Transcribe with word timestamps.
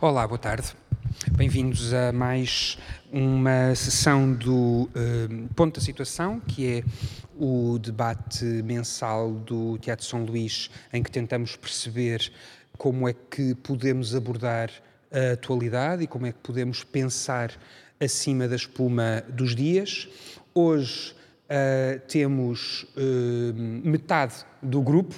Olá, 0.00 0.28
boa 0.28 0.38
tarde. 0.38 0.76
Bem-vindos 1.32 1.92
a 1.92 2.12
mais 2.12 2.78
uma 3.10 3.74
sessão 3.74 4.32
do 4.32 4.88
uh, 4.94 5.54
Ponto 5.56 5.80
da 5.80 5.84
Situação, 5.84 6.38
que 6.38 6.68
é 6.68 6.84
o 7.36 7.80
debate 7.80 8.44
mensal 8.44 9.32
do 9.32 9.76
Teatro 9.78 10.06
São 10.06 10.24
Luís, 10.24 10.70
em 10.92 11.02
que 11.02 11.10
tentamos 11.10 11.56
perceber 11.56 12.30
como 12.76 13.08
é 13.08 13.12
que 13.12 13.56
podemos 13.56 14.14
abordar 14.14 14.70
a 15.10 15.32
atualidade 15.32 16.04
e 16.04 16.06
como 16.06 16.26
é 16.26 16.32
que 16.32 16.38
podemos 16.44 16.84
pensar 16.84 17.50
acima 17.98 18.46
da 18.46 18.54
espuma 18.54 19.24
dos 19.28 19.56
dias. 19.56 20.06
Hoje 20.54 21.12
uh, 21.48 22.00
temos 22.06 22.84
uh, 22.96 23.54
metade 23.84 24.34
do 24.62 24.82
grupo, 24.82 25.14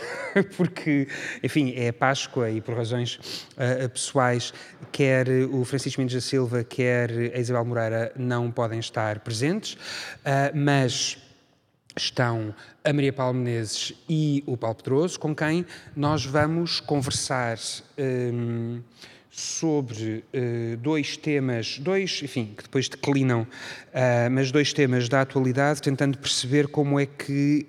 porque, 0.56 1.06
enfim, 1.42 1.74
é 1.76 1.92
Páscoa 1.92 2.50
e 2.50 2.60
por 2.60 2.74
razões 2.74 3.46
uh, 3.52 3.88
pessoais, 3.88 4.52
quer 4.90 5.28
o 5.50 5.64
Francisco 5.64 6.00
Mendes 6.00 6.14
da 6.14 6.20
Silva, 6.20 6.64
quer 6.64 7.10
a 7.34 7.38
Isabel 7.38 7.64
Moreira 7.64 8.12
não 8.16 8.50
podem 8.50 8.78
estar 8.78 9.20
presentes, 9.20 9.76
mas 10.54 11.18
estão 11.96 12.54
a 12.82 12.92
Maria 12.92 13.12
Paulo 13.12 13.34
Menezes 13.34 13.92
e 14.08 14.42
o 14.46 14.56
Paulo 14.56 14.76
Pedroso, 14.76 15.18
com 15.18 15.34
quem 15.34 15.64
nós 15.94 16.24
vamos 16.24 16.80
conversar 16.80 17.56
sobre 19.34 20.24
uh, 20.32 20.76
dois 20.76 21.16
temas, 21.16 21.78
dois, 21.80 22.20
enfim, 22.22 22.54
que 22.56 22.62
depois 22.62 22.88
declinam, 22.88 23.42
uh, 23.42 24.30
mas 24.30 24.52
dois 24.52 24.72
temas 24.72 25.08
da 25.08 25.22
atualidade, 25.22 25.82
tentando 25.82 26.16
perceber 26.18 26.68
como 26.68 27.00
é 27.00 27.06
que 27.06 27.66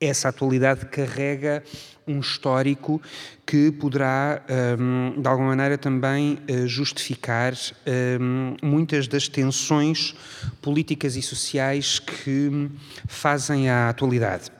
essa 0.00 0.28
atualidade 0.28 0.86
carrega 0.86 1.64
um 2.06 2.20
histórico 2.20 3.02
que 3.44 3.72
poderá, 3.72 4.40
um, 4.78 5.20
de 5.20 5.28
alguma 5.28 5.48
maneira, 5.48 5.76
também 5.76 6.38
uh, 6.48 6.66
justificar 6.68 7.54
um, 8.20 8.56
muitas 8.62 9.08
das 9.08 9.28
tensões 9.28 10.14
políticas 10.62 11.16
e 11.16 11.22
sociais 11.22 11.98
que 11.98 12.70
fazem 13.08 13.68
a 13.68 13.88
atualidade. 13.88 14.50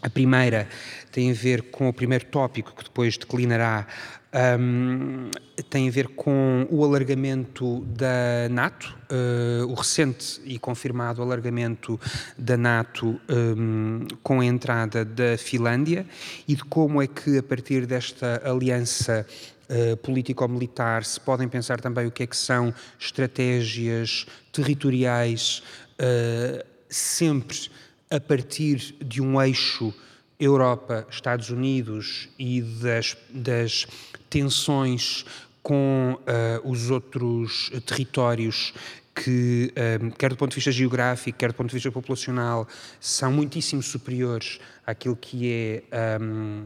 A 0.00 0.10
primeira 0.10 0.68
tem 1.10 1.30
a 1.30 1.34
ver 1.34 1.62
com 1.62 1.88
o 1.88 1.92
primeiro 1.92 2.26
tópico, 2.26 2.74
que 2.76 2.84
depois 2.84 3.16
declinará 3.16 3.86
um, 4.34 5.30
tem 5.70 5.88
a 5.88 5.90
ver 5.90 6.08
com 6.08 6.66
o 6.68 6.84
alargamento 6.84 7.80
da 7.82 8.48
NATO, 8.50 8.96
uh, 9.10 9.66
o 9.70 9.74
recente 9.74 10.40
e 10.44 10.58
confirmado 10.58 11.22
alargamento 11.22 12.00
da 12.36 12.56
NATO 12.56 13.20
um, 13.28 14.06
com 14.22 14.40
a 14.40 14.44
entrada 14.44 15.04
da 15.04 15.38
Finlândia 15.38 16.04
e 16.48 16.56
de 16.56 16.64
como 16.64 17.00
é 17.00 17.06
que, 17.06 17.38
a 17.38 17.42
partir 17.42 17.86
desta 17.86 18.42
aliança 18.44 19.24
uh, 19.68 19.96
político-militar, 19.98 21.04
se 21.04 21.20
podem 21.20 21.48
pensar 21.48 21.80
também 21.80 22.06
o 22.06 22.10
que 22.10 22.24
é 22.24 22.26
que 22.26 22.36
são 22.36 22.74
estratégias 22.98 24.26
territoriais, 24.52 25.62
uh, 26.00 26.64
sempre 26.88 27.70
a 28.10 28.20
partir 28.20 28.96
de 29.00 29.22
um 29.22 29.40
eixo 29.40 29.94
Europa, 30.38 31.06
Estados 31.08 31.50
Unidos 31.50 32.28
e 32.38 32.60
das, 32.60 33.16
das 33.30 33.86
tensões 34.34 35.24
com 35.62 36.18
uh, 36.18 36.68
os 36.68 36.90
outros 36.90 37.70
territórios 37.86 38.74
que, 39.14 39.72
um, 40.02 40.08
eh, 40.08 40.12
quer 40.18 40.30
do 40.30 40.36
ponto 40.36 40.50
de 40.50 40.56
vista 40.56 40.72
geográfico, 40.72 41.38
quer 41.38 41.52
do 41.52 41.54
ponto 41.54 41.68
de 41.68 41.74
vista 41.74 41.92
populacional, 41.92 42.66
são 42.98 43.30
muitíssimo 43.30 43.80
superiores 43.80 44.58
àquilo 44.84 45.14
que 45.14 45.84
é 45.92 46.18
um, 46.20 46.64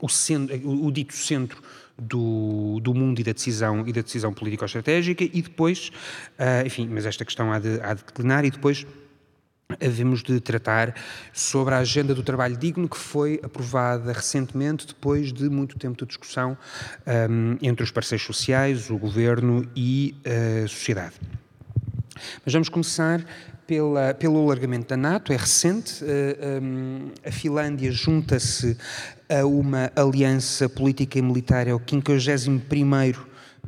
o, 0.00 0.08
centro, 0.08 0.56
o, 0.66 0.86
o, 0.86 0.90
dito 0.90 1.12
centro 1.14 1.62
do, 1.98 2.80
do 2.80 2.94
mundo 2.94 3.20
e 3.20 3.22
da 3.22 3.32
decisão 3.32 3.86
e 3.86 3.92
da 3.92 4.00
decisão 4.00 4.32
político-estratégica 4.32 5.24
e 5.24 5.42
depois, 5.42 5.90
uh, 6.38 6.66
enfim, 6.66 6.88
mas 6.90 7.04
esta 7.04 7.22
questão 7.22 7.52
há 7.52 7.58
de, 7.58 7.78
há 7.82 7.92
de 7.92 8.02
declinar 8.02 8.46
e 8.46 8.50
depois 8.50 8.86
havemos 9.80 10.22
de 10.22 10.40
tratar 10.40 10.94
sobre 11.32 11.74
a 11.74 11.78
agenda 11.78 12.14
do 12.14 12.22
trabalho 12.22 12.56
digno 12.56 12.88
que 12.88 12.98
foi 12.98 13.40
aprovada 13.42 14.12
recentemente 14.12 14.86
depois 14.86 15.32
de 15.32 15.48
muito 15.48 15.78
tempo 15.78 15.96
de 15.96 16.06
discussão 16.06 16.56
um, 17.06 17.56
entre 17.62 17.82
os 17.82 17.90
parceiros 17.90 18.26
sociais, 18.26 18.90
o 18.90 18.98
governo 18.98 19.66
e 19.74 20.14
a 20.24 20.68
sociedade. 20.68 21.14
Mas 22.44 22.52
vamos 22.52 22.68
começar 22.68 23.24
pela, 23.66 24.14
pelo 24.14 24.38
alargamento 24.44 24.88
da 24.88 24.96
NATO, 24.96 25.32
é 25.32 25.36
recente. 25.36 26.04
Uh, 26.04 26.62
um, 26.62 27.10
a 27.24 27.30
Finlândia 27.30 27.90
junta-se 27.90 28.76
a 29.28 29.44
uma 29.46 29.90
aliança 29.96 30.68
política 30.68 31.18
e 31.18 31.22
militar, 31.22 31.66
é 31.66 31.74
o 31.74 31.80
51º 31.80 33.16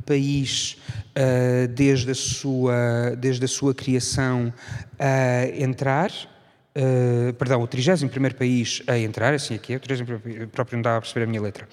país 0.05 0.77
uh, 1.17 1.67
desde, 1.67 2.11
a 2.11 2.15
sua, 2.15 3.15
desde 3.17 3.43
a 3.45 3.47
sua 3.47 3.73
criação 3.73 4.53
a 4.99 5.45
entrar, 5.57 6.11
uh, 6.11 7.33
perdão, 7.33 7.61
o 7.61 7.67
31 7.67 8.07
país 8.37 8.83
a 8.87 8.97
entrar, 8.97 9.33
assim 9.33 9.55
aqui 9.55 9.73
é, 9.73 9.77
o 9.77 9.79
31 9.79 10.47
próprio 10.49 10.77
não 10.77 10.83
dava 10.83 10.97
a 10.97 11.01
perceber 11.01 11.25
a 11.25 11.27
minha 11.27 11.41
letra. 11.41 11.67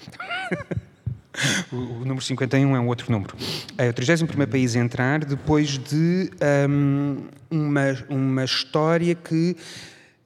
o, 1.71 1.75
o, 1.75 1.99
número 1.99 2.21
51 2.21 2.75
é 2.75 2.79
um 2.79 2.87
outro 2.87 3.11
número. 3.11 3.35
É 3.77 3.89
o 3.89 3.93
31 3.93 4.27
país 4.47 4.75
a 4.75 4.79
entrar 4.79 5.23
depois 5.23 5.77
de 5.77 6.31
um, 6.67 7.27
uma, 7.49 7.81
uma 8.09 8.43
história 8.43 9.13
que 9.13 9.55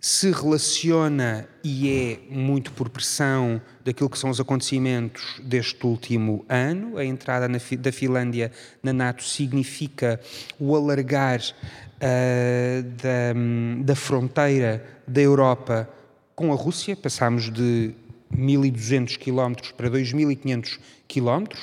se 0.01 0.31
relaciona 0.31 1.47
e 1.61 1.89
é 1.89 2.33
muito 2.33 2.71
por 2.71 2.89
pressão 2.89 3.61
daquilo 3.83 4.09
que 4.09 4.17
são 4.17 4.29
os 4.29 4.39
acontecimentos 4.39 5.41
deste 5.43 5.85
último 5.85 6.45
ano. 6.47 6.97
A 6.97 7.03
entrada 7.03 7.49
na, 7.49 7.59
da 7.77 7.91
Finlândia 7.91 8.51
na 8.81 8.93
NATO 8.93 9.23
significa 9.23 10.19
o 10.57 10.73
alargar 10.73 11.41
uh, 11.41 12.83
da, 12.83 13.83
da 13.83 13.95
fronteira 13.95 14.85
da 15.05 15.19
Europa 15.19 15.89
com 16.33 16.53
a 16.53 16.55
Rússia. 16.55 16.95
Passámos 16.95 17.51
de 17.51 17.93
1.200 18.33 19.17
km 19.17 19.73
para 19.75 19.89
2.500 19.89 20.79
km. 21.09 21.57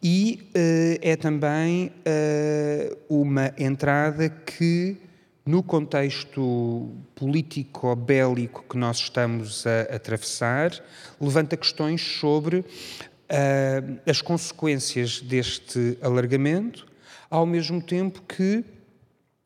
E 0.00 0.50
uh, 0.54 0.98
é 1.02 1.16
também 1.16 1.90
uh, 2.06 2.96
uma 3.08 3.52
entrada 3.58 4.28
que 4.28 4.96
no 5.44 5.62
contexto 5.62 6.90
político-bélico 7.14 8.64
que 8.68 8.76
nós 8.76 8.98
estamos 8.98 9.66
a, 9.66 9.94
atravessar, 9.94 10.72
levanta 11.20 11.56
questões 11.56 12.00
sobre 12.00 12.58
uh, 12.58 14.00
as 14.06 14.20
consequências 14.20 15.20
deste 15.20 15.98
alargamento, 16.02 16.86
ao 17.28 17.46
mesmo 17.46 17.80
tempo 17.80 18.22
que 18.22 18.64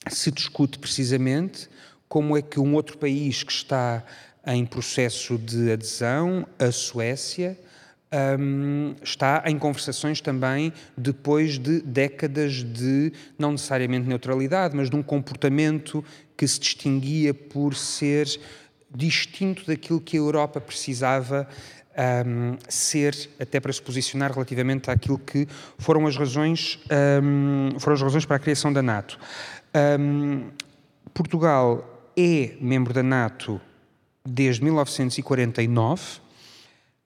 se 0.08 0.30
discute 0.30 0.78
precisamente 0.78 1.68
como 2.08 2.36
é 2.36 2.42
que 2.42 2.60
um 2.60 2.74
outro 2.74 2.98
país 2.98 3.42
que 3.42 3.52
está 3.52 4.04
em 4.46 4.66
processo 4.66 5.38
de 5.38 5.72
adesão, 5.72 6.46
a 6.58 6.70
Suécia, 6.70 7.58
um, 8.38 8.94
está 9.02 9.42
em 9.46 9.58
conversações 9.58 10.20
também 10.20 10.72
depois 10.96 11.58
de 11.58 11.80
décadas 11.80 12.62
de, 12.62 13.12
não 13.38 13.52
necessariamente 13.52 14.08
neutralidade, 14.08 14.76
mas 14.76 14.88
de 14.88 14.96
um 14.96 15.02
comportamento 15.02 16.04
que 16.36 16.46
se 16.46 16.60
distinguia 16.60 17.34
por 17.34 17.74
ser 17.74 18.28
distinto 18.94 19.66
daquilo 19.66 20.00
que 20.00 20.16
a 20.16 20.20
Europa 20.20 20.60
precisava 20.60 21.48
um, 22.26 22.56
ser, 22.68 23.16
até 23.38 23.58
para 23.58 23.72
se 23.72 23.82
posicionar 23.82 24.32
relativamente 24.32 24.90
àquilo 24.90 25.18
que 25.18 25.46
foram 25.78 26.06
as 26.06 26.16
razões, 26.16 26.78
um, 27.22 27.78
foram 27.78 27.94
as 27.94 28.02
razões 28.02 28.24
para 28.24 28.36
a 28.36 28.38
criação 28.38 28.72
da 28.72 28.82
NATO. 28.82 29.18
Portugal 31.12 32.12
é 32.16 32.54
membro 32.60 32.92
da 32.92 33.02
NATO 33.02 33.60
desde 34.24 34.62
1949 34.62 36.23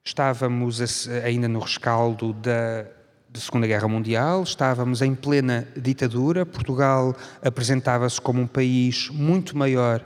Estávamos 0.09 0.81
ainda 1.23 1.47
no 1.49 1.59
rescaldo 1.59 2.33
da, 2.33 2.87
da 3.29 3.39
Segunda 3.39 3.67
Guerra 3.67 3.87
Mundial, 3.89 4.43
estávamos 4.43 5.03
em 5.03 5.15
plena 5.15 5.69
ditadura. 5.77 6.47
Portugal 6.47 7.15
apresentava-se 7.43 8.19
como 8.19 8.41
um 8.41 8.47
país 8.47 9.11
muito 9.11 9.55
maior 9.55 10.03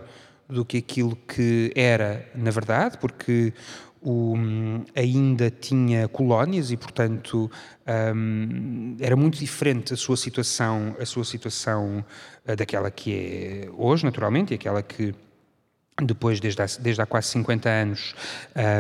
do 0.49 0.65
que 0.65 0.79
aquilo 0.79 1.15
que 1.15 1.73
era, 1.77 2.29
na 2.35 2.51
verdade, 2.51 2.99
porque 2.99 3.55
o, 4.03 4.35
ainda 4.93 5.49
tinha 5.53 6.09
colónias 6.09 6.73
e, 6.73 6.77
portanto, 6.77 7.49
um, 8.17 8.97
era 8.99 9.15
muito 9.15 9.39
diferente 9.39 9.95
a 9.95 9.97
sua 9.97 10.17
situação, 10.17 10.97
a 10.99 11.07
sua 11.07 11.25
situação 11.25 12.05
uh, 12.45 12.57
daquela 12.57 12.91
que 12.91 13.15
é 13.15 13.71
hoje, 13.77 14.05
naturalmente, 14.05 14.53
e 14.53 14.57
aquela 14.57 14.83
que 14.83 15.15
depois, 16.01 16.41
desde 16.41 16.63
há, 16.63 16.67
desde 16.81 17.03
há 17.03 17.07
quase 17.07 17.29
50 17.29 17.69
anos, 17.69 18.15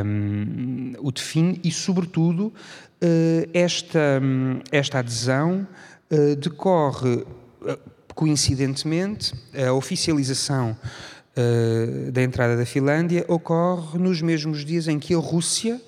um, 0.04 0.94
o 0.98 1.12
define 1.12 1.60
e, 1.62 1.70
sobretudo, 1.70 2.46
uh, 2.46 3.50
esta, 3.52 4.20
esta 4.70 5.00
adesão 5.00 5.66
uh, 6.10 6.36
decorre, 6.36 7.16
uh, 7.16 7.78
coincidentemente, 8.14 9.34
a 9.54 9.72
oficialização 9.72 10.76
da 12.12 12.22
entrada 12.22 12.58
da 12.58 12.66
Finlândia 12.66 13.24
ocorre 13.26 13.98
nos 13.98 14.20
mesmos 14.20 14.66
dias 14.66 14.86
em 14.86 14.98
que 14.98 15.14
a 15.14 15.18
Rússia 15.18 15.80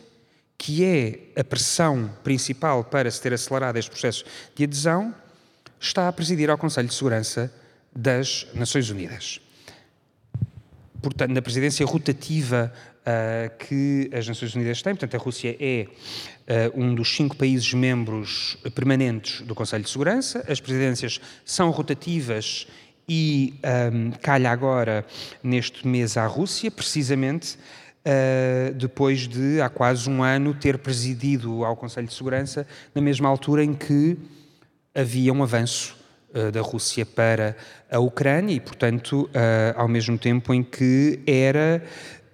que 0.65 0.83
é 0.83 1.41
a 1.41 1.45
pressão 1.45 2.11
principal 2.23 2.85
para 2.85 3.11
se 3.11 3.21
ter 3.21 3.35
acelerado 3.35 3.77
este 3.77 3.91
processo 3.91 4.25
de 4.55 4.65
adesão, 4.65 5.15
está 5.79 6.09
a 6.09 6.13
presidir 6.13 6.49
ao 6.49 6.57
Conselho 6.57 6.89
de 6.89 6.95
Segurança 6.95 7.53
das 7.95 8.47
Nações 8.55 8.89
Unidas. 8.89 9.41
Portanto, 11.05 11.33
na 11.33 11.43
presidência 11.43 11.85
rotativa 11.85 12.73
uh, 13.01 13.59
que 13.59 14.11
as 14.11 14.27
Nações 14.27 14.55
Unidas 14.55 14.81
têm, 14.81 14.95
portanto, 14.95 15.15
a 15.15 15.23
Rússia 15.23 15.55
é 15.61 15.87
uh, 15.87 16.81
um 16.81 16.95
dos 16.95 17.15
cinco 17.15 17.37
países 17.37 17.75
membros 17.75 18.57
permanentes 18.75 19.43
do 19.43 19.55
Conselho 19.55 19.85
de 19.85 19.91
Segurança, 19.91 20.43
as 20.49 20.61
presidências 20.61 21.21
são 21.45 21.71
rotativas 21.71 22.67
e 23.07 23.53
um, 23.93 24.13
calha 24.13 24.51
agora, 24.51 25.05
neste 25.43 25.87
mês, 25.87 26.17
à 26.17 26.27
Rússia, 26.27 26.71
precisamente 26.71 27.59
uh, 28.07 28.73
depois 28.73 29.29
de, 29.29 29.61
há 29.61 29.69
quase 29.69 30.09
um 30.09 30.23
ano, 30.23 30.55
ter 30.55 30.79
presidido 30.79 31.67
ao 31.67 31.77
Conselho 31.77 32.07
de 32.07 32.15
Segurança, 32.15 32.67
na 32.95 33.03
mesma 33.03 33.29
altura 33.29 33.63
em 33.63 33.75
que 33.75 34.17
havia 34.95 35.35
um 35.35 35.43
avanço 35.43 36.03
da 36.53 36.61
Rússia 36.61 37.07
para 37.07 37.57
a 37.91 37.99
Ucrânia 37.99 38.55
e, 38.55 38.61
portanto, 38.61 39.23
uh, 39.25 39.31
ao 39.77 39.89
mesmo 39.89 40.19
tempo 40.19 40.53
em 40.53 40.63
que 40.63 41.21
era, 41.27 41.83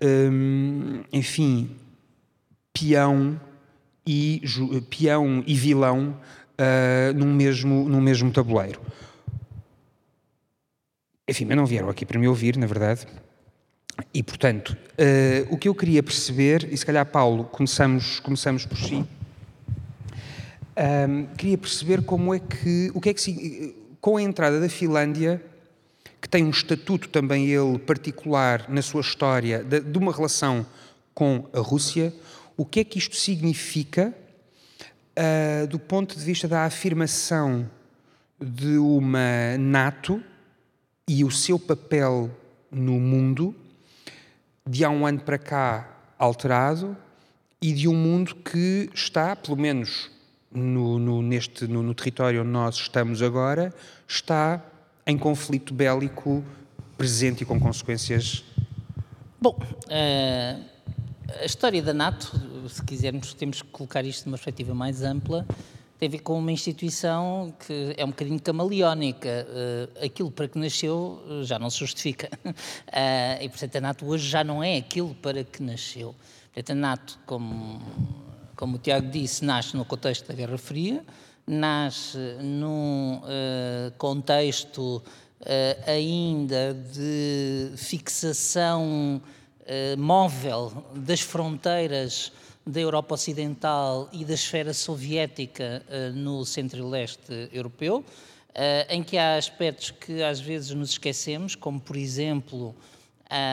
um, 0.03 1.03
enfim, 1.13 1.77
peão 2.73 3.41
e, 4.07 4.43
peão 4.89 5.45
e 5.47 5.55
vilão 5.55 6.17
num, 7.15 7.33
mesmo, 7.33 7.89
num 7.89 8.01
mesmo 8.01 8.31
tabuleiro. 8.31 8.81
Enfim, 11.31 11.45
mas 11.45 11.57
não 11.57 11.65
vieram 11.65 11.89
aqui 11.89 12.05
para 12.05 12.19
me 12.19 12.27
ouvir, 12.27 12.57
na 12.57 12.67
verdade. 12.67 13.07
E, 14.13 14.23
portanto, 14.23 14.71
uh, 14.71 15.55
o 15.55 15.57
que 15.57 15.69
eu 15.69 15.75
queria 15.75 16.03
perceber, 16.03 16.69
e 16.73 16.77
se 16.77 16.85
calhar, 16.85 17.07
Paulo, 17.07 17.45
começamos, 17.45 18.19
começamos 18.21 18.67
por 18.67 18.77
si, 18.77 18.95
um, 18.95 19.07
ehm, 20.77 21.27
queria 21.37 21.59
perceber 21.59 22.03
como 22.03 22.35
é 22.35 22.41
que, 22.41 22.91
o 22.95 23.01
que 23.01 23.11
é 23.11 23.15
que, 23.15 23.77
com 24.01 24.17
a 24.17 24.23
entrada 24.23 24.61
da 24.61 24.69
Finlândia, 24.69 25.43
que 26.21 26.29
tem 26.29 26.45
um 26.45 26.51
estatuto 26.51 27.09
também 27.09 27.49
ele 27.49 27.79
particular 27.79 28.67
na 28.69 28.83
sua 28.83 29.01
história, 29.01 29.63
de, 29.63 29.81
de 29.81 29.99
uma 29.99 30.13
relação 30.13 30.67
com 31.15 31.49
a 31.53 31.61
Rússia, 31.61 32.13
o 32.57 32.65
que 32.65 32.81
é 32.81 32.85
que 32.85 32.99
isto 32.99 33.17
significa 33.17 34.15
uh, 35.19 35.67
do 35.67 35.79
ponto 35.79 36.17
de 36.17 36.25
vista 36.25 36.47
da 36.47 36.65
afirmação 36.65 37.71
de 38.41 38.79
uma 38.79 39.59
NATO 39.59 40.23
e 41.07 41.25
o 41.25 41.31
seu 41.31 41.59
papel 41.59 42.31
no 42.71 43.01
mundo 43.01 43.55
de 44.67 44.85
há 44.85 44.91
um 44.91 45.07
ano 45.07 45.21
para 45.21 45.39
cá 45.39 45.97
alterado 46.19 46.97
e 47.61 47.73
de 47.73 47.89
um 47.89 47.95
mundo 47.95 48.35
que 48.37 48.89
está, 48.95 49.35
pelo 49.35 49.57
menos 49.57 50.11
no, 50.53 50.99
no 50.99 51.23
neste, 51.23 51.67
no, 51.67 51.83
no, 51.83 51.95
território 51.95 52.41
onde 52.41 52.51
nós 52.51 52.77
estamos 52.77 53.23
agora, 53.23 53.73
está 54.07 54.65
em 55.07 55.17
conflito 55.17 55.73
bélico 55.73 56.45
presente 56.97 57.43
e 57.43 57.47
com 57.47 57.59
consequências. 57.59 58.45
Bom, 59.41 59.57
uh, 59.59 60.65
a 61.41 61.45
história 61.45 61.83
da 61.83 61.95
NATO, 61.95 62.33
se 62.69 62.83
quisermos, 62.85 63.33
temos 63.35 63.63
que 63.63 63.69
colocar 63.69 64.05
isto 64.05 64.27
numa 64.27 64.37
perspectiva 64.37 64.75
mais 64.75 65.03
ampla 65.03 65.47
tem 66.01 66.09
a 66.09 66.13
ver 66.13 66.21
com 66.21 66.39
uma 66.39 66.51
instituição 66.51 67.55
que 67.67 67.95
é 67.95 68.03
um 68.03 68.09
bocadinho 68.09 68.41
camaleónica. 68.41 69.47
Uh, 69.51 70.07
aquilo 70.07 70.31
para 70.31 70.49
que 70.49 70.59
nasceu 70.59 71.23
já 71.43 71.59
não 71.59 71.69
se 71.69 71.79
justifica. 71.79 72.31
Uh, 72.43 73.37
e, 73.45 73.49
portanto, 73.51 73.77
a 73.77 73.81
NATO 73.83 74.07
hoje 74.07 74.27
já 74.27 74.43
não 74.43 74.65
é 74.65 74.79
aquilo 74.79 75.15
para 75.17 75.45
que 75.45 75.63
nasceu. 75.63 76.15
Portanto, 76.55 76.71
a 76.71 76.75
NATO, 76.75 77.19
como, 77.27 77.83
como 78.61 78.77
o 78.77 78.79
Tiago 78.79 79.09
disse, 79.09 79.43
nasce 79.43 79.75
no 79.75 79.87
contexto 79.87 80.29
da 80.29 80.35
Guerra 80.35 80.59
Fria, 80.59 81.03
nasce 81.47 82.19
num 82.43 83.15
uh, 83.17 83.91
contexto 83.97 85.03
ainda 85.87 86.75
de 86.75 87.73
fixação 87.75 89.23
móvel 89.97 90.85
das 90.95 91.23
fronteiras 91.23 92.31
da 92.67 92.81
Europa 92.81 93.15
Ocidental 93.15 94.11
e 94.13 94.27
da 94.27 94.35
esfera 94.35 94.75
soviética 94.75 95.83
uh, 95.89 96.15
no 96.15 96.45
centro 96.45 96.79
e 96.79 96.83
leste 96.83 97.49
europeu, 97.53 97.99
uh, 97.99 98.05
em 98.91 99.03
que 99.03 99.17
há 99.17 99.37
aspectos 99.37 99.91
que 99.91 100.23
às 100.23 100.39
vezes 100.39 100.75
nos 100.75 100.91
esquecemos, 100.91 101.55
como 101.55 101.81
por 101.81 101.97
exemplo 101.97 102.75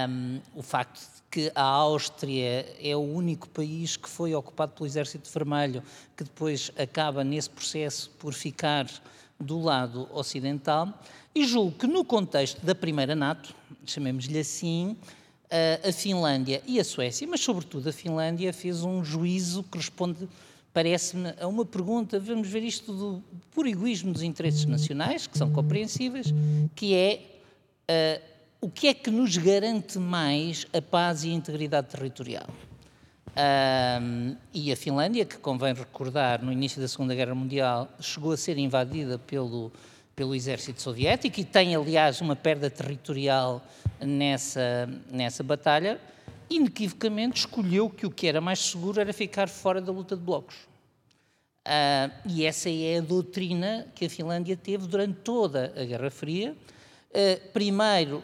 um, 0.10 0.42
o 0.54 0.62
facto 0.62 1.17
que 1.38 1.52
a 1.54 1.62
Áustria 1.62 2.66
é 2.82 2.96
o 2.96 3.00
único 3.00 3.48
país 3.50 3.96
que 3.96 4.10
foi 4.10 4.34
ocupado 4.34 4.72
pelo 4.72 4.88
Exército 4.88 5.30
Vermelho, 5.32 5.84
que 6.16 6.24
depois 6.24 6.72
acaba 6.76 7.24
nesse 7.24 7.48
processo 7.48 8.10
por 8.18 8.34
ficar 8.34 8.90
do 9.40 9.60
lado 9.60 10.10
ocidental. 10.12 10.92
E 11.36 11.46
julgo 11.46 11.78
que 11.78 11.86
no 11.86 12.04
contexto 12.04 12.66
da 12.66 12.74
primeira 12.74 13.16
NATO, 13.16 13.54
chamemos-lhe 13.86 14.40
assim, 14.40 14.98
a 15.88 15.92
Finlândia 15.92 16.60
e 16.66 16.80
a 16.80 16.84
Suécia, 16.84 17.28
mas 17.28 17.42
sobretudo 17.42 17.88
a 17.88 17.94
Finlândia, 17.94 18.52
fez 18.52 18.84
um 18.84 19.04
juízo 19.04 19.62
que 19.62 19.78
responde, 19.78 20.28
parece-me, 20.74 21.36
a 21.40 21.46
uma 21.46 21.64
pergunta, 21.64 22.20
vamos 22.20 22.48
ver 22.48 22.64
isto 22.64 22.92
do 22.92 23.24
puro 23.52 23.70
egoísmo 23.70 24.12
dos 24.12 24.24
interesses 24.24 24.66
nacionais, 24.66 25.28
que 25.28 25.38
são 25.38 25.52
compreensíveis, 25.52 26.34
que 26.76 26.96
é 26.96 27.22
uh, 28.24 28.37
o 28.60 28.70
que 28.70 28.88
é 28.88 28.94
que 28.94 29.12
nos 29.12 29.38
garante 29.38 30.00
mais 30.00 30.66
a 30.74 30.82
paz 30.82 31.24
e 31.24 31.30
a 31.30 31.34
integridade 31.34 31.88
territorial? 31.88 32.48
Um, 33.38 34.36
e 34.52 34.72
a 34.72 34.76
Finlândia, 34.76 35.24
que 35.24 35.38
convém 35.38 35.74
recordar, 35.74 36.44
no 36.44 36.52
início 36.52 36.82
da 36.82 36.88
Segunda 36.88 37.14
Guerra 37.14 37.36
Mundial, 37.36 37.88
chegou 38.00 38.32
a 38.32 38.38
ser 38.38 38.58
invadida 38.58 39.20
pelo, 39.20 39.72
pelo 40.16 40.34
exército 40.34 40.82
soviético 40.82 41.40
e 41.40 41.44
tem, 41.46 41.76
aliás, 41.76 42.20
uma 42.20 42.36
perda 42.36 42.68
territorial 42.68 43.64
nessa, 44.02 44.90
nessa 45.12 45.44
batalha, 45.44 46.02
inequivocamente 46.50 47.42
escolheu 47.42 47.90
que 47.92 48.08
o 48.08 48.12
que 48.12 48.26
era 48.26 48.42
mais 48.42 48.60
seguro 48.60 49.00
era 49.00 49.14
ficar 49.14 49.48
fora 49.48 49.80
da 49.80 49.92
luta 49.92 50.16
de 50.16 50.24
blocos. 50.24 50.56
Uh, 51.68 52.10
e 52.26 52.44
essa 52.46 52.70
é 52.72 52.98
a 52.98 53.02
doutrina 53.02 53.86
que 53.94 54.06
a 54.06 54.10
Finlândia 54.10 54.58
teve 54.58 54.88
durante 54.88 55.20
toda 55.20 55.74
a 55.76 55.84
Guerra 55.84 56.10
Fria, 56.10 56.56
uh, 57.12 57.52
primeiro 57.52 58.24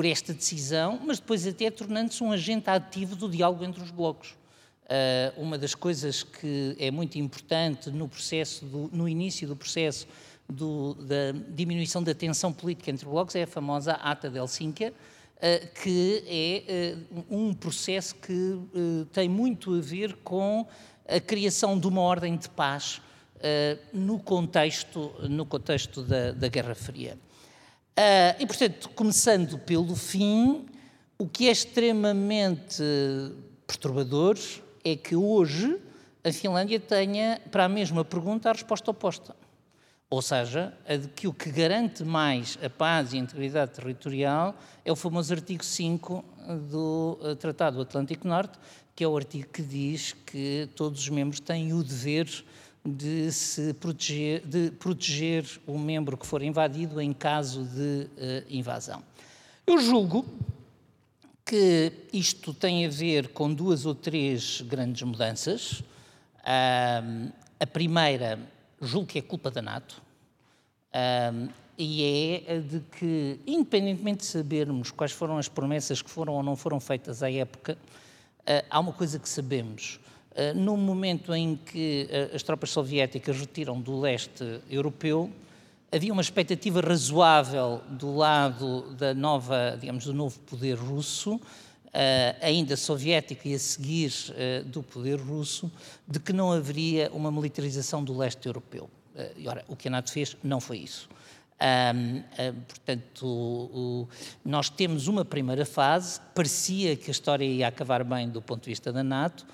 por 0.00 0.06
esta 0.06 0.32
decisão, 0.32 0.98
mas 1.04 1.20
depois 1.20 1.46
até 1.46 1.70
tornando-se 1.70 2.24
um 2.24 2.32
agente 2.32 2.70
ativo 2.70 3.14
do 3.14 3.28
diálogo 3.28 3.62
entre 3.62 3.82
os 3.82 3.90
blocos. 3.90 4.30
Uh, 4.30 5.42
uma 5.42 5.58
das 5.58 5.74
coisas 5.74 6.22
que 6.22 6.74
é 6.78 6.90
muito 6.90 7.18
importante 7.18 7.90
no 7.90 8.08
processo, 8.08 8.64
do, 8.64 8.88
no 8.94 9.06
início 9.06 9.46
do 9.46 9.54
processo 9.54 10.08
do, 10.48 10.94
da 10.94 11.32
diminuição 11.50 12.02
da 12.02 12.14
tensão 12.14 12.50
política 12.50 12.90
entre 12.90 13.04
blocos 13.04 13.34
é 13.34 13.42
a 13.42 13.46
famosa 13.46 13.92
Ata 13.92 14.30
de 14.30 14.38
Helsínquia, 14.38 14.94
uh, 15.36 15.82
que 15.82 16.24
é 16.26 16.96
uh, 17.12 17.24
um 17.28 17.52
processo 17.52 18.14
que 18.14 18.32
uh, 18.32 19.04
tem 19.12 19.28
muito 19.28 19.74
a 19.74 19.82
ver 19.82 20.16
com 20.24 20.66
a 21.06 21.20
criação 21.20 21.78
de 21.78 21.86
uma 21.86 22.00
ordem 22.00 22.38
de 22.38 22.48
paz 22.48 23.02
no 23.92 24.18
contexto, 24.18 25.12
no 25.28 25.44
contexto 25.44 26.02
da, 26.02 26.32
da 26.32 26.48
Guerra 26.48 26.74
Fria. 26.74 27.18
E, 28.38 28.46
portanto, 28.46 28.88
começando 28.90 29.58
pelo 29.58 29.94
fim, 29.96 30.66
o 31.18 31.26
que 31.26 31.48
é 31.48 31.50
extremamente 31.50 32.82
perturbador 33.66 34.38
é 34.84 34.96
que 34.96 35.14
hoje 35.14 35.78
a 36.24 36.32
Finlândia 36.32 36.78
tenha, 36.78 37.40
para 37.50 37.64
a 37.64 37.68
mesma 37.68 38.04
pergunta, 38.04 38.50
a 38.50 38.52
resposta 38.52 38.90
oposta. 38.90 39.34
Ou 40.08 40.20
seja, 40.20 40.74
a 40.88 40.96
de 40.96 41.08
que 41.08 41.28
o 41.28 41.32
que 41.32 41.50
garante 41.50 42.02
mais 42.02 42.58
a 42.62 42.68
paz 42.68 43.12
e 43.12 43.16
a 43.16 43.20
integridade 43.20 43.72
territorial 43.72 44.56
é 44.84 44.90
o 44.90 44.96
famoso 44.96 45.32
artigo 45.32 45.64
5 45.64 46.24
do 46.68 47.18
eh, 47.22 47.34
Tratado 47.36 47.76
do 47.76 47.82
Atlântico 47.82 48.26
Norte, 48.26 48.58
que 48.96 49.04
é 49.04 49.08
o 49.08 49.16
artigo 49.16 49.48
que 49.52 49.62
diz 49.62 50.12
que 50.26 50.68
todos 50.74 51.00
os 51.00 51.08
membros 51.08 51.38
têm 51.38 51.72
o 51.72 51.84
dever 51.84 52.24
de 52.24 52.44
se 53.30 53.74
proteger, 53.74 54.46
de 54.46 54.70
proteger 54.70 55.44
o 55.66 55.78
membro 55.78 56.16
que 56.16 56.26
for 56.26 56.42
invadido 56.42 57.00
em 57.00 57.12
caso 57.12 57.64
de 57.64 58.06
uh, 58.06 58.46
invasão. 58.48 59.02
Eu 59.66 59.78
julgo 59.78 60.24
que 61.44 61.92
isto 62.12 62.54
tem 62.54 62.86
a 62.86 62.88
ver 62.88 63.28
com 63.28 63.52
duas 63.52 63.84
ou 63.84 63.94
três 63.94 64.60
grandes 64.62 65.02
mudanças. 65.02 65.80
Uh, 66.40 67.32
a 67.58 67.66
primeira 67.66 68.38
julgo 68.80 69.06
que 69.06 69.18
é 69.18 69.22
culpa 69.22 69.50
da 69.50 69.60
NATO, 69.60 70.00
um, 71.32 71.48
e 71.76 72.42
é 72.46 72.58
de 72.58 72.80
que, 72.80 73.38
independentemente 73.46 74.18
de 74.18 74.26
sabermos 74.26 74.90
quais 74.90 75.12
foram 75.12 75.38
as 75.38 75.48
promessas 75.48 76.02
que 76.02 76.10
foram 76.10 76.34
ou 76.34 76.42
não 76.42 76.56
foram 76.56 76.80
feitas 76.80 77.22
à 77.22 77.30
época, 77.30 77.76
uh, 78.40 78.66
há 78.68 78.80
uma 78.80 78.92
coisa 78.92 79.18
que 79.18 79.28
sabemos. 79.28 79.99
Uh, 80.30 80.56
no 80.56 80.76
momento 80.76 81.34
em 81.34 81.56
que 81.56 82.08
uh, 82.08 82.36
as 82.36 82.42
tropas 82.42 82.70
soviéticas 82.70 83.38
retiram 83.38 83.80
do 83.80 83.98
leste 83.98 84.60
europeu, 84.70 85.30
havia 85.90 86.12
uma 86.12 86.22
expectativa 86.22 86.80
razoável 86.80 87.82
do 87.90 88.14
lado 88.14 88.94
da 88.94 89.12
nova, 89.12 89.76
digamos, 89.80 90.04
do 90.04 90.14
novo 90.14 90.38
poder 90.40 90.74
russo 90.74 91.40
ainda 92.40 92.76
soviético 92.76 93.48
e 93.48 93.54
a 93.54 93.58
seguir 93.58 94.12
do 94.66 94.80
poder 94.80 95.18
russo, 95.18 95.68
de 96.06 96.20
que 96.20 96.32
não 96.32 96.52
haveria 96.52 97.10
uma 97.12 97.32
militarização 97.32 98.04
do 98.04 98.16
leste 98.16 98.46
europeu. 98.46 98.88
e 99.36 99.48
ora, 99.48 99.64
o 99.66 99.74
que 99.74 99.88
a 99.88 99.90
NATO 99.90 100.12
fez 100.12 100.36
não 100.40 100.60
foi 100.60 100.78
isso. 100.78 101.08
Um, 101.60 102.22
portanto, 102.66 103.26
o, 103.26 103.70
o, 103.74 104.08
nós 104.42 104.70
temos 104.70 105.08
uma 105.08 105.26
primeira 105.26 105.66
fase, 105.66 106.18
parecia 106.34 106.96
que 106.96 107.10
a 107.10 107.12
história 107.12 107.44
ia 107.44 107.68
acabar 107.68 108.02
bem 108.02 108.30
do 108.30 108.40
ponto 108.40 108.62
de 108.62 108.70
vista 108.70 108.90
da 108.90 109.02
NATO, 109.02 109.46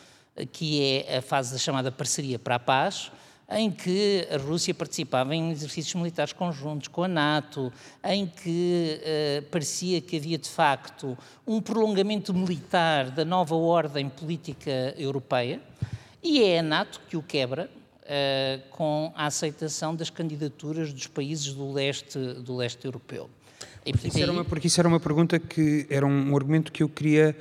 que 0.52 0.82
é 0.82 1.18
a 1.18 1.22
fase 1.22 1.52
da 1.52 1.58
chamada 1.58 1.90
parceria 1.90 2.38
para 2.38 2.56
a 2.56 2.58
paz, 2.58 3.10
em 3.48 3.70
que 3.70 4.26
a 4.30 4.36
Rússia 4.38 4.74
participava 4.74 5.34
em 5.34 5.50
exercícios 5.52 5.94
militares 5.94 6.32
conjuntos 6.32 6.88
com 6.88 7.04
a 7.04 7.08
NATO, 7.08 7.72
em 8.04 8.26
que 8.26 9.00
uh, 9.00 9.42
parecia 9.50 10.00
que 10.00 10.16
havia 10.16 10.36
de 10.36 10.48
facto 10.48 11.16
um 11.46 11.60
prolongamento 11.60 12.34
militar 12.34 13.10
da 13.10 13.24
nova 13.24 13.54
ordem 13.54 14.08
política 14.08 14.94
europeia, 14.98 15.60
e 16.22 16.42
é 16.42 16.58
a 16.58 16.62
NATO 16.62 17.00
que 17.08 17.16
o 17.16 17.22
quebra 17.22 17.70
uh, 18.02 18.68
com 18.70 19.12
a 19.14 19.26
aceitação 19.26 19.94
das 19.94 20.10
candidaturas 20.10 20.92
dos 20.92 21.06
países 21.06 21.54
do 21.54 21.72
leste, 21.72 22.18
do 22.18 22.56
leste 22.56 22.84
europeu. 22.84 23.30
E, 23.84 23.92
porque, 23.92 24.08
isso 24.08 24.32
uma, 24.32 24.44
porque, 24.44 24.66
isso 24.66 24.80
era 24.80 24.88
uma, 24.88 24.98
pergunta 24.98 25.38
que 25.38 25.86
era 25.88 26.04
um 26.04 26.34
argumento 26.34 26.72
que 26.72 26.82
eu 26.82 26.88
queria 26.88 27.36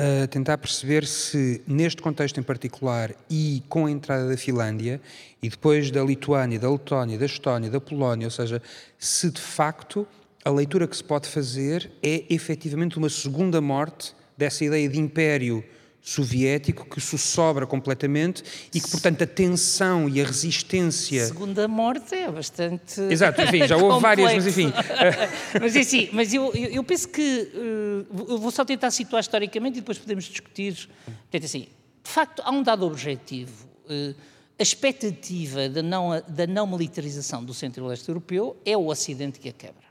uh, 0.00 0.26
tentar 0.28 0.56
perceber 0.56 1.06
se, 1.06 1.62
neste 1.66 2.00
contexto 2.00 2.40
em 2.40 2.42
particular 2.42 3.14
e 3.28 3.62
com 3.68 3.86
a 3.86 3.90
entrada 3.90 4.28
da 4.28 4.36
Finlândia 4.36 5.00
e 5.42 5.48
depois 5.48 5.90
da 5.90 6.02
Lituânia, 6.02 6.58
da 6.58 6.70
Letónia, 6.70 7.18
da 7.18 7.26
Estónia, 7.26 7.68
da 7.68 7.80
Polónia, 7.80 8.26
ou 8.26 8.30
seja, 8.30 8.62
se 8.98 9.30
de 9.30 9.40
facto 9.40 10.06
a 10.44 10.50
leitura 10.50 10.88
que 10.88 10.96
se 10.96 11.04
pode 11.04 11.28
fazer 11.28 11.90
é 12.02 12.24
efetivamente 12.30 12.96
uma 12.96 13.10
segunda 13.10 13.60
morte 13.60 14.14
dessa 14.36 14.64
ideia 14.64 14.88
de 14.88 14.98
império 14.98 15.62
soviético 16.02 16.88
que 16.88 17.00
sobra 17.00 17.66
completamente 17.66 18.42
e 18.74 18.80
que, 18.80 18.90
portanto, 18.90 19.22
a 19.22 19.26
tensão 19.26 20.08
e 20.08 20.20
a 20.20 20.24
resistência. 20.24 21.26
Segunda 21.26 21.68
morte 21.68 22.14
é 22.14 22.30
bastante. 22.30 23.00
Exato, 23.02 23.42
enfim, 23.42 23.66
já 23.66 23.76
houve 23.76 24.00
várias, 24.00 24.32
mas 24.34 24.46
enfim. 24.46 24.72
mas 25.60 25.76
é 25.76 25.80
assim, 25.80 26.08
mas 26.12 26.32
eu, 26.32 26.52
eu 26.54 26.82
penso 26.82 27.08
que. 27.08 27.50
Uh, 27.54 28.30
eu 28.30 28.38
vou 28.38 28.50
só 28.50 28.64
tentar 28.64 28.90
situar 28.90 29.20
historicamente 29.20 29.78
e 29.78 29.80
depois 29.80 29.98
podemos 29.98 30.24
discutir. 30.24 30.88
Portanto, 31.04 31.44
assim, 31.44 31.68
de 32.02 32.10
facto, 32.10 32.42
há 32.44 32.50
um 32.50 32.62
dado 32.62 32.86
objetivo. 32.86 33.68
Uh, 33.84 34.14
a 34.58 34.62
expectativa 34.62 35.68
da 35.70 35.82
não, 35.82 36.22
da 36.28 36.46
não 36.46 36.66
militarização 36.66 37.42
do 37.42 37.54
centro-leste 37.54 38.06
europeu 38.08 38.56
é 38.64 38.76
o 38.76 38.88
Ocidente 38.88 39.40
que 39.40 39.48
a 39.48 39.52
quebra. 39.52 39.90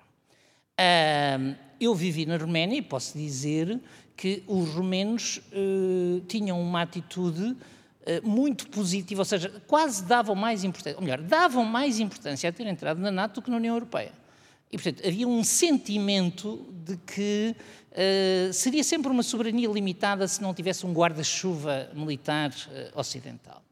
Eu 1.80 1.96
vivi 1.96 2.26
na 2.26 2.38
Roménia 2.38 2.78
e 2.78 2.82
posso 2.82 3.18
dizer 3.18 3.80
que 4.20 4.44
os 4.48 4.72
romenos 4.72 5.40
eh, 5.50 6.20
tinham 6.28 6.62
uma 6.62 6.82
atitude 6.82 7.56
eh, 8.06 8.20
muito 8.20 8.68
positiva, 8.68 9.22
ou 9.22 9.26
seja, 9.26 9.50
quase 9.66 10.04
davam 10.04 10.36
mais 10.36 10.66
importância, 10.66 10.98
ou 10.98 11.02
melhor, 11.02 11.22
davam 11.22 11.64
mais 11.64 12.02
importância 12.02 12.50
a 12.50 12.52
ter 12.52 12.68
entrado 12.68 13.00
na 13.00 13.12
NATO 13.12 13.36
do 13.36 13.42
que 13.42 13.50
na 13.50 13.56
União 13.56 13.74
Europeia. 13.74 14.12
E, 14.70 14.78
portanto, 14.78 15.08
havia 15.08 15.26
um 15.26 15.42
sentimento 15.42 16.66
de 16.86 16.98
que 16.98 17.56
uh, 17.92 18.52
seria 18.52 18.84
sempre 18.84 19.10
uma 19.10 19.24
soberania 19.24 19.70
limitada 19.70 20.28
se 20.28 20.42
não 20.42 20.54
tivesse 20.54 20.86
um 20.86 20.92
guarda-chuva 20.92 21.90
militar 21.94 22.54
ocidental. 22.96 23.64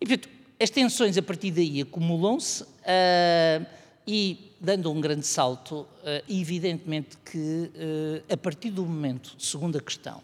E, 0.00 0.06
portanto, 0.06 0.28
as 0.62 0.70
tensões 0.70 1.18
a 1.18 1.22
partir 1.22 1.50
daí 1.50 1.80
acumulam-se 1.80 2.62
uh, 2.62 3.66
e 4.06 4.52
dando 4.60 4.90
um 4.90 5.00
grande 5.00 5.26
salto, 5.26 5.86
eh, 6.04 6.24
evidentemente 6.28 7.16
que 7.18 7.70
eh, 7.74 8.32
a 8.32 8.36
partir 8.36 8.70
do 8.70 8.84
momento, 8.84 9.34
segunda 9.38 9.80
questão, 9.80 10.22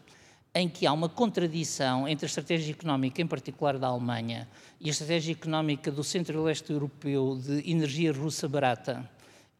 em 0.54 0.68
que 0.68 0.86
há 0.86 0.92
uma 0.92 1.08
contradição 1.08 2.08
entre 2.08 2.24
a 2.24 2.28
estratégia 2.28 2.72
económica, 2.72 3.20
em 3.20 3.26
particular 3.26 3.78
da 3.78 3.88
Alemanha, 3.88 4.48
e 4.80 4.88
a 4.88 4.90
estratégia 4.90 5.32
económica 5.32 5.90
do 5.90 6.02
centro 6.02 6.40
e 6.40 6.44
leste 6.44 6.72
europeu 6.72 7.38
de 7.42 7.70
energia 7.70 8.12
russa 8.12 8.48
barata, 8.48 9.08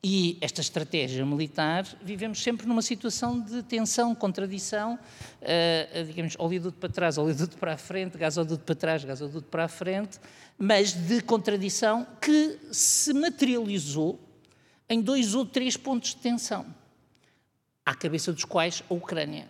e 0.08 0.38
esta 0.40 0.60
estratégia 0.60 1.26
militar, 1.26 1.84
vivemos 2.00 2.40
sempre 2.40 2.64
numa 2.64 2.80
situação 2.80 3.40
de 3.40 3.60
tensão, 3.64 4.14
contradição, 4.14 4.94
uh, 4.94 6.04
digamos, 6.04 6.36
oleoduto 6.38 6.78
para 6.78 6.88
trás, 6.88 7.18
oleoduto 7.18 7.56
para 7.56 7.72
a 7.72 7.76
frente, 7.76 8.16
gasoduto 8.16 8.62
para 8.62 8.76
trás, 8.76 9.02
gasoduto 9.02 9.48
para 9.48 9.64
a 9.64 9.68
frente, 9.68 10.20
mas 10.56 10.92
de 10.92 11.20
contradição 11.22 12.06
que 12.20 12.56
se 12.70 13.12
materializou 13.12 14.20
em 14.88 15.00
dois 15.00 15.34
ou 15.34 15.44
três 15.44 15.76
pontos 15.76 16.10
de 16.10 16.18
tensão, 16.18 16.72
à 17.84 17.92
cabeça 17.92 18.32
dos 18.32 18.44
quais 18.44 18.84
a 18.88 18.94
Ucrânia. 18.94 19.48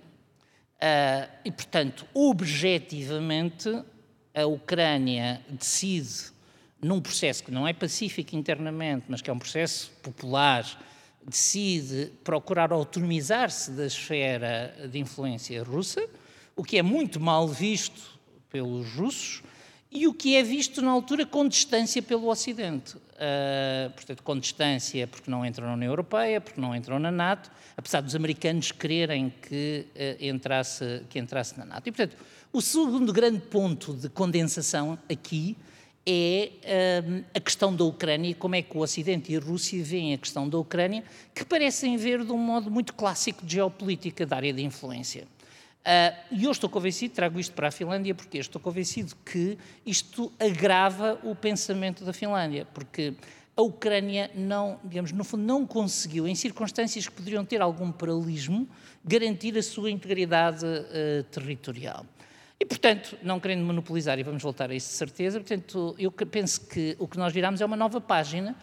Uh, 0.76 1.28
e, 1.44 1.52
portanto, 1.52 2.06
objetivamente, 2.14 3.68
a 4.34 4.46
Ucrânia 4.46 5.44
decide, 5.50 6.32
num 6.86 7.00
processo 7.00 7.42
que 7.42 7.50
não 7.50 7.66
é 7.66 7.72
pacífico 7.72 8.36
internamente, 8.36 9.06
mas 9.08 9.20
que 9.20 9.28
é 9.28 9.32
um 9.32 9.38
processo 9.38 9.90
popular, 10.02 10.64
decide 11.26 12.12
procurar 12.22 12.72
autonomizar-se 12.72 13.72
da 13.72 13.86
esfera 13.86 14.88
de 14.90 14.98
influência 14.98 15.62
russa, 15.64 16.06
o 16.54 16.62
que 16.62 16.78
é 16.78 16.82
muito 16.82 17.18
mal 17.18 17.48
visto 17.48 18.18
pelos 18.48 18.88
russos, 18.92 19.42
e 19.90 20.06
o 20.06 20.14
que 20.14 20.36
é 20.36 20.42
visto 20.42 20.82
na 20.82 20.90
altura 20.90 21.24
com 21.24 21.48
distância 21.48 22.02
pelo 22.02 22.28
Ocidente. 22.28 22.96
Uh, 22.96 23.90
portanto, 23.94 24.22
com 24.22 24.38
distância 24.38 25.06
porque 25.06 25.30
não 25.30 25.44
entram 25.44 25.66
na 25.66 25.72
União 25.72 25.90
Europeia, 25.90 26.38
porque 26.40 26.60
não 26.60 26.76
entram 26.76 26.98
na 26.98 27.10
NATO, 27.10 27.50
apesar 27.76 28.02
dos 28.02 28.14
americanos 28.14 28.70
quererem 28.72 29.32
que, 29.42 29.86
uh, 29.94 30.24
entrasse, 30.24 31.02
que 31.08 31.18
entrasse 31.18 31.58
na 31.58 31.64
NATO. 31.64 31.88
E, 31.88 31.92
portanto, 31.92 32.16
o 32.52 32.60
segundo 32.60 33.12
grande 33.12 33.40
ponto 33.40 33.94
de 33.94 34.08
condensação 34.10 34.98
aqui 35.10 35.56
é 36.06 36.50
uh, 36.62 37.24
a 37.34 37.40
questão 37.40 37.74
da 37.74 37.82
Ucrânia 37.82 38.30
e 38.30 38.34
como 38.34 38.54
é 38.54 38.62
que 38.62 38.76
o 38.76 38.80
Ocidente 38.80 39.32
e 39.32 39.36
a 39.36 39.40
Rússia 39.40 39.82
veem 39.82 40.14
a 40.14 40.18
questão 40.18 40.48
da 40.48 40.56
Ucrânia, 40.56 41.02
que 41.34 41.44
parecem 41.44 41.96
ver 41.96 42.24
de 42.24 42.30
um 42.30 42.38
modo 42.38 42.70
muito 42.70 42.94
clássico 42.94 43.44
de 43.44 43.54
geopolítica 43.54 44.24
da 44.24 44.36
área 44.36 44.52
de 44.52 44.62
influência. 44.62 45.24
Uh, 45.24 46.16
e 46.32 46.44
eu 46.44 46.50
estou 46.50 46.70
convencido, 46.70 47.14
trago 47.14 47.38
isto 47.38 47.54
para 47.54 47.68
a 47.68 47.70
Finlândia, 47.70 48.14
porque 48.14 48.38
estou 48.38 48.60
convencido 48.60 49.14
que 49.24 49.58
isto 49.84 50.32
agrava 50.38 51.18
o 51.24 51.34
pensamento 51.34 52.04
da 52.04 52.12
Finlândia, 52.12 52.66
porque 52.72 53.14
a 53.56 53.62
Ucrânia 53.62 54.30
não, 54.34 54.78
digamos, 54.84 55.12
no 55.12 55.24
fundo, 55.24 55.42
não 55.42 55.66
conseguiu, 55.66 56.28
em 56.28 56.34
circunstâncias 56.34 57.08
que 57.08 57.14
poderiam 57.14 57.44
ter 57.44 57.62
algum 57.62 57.90
paralelismo, 57.90 58.68
garantir 59.04 59.56
a 59.56 59.62
sua 59.62 59.90
integridade 59.90 60.64
uh, 60.64 61.22
territorial. 61.30 62.04
E, 62.58 62.64
portanto, 62.64 63.18
não 63.22 63.38
querendo 63.38 63.64
monopolizar, 63.64 64.18
e 64.18 64.22
vamos 64.22 64.42
voltar 64.42 64.70
a 64.70 64.74
isso 64.74 64.88
de 64.88 64.94
certeza, 64.94 65.38
portanto, 65.38 65.94
eu 65.98 66.10
penso 66.10 66.66
que 66.66 66.96
o 66.98 67.06
que 67.06 67.18
nós 67.18 67.32
viramos 67.32 67.60
é 67.60 67.66
uma 67.66 67.76
nova 67.76 68.00
página, 68.00 68.56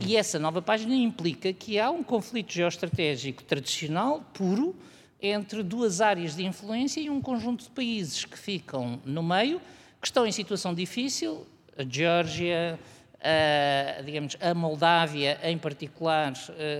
e 0.00 0.16
essa 0.16 0.38
nova 0.38 0.62
página 0.62 0.94
implica 0.94 1.52
que 1.52 1.78
há 1.78 1.90
um 1.90 2.02
conflito 2.02 2.52
geoestratégico 2.52 3.42
tradicional, 3.42 4.22
puro, 4.32 4.76
entre 5.20 5.62
duas 5.62 6.00
áreas 6.00 6.36
de 6.36 6.44
influência 6.44 7.00
e 7.00 7.10
um 7.10 7.20
conjunto 7.20 7.64
de 7.64 7.70
países 7.70 8.24
que 8.24 8.38
ficam 8.38 9.00
no 9.04 9.22
meio, 9.22 9.60
que 10.00 10.06
estão 10.06 10.26
em 10.26 10.30
situação 10.30 10.72
difícil, 10.74 11.44
a 11.76 11.82
Geórgia, 11.82 12.78
a, 13.20 14.02
digamos, 14.02 14.36
a 14.40 14.54
Moldávia 14.54 15.40
em 15.42 15.58
particular, 15.58 16.32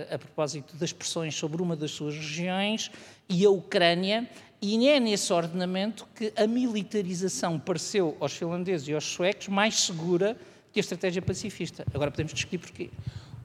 a, 0.09 0.15
a 0.15 0.19
propósito 0.19 0.77
das 0.77 0.93
pressões 0.93 1.35
sobre 1.35 1.61
uma 1.61 1.75
das 1.75 1.91
suas 1.91 2.15
regiões, 2.15 2.89
e 3.27 3.45
a 3.45 3.49
Ucrânia, 3.49 4.29
e 4.61 4.87
é 4.87 4.99
nesse 4.99 5.31
ordenamento 5.31 6.07
que 6.13 6.33
a 6.35 6.45
militarização 6.45 7.57
pareceu 7.57 8.17
aos 8.19 8.33
finlandeses 8.33 8.87
e 8.87 8.93
aos 8.93 9.05
suecos 9.05 9.47
mais 9.47 9.79
segura 9.85 10.35
que 10.73 10.79
a 10.79 10.81
estratégia 10.81 11.21
pacifista. 11.21 11.85
Agora 11.93 12.11
podemos 12.11 12.33
discutir 12.33 12.57
porquê. 12.57 12.89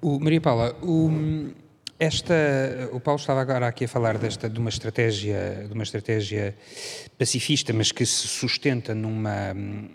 O, 0.02 0.18
Maria 0.18 0.40
Paula, 0.40 0.76
o, 0.82 1.52
esta, 1.98 2.34
o 2.92 2.98
Paulo 2.98 3.20
estava 3.20 3.40
agora 3.40 3.68
aqui 3.68 3.84
a 3.84 3.88
falar 3.88 4.18
desta, 4.18 4.50
de 4.50 4.58
uma 4.58 4.68
estratégia, 4.68 5.64
de 5.66 5.72
uma 5.72 5.84
estratégia 5.84 6.56
pacifista, 7.16 7.72
mas 7.72 7.92
que 7.92 8.04
se 8.04 8.26
sustenta 8.26 8.94
numa, 8.94 9.54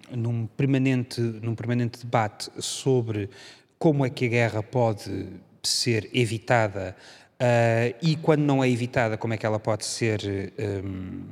num 0.09 0.47
permanente, 0.47 1.19
num 1.19 1.53
permanente 1.53 1.99
debate 1.99 2.49
sobre 2.59 3.29
como 3.77 4.05
é 4.05 4.09
que 4.09 4.25
a 4.25 4.29
guerra 4.29 4.63
pode 4.63 5.27
ser 5.61 6.09
evitada 6.13 6.95
uh, 7.41 7.96
e 8.01 8.15
quando 8.17 8.41
não 8.41 8.63
é 8.63 8.69
evitada, 8.69 9.17
como 9.17 9.34
é 9.34 9.38
que 9.38 9.46
ela 9.46 9.60
pode 9.60 9.86
ser 9.86 10.22
um, 10.84 11.24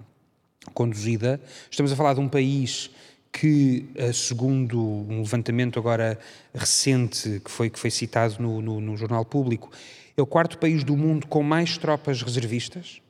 conduzida. 0.74 1.40
Estamos 1.70 1.92
a 1.92 1.96
falar 1.96 2.14
de 2.14 2.20
um 2.20 2.30
país 2.30 2.90
que, 3.32 3.90
uh, 3.96 4.14
segundo 4.14 4.80
um 4.80 5.20
levantamento 5.20 5.80
agora 5.80 6.18
recente 6.54 7.42
que 7.44 7.52
foi, 7.52 7.70
que 7.70 7.80
foi 7.80 7.92
citado 7.92 8.36
no, 8.40 8.62
no, 8.62 8.82
no 8.82 8.98
Jornal 8.98 9.26
Público, 9.26 9.72
é 10.16 10.22
o 10.22 10.26
quarto 10.26 10.58
país 10.58 10.84
do 10.84 10.98
mundo 10.98 11.28
com 11.28 11.44
mais 11.44 11.78
tropas 11.78 12.22
reservistas, 12.22 13.02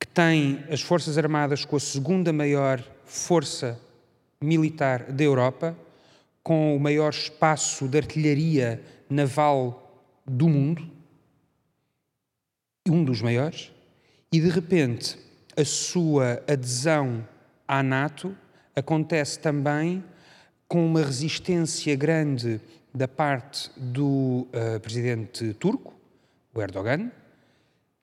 que 0.00 0.06
tem 0.06 0.64
as 0.70 0.80
Forças 0.80 1.18
Armadas 1.18 1.64
com 1.64 1.76
a 1.76 1.80
segunda 1.80 2.32
maior 2.32 2.82
força 3.04 3.78
militar 4.40 5.12
da 5.12 5.24
Europa, 5.24 5.76
com 6.42 6.74
o 6.74 6.80
maior 6.80 7.10
espaço 7.10 7.86
de 7.88 7.98
artilharia 7.98 8.80
naval 9.10 10.02
do 10.26 10.48
mundo, 10.48 10.97
um 12.90 13.04
dos 13.04 13.22
maiores, 13.22 13.72
e 14.32 14.40
de 14.40 14.48
repente 14.48 15.18
a 15.56 15.64
sua 15.64 16.42
adesão 16.46 17.26
à 17.66 17.82
NATO 17.82 18.36
acontece 18.74 19.38
também 19.38 20.04
com 20.68 20.86
uma 20.86 21.02
resistência 21.02 21.96
grande 21.96 22.60
da 22.94 23.08
parte 23.08 23.70
do 23.76 24.46
uh, 24.52 24.80
presidente 24.80 25.52
turco, 25.54 25.94
o 26.54 26.60
Erdogan, 26.60 27.10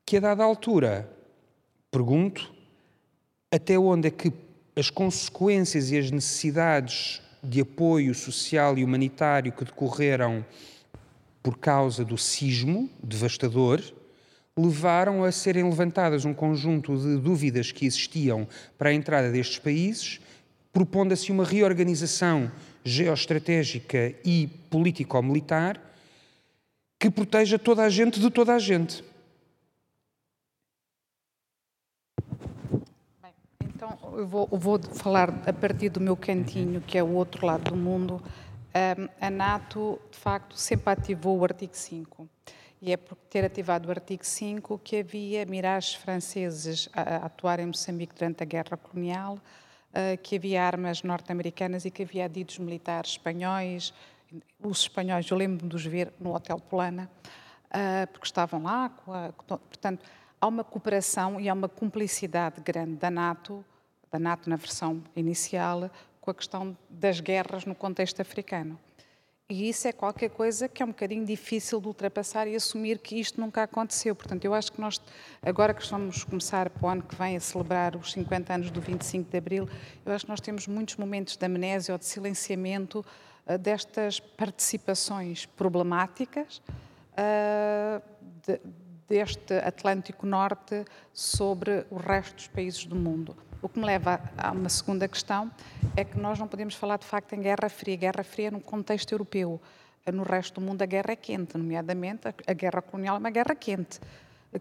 que 0.05 0.17
a 0.17 0.19
dada 0.19 0.43
altura, 0.43 1.09
pergunto, 1.89 2.53
até 3.51 3.77
onde 3.77 4.07
é 4.07 4.11
que 4.11 4.33
as 4.75 4.89
consequências 4.89 5.91
e 5.91 5.97
as 5.97 6.11
necessidades 6.11 7.21
de 7.41 7.61
apoio 7.61 8.13
social 8.13 8.77
e 8.77 8.83
humanitário 8.83 9.51
que 9.51 9.63
decorreram 9.63 10.45
por 11.41 11.57
causa 11.57 12.03
do 12.03 12.17
sismo 12.17 12.89
devastador 13.01 13.81
levaram 14.57 15.23
a 15.23 15.31
serem 15.31 15.63
levantadas 15.63 16.23
um 16.23 16.33
conjunto 16.33 16.97
de 16.97 17.17
dúvidas 17.17 17.71
que 17.71 17.85
existiam 17.85 18.47
para 18.77 18.89
a 18.89 18.93
entrada 18.93 19.31
destes 19.31 19.59
países, 19.59 20.21
propondo 20.71 21.13
assim 21.13 21.33
uma 21.33 21.43
reorganização 21.43 22.51
geoestratégica 22.83 24.13
e 24.23 24.47
político-militar 24.69 25.81
que 26.97 27.09
proteja 27.09 27.59
toda 27.59 27.83
a 27.83 27.89
gente 27.89 28.19
de 28.19 28.29
toda 28.29 28.55
a 28.55 28.59
gente. 28.59 29.03
Então, 33.61 33.97
eu 34.13 34.27
vou, 34.27 34.49
eu 34.51 34.57
vou, 34.57 34.79
falar 34.81 35.29
a 35.45 35.51
partir 35.51 35.89
do 35.89 35.99
meu 35.99 36.15
cantinho, 36.15 36.79
que 36.79 36.97
é 36.97 37.03
o 37.03 37.09
outro 37.09 37.45
lado 37.45 37.71
do 37.71 37.75
mundo. 37.75 38.21
Um, 38.73 39.07
a 39.19 39.29
NATO, 39.29 39.99
de 40.09 40.17
facto, 40.17 40.57
sempre 40.57 40.91
ativou 40.91 41.39
o 41.39 41.43
artigo 41.43 41.75
5. 41.75 42.29
E 42.81 42.91
é 42.91 42.97
por 42.97 43.15
ter 43.29 43.45
ativado 43.45 43.87
o 43.87 43.91
artigo 43.91 44.25
5 44.25 44.79
que 44.79 44.97
havia 44.97 45.45
miragens 45.45 45.95
franceses 45.95 46.89
a, 46.93 47.01
a 47.01 47.15
atuar 47.25 47.59
em 47.59 47.67
Moçambique 47.67 48.13
durante 48.13 48.43
a 48.43 48.45
guerra 48.45 48.77
colonial, 48.77 49.35
uh, 49.35 50.17
que 50.21 50.35
havia 50.35 50.63
armas 50.63 51.01
norte-americanas 51.01 51.85
e 51.85 51.91
que 51.91 52.03
havia 52.03 52.25
adidos 52.25 52.57
militares 52.59 53.11
espanhóis. 53.11 53.93
Os 54.61 54.81
espanhóis, 54.81 55.29
eu 55.29 55.37
lembro-me 55.37 55.69
de 55.69 55.75
os 55.75 55.85
ver 55.85 56.11
no 56.19 56.35
Hotel 56.35 56.59
Polana, 56.59 57.09
uh, 57.67 58.07
porque 58.11 58.25
estavam 58.25 58.63
lá. 58.63 58.91
A, 59.07 59.31
portanto, 59.33 60.05
há 60.39 60.47
uma 60.47 60.63
cooperação 60.63 61.39
e 61.39 61.47
há 61.47 61.53
uma 61.53 61.69
cumplicidade 61.69 62.61
grande 62.61 62.95
da 62.95 63.09
NATO, 63.09 63.63
da 64.11 64.19
NATO 64.19 64.49
na 64.49 64.57
versão 64.57 65.01
inicial, 65.15 65.89
com 66.21 66.31
a 66.31 66.33
questão 66.33 66.77
das 66.89 67.19
guerras 67.19 67.65
no 67.65 67.75
contexto 67.75 68.21
africano. 68.21 68.79
E 69.47 69.69
isso 69.69 69.87
é 69.87 69.91
qualquer 69.91 70.31
coisa 70.31 70.67
que 70.67 70.81
é 70.81 70.85
um 70.85 70.89
bocadinho 70.89 71.23
difícil 71.23 71.79
de 71.79 71.87
ultrapassar 71.87 72.47
e 72.47 72.55
assumir 72.55 72.97
que 72.97 73.19
isto 73.19 73.39
nunca 73.39 73.61
aconteceu. 73.61 74.15
Portanto, 74.15 74.43
eu 74.43 74.55
acho 74.55 74.71
que 74.71 74.81
nós, 74.81 74.99
agora 75.39 75.71
que 75.71 75.87
vamos 75.87 76.23
começar 76.23 76.67
para 76.67 76.83
o 76.83 76.89
ano 76.89 77.03
que 77.03 77.13
vem 77.13 77.37
a 77.37 77.39
celebrar 77.39 77.95
os 77.95 78.11
50 78.11 78.51
anos 78.51 78.71
do 78.71 78.81
25 78.81 79.29
de 79.29 79.37
Abril, 79.37 79.69
eu 80.03 80.13
acho 80.13 80.25
que 80.25 80.31
nós 80.31 80.41
temos 80.41 80.65
muitos 80.65 80.95
momentos 80.95 81.37
de 81.37 81.45
amnésia 81.45 81.93
ou 81.93 81.99
de 81.99 82.05
silenciamento 82.05 83.05
uh, 83.45 83.55
destas 83.59 84.19
participações 84.19 85.45
problemáticas 85.45 86.59
de, 88.45 88.59
deste 89.07 89.53
Atlântico 89.59 90.25
Norte 90.25 90.83
sobre 91.13 91.85
o 91.91 91.97
resto 91.97 92.35
dos 92.35 92.47
países 92.47 92.83
do 92.85 92.95
mundo. 92.95 93.37
O 93.65 93.67
que 93.67 93.79
me 93.79 93.85
leva 93.87 94.21
a 94.37 94.51
uma 94.51 94.69
segunda 94.69 95.07
questão 95.07 95.51
é 95.97 96.03
que 96.03 96.19
nós 96.19 96.37
não 96.37 96.47
podemos 96.47 96.75
falar 96.75 96.97
de 96.97 97.05
facto 97.07 97.33
em 97.33 97.41
Guerra 97.41 97.67
Fria. 97.67 97.95
Guerra 97.95 98.23
Fria 98.23 98.49
é 98.49 98.51
num 98.51 98.59
contexto 98.59 99.11
europeu. 99.11 99.59
No 100.13 100.21
resto 100.21 100.61
do 100.61 100.61
mundo 100.61 100.83
a 100.83 100.85
guerra 100.85 101.13
é 101.13 101.15
quente, 101.15 101.57
nomeadamente 101.57 102.27
a 102.27 102.53
guerra 102.53 102.79
colonial 102.79 103.15
é 103.15 103.19
uma 103.19 103.31
guerra 103.31 103.55
quente. 103.55 103.99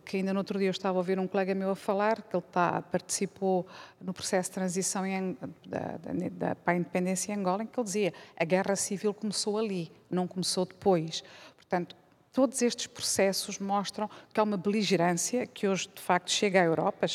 Que 0.06 0.16
ainda 0.16 0.32
no 0.32 0.38
outro 0.38 0.58
dia 0.58 0.68
eu 0.68 0.70
estava 0.70 0.96
a 0.96 1.00
ouvir 1.00 1.18
um 1.18 1.26
colega 1.26 1.54
meu 1.54 1.70
a 1.70 1.76
falar 1.76 2.22
que 2.22 2.34
ele 2.34 2.42
está, 2.48 2.80
participou 2.80 3.66
no 4.00 4.14
processo 4.14 4.48
de 4.48 4.54
transição 4.54 5.04
em, 5.04 5.36
da, 5.66 5.98
da, 6.30 6.54
para 6.54 6.72
a 6.72 6.76
independência 6.78 7.30
em 7.30 7.36
Angola, 7.36 7.62
em 7.62 7.66
que 7.66 7.78
ele 7.78 7.84
dizia 7.84 8.14
a 8.34 8.44
guerra 8.46 8.74
civil 8.74 9.12
começou 9.12 9.58
ali, 9.58 9.92
não 10.10 10.26
começou 10.26 10.64
depois. 10.64 11.22
Portanto, 11.58 11.94
Todos 12.34 12.60
estes 12.62 12.88
processos 12.88 13.60
mostram 13.60 14.10
que 14.32 14.40
há 14.40 14.42
uma 14.42 14.56
beligerância 14.56 15.46
que 15.46 15.68
hoje, 15.68 15.88
de 15.94 16.02
facto, 16.02 16.32
chega 16.32 16.60
à 16.60 16.64
Europa, 16.64 17.06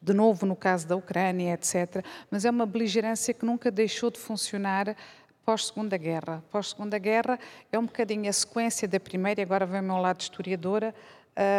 de 0.00 0.14
novo 0.14 0.46
no 0.46 0.54
caso 0.54 0.86
da 0.86 0.94
Ucrânia, 0.94 1.54
etc., 1.54 2.04
mas 2.30 2.44
é 2.44 2.50
uma 2.50 2.64
beligerância 2.64 3.34
que 3.34 3.44
nunca 3.44 3.68
deixou 3.68 4.12
de 4.12 4.20
funcionar 4.20 4.96
pós-Segunda 5.44 5.96
Guerra. 5.96 6.40
Pós-Segunda 6.52 6.98
Guerra 6.98 7.36
é 7.72 7.76
um 7.80 7.86
bocadinho 7.86 8.30
a 8.30 8.32
sequência 8.32 8.86
da 8.86 9.00
primeira, 9.00 9.40
e 9.40 9.42
agora 9.42 9.66
vem 9.66 9.80
o 9.80 9.82
meu 9.82 9.96
lado 9.96 10.20
historiadora, 10.20 10.94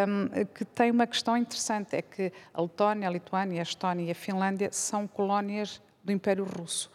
um, 0.08 0.46
que 0.46 0.64
tem 0.64 0.90
uma 0.90 1.06
questão 1.06 1.36
interessante, 1.36 1.98
é 1.98 2.02
que 2.02 2.32
a 2.54 2.62
Letónia, 2.62 3.10
a 3.10 3.12
Lituânia, 3.12 3.62
a 3.62 3.64
Estónia 3.64 4.06
e 4.06 4.12
a 4.12 4.16
Finlândia 4.16 4.70
são 4.72 5.06
colónias 5.06 5.82
do 6.02 6.14
Império 6.14 6.46
Russo 6.46 6.90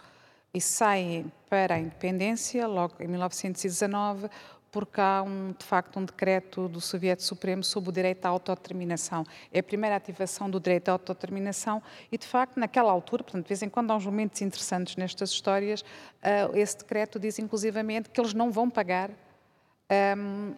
e 0.55 0.61
saem 0.62 1.31
para 1.50 1.74
a 1.74 1.79
independência 1.79 2.66
logo 2.66 2.94
em 3.00 3.07
1919 3.07 4.31
porque 4.76 5.00
há, 5.00 5.22
um, 5.22 5.54
de 5.58 5.64
facto, 5.64 5.98
um 5.98 6.04
decreto 6.04 6.68
do 6.68 6.82
Soviético 6.82 7.26
Supremo 7.26 7.64
sobre 7.64 7.88
o 7.88 7.92
direito 7.94 8.26
à 8.26 8.28
autodeterminação. 8.28 9.24
É 9.50 9.60
a 9.60 9.62
primeira 9.62 9.96
ativação 9.96 10.50
do 10.50 10.60
direito 10.60 10.90
à 10.90 10.92
autodeterminação 10.92 11.82
e, 12.12 12.18
de 12.18 12.26
facto, 12.26 12.60
naquela 12.60 12.92
altura, 12.92 13.24
portanto, 13.24 13.44
de 13.44 13.48
vez 13.48 13.62
em 13.62 13.70
quando 13.70 13.90
há 13.90 13.96
uns 13.96 14.04
momentos 14.04 14.42
interessantes 14.42 14.94
nestas 14.96 15.30
histórias, 15.30 15.80
uh, 15.80 16.54
esse 16.54 16.76
decreto 16.76 17.18
diz, 17.18 17.38
inclusivamente, 17.38 18.10
que 18.10 18.20
eles 18.20 18.34
não 18.34 18.52
vão 18.52 18.68
pagar 18.68 19.10
um, 20.18 20.54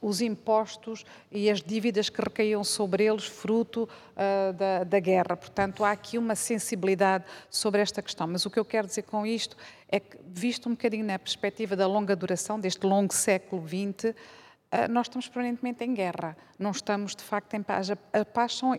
os 0.00 0.20
impostos 0.20 1.04
e 1.32 1.50
as 1.50 1.60
dívidas 1.60 2.08
que 2.08 2.22
recaíam 2.22 2.62
sobre 2.62 3.04
eles, 3.04 3.24
fruto 3.24 3.82
uh, 3.82 4.52
da, 4.52 4.84
da, 4.84 5.00
guerra. 5.00 5.36
Portanto, 5.36 5.82
há 5.82 5.90
aqui 5.90 6.18
uma 6.18 6.36
sensibilidade 6.36 7.24
sobre 7.50 7.82
esta 7.82 8.00
questão. 8.00 8.28
Mas 8.28 8.46
o 8.46 8.50
que 8.50 8.60
eu 8.60 8.64
quero 8.64 8.86
dizer 8.86 9.02
com 9.02 9.26
isto 9.26 9.56
é 9.88 10.00
que, 10.00 10.18
visto 10.26 10.68
um 10.68 10.72
bocadinho 10.72 11.04
na 11.04 11.18
perspectiva 11.18 11.76
da 11.76 11.86
longa 11.86 12.16
duração, 12.16 12.58
deste 12.58 12.84
longo 12.86 13.12
século 13.14 13.66
XX, 13.66 14.10
uh, 14.10 14.90
nós 14.90 15.06
estamos 15.06 15.28
permanentemente 15.28 15.84
em 15.84 15.94
guerra. 15.94 16.36
Não 16.58 16.70
estamos, 16.70 17.14
de 17.14 17.22
facto, 17.22 17.54
em 17.54 17.62
paz. 17.62 17.90
A, 17.90 18.24
paz 18.24 18.56
são 18.56 18.72
uh, 18.72 18.76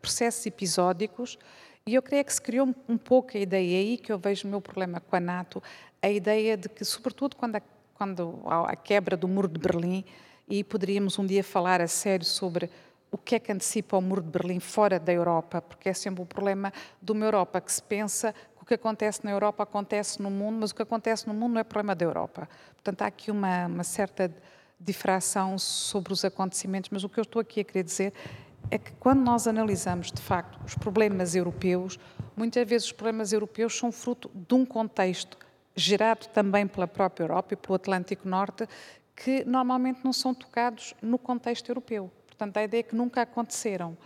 processos 0.00 0.44
episódicos 0.46 1.38
e 1.86 1.94
eu 1.94 2.02
creio 2.02 2.24
que 2.24 2.32
se 2.32 2.42
criou 2.42 2.74
um 2.88 2.98
pouco 2.98 3.36
a 3.36 3.40
ideia 3.40 3.78
aí, 3.78 3.96
que 3.96 4.12
eu 4.12 4.18
vejo 4.18 4.46
o 4.46 4.50
meu 4.50 4.60
problema 4.60 5.00
com 5.00 5.16
a 5.16 5.20
NATO, 5.20 5.62
a 6.02 6.10
ideia 6.10 6.56
de 6.56 6.68
que, 6.68 6.84
sobretudo 6.84 7.36
quando 7.36 7.56
a, 7.56 7.62
quando 7.94 8.42
a 8.44 8.76
quebra 8.76 9.16
do 9.16 9.26
muro 9.26 9.48
de 9.48 9.58
Berlim, 9.58 10.04
e 10.48 10.64
poderíamos 10.64 11.18
um 11.18 11.26
dia 11.26 11.44
falar 11.44 11.80
a 11.80 11.86
sério 11.86 12.24
sobre 12.24 12.70
o 13.10 13.16
que 13.16 13.34
é 13.34 13.38
que 13.38 13.50
antecipa 13.50 13.96
o 13.96 14.02
muro 14.02 14.22
de 14.22 14.28
Berlim 14.28 14.60
fora 14.60 14.98
da 14.98 15.12
Europa, 15.12 15.62
porque 15.62 15.88
é 15.88 15.94
sempre 15.94 16.22
o 16.22 16.26
problema 16.26 16.72
de 17.00 17.12
uma 17.12 17.24
Europa 17.24 17.60
que 17.60 17.72
se 17.72 17.82
pensa 17.82 18.34
que 18.68 18.74
acontece 18.74 19.24
na 19.24 19.30
Europa 19.30 19.62
acontece 19.62 20.20
no 20.20 20.30
mundo, 20.30 20.58
mas 20.60 20.70
o 20.70 20.74
que 20.74 20.82
acontece 20.82 21.26
no 21.26 21.32
mundo 21.32 21.54
não 21.54 21.60
é 21.60 21.64
problema 21.64 21.94
da 21.94 22.04
Europa. 22.04 22.46
Portanto, 22.74 23.02
há 23.02 23.06
aqui 23.06 23.30
uma, 23.30 23.66
uma 23.66 23.82
certa 23.82 24.30
difração 24.78 25.58
sobre 25.58 26.12
os 26.12 26.22
acontecimentos, 26.22 26.90
mas 26.90 27.02
o 27.02 27.08
que 27.08 27.18
eu 27.18 27.22
estou 27.22 27.40
aqui 27.40 27.60
a 27.60 27.64
querer 27.64 27.82
dizer 27.82 28.12
é 28.70 28.76
que 28.76 28.92
quando 28.92 29.20
nós 29.20 29.46
analisamos, 29.46 30.12
de 30.12 30.20
facto, 30.20 30.60
os 30.66 30.74
problemas 30.74 31.34
europeus, 31.34 31.98
muitas 32.36 32.68
vezes 32.68 32.88
os 32.88 32.92
problemas 32.92 33.32
europeus 33.32 33.76
são 33.76 33.90
fruto 33.90 34.30
de 34.34 34.54
um 34.54 34.66
contexto 34.66 35.38
gerado 35.74 36.26
também 36.28 36.66
pela 36.66 36.86
própria 36.86 37.24
Europa 37.24 37.54
e 37.54 37.56
pelo 37.56 37.74
Atlântico 37.74 38.28
Norte, 38.28 38.68
que 39.16 39.44
normalmente 39.44 40.00
não 40.04 40.12
são 40.12 40.34
tocados 40.34 40.94
no 41.00 41.18
contexto 41.18 41.70
europeu. 41.70 42.10
Portanto, 42.26 42.58
a 42.58 42.64
ideia 42.64 42.80
é 42.80 42.82
que 42.82 42.94
nunca 42.94 43.22
aconteceram. 43.22 43.96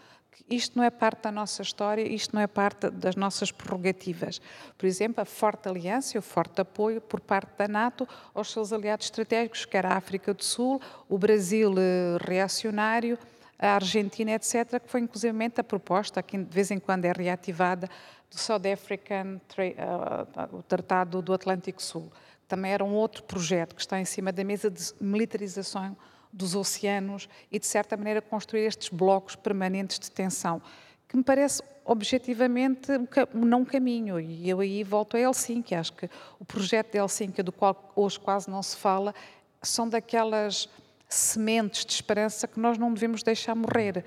Isto 0.48 0.76
não 0.76 0.84
é 0.84 0.90
parte 0.90 1.22
da 1.22 1.32
nossa 1.32 1.62
história, 1.62 2.02
isto 2.02 2.34
não 2.34 2.42
é 2.42 2.46
parte 2.46 2.90
das 2.90 3.16
nossas 3.16 3.50
prerrogativas. 3.50 4.40
Por 4.76 4.86
exemplo, 4.86 5.22
a 5.22 5.24
forte 5.24 5.68
aliança, 5.68 6.18
o 6.18 6.22
forte 6.22 6.60
apoio 6.60 7.00
por 7.00 7.20
parte 7.20 7.50
da 7.56 7.68
NATO 7.68 8.06
aos 8.34 8.50
seus 8.50 8.72
aliados 8.72 9.06
estratégicos, 9.06 9.64
quer 9.64 9.86
a 9.86 9.96
África 9.96 10.34
do 10.34 10.44
Sul, 10.44 10.80
o 11.08 11.16
Brasil 11.16 11.72
eh, 11.78 12.18
reacionário, 12.20 13.18
a 13.58 13.74
Argentina, 13.74 14.32
etc., 14.32 14.80
que 14.80 14.88
foi 14.88 15.00
inclusivamente 15.00 15.60
a 15.60 15.64
proposta, 15.64 16.22
que 16.22 16.36
de 16.36 16.54
vez 16.54 16.70
em 16.70 16.78
quando 16.78 17.04
é 17.04 17.12
reativada, 17.12 17.88
do 18.28 18.38
South 18.38 18.62
African, 18.72 19.36
uh, 19.36 20.56
o 20.56 20.62
Tratado 20.62 21.20
do 21.20 21.34
Atlântico 21.34 21.82
Sul 21.82 22.10
também 22.48 22.72
era 22.72 22.84
um 22.84 22.92
outro 22.92 23.22
projeto 23.22 23.74
que 23.74 23.80
está 23.80 24.00
em 24.00 24.04
cima 24.04 24.32
da 24.32 24.42
mesa 24.44 24.70
de 24.70 24.82
militarização 25.00 25.96
dos 26.32 26.54
oceanos 26.54 27.28
e, 27.50 27.58
de 27.58 27.66
certa 27.66 27.96
maneira, 27.96 28.22
construir 28.22 28.62
estes 28.62 28.88
blocos 28.88 29.36
permanentes 29.36 29.98
de 29.98 30.10
tensão, 30.10 30.62
que 31.06 31.16
me 31.16 31.22
parece 31.22 31.62
objetivamente 31.84 32.90
um 33.34 33.44
não 33.44 33.64
caminho. 33.64 34.18
E 34.18 34.48
eu 34.48 34.60
aí 34.60 34.82
volto 34.82 35.16
a 35.16 35.20
Helsinki. 35.20 35.74
Acho 35.74 35.92
que 35.92 36.08
o 36.38 36.44
projeto 36.44 36.92
de 36.92 36.98
Helsinki, 36.98 37.42
do 37.42 37.52
qual 37.52 37.92
hoje 37.94 38.18
quase 38.18 38.48
não 38.48 38.62
se 38.62 38.76
fala, 38.76 39.14
são 39.60 39.88
daquelas 39.88 40.68
sementes 41.08 41.84
de 41.84 41.92
esperança 41.92 42.48
que 42.48 42.58
nós 42.58 42.78
não 42.78 42.94
devemos 42.94 43.22
deixar 43.22 43.54
morrer. 43.54 44.04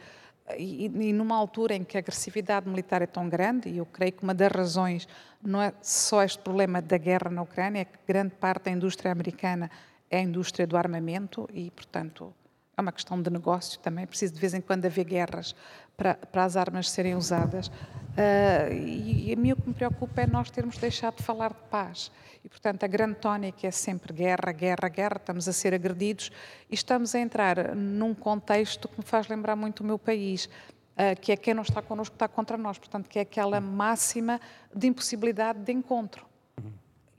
E, 0.58 0.86
e, 0.86 1.14
numa 1.14 1.36
altura 1.36 1.74
em 1.74 1.84
que 1.84 1.98
a 1.98 2.00
agressividade 2.00 2.68
militar 2.70 3.02
é 3.02 3.08
tão 3.08 3.28
grande, 3.28 3.70
e 3.70 3.78
eu 3.78 3.86
creio 3.86 4.12
que 4.12 4.24
uma 4.24 4.34
das 4.34 4.52
razões 4.52 5.08
não 5.42 5.62
é 5.62 5.74
só 5.82 6.24
este 6.24 6.40
problema 6.40 6.82
da 6.82 6.98
guerra 6.98 7.32
na 7.32 7.42
Ucrânia, 7.42 7.82
é 7.82 7.86
que 7.86 7.98
grande 8.08 8.36
parte 8.36 8.66
da 8.66 8.72
indústria 8.72 9.12
americana 9.12 9.72
é 10.10 10.18
a 10.18 10.22
indústria 10.22 10.68
do 10.68 10.78
armamento 10.78 11.48
e, 11.54 11.72
portanto, 11.72 12.34
é 12.78 12.82
uma 12.82 12.92
questão 12.92 13.22
de 13.22 13.30
negócio 13.30 13.80
também, 13.80 14.04
é 14.04 14.08
preciso 14.08 14.34
de 14.34 14.40
vez 14.40 14.54
em 14.54 14.62
quando 14.62 14.86
haver 14.86 15.06
guerras 15.06 15.56
para, 15.96 16.16
para 16.16 16.44
as 16.44 16.58
armas 16.58 16.90
serem 16.90 17.16
usadas. 17.16 17.68
Uh, 17.68 18.74
e, 18.74 19.34
a 19.34 19.36
mim 19.36 19.52
o 19.54 19.56
que 19.56 19.68
me 19.68 19.74
preocupa 19.74 20.22
é 20.22 20.28
nós 20.28 20.50
termos 20.50 20.78
deixado 20.78 21.18
de 21.18 21.24
falar 21.24 21.50
de 21.50 21.62
paz. 21.70 22.12
E, 22.44 22.50
portanto, 22.50 22.84
a 22.84 22.88
grande 22.88 23.16
tónica 23.16 23.66
é 23.66 23.72
sempre 23.72 24.14
guerra, 24.14 24.52
guerra, 24.52 24.90
guerra, 24.90 25.18
estamos 25.18 25.48
a 25.48 25.54
ser 25.54 25.74
agredidos 25.74 26.32
e 26.70 26.76
estamos 26.76 27.16
a 27.16 27.20
entrar 27.20 27.76
num 27.76 28.14
contexto 28.14 28.88
que 28.88 28.98
me 28.98 29.06
faz 29.06 29.28
lembrar 29.28 29.56
muito 29.56 29.80
o 29.80 29.84
meu 29.86 29.98
país, 29.98 30.46
uh, 30.46 31.20
que 31.20 31.32
é 31.32 31.38
quem 31.38 31.54
não 31.54 31.64
está 31.64 31.82
connosco 31.82 32.16
está 32.16 32.28
contra 32.28 32.58
nós, 32.58 32.78
portanto, 32.78 33.10
que 33.10 33.20
é 33.20 33.22
aquela 33.22 33.62
máxima 33.62 34.40
de 34.74 34.88
impossibilidade 34.88 35.60
de 35.60 35.72
encontro. 35.72 36.26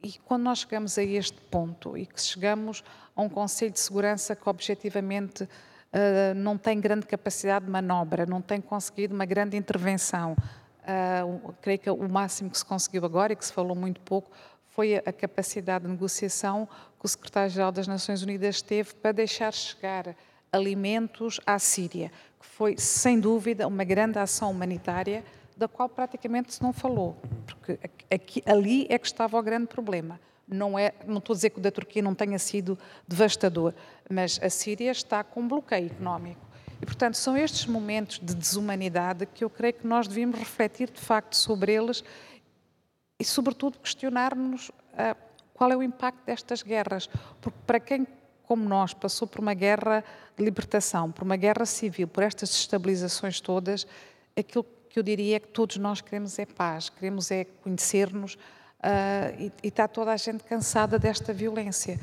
E 0.03 0.19
quando 0.25 0.43
nós 0.45 0.59
chegamos 0.61 0.99
a 0.99 1.03
este 1.03 1.41
ponto 1.41 1.97
e 1.97 2.07
que 2.07 2.21
chegamos 2.21 2.85
a 3.15 3.23
um 3.23 3.29
Conselho 3.29 3.73
de 3.73 3.81
Segurança 3.81 4.37
que 4.37 4.49
objetivamente 4.49 5.45
uh, 5.45 5.49
não 6.37 6.57
tem 6.59 6.81
grande 6.81 7.07
capacidade 7.07 7.65
de 7.65 7.71
manobra, 7.71 8.27
não 8.27 8.41
tem 8.41 8.61
conseguido 8.61 9.15
uma 9.15 9.25
grande 9.25 9.57
intervenção, 9.57 10.37
uh, 10.83 11.55
creio 11.61 11.79
que 11.79 11.91
o 11.91 12.09
máximo 12.09 12.51
que 12.51 12.59
se 12.59 12.65
conseguiu 12.65 13.05
agora 13.05 13.33
e 13.33 13.37
que 13.37 13.45
se 13.45 13.53
falou 13.53 13.75
muito 13.75 14.01
pouco 14.01 14.31
foi 14.69 14.97
a 14.97 15.13
capacidade 15.13 15.87
de 15.87 15.91
negociação 15.91 16.69
que 17.01 17.07
o 17.07 17.09
secretário-geral 17.09 17.73
das 17.73 17.89
Nações 17.89 18.23
Unidas 18.23 18.61
teve 18.61 18.95
para 18.95 19.11
deixar 19.11 19.53
chegar 19.53 20.15
alimentos 20.53 21.41
à 21.47 21.59
Síria, 21.59 22.13
que 22.39 22.47
foi, 22.47 22.77
sem 22.77 23.19
dúvida, 23.19 23.67
uma 23.67 23.85
grande 23.85 24.19
ação 24.19 24.51
humanitária 24.51 25.25
da 25.57 25.67
qual 25.67 25.89
praticamente 25.89 26.53
se 26.53 26.63
não 26.63 26.73
falou, 26.73 27.17
porque 27.47 27.79
aqui, 28.11 28.43
ali 28.45 28.87
é 28.91 28.99
que 28.99 29.07
estava 29.07 29.39
o 29.39 29.43
grande 29.43 29.67
problema. 29.67 30.21
Não, 30.47 30.79
é, 30.79 30.93
não 31.07 31.19
estou 31.19 31.35
a 31.35 31.37
dizer 31.37 31.51
que 31.51 31.59
o 31.59 31.63
da 31.63 31.71
Turquia 31.73 32.03
não 32.03 32.15
tenha 32.15 32.39
sido 32.39 32.79
devastador, 33.09 33.75
mas 34.09 34.39
a 34.43 34.51
Síria 34.51 34.93
está 34.93 35.25
com 35.25 35.41
um 35.41 35.49
bloqueio 35.49 35.87
económico. 35.87 36.47
E, 36.81 36.85
portanto, 36.85 37.15
são 37.15 37.37
estes 37.37 37.67
momentos 37.67 38.21
de 38.23 38.35
desumanidade 38.35 39.27
que 39.27 39.43
eu 39.43 39.51
creio 39.51 39.75
que 39.75 39.87
nós 39.87 40.07
devíamos 40.07 40.39
refletir 40.39 40.91
de 40.91 41.01
facto 41.01 41.35
sobre 41.35 41.73
eles 41.73 42.05
e, 43.19 43.25
sobretudo, 43.25 43.79
questionarmos 43.79 44.69
uh, 44.69 45.17
qual 45.55 45.73
é 45.73 45.77
o 45.77 45.83
impacto 45.83 46.25
destas 46.27 46.63
guerras. 46.63 47.09
Porque, 47.41 47.59
para 47.67 47.81
quem, 47.81 48.07
como 48.45 48.69
nós, 48.69 48.93
passou 48.93 49.27
por 49.27 49.41
uma 49.41 49.55
guerra 49.55 50.05
de 50.37 50.45
libertação, 50.45 51.11
por 51.11 51.25
uma 51.25 51.37
guerra 51.37 51.65
civil, 51.65 52.07
por 52.07 52.23
estas 52.23 52.51
destabilizações 52.51 53.41
todas, 53.41 53.87
aquilo 54.37 54.67
que 54.97 55.01
eu 55.01 55.03
diria 55.03 55.39
que 55.39 55.49
todos 55.49 55.77
nós 55.77 56.01
queremos 56.01 56.39
é 56.39 56.47
paz, 56.47 56.89
queremos 56.89 57.31
é 57.31 57.45
conhecer-nos 57.45 58.33
uh, 58.33 58.39
e, 59.39 59.53
e 59.63 59.69
está 59.69 59.87
toda 59.87 60.11
a 60.11 60.17
gente 60.17 60.43
cansada 60.43 60.99
desta 60.99 61.35
violência. 61.35 62.01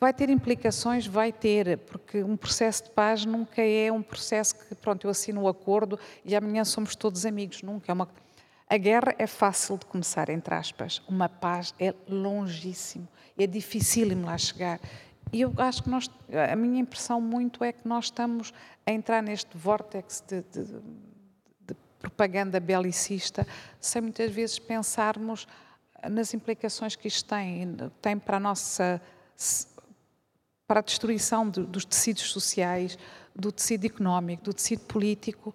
Vai 0.00 0.14
ter 0.14 0.30
implicações? 0.30 1.06
Vai 1.06 1.30
ter, 1.30 1.76
porque 1.76 2.22
um 2.22 2.38
processo 2.38 2.84
de 2.84 2.90
paz 2.92 3.26
nunca 3.26 3.60
é 3.60 3.92
um 3.92 4.00
processo 4.00 4.54
que, 4.54 4.74
pronto, 4.76 5.06
eu 5.06 5.10
assino 5.10 5.42
o 5.42 5.44
um 5.44 5.48
acordo 5.48 5.98
e 6.24 6.34
amanhã 6.34 6.64
somos 6.64 6.96
todos 6.96 7.26
amigos, 7.26 7.60
nunca. 7.60 7.92
É 7.92 7.94
uma 7.94 8.08
a 8.66 8.78
guerra 8.78 9.14
é 9.18 9.26
fácil 9.26 9.76
de 9.76 9.84
começar, 9.84 10.30
entre 10.30 10.54
aspas. 10.54 11.02
Uma 11.06 11.28
paz 11.28 11.74
é 11.78 11.94
longíssimo, 12.08 13.06
é 13.36 13.46
dificílimo 13.46 14.24
lá 14.24 14.38
chegar. 14.38 14.80
E 15.30 15.42
eu 15.42 15.52
acho 15.58 15.82
que 15.82 15.90
nós, 15.90 16.08
a 16.50 16.56
minha 16.56 16.80
impressão 16.80 17.20
muito 17.20 17.62
é 17.62 17.72
que 17.72 17.86
nós 17.86 18.06
estamos 18.06 18.54
a 18.86 18.90
entrar 18.90 19.22
neste 19.22 19.54
vórtex 19.54 20.24
de, 20.26 20.40
de, 20.50 21.04
propaganda 22.08 22.60
belicista, 22.60 23.46
sem 23.80 24.02
muitas 24.02 24.30
vezes 24.32 24.58
pensarmos 24.58 25.46
nas 26.10 26.34
implicações 26.34 26.96
que 26.96 27.08
isto 27.08 27.28
tem, 27.28 27.76
tem 28.00 28.18
para 28.18 28.36
a 28.36 28.40
nossa 28.40 29.00
para 30.66 30.80
a 30.80 30.82
destruição 30.82 31.48
dos 31.48 31.84
tecidos 31.84 32.30
sociais, 32.30 32.98
do 33.36 33.52
tecido 33.52 33.84
económico, 33.84 34.44
do 34.44 34.54
tecido 34.54 34.80
político 34.86 35.54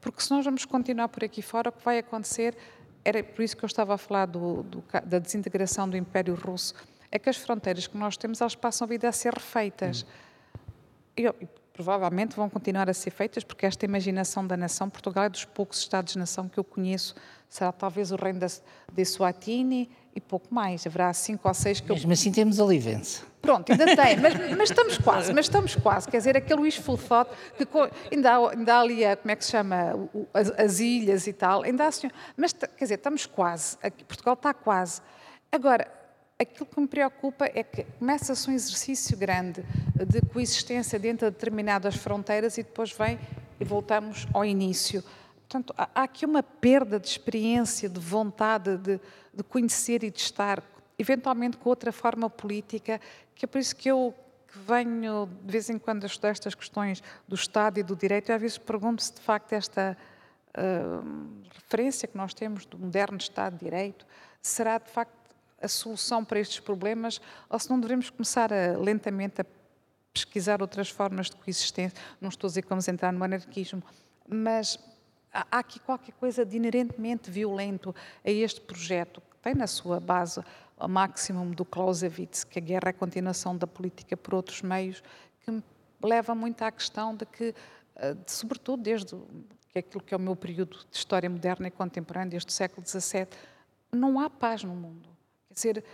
porque 0.00 0.22
se 0.22 0.30
nós 0.30 0.44
vamos 0.44 0.64
continuar 0.64 1.08
por 1.08 1.24
aqui 1.24 1.42
fora, 1.42 1.68
o 1.68 1.72
que 1.72 1.84
vai 1.84 1.98
acontecer, 1.98 2.56
era 3.04 3.22
por 3.22 3.42
isso 3.42 3.56
que 3.56 3.64
eu 3.64 3.66
estava 3.66 3.94
a 3.94 3.98
falar 3.98 4.26
do, 4.26 4.62
do, 4.62 4.84
da 5.04 5.18
desintegração 5.18 5.88
do 5.88 5.96
Império 5.96 6.34
Russo, 6.34 6.74
é 7.10 7.18
que 7.18 7.28
as 7.28 7.36
fronteiras 7.36 7.86
que 7.86 7.96
nós 7.96 8.16
temos, 8.16 8.40
elas 8.40 8.54
passam 8.54 8.86
a 8.86 8.88
vida 8.88 9.08
a 9.08 9.12
ser 9.12 9.34
refeitas. 9.34 10.04
Hum. 11.18 11.46
Provavelmente 11.74 12.36
vão 12.36 12.48
continuar 12.48 12.88
a 12.88 12.94
ser 12.94 13.10
feitas, 13.10 13.42
porque 13.42 13.66
esta 13.66 13.84
imaginação 13.84 14.46
da 14.46 14.56
nação, 14.56 14.88
Portugal 14.88 15.24
é 15.24 15.28
dos 15.28 15.44
poucos 15.44 15.80
Estados-nação 15.80 16.48
que 16.48 16.56
eu 16.56 16.62
conheço, 16.62 17.16
será 17.48 17.72
talvez 17.72 18.12
o 18.12 18.16
reino 18.16 18.38
de 18.92 19.04
Suatini 19.04 19.90
e 20.14 20.20
pouco 20.20 20.54
mais, 20.54 20.86
haverá 20.86 21.12
cinco 21.12 21.48
ou 21.48 21.52
seis 21.52 21.80
que 21.80 21.92
Mesmo 21.92 22.12
eu... 22.12 22.12
assim 22.12 22.30
temos 22.30 22.60
Olivença. 22.60 23.24
Pronto, 23.42 23.72
ainda 23.72 23.86
tem, 23.86 24.16
mas, 24.22 24.34
mas, 24.56 24.70
estamos 24.70 24.98
quase, 24.98 25.32
mas 25.32 25.46
estamos 25.46 25.74
quase. 25.74 26.08
Quer 26.08 26.18
dizer, 26.18 26.36
aquele 26.36 26.60
Luís 26.60 26.76
Fulfot, 26.76 27.28
que 27.56 27.66
ainda 28.14 28.36
há, 28.36 28.50
ainda 28.52 28.74
há 28.76 28.80
ali, 28.80 29.04
a, 29.04 29.16
como 29.16 29.32
é 29.32 29.34
que 29.34 29.44
se 29.44 29.50
chama, 29.50 29.96
o, 30.14 30.28
as, 30.32 30.50
as, 30.50 30.78
ilhas 30.78 31.26
e 31.26 31.32
tal, 31.32 31.64
ainda 31.64 31.88
há, 31.88 31.90
mas 32.36 32.52
quer 32.52 32.84
dizer, 32.84 32.94
estamos 32.94 33.26
quase, 33.26 33.76
aqui, 33.82 34.04
Portugal 34.04 34.34
está 34.34 34.54
quase. 34.54 35.02
Agora, 35.50 35.88
aquilo 36.44 36.66
que 36.66 36.80
me 36.80 36.86
preocupa 36.86 37.46
é 37.52 37.62
que 37.62 37.84
começa-se 37.98 38.48
um 38.48 38.52
exercício 38.52 39.16
grande 39.16 39.62
de 40.06 40.20
coexistência 40.32 40.98
dentro 40.98 41.26
de 41.26 41.32
determinadas 41.32 41.96
fronteiras 41.96 42.56
e 42.56 42.62
depois 42.62 42.92
vem 42.92 43.18
e 43.58 43.64
voltamos 43.64 44.26
ao 44.32 44.44
início. 44.44 45.02
Portanto, 45.48 45.74
há 45.76 46.02
aqui 46.02 46.24
uma 46.24 46.42
perda 46.42 46.98
de 46.98 47.08
experiência, 47.08 47.88
de 47.88 48.00
vontade 48.00 48.76
de, 48.78 49.00
de 49.32 49.42
conhecer 49.42 50.02
e 50.02 50.10
de 50.10 50.20
estar 50.20 50.62
eventualmente 50.98 51.56
com 51.56 51.68
outra 51.68 51.92
forma 51.92 52.30
política, 52.30 53.00
que 53.34 53.44
é 53.44 53.48
por 53.48 53.58
isso 53.58 53.74
que 53.74 53.90
eu 53.90 54.14
que 54.48 54.58
venho 54.60 55.28
de 55.42 55.50
vez 55.50 55.68
em 55.68 55.78
quando 55.78 56.04
a 56.04 56.06
estudar 56.06 56.28
estas 56.28 56.54
questões 56.54 57.02
do 57.26 57.34
Estado 57.34 57.80
e 57.80 57.82
do 57.82 57.96
direito, 57.96 58.30
eu 58.30 58.36
às 58.36 58.40
vezes 58.40 58.58
pergunto 58.58 59.02
se 59.02 59.12
de 59.12 59.20
facto 59.20 59.52
esta 59.52 59.96
uh, 60.56 61.42
referência 61.52 62.06
que 62.06 62.16
nós 62.16 62.32
temos 62.32 62.64
do 62.64 62.78
moderno 62.78 63.18
Estado 63.18 63.54
de 63.58 63.64
Direito 63.64 64.06
será 64.40 64.78
de 64.78 64.88
facto 64.90 65.23
a 65.64 65.68
solução 65.68 66.24
para 66.24 66.38
estes 66.38 66.60
problemas 66.60 67.20
ou 67.48 67.58
se 67.58 67.70
não 67.70 67.80
devemos 67.80 68.10
começar 68.10 68.52
a, 68.52 68.76
lentamente 68.78 69.40
a 69.40 69.46
pesquisar 70.12 70.62
outras 70.62 70.88
formas 70.88 71.30
de 71.30 71.36
coexistência. 71.36 71.98
Não 72.20 72.28
estou 72.28 72.46
a 72.46 72.50
dizer 72.50 72.62
que 72.62 72.68
vamos 72.68 72.86
entrar 72.86 73.12
no 73.12 73.24
anarquismo, 73.24 73.82
mas 74.28 74.78
há 75.32 75.58
aqui 75.58 75.80
qualquer 75.80 76.12
coisa 76.12 76.44
de 76.44 76.56
inerentemente 76.56 77.30
violento 77.30 77.94
a 78.24 78.30
este 78.30 78.60
projeto, 78.60 79.20
que 79.20 79.36
tem 79.38 79.54
na 79.54 79.66
sua 79.66 79.98
base 79.98 80.40
o 80.78 80.88
máximo 80.88 81.54
do 81.54 81.64
Clausewitz, 81.64 82.44
que 82.44 82.58
a 82.58 82.62
guerra 82.62 82.86
é 82.86 82.90
a 82.90 82.92
continuação 82.92 83.56
da 83.56 83.66
política 83.66 84.16
por 84.16 84.34
outros 84.34 84.62
meios, 84.62 85.02
que 85.44 85.50
me 85.50 85.62
leva 86.02 86.34
muito 86.34 86.62
à 86.62 86.70
questão 86.70 87.14
de 87.14 87.26
que, 87.26 87.54
eh, 87.96 88.14
de, 88.14 88.30
sobretudo 88.30 88.82
desde 88.82 89.16
que 89.70 89.78
aquilo 89.78 90.02
que 90.02 90.14
é 90.14 90.16
o 90.16 90.20
meu 90.20 90.36
período 90.36 90.78
de 90.90 90.96
história 90.96 91.28
moderna 91.28 91.68
e 91.68 91.70
contemporânea, 91.70 92.30
desde 92.30 92.48
o 92.48 92.52
século 92.52 92.86
XVII, 92.86 93.26
não 93.92 94.20
há 94.20 94.28
paz 94.28 94.62
no 94.62 94.74
mundo. 94.74 95.13
Quer 95.54 95.72
dizer, 95.72 95.84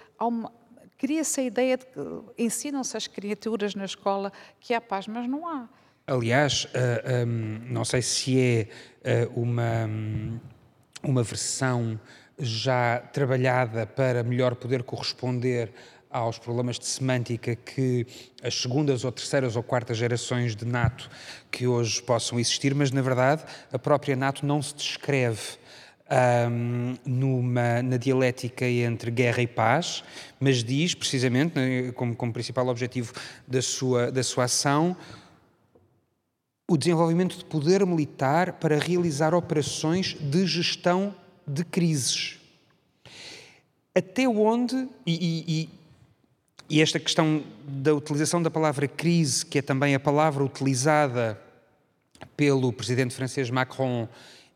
cria-se 0.96 1.40
a 1.40 1.44
ideia 1.44 1.76
de 1.76 1.86
que 1.86 2.00
ensinam-se 2.42 2.96
as 2.96 3.06
criaturas 3.06 3.74
na 3.74 3.84
escola 3.84 4.32
que 4.58 4.74
há 4.74 4.80
paz, 4.80 5.06
mas 5.06 5.28
não 5.28 5.46
há. 5.46 5.68
Aliás, 6.06 6.64
uh, 6.64 6.68
eh, 6.74 7.24
um, 7.24 7.60
não 7.72 7.84
sei 7.84 8.02
se 8.02 8.68
é 9.04 9.26
uh, 9.28 9.40
uma, 9.40 9.88
uma 11.02 11.22
versão 11.22 12.00
já 12.38 12.98
trabalhada 13.12 13.86
para 13.86 14.22
melhor 14.22 14.56
poder 14.56 14.82
corresponder 14.82 15.72
aos 16.10 16.38
problemas 16.38 16.78
de 16.78 16.86
semântica 16.86 17.54
que 17.54 18.04
as 18.42 18.60
segundas 18.60 19.04
ou 19.04 19.12
terceiras 19.12 19.54
ou 19.54 19.62
quartas 19.62 19.96
gerações 19.96 20.56
de 20.56 20.64
NATO 20.64 21.08
que 21.50 21.66
hoje 21.66 22.02
possam 22.02 22.40
existir, 22.40 22.74
mas 22.74 22.90
na 22.90 23.00
verdade 23.00 23.44
a 23.72 23.78
própria 23.78 24.16
NATO 24.16 24.44
não 24.44 24.60
se 24.60 24.74
descreve 24.74 25.59
um, 26.10 26.96
numa, 27.04 27.82
na 27.82 27.96
dialética 27.96 28.66
entre 28.66 29.10
guerra 29.10 29.42
e 29.42 29.46
paz, 29.46 30.02
mas 30.38 30.64
diz 30.64 30.94
precisamente, 30.94 31.54
né, 31.54 31.92
como, 31.92 32.16
como 32.16 32.32
principal 32.32 32.66
objetivo 32.68 33.12
da 33.46 33.62
sua, 33.62 34.10
da 34.10 34.22
sua 34.22 34.44
ação, 34.44 34.96
o 36.68 36.76
desenvolvimento 36.76 37.36
de 37.36 37.44
poder 37.44 37.84
militar 37.84 38.54
para 38.54 38.78
realizar 38.78 39.34
operações 39.34 40.16
de 40.20 40.46
gestão 40.46 41.14
de 41.46 41.64
crises. 41.64 42.38
Até 43.94 44.28
onde, 44.28 44.88
e, 45.04 45.68
e, 45.68 45.68
e, 46.70 46.80
esta 46.80 47.00
questão 47.00 47.42
da 47.66 47.92
utilização 47.92 48.40
da 48.40 48.50
palavra 48.50 48.86
crise, 48.86 49.44
que 49.44 49.58
é 49.58 49.62
também 49.62 49.96
a 49.96 50.00
palavra 50.00 50.44
utilizada 50.44 51.40
pelo 52.36 52.72
presidente 52.72 53.14
francês 53.14 53.50
Macron 53.50 54.08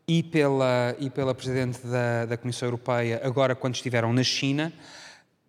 e 0.07 0.23
pela, 0.23 0.95
e 0.99 1.09
pela 1.09 1.35
presidente 1.35 1.87
da, 1.87 2.27
da 2.27 2.37
Comissão 2.37 2.67
Europeia, 2.67 3.21
agora 3.25 3.55
quando 3.55 3.75
estiveram 3.75 4.13
na 4.13 4.23
China, 4.23 4.73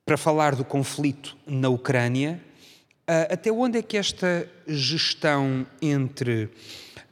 para 0.06 0.18
falar 0.18 0.56
do 0.56 0.64
conflito 0.64 1.36
na 1.48 1.68
Ucrânia, 1.68 2.40
até 3.30 3.52
onde 3.52 3.80
é 3.80 3.82
que 3.82 3.98
esta 3.98 4.48
gestão 4.68 5.66
entre 5.82 6.50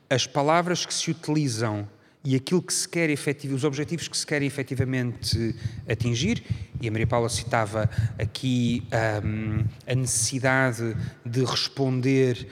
as 0.09 0.27
palavras 0.27 0.85
que 0.85 0.93
se 0.93 1.11
utilizam 1.11 1.87
e 2.25 2.35
aquilo 2.35 2.61
que 2.61 2.73
se 2.73 2.87
quer 2.87 3.09
efetivamente, 3.09 3.57
os 3.57 3.63
objetivos 3.65 4.07
que 4.07 4.17
se 4.17 4.25
querem 4.25 4.47
efetivamente 4.47 5.55
atingir, 5.89 6.41
e 6.79 6.87
a 6.87 6.91
Maria 6.91 7.05
Paula 7.05 7.27
citava 7.27 7.89
aqui 8.17 8.87
um, 9.23 9.65
a 9.85 9.93
necessidade 9.93 10.95
de 11.25 11.43
responder 11.43 12.47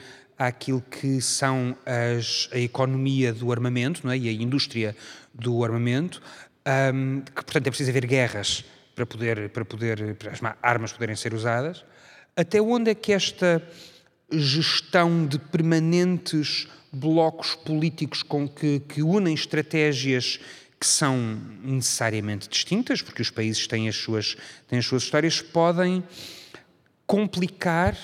àquilo 0.46 0.80
que 0.80 1.20
são 1.20 1.76
as, 1.86 2.48
a 2.52 2.58
economia 2.58 3.32
do 3.32 3.52
armamento 3.52 4.08
é? 4.10 4.18
e 4.18 4.28
a 4.28 4.32
indústria 4.32 4.96
do 5.32 5.64
armamento, 5.64 6.20
um, 6.94 7.20
que 7.20 7.44
portanto 7.44 7.66
é 7.66 7.70
preciso 7.70 7.90
haver 7.90 8.06
guerras 8.06 8.64
para 8.94 9.06
poder 9.06 9.48
para 9.50 9.64
poder 9.64 10.14
para 10.16 10.32
as 10.32 10.40
armas 10.62 10.92
poderem 10.92 11.16
ser 11.16 11.32
usadas. 11.32 11.84
Até 12.36 12.60
onde 12.60 12.90
é 12.90 12.94
que 12.94 13.12
esta 13.12 13.62
gestão 14.30 15.26
de 15.26 15.38
permanentes 15.38 16.66
blocos 16.92 17.54
políticos 17.54 18.22
com 18.22 18.48
que, 18.48 18.80
que 18.80 19.02
unem 19.02 19.34
estratégias 19.34 20.40
que 20.80 20.86
são 20.86 21.16
necessariamente 21.62 22.48
distintas, 22.48 23.00
porque 23.00 23.22
os 23.22 23.30
países 23.30 23.66
têm 23.66 23.88
as 23.88 23.96
suas, 23.96 24.36
têm 24.66 24.78
as 24.78 24.86
suas 24.86 25.04
histórias, 25.04 25.40
podem 25.40 26.02
complicar 27.06 27.96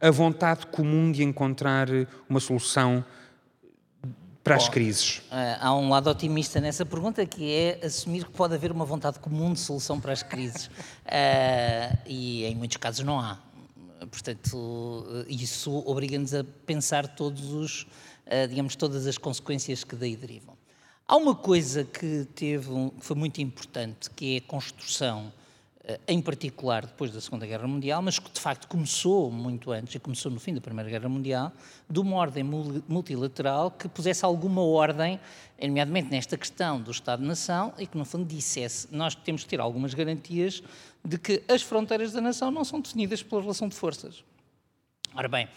a 0.00 0.10
vontade 0.10 0.66
comum 0.66 1.10
de 1.10 1.22
encontrar 1.22 1.88
uma 2.28 2.40
solução 2.40 3.04
para 4.44 4.56
Bom, 4.56 4.62
as 4.62 4.68
crises? 4.68 5.22
Eh, 5.30 5.58
há 5.60 5.74
um 5.74 5.88
lado 5.88 6.08
otimista 6.08 6.60
nessa 6.60 6.86
pergunta 6.86 7.24
que 7.26 7.52
é 7.52 7.86
assumir 7.86 8.24
que 8.24 8.30
pode 8.30 8.54
haver 8.54 8.70
uma 8.70 8.84
vontade 8.84 9.18
comum 9.18 9.52
de 9.52 9.60
solução 9.60 10.00
para 10.00 10.12
as 10.12 10.22
crises. 10.22 10.66
uh, 10.66 11.98
e 12.06 12.44
em 12.44 12.54
muitos 12.54 12.76
casos 12.76 13.04
não 13.04 13.18
há. 13.18 13.38
Portanto, 14.10 15.24
isso 15.26 15.82
obriga-nos 15.86 16.32
a 16.34 16.44
pensar 16.64 17.08
todos 17.08 17.52
os, 17.52 17.82
uh, 17.82 18.46
digamos, 18.48 18.76
todas 18.76 19.06
as 19.06 19.18
consequências 19.18 19.82
que 19.82 19.96
daí 19.96 20.14
derivam. 20.14 20.56
Há 21.08 21.16
uma 21.16 21.36
coisa 21.36 21.84
que 21.84 22.26
teve, 22.34 22.68
que 22.98 23.04
foi 23.04 23.16
muito 23.16 23.40
importante, 23.40 24.10
que 24.10 24.34
é 24.34 24.38
a 24.38 24.40
construção, 24.40 25.32
eh, 25.32 25.45
em 26.06 26.20
particular 26.20 26.84
depois 26.84 27.12
da 27.12 27.20
Segunda 27.20 27.46
Guerra 27.46 27.66
Mundial, 27.68 28.02
mas 28.02 28.18
que 28.18 28.30
de 28.30 28.40
facto 28.40 28.66
começou 28.66 29.30
muito 29.30 29.70
antes, 29.70 29.94
e 29.94 29.98
começou 30.00 30.32
no 30.32 30.40
fim 30.40 30.52
da 30.52 30.60
Primeira 30.60 30.90
Guerra 30.90 31.08
Mundial, 31.08 31.52
de 31.88 32.00
uma 32.00 32.16
ordem 32.16 32.42
multilateral 32.42 33.70
que 33.70 33.88
pusesse 33.88 34.24
alguma 34.24 34.62
ordem, 34.62 35.20
nomeadamente 35.62 36.10
nesta 36.10 36.36
questão 36.36 36.80
do 36.80 36.90
Estado-nação, 36.90 37.72
e 37.78 37.86
que 37.86 37.96
no 37.96 38.04
fundo 38.04 38.24
dissesse, 38.24 38.88
nós 38.90 39.14
temos 39.14 39.44
que 39.44 39.50
ter 39.50 39.60
algumas 39.60 39.94
garantias 39.94 40.62
de 41.04 41.18
que 41.18 41.42
as 41.48 41.62
fronteiras 41.62 42.12
da 42.12 42.20
nação 42.20 42.50
não 42.50 42.64
são 42.64 42.80
definidas 42.80 43.22
pela 43.22 43.42
relação 43.42 43.68
de 43.68 43.76
forças. 43.76 44.24
Ora 45.14 45.28
bem, 45.28 45.48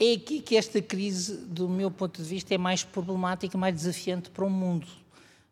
é 0.00 0.14
aqui 0.14 0.40
que 0.40 0.56
esta 0.56 0.80
crise, 0.80 1.36
do 1.36 1.68
meu 1.68 1.90
ponto 1.90 2.20
de 2.22 2.28
vista, 2.28 2.54
é 2.54 2.58
mais 2.58 2.82
problemática, 2.82 3.56
mais 3.56 3.74
desafiante 3.74 4.30
para 4.30 4.44
o 4.44 4.50
mundo. 4.50 4.86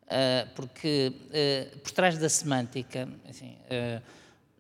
Uh, 0.04 0.48
porque 0.54 1.12
uh, 1.14 1.78
por 1.78 1.90
trás 1.92 2.18
da 2.18 2.28
semântica, 2.28 3.08
uh, 3.08 4.02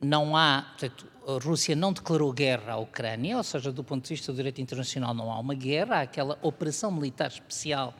não 0.02 0.36
há, 0.36 0.66
portanto, 0.70 1.06
a 1.26 1.44
Rússia 1.44 1.76
não 1.76 1.92
declarou 1.92 2.32
guerra 2.32 2.72
à 2.72 2.76
Ucrânia, 2.76 3.36
ou 3.36 3.42
seja, 3.42 3.70
do 3.70 3.84
ponto 3.84 4.04
de 4.04 4.10
vista 4.10 4.32
do 4.32 4.36
direito 4.36 4.60
internacional 4.60 5.14
não 5.14 5.30
há 5.30 5.38
uma 5.38 5.54
guerra, 5.54 5.96
há 5.96 6.00
aquela 6.00 6.38
operação 6.42 6.90
militar 6.90 7.28
especial, 7.28 7.94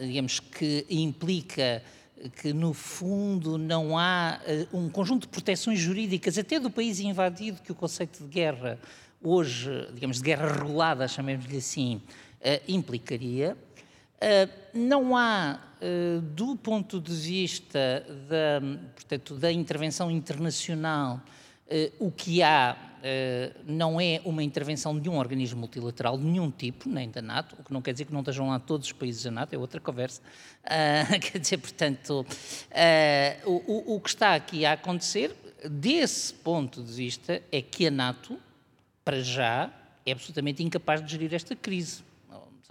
digamos, 0.00 0.40
que 0.40 0.84
implica 0.90 1.82
que 2.40 2.52
no 2.52 2.72
fundo 2.72 3.56
não 3.56 3.96
há 3.96 4.40
um 4.72 4.88
conjunto 4.88 5.22
de 5.22 5.28
proteções 5.28 5.78
jurídicas, 5.78 6.36
até 6.36 6.58
do 6.58 6.70
país 6.70 6.98
invadido, 6.98 7.62
que 7.62 7.70
o 7.70 7.74
conceito 7.74 8.24
de 8.24 8.28
guerra 8.28 8.78
hoje, 9.24 9.88
digamos, 9.94 10.18
de 10.18 10.22
guerra 10.22 10.52
regulada, 10.52 11.08
chamemos-lhe 11.08 11.56
assim, 11.56 11.96
uh, 11.96 12.62
implicaria. 12.68 13.56
Uh, 14.16 14.50
não 14.72 15.16
há, 15.16 15.58
uh, 15.80 16.20
do 16.20 16.56
ponto 16.56 17.00
de 17.00 17.12
vista 17.12 18.04
da, 18.28 18.60
portanto, 18.94 19.34
da 19.36 19.52
intervenção 19.52 20.10
internacional, 20.10 21.20
o 21.98 22.10
que 22.10 22.42
há 22.42 22.76
não 23.66 23.98
é 23.98 24.20
uma 24.24 24.42
intervenção 24.42 24.98
de 24.98 25.08
um 25.08 25.16
organismo 25.16 25.60
multilateral 25.60 26.16
de 26.18 26.24
nenhum 26.24 26.50
tipo, 26.50 26.90
nem 26.90 27.10
da 27.10 27.22
NATO, 27.22 27.56
o 27.58 27.64
que 27.64 27.72
não 27.72 27.80
quer 27.80 27.92
dizer 27.92 28.04
que 28.04 28.12
não 28.12 28.20
estejam 28.20 28.48
lá 28.48 28.58
todos 28.58 28.86
os 28.86 28.92
países 28.92 29.24
da 29.24 29.30
NATO, 29.30 29.54
é 29.54 29.58
outra 29.58 29.80
conversa. 29.80 30.20
quer 31.22 31.38
dizer, 31.38 31.56
portanto, 31.56 32.24
o, 33.46 33.94
o 33.94 34.00
que 34.00 34.10
está 34.10 34.34
aqui 34.34 34.66
a 34.66 34.72
acontecer, 34.72 35.34
desse 35.68 36.34
ponto 36.34 36.82
de 36.82 36.92
vista, 36.92 37.42
é 37.50 37.62
que 37.62 37.86
a 37.86 37.90
NATO 37.90 38.38
para 39.04 39.20
já, 39.20 39.70
é 40.06 40.12
absolutamente 40.12 40.62
incapaz 40.62 41.04
de 41.04 41.12
gerir 41.12 41.34
esta 41.34 41.54
crise. 41.54 42.02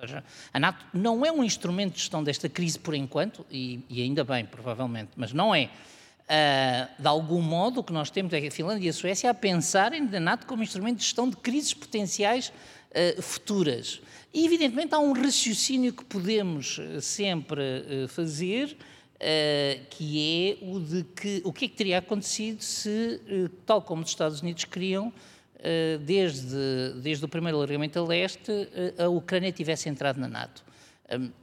Seja, 0.04 0.22
a 0.52 0.60
NATO 0.60 0.86
não 0.94 1.26
é 1.26 1.32
um 1.32 1.42
instrumento 1.42 1.94
de 1.94 2.00
gestão 2.00 2.22
desta 2.22 2.50
crise 2.50 2.78
por 2.78 2.94
enquanto, 2.94 3.46
e, 3.50 3.80
e 3.90 4.02
ainda 4.02 4.22
bem, 4.26 4.46
provavelmente, 4.46 5.12
mas 5.16 5.32
não 5.32 5.56
é. 5.56 5.70
Uh, 6.24 7.02
de 7.02 7.08
algum 7.08 7.42
modo, 7.42 7.80
o 7.80 7.84
que 7.84 7.94
nós 7.94 8.10
temos 8.10 8.34
é 8.34 8.46
a 8.46 8.52
Finlândia 8.52 8.88
e 8.88 8.90
a 8.90 8.94
Suécia 8.94 9.30
a 9.30 9.34
pensarem 9.34 10.02
na 10.02 10.20
NATO 10.20 10.46
como 10.46 10.62
instrumento 10.62 10.98
de 10.98 11.04
gestão 11.04 11.30
de 11.30 11.38
crises 11.38 11.74
potenciais 11.74 12.50
uh, 12.50 13.22
futuras. 13.22 14.02
E, 14.34 14.46
evidentemente, 14.46 14.94
há 14.94 15.00
um 15.00 15.14
raciocínio 15.14 15.94
que 15.94 16.04
podemos 16.04 16.80
uh, 16.80 17.00
sempre 17.00 17.62
fazer, 18.10 18.76
que 19.90 20.60
é 20.60 20.66
o 20.66 20.82
de 20.82 21.04
que 21.16 21.42
o 21.46 21.54
que 21.54 21.64
é 21.64 21.68
que 21.70 21.76
teria 21.76 22.00
acontecido 22.00 22.62
se, 22.62 23.22
tal 23.66 23.82
como 23.82 24.04
os 24.04 24.10
Estados 24.10 24.42
Unidos 24.42 24.66
queriam, 24.66 25.14
desde, 26.06 27.00
desde 27.02 27.24
o 27.24 27.28
primeiro 27.28 27.58
alargamento 27.58 27.98
a 27.98 28.04
leste, 28.04 28.52
eh, 28.52 29.04
a 29.04 29.08
Ucrânia 29.08 29.52
tivesse 29.52 29.88
entrado 29.88 30.20
na 30.20 30.28
NATO. 30.28 30.64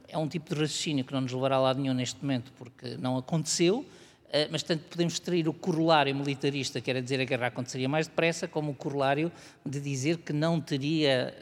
É 0.07 0.17
um 0.17 0.27
tipo 0.27 0.53
de 0.53 0.59
raciocínio 0.59 1.05
que 1.05 1.13
não 1.13 1.21
nos 1.21 1.31
levará 1.31 1.55
a 1.55 1.59
lado 1.59 1.79
nenhum 1.79 1.93
neste 1.93 2.21
momento, 2.21 2.51
porque 2.57 2.97
não 2.97 3.17
aconteceu, 3.17 3.85
eh, 4.31 4.47
mas 4.51 4.61
tanto 4.61 4.83
podemos 4.89 5.13
extrair 5.13 5.47
o 5.47 5.53
corolário 5.53 6.13
militarista, 6.15 6.79
que 6.79 6.89
era 6.91 7.01
dizer 7.01 7.17
que 7.17 7.33
a 7.33 7.37
guerra 7.37 7.47
aconteceria 7.47 7.89
mais 7.89 8.07
depressa, 8.07 8.47
como 8.47 8.71
o 8.71 8.75
corolário 8.75 9.31
de 9.65 9.79
dizer 9.79 10.17
que 10.17 10.33
não 10.33 10.61
teria, 10.61 11.33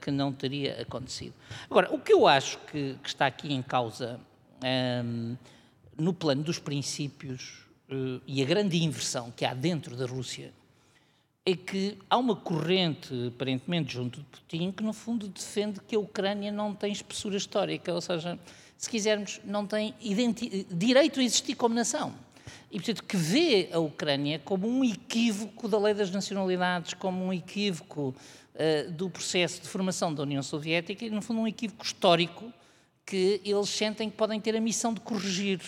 que 0.00 0.10
não 0.10 0.32
teria 0.32 0.82
acontecido. 0.82 1.34
Agora, 1.70 1.94
o 1.94 1.98
que 1.98 2.12
eu 2.12 2.26
acho 2.26 2.58
que, 2.70 2.96
que 3.02 3.08
está 3.08 3.26
aqui 3.26 3.52
em 3.52 3.62
causa 3.62 4.20
um, 5.04 5.36
no 5.96 6.12
plano 6.12 6.42
dos 6.42 6.58
princípios 6.58 7.64
e 8.26 8.42
a 8.42 8.46
grande 8.46 8.82
inversão 8.82 9.30
que 9.30 9.44
há 9.44 9.54
dentro 9.54 9.96
da 9.96 10.06
Rússia 10.06 10.52
é 11.44 11.54
que 11.54 11.98
há 12.08 12.18
uma 12.18 12.36
corrente, 12.36 13.28
aparentemente, 13.28 13.94
junto 13.94 14.20
de 14.20 14.26
Putin, 14.26 14.72
que 14.72 14.82
no 14.82 14.92
fundo 14.92 15.26
defende 15.28 15.80
que 15.80 15.96
a 15.96 15.98
Ucrânia 15.98 16.52
não 16.52 16.74
tem 16.74 16.92
espessura 16.92 17.36
histórica, 17.36 17.92
ou 17.92 18.00
seja, 18.00 18.38
se 18.76 18.88
quisermos, 18.88 19.40
não 19.44 19.66
tem 19.66 19.94
direito 20.70 21.20
a 21.20 21.22
existir 21.22 21.54
como 21.54 21.74
nação. 21.74 22.14
E, 22.70 22.76
portanto, 22.76 23.04
que 23.04 23.16
vê 23.16 23.68
a 23.72 23.78
Ucrânia 23.78 24.38
como 24.44 24.68
um 24.68 24.84
equívoco 24.84 25.66
da 25.66 25.78
lei 25.78 25.94
das 25.94 26.10
nacionalidades, 26.10 26.94
como 26.94 27.24
um 27.24 27.32
equívoco 27.32 28.14
uh, 28.54 28.90
do 28.92 29.10
processo 29.10 29.62
de 29.62 29.68
formação 29.68 30.14
da 30.14 30.22
União 30.22 30.42
Soviética 30.42 31.04
e, 31.04 31.10
no 31.10 31.20
fundo, 31.22 31.40
um 31.40 31.48
equívoco 31.48 31.84
histórico 31.84 32.52
que 33.04 33.40
eles 33.44 33.68
sentem 33.68 34.08
que 34.08 34.16
podem 34.16 34.40
ter 34.40 34.54
a 34.54 34.60
missão 34.60 34.94
de 34.94 35.00
corrigir. 35.00 35.60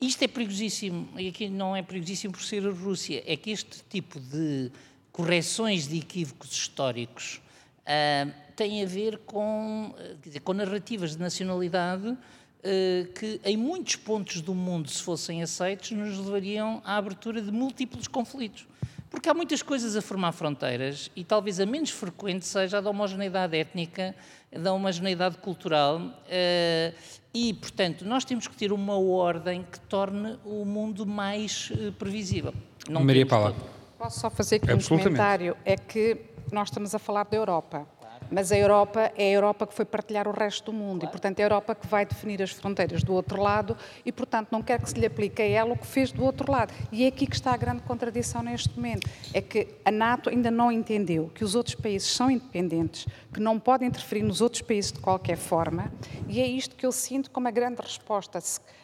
Isto 0.00 0.22
é 0.22 0.28
perigosíssimo, 0.28 1.08
e 1.18 1.26
aqui 1.26 1.48
não 1.48 1.74
é 1.74 1.82
perigosíssimo 1.82 2.32
por 2.32 2.42
ser 2.42 2.64
a 2.64 2.70
Rússia, 2.70 3.20
é 3.26 3.36
que 3.36 3.50
este 3.50 3.82
tipo 3.90 4.20
de 4.20 4.70
correções 5.10 5.88
de 5.88 5.98
equívocos 5.98 6.52
históricos 6.52 7.40
uh, 7.80 8.32
têm 8.54 8.84
a 8.84 8.86
ver 8.86 9.18
com, 9.26 9.92
dizer, 10.22 10.38
com 10.40 10.52
narrativas 10.52 11.16
de 11.16 11.18
nacionalidade 11.18 12.10
uh, 12.10 13.12
que, 13.12 13.40
em 13.44 13.56
muitos 13.56 13.96
pontos 13.96 14.40
do 14.40 14.54
mundo, 14.54 14.88
se 14.88 15.02
fossem 15.02 15.42
aceitos, 15.42 15.90
nos 15.90 16.16
levariam 16.16 16.80
à 16.84 16.96
abertura 16.96 17.42
de 17.42 17.50
múltiplos 17.50 18.06
conflitos. 18.06 18.67
Porque 19.10 19.28
há 19.28 19.34
muitas 19.34 19.62
coisas 19.62 19.96
a 19.96 20.02
formar 20.02 20.32
fronteiras 20.32 21.10
e 21.16 21.24
talvez 21.24 21.58
a 21.60 21.66
menos 21.66 21.90
frequente 21.90 22.44
seja 22.44 22.78
a 22.78 22.80
da 22.80 22.90
homogeneidade 22.90 23.56
étnica, 23.56 24.14
da 24.52 24.72
homogeneidade 24.72 25.38
cultural. 25.38 25.98
Uh, 25.98 26.94
e, 27.32 27.54
portanto, 27.54 28.04
nós 28.04 28.24
temos 28.24 28.46
que 28.46 28.56
ter 28.56 28.72
uma 28.72 28.98
ordem 28.98 29.62
que 29.62 29.80
torne 29.80 30.38
o 30.44 30.64
mundo 30.64 31.06
mais 31.06 31.70
uh, 31.70 31.92
previsível. 31.92 32.52
Não 32.88 33.02
Maria 33.02 33.26
Paula. 33.26 33.54
Posso 33.98 34.20
só 34.20 34.30
fazer 34.30 34.56
aqui 34.56 34.72
um 34.72 34.80
comentário? 34.80 35.56
É 35.64 35.76
que 35.76 36.18
nós 36.52 36.68
estamos 36.68 36.94
a 36.94 36.98
falar 36.98 37.24
da 37.24 37.36
Europa. 37.36 37.86
Mas 38.30 38.52
a 38.52 38.58
Europa 38.58 39.12
é 39.16 39.24
a 39.24 39.32
Europa 39.32 39.66
que 39.66 39.74
foi 39.74 39.84
partilhar 39.84 40.28
o 40.28 40.32
resto 40.32 40.70
do 40.70 40.72
mundo 40.72 41.00
claro. 41.00 41.06
e, 41.06 41.12
portanto, 41.12 41.40
é 41.40 41.42
a 41.42 41.46
Europa 41.46 41.74
que 41.74 41.86
vai 41.86 42.04
definir 42.04 42.42
as 42.42 42.50
fronteiras 42.50 43.02
do 43.02 43.12
outro 43.14 43.40
lado 43.40 43.76
e, 44.04 44.12
portanto, 44.12 44.48
não 44.50 44.62
quer 44.62 44.80
que 44.80 44.90
se 44.90 44.98
lhe 44.98 45.06
aplique 45.06 45.42
a 45.42 45.46
ela 45.46 45.72
o 45.72 45.78
que 45.78 45.86
fez 45.86 46.12
do 46.12 46.24
outro 46.24 46.50
lado. 46.50 46.72
E 46.92 47.04
é 47.04 47.08
aqui 47.08 47.26
que 47.26 47.34
está 47.34 47.52
a 47.52 47.56
grande 47.56 47.82
contradição 47.82 48.42
neste 48.42 48.74
momento. 48.74 49.08
É 49.32 49.40
que 49.40 49.68
a 49.84 49.90
NATO 49.90 50.30
ainda 50.30 50.50
não 50.50 50.70
entendeu 50.70 51.30
que 51.34 51.44
os 51.44 51.54
outros 51.54 51.74
países 51.74 52.08
são 52.08 52.30
independentes, 52.30 53.06
que 53.32 53.40
não 53.40 53.58
podem 53.58 53.88
interferir 53.88 54.22
nos 54.22 54.40
outros 54.40 54.62
países 54.62 54.92
de 54.92 55.00
qualquer 55.00 55.36
forma 55.36 55.92
e 56.28 56.40
é 56.40 56.46
isto 56.46 56.76
que 56.76 56.84
eu 56.84 56.92
sinto 56.92 57.30
como 57.30 57.48
a 57.48 57.50
grande 57.50 57.80
resposta. 57.80 58.38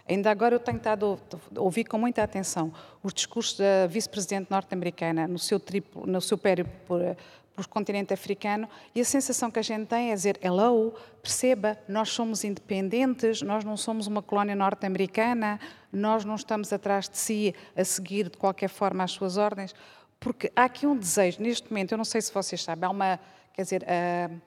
Ainda 0.09 0.31
agora 0.31 0.55
eu 0.55 0.61
tenho 0.61 0.79
estado 0.79 1.19
a 1.55 1.61
ouvir 1.61 1.85
com 1.85 1.99
muita 1.99 2.23
atenção 2.23 2.73
os 3.03 3.13
discursos 3.13 3.59
da 3.59 3.87
vice-presidente 3.87 4.51
norte-americana 4.51 5.27
no 5.27 5.39
seu, 5.39 5.59
triplo, 5.59 6.07
no 6.07 6.21
seu 6.21 6.37
périplo 6.37 6.73
por, 6.87 7.01
para 7.55 7.64
o 7.64 7.69
continente 7.69 8.12
africano 8.12 8.69
e 8.95 9.01
a 9.01 9.05
sensação 9.05 9.51
que 9.51 9.59
a 9.59 9.62
gente 9.62 9.87
tem 9.87 10.11
é 10.11 10.14
dizer: 10.14 10.38
hello, 10.43 10.93
perceba, 11.23 11.79
nós 11.88 12.11
somos 12.11 12.43
independentes, 12.43 13.43
nós 13.43 13.64
não 13.64 13.77
somos 13.77 14.07
uma 14.07 14.23
colónia 14.23 14.57
norte-americana, 14.57 15.61
nós 15.93 16.25
não 16.25 16.35
estamos 16.35 16.73
atrás 16.73 17.09
de 17.09 17.17
si 17.17 17.55
a 17.77 17.85
seguir 17.85 18.29
de 18.29 18.37
qualquer 18.37 18.69
forma 18.69 19.05
as 19.05 19.12
suas 19.12 19.37
ordens. 19.37 19.75
Porque 20.19 20.51
há 20.57 20.64
aqui 20.64 20.87
um 20.87 20.97
desejo, 20.97 21.40
neste 21.43 21.71
momento, 21.71 21.93
eu 21.93 21.99
não 21.99 22.05
sei 22.05 22.21
se 22.21 22.33
vocês 22.33 22.62
sabem, 22.62 22.87
há 22.87 22.90
uma, 22.90 23.21
quer 23.53 23.62
dizer, 23.62 23.83
uh, 23.83 24.40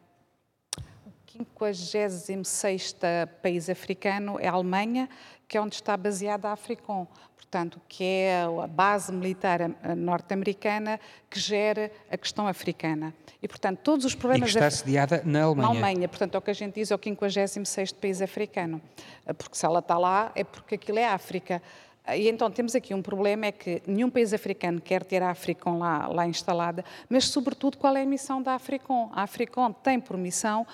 56 1.46 2.96
país 3.42 3.70
africano 3.70 4.40
é 4.40 4.48
a 4.48 4.54
Alemanha, 4.54 5.08
que 5.48 5.58
é 5.58 5.62
onde 5.62 5.76
está 5.76 5.96
baseada 5.96 6.50
a 6.50 6.52
Africom, 6.52 7.08
portanto, 7.36 7.80
que 7.88 8.04
é 8.04 8.44
a 8.44 8.68
base 8.68 9.12
militar 9.12 9.62
norte-americana 9.96 11.00
que 11.30 11.40
gera 11.40 11.90
a 12.12 12.18
questão 12.18 12.46
africana. 12.48 13.14
E, 13.42 13.48
portanto, 13.48 13.80
todos 13.80 14.06
os 14.06 14.14
problemas... 14.14 14.50
E 14.50 14.54
que 14.54 14.58
está 14.58 14.70
sediada 14.70 15.22
na 15.24 15.44
Alemanha. 15.44 15.68
Na 15.68 15.74
Alemanha, 15.74 16.08
portanto, 16.10 16.36
é 16.36 16.38
o 16.38 16.42
que 16.42 16.52
a 16.52 16.54
gente 16.54 16.76
diz, 16.76 16.92
é 16.92 16.96
o 16.96 17.00
56 17.02 17.94
país 17.94 18.22
africano. 18.22 18.82
Porque 19.38 19.56
se 19.56 19.66
ela 19.66 19.80
está 19.80 19.98
lá, 19.98 20.32
é 20.36 20.44
porque 20.44 20.76
aquilo 20.76 21.00
é 21.00 21.08
África. 21.08 21.62
E 22.16 22.30
então 22.30 22.50
temos 22.52 22.76
aqui 22.76 22.94
um 22.94 23.02
problema, 23.02 23.48
é 23.48 23.52
que 23.52 23.82
nenhum 23.86 24.10
país 24.10 24.34
africano 24.34 24.82
quer 24.82 25.04
ter 25.04 25.22
a 25.22 25.30
Africom 25.30 25.78
lá, 25.78 26.08
lá 26.08 26.26
instalada, 26.26 26.84
mas 27.10 27.26
sobretudo 27.26 27.78
qual 27.78 27.96
é 27.98 28.04
a 28.04 28.06
missão 28.06 28.42
da 28.42 28.56
Africom? 28.56 29.10
A 29.14 29.24
Africom 29.24 29.72
tem 29.74 30.00
por 30.00 30.18
missão 30.18 30.66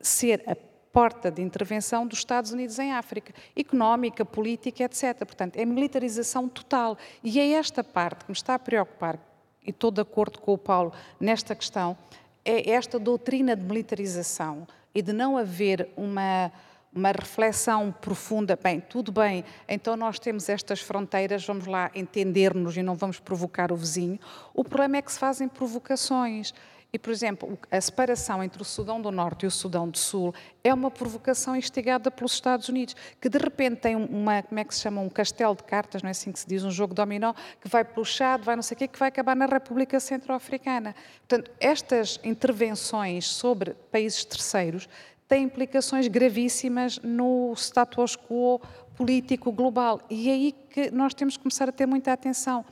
ser 0.00 0.42
a 0.46 0.56
porta 0.92 1.30
de 1.30 1.40
intervenção 1.40 2.06
dos 2.06 2.18
Estados 2.18 2.52
Unidos 2.52 2.78
em 2.78 2.92
África, 2.92 3.32
económica, 3.56 4.24
política, 4.24 4.84
etc. 4.84 5.18
Portanto, 5.24 5.56
é 5.56 5.64
militarização 5.64 6.48
total. 6.48 6.98
E 7.24 7.40
é 7.40 7.52
esta 7.52 7.82
parte 7.82 8.24
que 8.24 8.30
me 8.30 8.36
está 8.36 8.54
a 8.54 8.58
preocupar, 8.58 9.18
e 9.66 9.70
estou 9.70 9.90
de 9.90 10.00
acordo 10.00 10.38
com 10.38 10.52
o 10.52 10.58
Paulo 10.58 10.92
nesta 11.18 11.54
questão, 11.54 11.96
é 12.44 12.70
esta 12.70 12.98
doutrina 12.98 13.56
de 13.56 13.62
militarização 13.62 14.66
e 14.94 15.00
de 15.00 15.12
não 15.12 15.38
haver 15.38 15.88
uma 15.96 16.52
uma 16.94 17.10
reflexão 17.10 17.90
profunda. 17.90 18.58
Bem, 18.62 18.80
tudo 18.80 19.10
bem, 19.10 19.44
então 19.66 19.96
nós 19.96 20.18
temos 20.18 20.48
estas 20.48 20.80
fronteiras, 20.80 21.44
vamos 21.44 21.66
lá 21.66 21.90
entender-nos 21.94 22.76
e 22.76 22.82
não 22.82 22.94
vamos 22.94 23.18
provocar 23.18 23.72
o 23.72 23.76
vizinho. 23.76 24.20
O 24.52 24.62
problema 24.62 24.98
é 24.98 25.02
que 25.02 25.10
se 25.10 25.18
fazem 25.18 25.48
provocações. 25.48 26.52
E, 26.94 26.98
por 26.98 27.10
exemplo, 27.10 27.58
a 27.70 27.80
separação 27.80 28.44
entre 28.44 28.60
o 28.60 28.64
Sudão 28.66 29.00
do 29.00 29.10
Norte 29.10 29.44
e 29.44 29.46
o 29.46 29.50
Sudão 29.50 29.88
do 29.88 29.96
Sul 29.96 30.34
é 30.62 30.74
uma 30.74 30.90
provocação 30.90 31.56
instigada 31.56 32.10
pelos 32.10 32.34
Estados 32.34 32.68
Unidos, 32.68 32.94
que 33.18 33.30
de 33.30 33.38
repente 33.38 33.76
tem 33.76 33.96
uma, 33.96 34.42
como 34.42 34.60
é 34.60 34.64
que 34.64 34.74
se 34.74 34.82
chama, 34.82 35.00
um 35.00 35.08
castelo 35.08 35.56
de 35.56 35.62
cartas, 35.62 36.02
não 36.02 36.08
é 36.08 36.10
assim 36.10 36.30
que 36.30 36.38
se 36.38 36.46
diz, 36.46 36.62
um 36.64 36.70
jogo 36.70 36.92
dominó, 36.92 37.32
que 37.62 37.66
vai 37.66 37.86
Chad, 38.04 38.42
vai 38.44 38.56
não 38.56 38.62
sei 38.62 38.74
o 38.74 38.78
quê, 38.78 38.88
que 38.88 38.98
vai 38.98 39.08
acabar 39.08 39.34
na 39.34 39.46
República 39.46 39.98
Centro-Africana. 39.98 40.94
Portanto, 41.26 41.50
estas 41.58 42.20
intervenções 42.22 43.26
sobre 43.26 43.72
países 43.90 44.22
terceiros 44.26 44.86
tem 45.26 45.44
implicações 45.44 46.08
gravíssimas 46.08 46.98
no 46.98 47.54
status 47.56 48.16
quo 48.16 48.60
político 48.94 49.50
global. 49.50 50.02
E 50.10 50.28
é 50.28 50.32
aí 50.32 50.52
que 50.52 50.90
nós 50.90 51.14
temos 51.14 51.38
que 51.38 51.42
começar 51.42 51.70
a 51.70 51.72
ter 51.72 51.86
muita 51.86 52.12
atenção. 52.12 52.66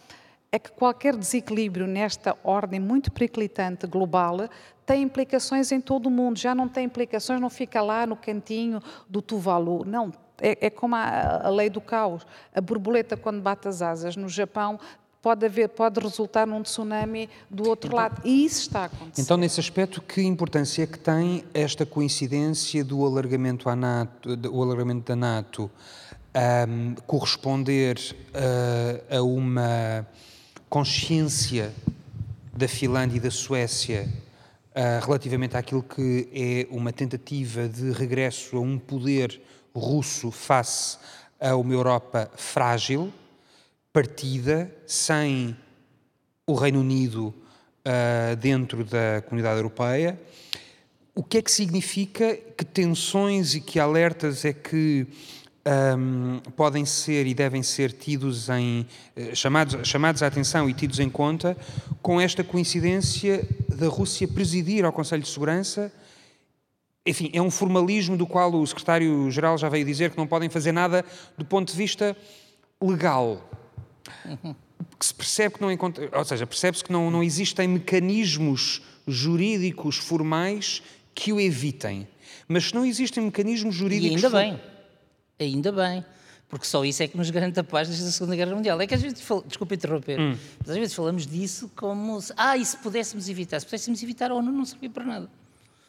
É 0.53 0.59
que 0.59 0.71
qualquer 0.73 1.17
desequilíbrio 1.17 1.87
nesta 1.87 2.37
ordem 2.43 2.81
muito 2.81 3.13
periclitante 3.13 3.87
global 3.87 4.49
tem 4.85 5.03
implicações 5.03 5.71
em 5.71 5.81
todo 5.81 6.07
o 6.07 6.11
mundo. 6.11 6.39
Já 6.39 6.55
não 6.55 6.69
tem 6.69 6.87
implicações, 6.87 7.41
não 7.41 7.51
fica 7.51 7.81
lá 7.81 8.05
no 8.05 8.17
cantinho 8.17 8.83
do 9.09 9.23
Tuvalu. 9.23 9.85
Não, 9.85 10.13
é, 10.41 10.67
é, 10.67 10.71
como 10.71 10.97
a, 10.97 11.47
a, 11.47 11.49
lei 11.51 11.71
do 11.71 11.81
caos. 11.81 12.27
A 12.53 12.61
borboleta, 12.61 13.17
quando 13.17 13.41
bate 13.41 13.69
as 13.69 13.81
asas 13.81 14.17
no 14.17 14.29
Japão, 14.29 14.81
pode 15.23 15.47
haver, 15.47 15.69
pode 15.69 16.01
resultar 16.01 16.47
num 16.47 16.63
tsunami 16.63 17.29
do 17.49 17.69
outro 17.69 17.89
então, 17.89 17.99
lado. 17.99 18.21
E 18.25 18.45
isso 18.45 18.63
está 18.63 18.81
a 18.81 18.85
acontecer. 18.87 19.23
Então, 19.23 19.37
nesse 19.37 19.61
aspecto, 19.61 20.03
que 20.03 20.23
importância 20.23 20.83
é 20.83 20.87
que 20.87 20.99
tem 20.99 21.45
esta 21.55 21.87
coincidência 21.87 22.83
do 22.83 23.07
alargamento, 23.07 23.69
à 23.69 23.77
NATO, 23.77 24.37
do 24.37 24.63
alargamento 24.63 25.07
da 25.07 25.15
NATO 25.15 25.71
um, 26.69 26.95
corresponder 27.07 27.97
uh, 28.35 29.17
a 29.17 29.23
uma 29.23 30.07
consciência 30.71 31.75
da 32.57 32.69
Finlândia 32.69 33.17
e 33.17 33.21
da 33.21 33.31
Suécia 33.31 34.09
uh, 34.71 35.05
relativamente 35.05 35.57
àquilo 35.57 35.83
que 35.83 36.29
é 36.33 36.73
uma 36.73 36.93
tentativa 36.93 37.69
de 37.69 37.91
regresso 37.91 38.57
a 38.57 38.61
um 38.61 38.79
poder 38.79 39.43
russo 39.75 40.31
face 40.31 40.97
a 41.41 41.57
uma 41.57 41.75
Europa 41.75 42.31
frágil, 42.37 43.13
partida 43.93 44.73
sem 44.87 45.57
o 46.47 46.55
Reino 46.55 46.79
Unido 46.79 47.35
uh, 47.85 48.37
dentro 48.37 48.85
da 48.85 49.23
comunidade 49.23 49.57
europeia. 49.57 50.21
O 51.17 51.25
que 51.25 51.39
é 51.39 51.43
que 51.43 51.51
significa? 51.51 52.37
Que 52.57 52.65
tensões 52.65 53.57
e 53.57 53.61
que 53.61 53.81
alertas 53.81 54.45
é 54.45 54.53
que 54.53 55.09
um, 55.67 56.41
podem 56.57 56.85
ser 56.85 57.27
e 57.27 57.35
devem 57.35 57.63
ser 57.63 57.93
tidos 57.93 58.49
em 58.49 58.87
uh, 59.17 59.37
chamados, 59.37 59.87
chamados 59.87 60.23
à 60.23 60.27
atenção 60.27 60.69
e 60.69 60.75
tidos 60.75 60.99
em 60.99 61.11
conta 61.11 61.57
com 62.01 62.21
esta 62.21 62.43
coincidência 62.43 63.47
da 63.69 63.89
Rússia 63.89 64.27
presidir 64.27 64.85
ao 64.85 64.93
Conselho 64.93 65.23
de 65.23 65.29
Segurança? 65.29 65.93
Enfim, 67.07 67.31
é 67.33 67.41
um 67.41 67.51
formalismo 67.51 68.17
do 68.17 68.27
qual 68.27 68.53
o 68.55 68.67
secretário-geral 68.67 69.57
já 69.59 69.69
veio 69.69 69.85
dizer 69.85 70.11
que 70.11 70.19
não 70.19 70.27
podem 70.27 70.49
fazer 70.49 70.73
nada 70.73 71.05
do 71.37 71.45
ponto 71.45 71.71
de 71.71 71.77
vista 71.77 72.17
legal 72.81 73.49
que 74.99 75.07
se 75.07 75.15
percebe 75.15 75.55
que 75.55 75.61
não 75.61 75.71
encontra, 75.71 76.11
ou 76.13 76.25
seja, 76.25 76.47
percebe-se 76.47 76.85
que 76.85 76.93
não, 76.93 77.11
não 77.11 77.23
existem 77.23 77.67
mecanismos 77.69 78.83
jurídicos 79.07 79.97
formais 79.97 80.83
que 81.15 81.33
o 81.33 81.41
evitem. 81.41 82.07
Mas 82.47 82.67
se 82.67 82.75
não 82.75 82.85
existem 82.85 83.25
mecanismos 83.25 83.75
jurídicos... 83.75 84.23
E 84.23 84.27
ainda 84.27 84.39
bem, 84.39 84.61
ainda 85.45 85.73
bem, 85.73 86.05
porque 86.49 86.67
só 86.67 86.85
isso 86.85 87.03
é 87.03 87.09
que 87.09 87.17
nos 87.17 87.31
garante 87.31 87.61
a 87.61 87.65
paz 87.65 87.89
desde 87.89 88.07
a 88.07 88.11
Segunda 88.11 88.35
Guerra 88.35 88.55
Mundial. 88.55 88.81
É 88.81 88.87
que 88.87 88.95
às 88.95 89.03
vezes, 89.03 89.25
desculpa 89.47 89.75
interromper, 89.75 90.19
hum. 90.19 90.37
mas 90.59 90.71
às 90.71 90.77
vezes 90.77 90.95
falamos 90.95 91.27
disso 91.27 91.71
como 91.77 92.21
se, 92.21 92.33
ah, 92.37 92.57
e 92.57 92.65
se 92.65 92.77
pudéssemos 92.79 93.29
evitar? 93.29 93.61
Se 93.61 93.67
pudéssemos 93.67 94.03
evitar, 94.03 94.31
a 94.31 94.35
ONU 94.35 94.51
não 94.51 94.65
servia 94.65 94.91
para 94.91 95.05
nada. 95.05 95.31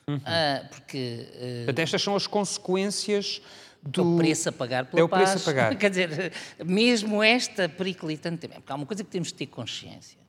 Uhum. 0.07 0.21
Ah, 0.25 0.63
porque... 0.69 1.27
Uh... 1.35 1.65
Portanto, 1.65 1.79
estas 1.79 2.01
são 2.01 2.15
as 2.15 2.27
consequências 2.27 3.41
do... 3.81 4.15
O 4.15 4.17
preço 4.17 4.49
a 4.49 4.51
pagar 4.51 4.85
pela 4.85 5.01
é 5.01 5.03
o 5.03 5.09
preço 5.09 5.33
paz. 5.33 5.41
a 5.41 5.45
pagar. 5.45 5.75
Quer 5.77 5.89
dizer, 5.89 6.33
mesmo 6.63 7.23
esta 7.23 7.67
periclitante 7.67 8.37
também, 8.37 8.59
porque 8.59 8.71
há 8.71 8.75
uma 8.75 8.85
coisa 8.85 9.03
que 9.03 9.09
temos 9.09 9.29
de 9.29 9.33
ter 9.33 9.47
consciência. 9.47 10.20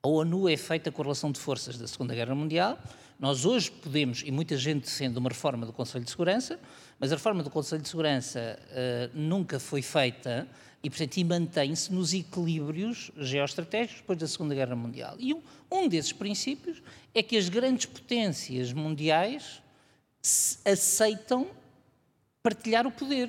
A 0.00 0.06
ONU 0.06 0.48
é 0.48 0.56
feita 0.56 0.92
com 0.92 1.02
a 1.02 1.04
relação 1.04 1.32
de 1.32 1.40
forças 1.40 1.76
da 1.76 1.88
Segunda 1.88 2.14
Guerra 2.14 2.32
Mundial. 2.32 2.78
Nós 3.18 3.44
hoje 3.44 3.68
podemos, 3.68 4.22
e 4.24 4.30
muita 4.30 4.56
gente 4.56 4.84
defende 4.84 5.18
uma 5.18 5.28
reforma 5.28 5.66
do 5.66 5.72
Conselho 5.72 6.04
de 6.04 6.10
Segurança, 6.12 6.56
mas 7.00 7.10
a 7.10 7.16
reforma 7.16 7.42
do 7.42 7.50
Conselho 7.50 7.82
de 7.82 7.88
Segurança 7.88 8.56
uh, 8.70 9.10
nunca 9.12 9.58
foi 9.58 9.82
feita 9.82 10.46
e, 10.84 10.88
portanto, 10.88 11.24
mantém-se 11.24 11.92
nos 11.92 12.14
equilíbrios 12.14 13.10
geoestratégicos 13.16 14.00
depois 14.02 14.18
da 14.20 14.28
Segunda 14.28 14.54
Guerra 14.54 14.76
Mundial. 14.76 15.16
E 15.18 15.34
um, 15.34 15.42
um 15.68 15.88
desses 15.88 16.12
princípios 16.12 16.80
é 17.12 17.20
que 17.20 17.36
as 17.36 17.48
grandes 17.48 17.86
potências 17.86 18.72
mundiais 18.72 19.60
aceitam 20.64 21.48
partilhar 22.40 22.86
o 22.86 22.92
poder 22.92 23.28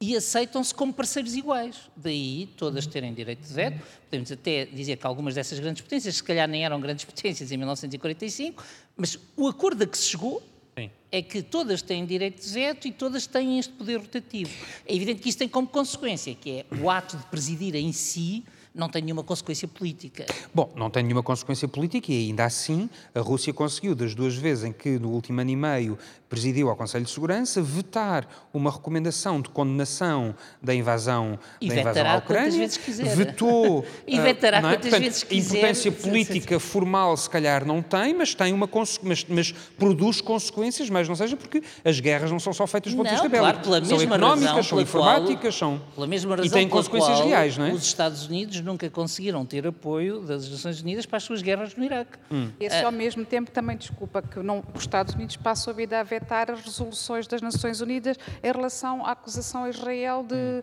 e 0.00 0.16
aceitam-se 0.16 0.72
como 0.72 0.92
parceiros 0.92 1.34
iguais. 1.34 1.76
Daí 1.96 2.48
todas 2.56 2.86
terem 2.86 3.12
direito 3.12 3.46
de 3.46 3.52
veto. 3.52 3.82
Podemos 4.08 4.30
até 4.30 4.64
dizer 4.64 4.96
que 4.96 5.06
algumas 5.06 5.34
dessas 5.34 5.58
grandes 5.58 5.82
potências, 5.82 6.16
se 6.16 6.22
calhar 6.22 6.48
nem 6.48 6.64
eram 6.64 6.80
grandes 6.80 7.04
potências 7.06 7.50
em 7.50 7.56
1945, 7.56 8.64
mas 8.96 9.18
o 9.36 9.48
acordo 9.48 9.82
a 9.82 9.86
que 9.86 9.98
se 9.98 10.10
chegou 10.10 10.40
Sim. 10.78 10.90
é 11.10 11.20
que 11.20 11.42
todas 11.42 11.82
têm 11.82 12.06
direito 12.06 12.40
de 12.40 12.48
veto 12.48 12.86
e 12.86 12.92
todas 12.92 13.26
têm 13.26 13.58
este 13.58 13.72
poder 13.72 13.98
rotativo. 13.98 14.50
É 14.86 14.94
evidente 14.94 15.20
que 15.20 15.28
isso 15.28 15.38
tem 15.38 15.48
como 15.48 15.66
consequência, 15.66 16.32
que 16.34 16.50
é 16.50 16.66
o 16.80 16.88
ato 16.88 17.16
de 17.16 17.24
presidir 17.24 17.74
em 17.74 17.92
si 17.92 18.44
não 18.78 18.88
tem 18.88 19.02
nenhuma 19.02 19.24
consequência 19.24 19.66
política. 19.66 20.24
Bom, 20.54 20.70
não 20.76 20.88
tem 20.88 21.02
nenhuma 21.02 21.22
consequência 21.22 21.66
política 21.66 22.12
e 22.12 22.28
ainda 22.28 22.44
assim 22.44 22.88
a 23.14 23.20
Rússia 23.20 23.52
conseguiu, 23.52 23.94
das 23.94 24.14
duas 24.14 24.36
vezes 24.36 24.64
em 24.64 24.72
que 24.72 24.98
no 24.98 25.10
último 25.10 25.40
ano 25.40 25.50
e 25.50 25.56
meio 25.56 25.98
presidiu 26.28 26.68
ao 26.68 26.76
Conselho 26.76 27.04
de 27.04 27.10
Segurança, 27.10 27.62
vetar 27.62 28.28
uma 28.52 28.70
recomendação 28.70 29.40
de 29.40 29.48
condenação 29.48 30.34
da 30.62 30.74
invasão, 30.74 31.38
e 31.60 31.68
da 31.68 31.80
invasão 31.80 32.06
à 32.06 32.16
Ucrânia. 32.16 32.50
Vezes 32.50 32.76
quiser. 32.76 33.16
Vetou. 33.16 33.84
e 34.06 34.20
vetará 34.20 34.58
uh, 34.60 34.66
é? 34.66 34.76
quantas 34.76 34.98
vezes 34.98 35.24
quiser. 35.24 35.58
Importância 35.58 35.92
política 35.92 36.60
formal, 36.60 37.16
se 37.16 37.28
calhar, 37.30 37.64
não 37.64 37.82
tem, 37.82 38.14
mas 38.14 38.34
tem 38.34 38.52
uma 38.52 38.68
mas, 39.02 39.24
mas 39.28 39.52
produz 39.78 40.20
consequências, 40.20 40.90
mas 40.90 41.08
não 41.08 41.16
seja 41.16 41.36
porque 41.36 41.62
as 41.84 41.98
guerras 41.98 42.30
não 42.30 42.38
são 42.38 42.52
só 42.52 42.66
feitas 42.66 42.92
do 42.92 42.98
ponto 42.98 43.06
de 43.06 43.12
vista 43.12 43.28
bélico. 43.28 43.62
Claro, 43.62 43.86
são 43.86 44.00
económicas, 44.00 44.66
são 44.66 44.80
informáticas, 44.80 45.54
são. 45.54 45.80
Pela 45.94 46.06
mesma 46.06 46.36
razão 46.36 46.46
e 46.46 46.50
têm 46.50 46.68
consequências 46.68 47.20
reais, 47.20 47.56
não 47.56 47.66
é? 47.66 47.72
Os 47.72 47.82
Estados 47.82 48.26
Unidos 48.26 48.60
nunca 48.68 48.88
conseguiram 48.88 49.44
ter 49.44 49.66
apoio 49.66 50.20
das 50.20 50.48
Nações 50.48 50.80
Unidas 50.80 51.06
para 51.06 51.16
as 51.16 51.24
suas 51.24 51.42
guerras 51.42 51.74
no 51.74 51.84
Iraque. 51.84 52.18
Hum. 52.30 52.50
Esse, 52.60 52.84
ao 52.84 52.92
mesmo 52.92 53.24
tempo, 53.24 53.50
também 53.50 53.76
desculpa 53.76 54.22
que 54.22 54.38
não, 54.40 54.62
os 54.74 54.82
Estados 54.82 55.14
Unidos 55.14 55.36
passam 55.36 55.72
a 55.72 55.76
vida 55.76 55.98
a 55.98 56.02
vetar 56.02 56.50
as 56.50 56.60
resoluções 56.60 57.26
das 57.26 57.42
Nações 57.42 57.80
Unidas 57.80 58.16
em 58.42 58.52
relação 58.52 59.04
à 59.04 59.12
acusação 59.12 59.64
a 59.64 59.70
Israel 59.70 60.22
de, 60.22 60.62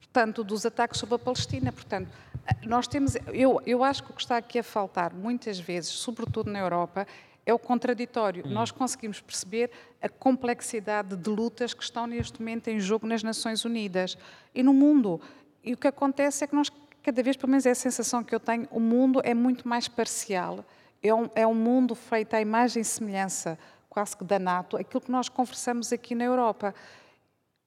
portanto, 0.00 0.42
dos 0.42 0.66
ataques 0.66 0.98
sobre 0.98 1.14
a 1.14 1.18
Palestina. 1.18 1.70
Portanto, 1.70 2.08
nós 2.64 2.88
temos, 2.88 3.14
eu, 3.32 3.60
eu 3.66 3.84
acho 3.84 4.02
que 4.02 4.10
o 4.10 4.14
que 4.14 4.22
está 4.22 4.38
aqui 4.38 4.58
a 4.58 4.62
faltar 4.64 5.14
muitas 5.14 5.60
vezes, 5.60 5.90
sobretudo 5.90 6.50
na 6.50 6.58
Europa, 6.58 7.06
é 7.44 7.54
o 7.54 7.58
contraditório. 7.58 8.46
Hum. 8.46 8.50
Nós 8.50 8.70
conseguimos 8.70 9.20
perceber 9.20 9.70
a 10.02 10.08
complexidade 10.08 11.16
de 11.16 11.30
lutas 11.30 11.72
que 11.72 11.82
estão 11.82 12.06
neste 12.06 12.40
momento 12.40 12.68
em 12.68 12.78
jogo 12.78 13.06
nas 13.06 13.22
Nações 13.22 13.64
Unidas 13.64 14.18
e 14.54 14.62
no 14.62 14.74
mundo. 14.74 15.20
E 15.64 15.72
o 15.72 15.76
que 15.76 15.88
acontece 15.88 16.44
é 16.44 16.46
que 16.46 16.54
nós, 16.54 16.70
cada 17.02 17.22
vez, 17.22 17.36
pelo 17.36 17.50
menos 17.50 17.66
é 17.66 17.70
a 17.70 17.74
sensação 17.74 18.22
que 18.22 18.34
eu 18.34 18.40
tenho, 18.40 18.66
o 18.70 18.80
mundo 18.80 19.20
é 19.24 19.34
muito 19.34 19.66
mais 19.68 19.88
parcial. 19.88 20.64
É 21.02 21.14
um, 21.14 21.30
é 21.34 21.46
um 21.46 21.54
mundo 21.54 21.94
feito 21.94 22.34
à 22.34 22.40
imagem 22.40 22.82
e 22.82 22.84
semelhança 22.84 23.58
quase 23.88 24.16
que 24.16 24.24
da 24.24 24.38
NATO, 24.38 24.76
aquilo 24.76 25.00
que 25.00 25.10
nós 25.10 25.28
conversamos 25.28 25.92
aqui 25.92 26.14
na 26.14 26.24
Europa 26.24 26.74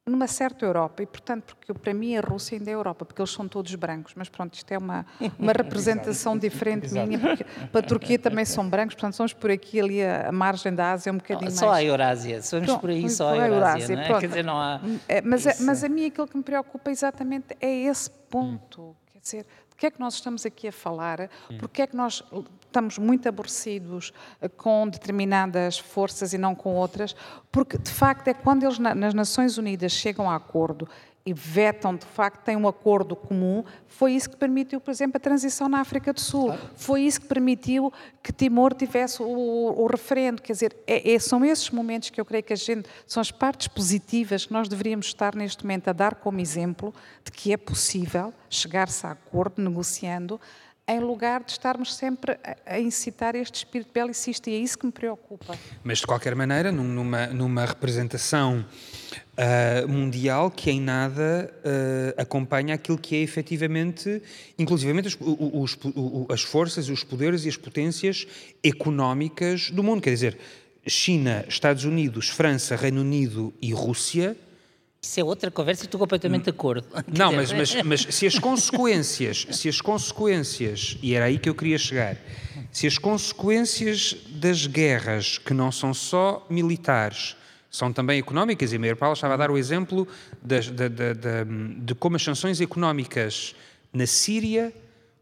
numa 0.06 0.28
certa 0.28 0.66
Europa, 0.66 1.04
e 1.04 1.06
portanto, 1.06 1.56
porque 1.56 1.74
para 1.74 1.94
mim 1.94 2.18
a 2.18 2.22
Rússia 2.22 2.58
ainda 2.58 2.72
é 2.72 2.74
Europa, 2.74 3.06
porque 3.06 3.22
eles 3.22 3.32
são 3.32 3.48
todos 3.48 3.74
brancos, 3.76 4.14
mas 4.16 4.30
pronto, 4.30 4.56
isto 4.56 4.72
é 4.72 4.78
uma, 4.78 5.06
uma 5.38 5.54
representação 5.54 6.36
diferente 6.38 6.92
minha, 6.92 7.20
porque 7.20 7.44
para 7.44 7.80
a 7.80 7.84
Turquia 7.84 8.18
também 8.18 8.44
são 8.44 8.68
brancos, 8.68 8.96
portanto, 8.96 9.14
somos 9.14 9.32
por 9.32 9.52
aqui 9.52 9.80
ali 9.80 10.04
a, 10.04 10.30
a 10.30 10.32
margem 10.32 10.74
da 10.74 10.92
Ásia 10.92 11.14
um 11.14 11.18
bocadinho 11.18 11.52
só 11.52 11.68
mais... 11.68 11.78
Só 11.78 11.82
a 11.82 11.84
Eurásia, 11.84 12.42
somos 12.42 12.66
pronto, 12.66 12.82
por 12.82 12.90
aí 12.90 13.10
só 13.10 13.30
a 13.30 13.48
Eurásia, 13.48 13.94
é? 13.94 14.20
Quer 14.20 14.28
dizer, 14.28 14.44
não 14.44 14.58
há... 14.60 14.82
É, 15.08 15.22
mas, 15.22 15.46
a, 15.46 15.54
mas 15.62 15.84
a 15.84 15.90
mim 15.90 16.08
aquilo 16.08 16.28
que 16.28 16.36
me 16.36 16.44
preocupa 16.44 16.90
exatamente 16.90 17.56
é 17.62 17.72
esse 17.72 18.10
ponto, 18.10 18.82
hum. 18.82 18.96
Dizer, 19.22 19.46
de 19.70 19.76
que 19.82 19.88
é 19.88 19.92
que 19.92 20.00
nós 20.00 20.14
estamos 20.14 20.46
aqui 20.46 20.68
a 20.68 20.72
falar, 20.72 21.22
hum. 21.50 21.58
porque 21.58 21.82
é 21.82 21.88
que 21.88 21.96
nós 21.96 22.24
estamos 22.62 22.98
muito 22.98 23.28
aborrecidos 23.28 24.14
eh, 24.40 24.48
com 24.48 24.88
determinadas 24.88 25.80
forças 25.80 26.34
e 26.34 26.38
não 26.38 26.54
com 26.54 26.76
outras, 26.76 27.16
porque 27.52 27.78
de 27.78 27.92
facto 27.92 28.28
é 28.28 28.34
quando 28.34 28.64
eles 28.64 28.78
nas 28.78 29.14
Nações 29.14 29.58
Unidas 29.58 29.92
chegam 29.92 30.30
a 30.30 30.36
acordo 30.36 30.88
e 31.26 31.34
vetam, 31.34 31.96
de 31.96 32.06
facto, 32.06 32.44
têm 32.44 32.56
um 32.56 32.68
acordo 32.68 33.16
comum, 33.16 33.64
foi 33.88 34.14
isso 34.14 34.30
que 34.30 34.36
permitiu, 34.36 34.82
por 34.82 34.90
exemplo, 34.90 35.18
a 35.18 35.20
transição 35.20 35.70
na 35.70 35.80
África 35.80 36.12
do 36.12 36.20
Sul. 36.20 36.48
Claro. 36.48 36.62
Foi 36.76 37.02
isso 37.02 37.22
que 37.22 37.28
permitiu 37.28 37.94
que 38.24 38.34
Timor 38.34 38.74
tivesse 38.74 39.22
o, 39.22 39.26
o 39.28 39.86
referendo. 39.86 40.42
Quer 40.42 40.54
dizer, 40.54 40.76
é, 40.88 41.14
é, 41.14 41.20
são 41.20 41.46
esses 41.46 41.70
momentos 41.70 42.10
que 42.10 42.20
eu 42.20 42.26
creio 42.26 42.44
que 42.44 42.54
a 42.54 42.56
gente, 42.56 42.90
são 43.06 43.22
as 43.22 43.32
partes 43.32 43.68
positivas 43.68 44.46
que 44.48 44.54
nós 44.54 44.68
deveríamos 44.68 45.06
estar 45.06 45.36
neste 45.36 45.64
momento 45.64 45.90
a 45.90 45.94
dar 45.94 46.16
como 46.16 46.40
exemplo 46.40 46.94
de 47.24 47.32
que 47.32 47.54
é 47.54 47.58
possível 47.58 48.34
chegar-se 48.50 49.06
a 49.06 49.12
acordo 49.12 49.62
negociando 49.62 50.40
em 50.88 51.00
lugar 51.00 51.44
de 51.44 51.52
estarmos 51.52 51.96
sempre 51.96 52.38
a, 52.66 52.80
incitar 52.80 53.36
este 53.36 53.56
espírito 53.56 53.92
belicista, 53.94 54.50
e 54.50 54.56
é 54.56 54.58
isso 54.58 54.78
que 54.78 54.86
me 54.86 54.92
preocupa. 54.92 55.58
Mas, 55.84 56.00
de 56.00 56.08
qualquer 56.08 56.36
maneira, 56.36 56.72
numa, 56.72 57.28
numa 57.28 57.66
representação 57.66 58.66
uh, 59.42 59.88
mundial 59.88 60.52
que 60.52 60.70
em 60.70 60.80
nada 60.80 61.52
uh, 61.58 62.22
acompanha 62.22 62.76
aquilo 62.76 62.98
que 62.98 63.16
é 63.16 63.22
efetivamente, 63.22 64.22
inclusivamente 64.58 65.08
os, 65.08 65.18
os, 65.20 65.78
os, 65.84 66.26
as 66.30 66.42
forças, 66.42 66.90
os 66.90 67.04
poderes 67.04 67.46
e 67.46 67.50
as 67.50 67.58
potências 67.58 68.28
económicas 68.64 69.72
do 69.72 69.84
mundo. 69.84 70.02
Quer 70.02 70.12
dizer, 70.12 70.38
China, 70.88 71.46
Estados 71.48 71.84
Unidos, 71.86 72.30
França, 72.30 72.76
Reino 72.76 73.02
Unido 73.02 73.54
e 73.62 73.74
Rússia 73.74 74.38
isso 75.04 75.20
é 75.20 75.24
outra 75.24 75.50
conversa 75.50 75.84
e 75.84 75.86
estou 75.86 76.00
completamente 76.00 76.44
de 76.44 76.52
acordo. 76.52 76.88
Não, 77.12 77.32
mas, 77.32 77.52
mas, 77.52 77.74
mas 77.84 78.02
se 78.02 78.28
as 78.28 78.38
consequências, 78.40 79.48
se 79.50 79.68
as 79.68 79.82
consequências, 79.82 80.96
e 81.02 81.16
era 81.16 81.26
aí 81.26 81.40
que 81.40 81.50
eu 81.50 81.56
queria 81.56 81.80
chegar, 81.80 82.18
se 82.72 82.86
as 82.86 83.00
consequências 83.00 84.16
das 84.30 84.68
guerras, 84.68 85.40
que 85.40 85.56
não 85.56 85.72
são 85.72 85.92
só 85.92 86.46
militares, 86.52 87.36
são 87.72 87.92
também 87.92 88.20
económicas, 88.20 88.74
e 88.74 88.76
a 88.76 88.80
Meir 88.80 88.98
Paulo 88.98 89.14
estava 89.14 89.34
a 89.34 89.38
dar 89.38 89.50
o 89.50 89.58
exemplo 89.58 90.08
de, 90.44 90.60
de, 90.60 90.90
de, 90.90 91.14
de, 91.80 91.96
como 91.96 92.18
as 92.18 92.24
sanções 92.24 92.60
económicas 92.60 93.56
na 93.94 94.06
Síria 94.06 94.74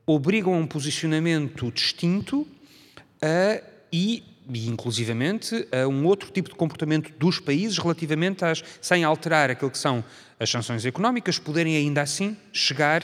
obrigam 0.06 0.56
a 0.56 0.58
um 0.58 0.66
posicionamento 0.66 1.72
distinto 1.72 2.42
uh, 2.42 3.64
e 3.94 4.24
e 4.52 4.68
inclusivamente 4.68 5.68
a 5.72 5.88
um 5.88 6.06
outro 6.06 6.32
tipo 6.32 6.50
de 6.50 6.56
comportamento 6.56 7.14
dos 7.18 7.40
países 7.40 7.78
relativamente 7.78 8.44
às, 8.44 8.64
sem 8.82 9.04
alterar 9.04 9.52
aquilo 9.52 9.70
que 9.70 9.78
são 9.78 10.04
as 10.40 10.50
sanções 10.50 10.86
económicas, 10.86 11.38
poderem 11.38 11.76
ainda 11.76 12.02
assim 12.02 12.36
chegar 12.52 13.04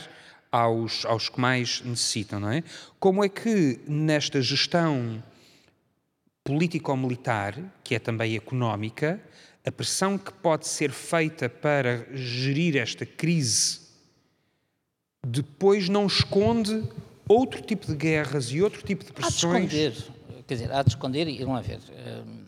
aos, 0.51 1.05
aos 1.05 1.29
que 1.29 1.39
mais 1.39 1.81
necessitam, 1.85 2.39
não 2.39 2.51
é? 2.51 2.63
Como 2.99 3.23
é 3.23 3.29
que 3.29 3.79
nesta 3.87 4.41
gestão 4.41 5.21
político-militar, 6.45 7.55
que 7.83 7.95
é 7.95 7.99
também 7.99 8.37
económica, 8.37 9.21
a 9.65 9.71
pressão 9.71 10.17
que 10.17 10.31
pode 10.31 10.65
ser 10.67 10.91
feita 10.91 11.49
para 11.49 12.07
gerir 12.15 12.77
esta 12.77 13.05
crise 13.05 13.83
depois 15.27 15.89
não 15.89 16.05
esconde 16.05 16.87
outro 17.27 17.61
tipo 17.61 17.87
de 17.87 17.95
guerras 17.95 18.51
e 18.51 18.61
outro 18.61 18.83
tipo 18.83 19.03
de 19.03 19.11
pressões? 19.11 19.65
Há 19.65 19.67
de 19.67 19.89
esconder 19.89 20.15
quer 20.47 20.53
dizer, 20.55 20.71
há 20.71 20.83
de 20.83 20.89
esconder, 20.89 21.27
e 21.27 21.43
vamos 21.43 21.65
ver, 21.65 21.79
hum, 22.25 22.45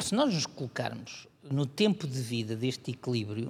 se 0.00 0.14
nós 0.14 0.32
nos 0.32 0.46
colocarmos 0.46 1.26
no 1.42 1.66
tempo 1.66 2.06
de 2.06 2.20
vida 2.20 2.54
deste 2.54 2.90
equilíbrio, 2.90 3.48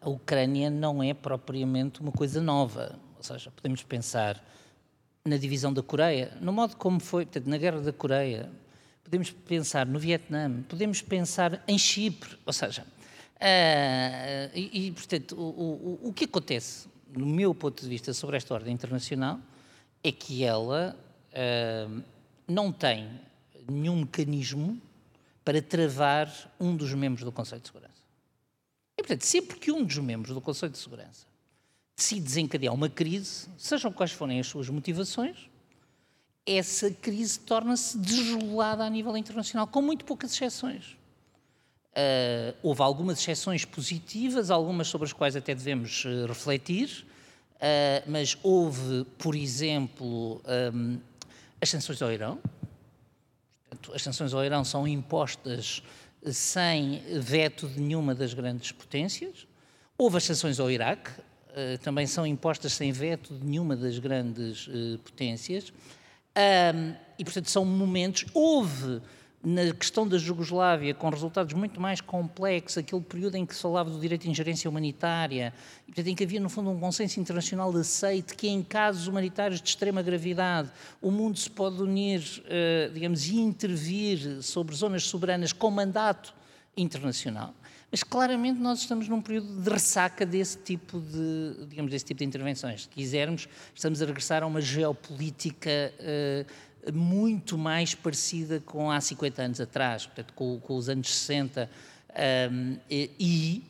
a 0.00 0.08
Ucrânia 0.08 0.70
não 0.70 1.02
é 1.02 1.12
propriamente 1.12 2.00
uma 2.00 2.12
coisa 2.12 2.40
nova. 2.40 2.98
Ou 3.16 3.22
seja, 3.22 3.50
podemos 3.50 3.82
pensar 3.82 4.42
na 5.26 5.38
divisão 5.38 5.72
da 5.72 5.82
Coreia, 5.82 6.36
no 6.38 6.52
modo 6.52 6.76
como 6.76 7.00
foi, 7.00 7.24
portanto, 7.24 7.46
na 7.46 7.56
Guerra 7.56 7.80
da 7.80 7.94
Coreia, 7.94 8.52
podemos 9.02 9.30
pensar 9.30 9.86
no 9.86 9.98
Vietnã, 9.98 10.62
podemos 10.68 11.00
pensar 11.00 11.64
em 11.66 11.78
Chipre, 11.78 12.36
ou 12.44 12.52
seja, 12.52 12.82
uh, 12.82 14.50
e, 14.54 14.88
e, 14.88 14.92
portanto, 14.92 15.34
o, 15.34 15.98
o, 16.02 16.08
o 16.08 16.12
que 16.12 16.26
acontece, 16.26 16.88
no 17.16 17.24
meu 17.24 17.54
ponto 17.54 17.82
de 17.82 17.88
vista, 17.88 18.12
sobre 18.12 18.36
esta 18.36 18.52
ordem 18.52 18.74
internacional, 18.74 19.40
é 20.02 20.12
que 20.12 20.44
ela 20.44 20.94
uh, 21.30 22.02
não 22.46 22.70
tem 22.70 23.08
nenhum 23.66 24.00
mecanismo 24.00 24.78
para 25.42 25.62
travar 25.62 26.30
um 26.60 26.76
dos 26.76 26.92
membros 26.92 27.24
do 27.24 27.32
Conselho 27.32 27.62
de 27.62 27.68
Segurança. 27.68 27.94
E, 28.98 29.02
portanto, 29.02 29.22
sempre 29.22 29.58
que 29.58 29.72
um 29.72 29.82
dos 29.82 29.96
membros 29.96 30.34
do 30.34 30.40
Conselho 30.42 30.72
de 30.72 30.78
Segurança 30.78 31.33
decide 31.96 32.22
desencadear 32.22 32.74
uma 32.74 32.88
crise, 32.88 33.46
sejam 33.56 33.92
quais 33.92 34.12
forem 34.12 34.40
as 34.40 34.46
suas 34.46 34.68
motivações, 34.68 35.48
essa 36.46 36.90
crise 36.90 37.38
torna-se 37.38 37.96
desregulada 37.96 38.84
a 38.84 38.90
nível 38.90 39.16
internacional, 39.16 39.66
com 39.66 39.80
muito 39.80 40.04
poucas 40.04 40.32
exceções. 40.32 40.96
Uh, 41.92 42.54
houve 42.62 42.82
algumas 42.82 43.20
exceções 43.20 43.64
positivas, 43.64 44.50
algumas 44.50 44.88
sobre 44.88 45.06
as 45.06 45.12
quais 45.12 45.36
até 45.36 45.54
devemos 45.54 46.04
uh, 46.04 46.26
refletir, 46.26 47.06
uh, 47.54 48.10
mas 48.10 48.36
houve, 48.42 49.06
por 49.16 49.34
exemplo, 49.34 50.42
um, 50.74 50.98
as 51.60 51.70
sanções 51.70 52.02
ao 52.02 52.12
Irão. 52.12 52.38
As 53.94 54.02
sanções 54.02 54.34
ao 54.34 54.44
Irão 54.44 54.64
são 54.64 54.86
impostas 54.86 55.82
sem 56.32 57.02
veto 57.20 57.68
de 57.68 57.80
nenhuma 57.80 58.14
das 58.14 58.34
grandes 58.34 58.72
potências. 58.72 59.46
Houve 59.96 60.16
as 60.16 60.24
sanções 60.24 60.58
ao 60.58 60.70
Iraque, 60.70 61.10
eh, 61.54 61.78
também 61.78 62.06
são 62.06 62.26
impostas 62.26 62.72
sem 62.72 62.90
veto 62.92 63.34
de 63.34 63.44
nenhuma 63.46 63.76
das 63.76 63.98
grandes 63.98 64.68
eh, 64.68 64.98
potências. 65.04 65.72
e, 67.18 67.24
portanto, 67.24 67.48
são 67.50 67.64
momentos. 67.64 68.26
Houve 68.34 69.00
na 69.44 69.72
questão 69.74 70.08
da 70.08 70.16
Jugoslávia, 70.16 70.94
com 70.94 71.08
resultados 71.10 71.52
muito 71.52 71.78
mais 71.78 72.00
complexos, 72.00 72.78
aquele 72.78 73.02
período 73.02 73.36
em 73.36 73.44
que 73.44 73.54
se 73.54 73.60
falava 73.60 73.90
do 73.90 74.00
direito 74.00 74.22
de 74.22 74.30
ingerência 74.30 74.68
humanitária, 74.70 75.52
e, 75.82 75.92
portanto, 75.92 76.08
em 76.08 76.14
que 76.14 76.24
havia, 76.24 76.40
no 76.40 76.48
fundo, 76.48 76.70
um 76.70 76.80
consenso 76.80 77.20
internacional 77.20 77.70
de 77.70 77.80
aceite 77.80 78.34
que, 78.34 78.48
em 78.48 78.62
casos 78.62 79.06
humanitários 79.06 79.60
de 79.60 79.68
extrema 79.68 80.00
gravidade, 80.00 80.70
o 81.00 81.10
mundo 81.10 81.38
se 81.38 81.50
pode 81.50 81.82
unir, 81.82 82.20
uh, 82.20 82.92
digamos, 82.92 83.26
e 83.26 83.36
intervir 83.36 84.42
sobre 84.42 84.74
zonas 84.74 85.04
soberanas 85.04 85.52
com 85.52 85.70
mandato 85.70 86.34
internacional. 86.74 87.54
Mas 87.94 88.02
claramente 88.02 88.58
nós 88.58 88.80
estamos 88.80 89.06
num 89.06 89.22
período 89.22 89.62
de 89.62 89.70
ressaca 89.70 90.26
desse 90.26 90.58
tipo 90.58 90.98
de, 90.98 91.64
digamos, 91.68 91.92
desse 91.92 92.04
tipo 92.04 92.18
de 92.18 92.24
intervenções. 92.24 92.82
Se 92.82 92.88
quisermos, 92.88 93.46
estamos 93.72 94.02
a 94.02 94.04
regressar 94.04 94.42
a 94.42 94.46
uma 94.48 94.60
geopolítica 94.60 95.70
uh, 96.00 96.92
muito 96.92 97.56
mais 97.56 97.94
parecida 97.94 98.58
com 98.58 98.90
há 98.90 99.00
50 99.00 99.42
anos 99.42 99.60
atrás, 99.60 100.06
portanto, 100.06 100.32
com, 100.34 100.58
com 100.58 100.76
os 100.76 100.88
anos 100.88 101.08
60, 101.08 101.70
um, 102.50 102.76
e, 102.90 103.10
e, 103.16 103.64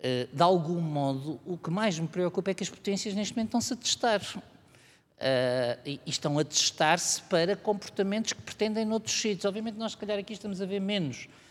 eh, 0.00 0.28
de 0.32 0.42
algum 0.42 0.80
modo, 0.80 1.40
o 1.44 1.58
que 1.58 1.68
mais 1.68 1.98
me 1.98 2.06
preocupa 2.06 2.52
é 2.52 2.54
que 2.54 2.62
as 2.62 2.70
potências 2.70 3.12
neste 3.12 3.34
momento 3.34 3.48
estão-se 3.48 3.72
a 3.72 3.76
testar. 3.76 4.20
Uh, 4.22 5.80
e, 5.84 6.00
e 6.06 6.10
estão 6.10 6.38
a 6.38 6.44
testar-se 6.44 7.22
para 7.22 7.56
comportamentos 7.56 8.34
que 8.34 8.42
pretendem 8.42 8.84
noutros 8.84 9.20
sítios. 9.20 9.44
Obviamente, 9.44 9.76
nós, 9.76 9.92
se 9.92 9.98
calhar, 9.98 10.16
aqui 10.16 10.32
estamos 10.32 10.60
a 10.60 10.66
ver 10.66 10.80
menos, 10.80 11.24
uh, 11.24 11.43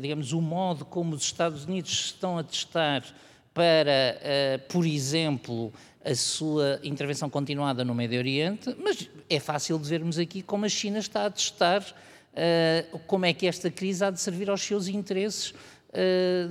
digamos, 0.00 0.32
o 0.32 0.40
modo 0.40 0.84
como 0.84 1.14
os 1.14 1.22
Estados 1.22 1.64
Unidos 1.64 1.92
estão 1.92 2.38
a 2.38 2.42
testar 2.42 3.04
para, 3.54 4.18
por 4.68 4.84
exemplo, 4.84 5.72
a 6.04 6.14
sua 6.14 6.78
intervenção 6.82 7.30
continuada 7.30 7.84
no 7.84 7.94
Médio 7.94 8.18
Oriente, 8.18 8.76
mas 8.82 9.08
é 9.28 9.40
fácil 9.40 9.78
de 9.78 9.88
vermos 9.88 10.18
aqui 10.18 10.42
como 10.42 10.64
a 10.64 10.68
China 10.68 10.98
está 10.98 11.26
a 11.26 11.30
testar 11.30 11.82
como 13.06 13.24
é 13.24 13.32
que 13.32 13.46
esta 13.46 13.70
crise 13.70 14.04
há 14.04 14.10
de 14.10 14.20
servir 14.20 14.50
aos 14.50 14.60
seus 14.60 14.88
interesses 14.88 15.54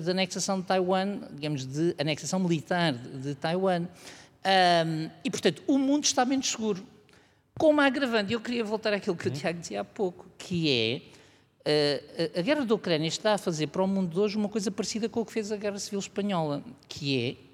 de 0.03 0.09
anexação 0.09 0.59
de 0.59 0.65
Taiwan, 0.65 1.19
digamos, 1.33 1.65
de 1.65 1.93
anexação 1.99 2.39
militar 2.39 2.93
de, 2.93 3.35
Taiwan. 3.35 3.85
E, 5.23 5.29
portanto, 5.29 5.61
o 5.67 5.77
mundo 5.77 6.05
está 6.05 6.25
menos 6.25 6.49
seguro. 6.49 6.83
Com 7.57 7.69
uma 7.69 7.85
agravante, 7.85 8.33
eu 8.33 8.41
queria 8.41 8.63
voltar 8.63 8.93
àquilo 8.93 9.15
que 9.15 9.27
o 9.27 9.31
Tiago 9.31 9.59
dizia 9.59 9.81
há 9.81 9.85
pouco, 9.85 10.25
que 10.37 10.69
é 10.69 11.01
a 12.37 12.41
guerra 12.41 12.63
da 12.63 12.75
Ucrânia 12.75 13.07
está 13.07 13.33
a 13.33 13.37
fazer 13.37 13.67
para 13.67 13.81
o 13.81 13.87
mundo 13.87 14.13
de 14.13 14.19
hoje 14.19 14.37
uma 14.37 14.47
coisa 14.47 14.69
parecida 14.69 15.09
com 15.09 15.21
o 15.21 15.25
que 15.25 15.31
fez 15.31 15.51
a 15.51 15.57
Guerra 15.57 15.79
Civil 15.79 15.99
Espanhola, 15.99 16.63
que 16.87 17.39
é 17.41 17.45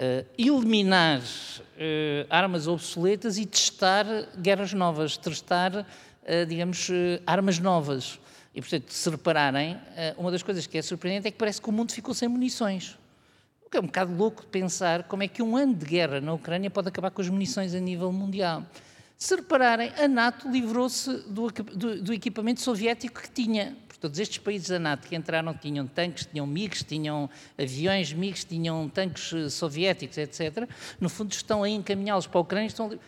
uh, 0.00 0.26
eliminar 0.36 1.20
uh, 1.20 2.26
armas 2.28 2.66
obsoletas 2.66 3.38
e 3.38 3.46
testar 3.46 4.06
guerras 4.38 4.72
novas, 4.72 5.16
testar 5.16 5.74
uh, 5.76 6.46
digamos, 6.48 6.88
armas 7.26 7.58
novas. 7.58 8.18
E, 8.54 8.60
portanto, 8.60 8.90
se 8.90 9.08
repararem, 9.08 9.78
uma 10.18 10.28
das 10.28 10.42
coisas 10.42 10.66
que 10.66 10.76
é 10.76 10.82
surpreendente 10.82 11.28
é 11.28 11.30
que 11.30 11.38
parece 11.38 11.62
que 11.62 11.68
o 11.68 11.72
mundo 11.72 11.92
ficou 11.92 12.12
sem 12.12 12.28
munições. 12.28 12.98
O 13.64 13.70
que 13.70 13.76
é 13.76 13.80
um 13.80 13.86
bocado 13.86 14.12
louco 14.12 14.44
pensar 14.44 15.04
como 15.04 15.22
é 15.22 15.28
que 15.28 15.40
um 15.40 15.56
ano 15.56 15.72
de 15.72 15.86
guerra 15.86 16.20
na 16.20 16.32
Ucrânia 16.32 16.68
pode 16.68 16.88
acabar 16.88 17.12
com 17.12 17.22
as 17.22 17.28
munições 17.28 17.76
a 17.76 17.78
nível 17.78 18.10
mundial. 18.12 18.66
Se 19.22 19.36
repararem, 19.36 19.92
a 19.98 20.08
NATO 20.08 20.50
livrou-se 20.50 21.12
do, 21.28 21.50
do, 21.50 22.02
do, 22.02 22.12
equipamento 22.14 22.62
soviético 22.62 23.20
que 23.20 23.30
tinha. 23.30 23.76
Todos 24.00 24.18
estes 24.18 24.38
países 24.38 24.70
da 24.70 24.78
NATO 24.78 25.06
que 25.06 25.14
entraram 25.14 25.52
tinham 25.52 25.86
tanques, 25.86 26.24
tinham 26.24 26.46
MiGs, 26.46 26.82
tinham 26.84 27.28
aviões 27.58 28.14
MiGs, 28.14 28.44
tinham 28.44 28.88
tanques 28.88 29.30
eh, 29.34 29.50
soviéticos, 29.50 30.16
etc. 30.16 30.66
No 30.98 31.10
fundo, 31.10 31.32
estão 31.32 31.62
a 31.62 31.68
encaminhá-los 31.68 32.26
para 32.26 32.38
a 32.38 32.40
Ucrânia. 32.40 32.68
Estão... 32.68 32.98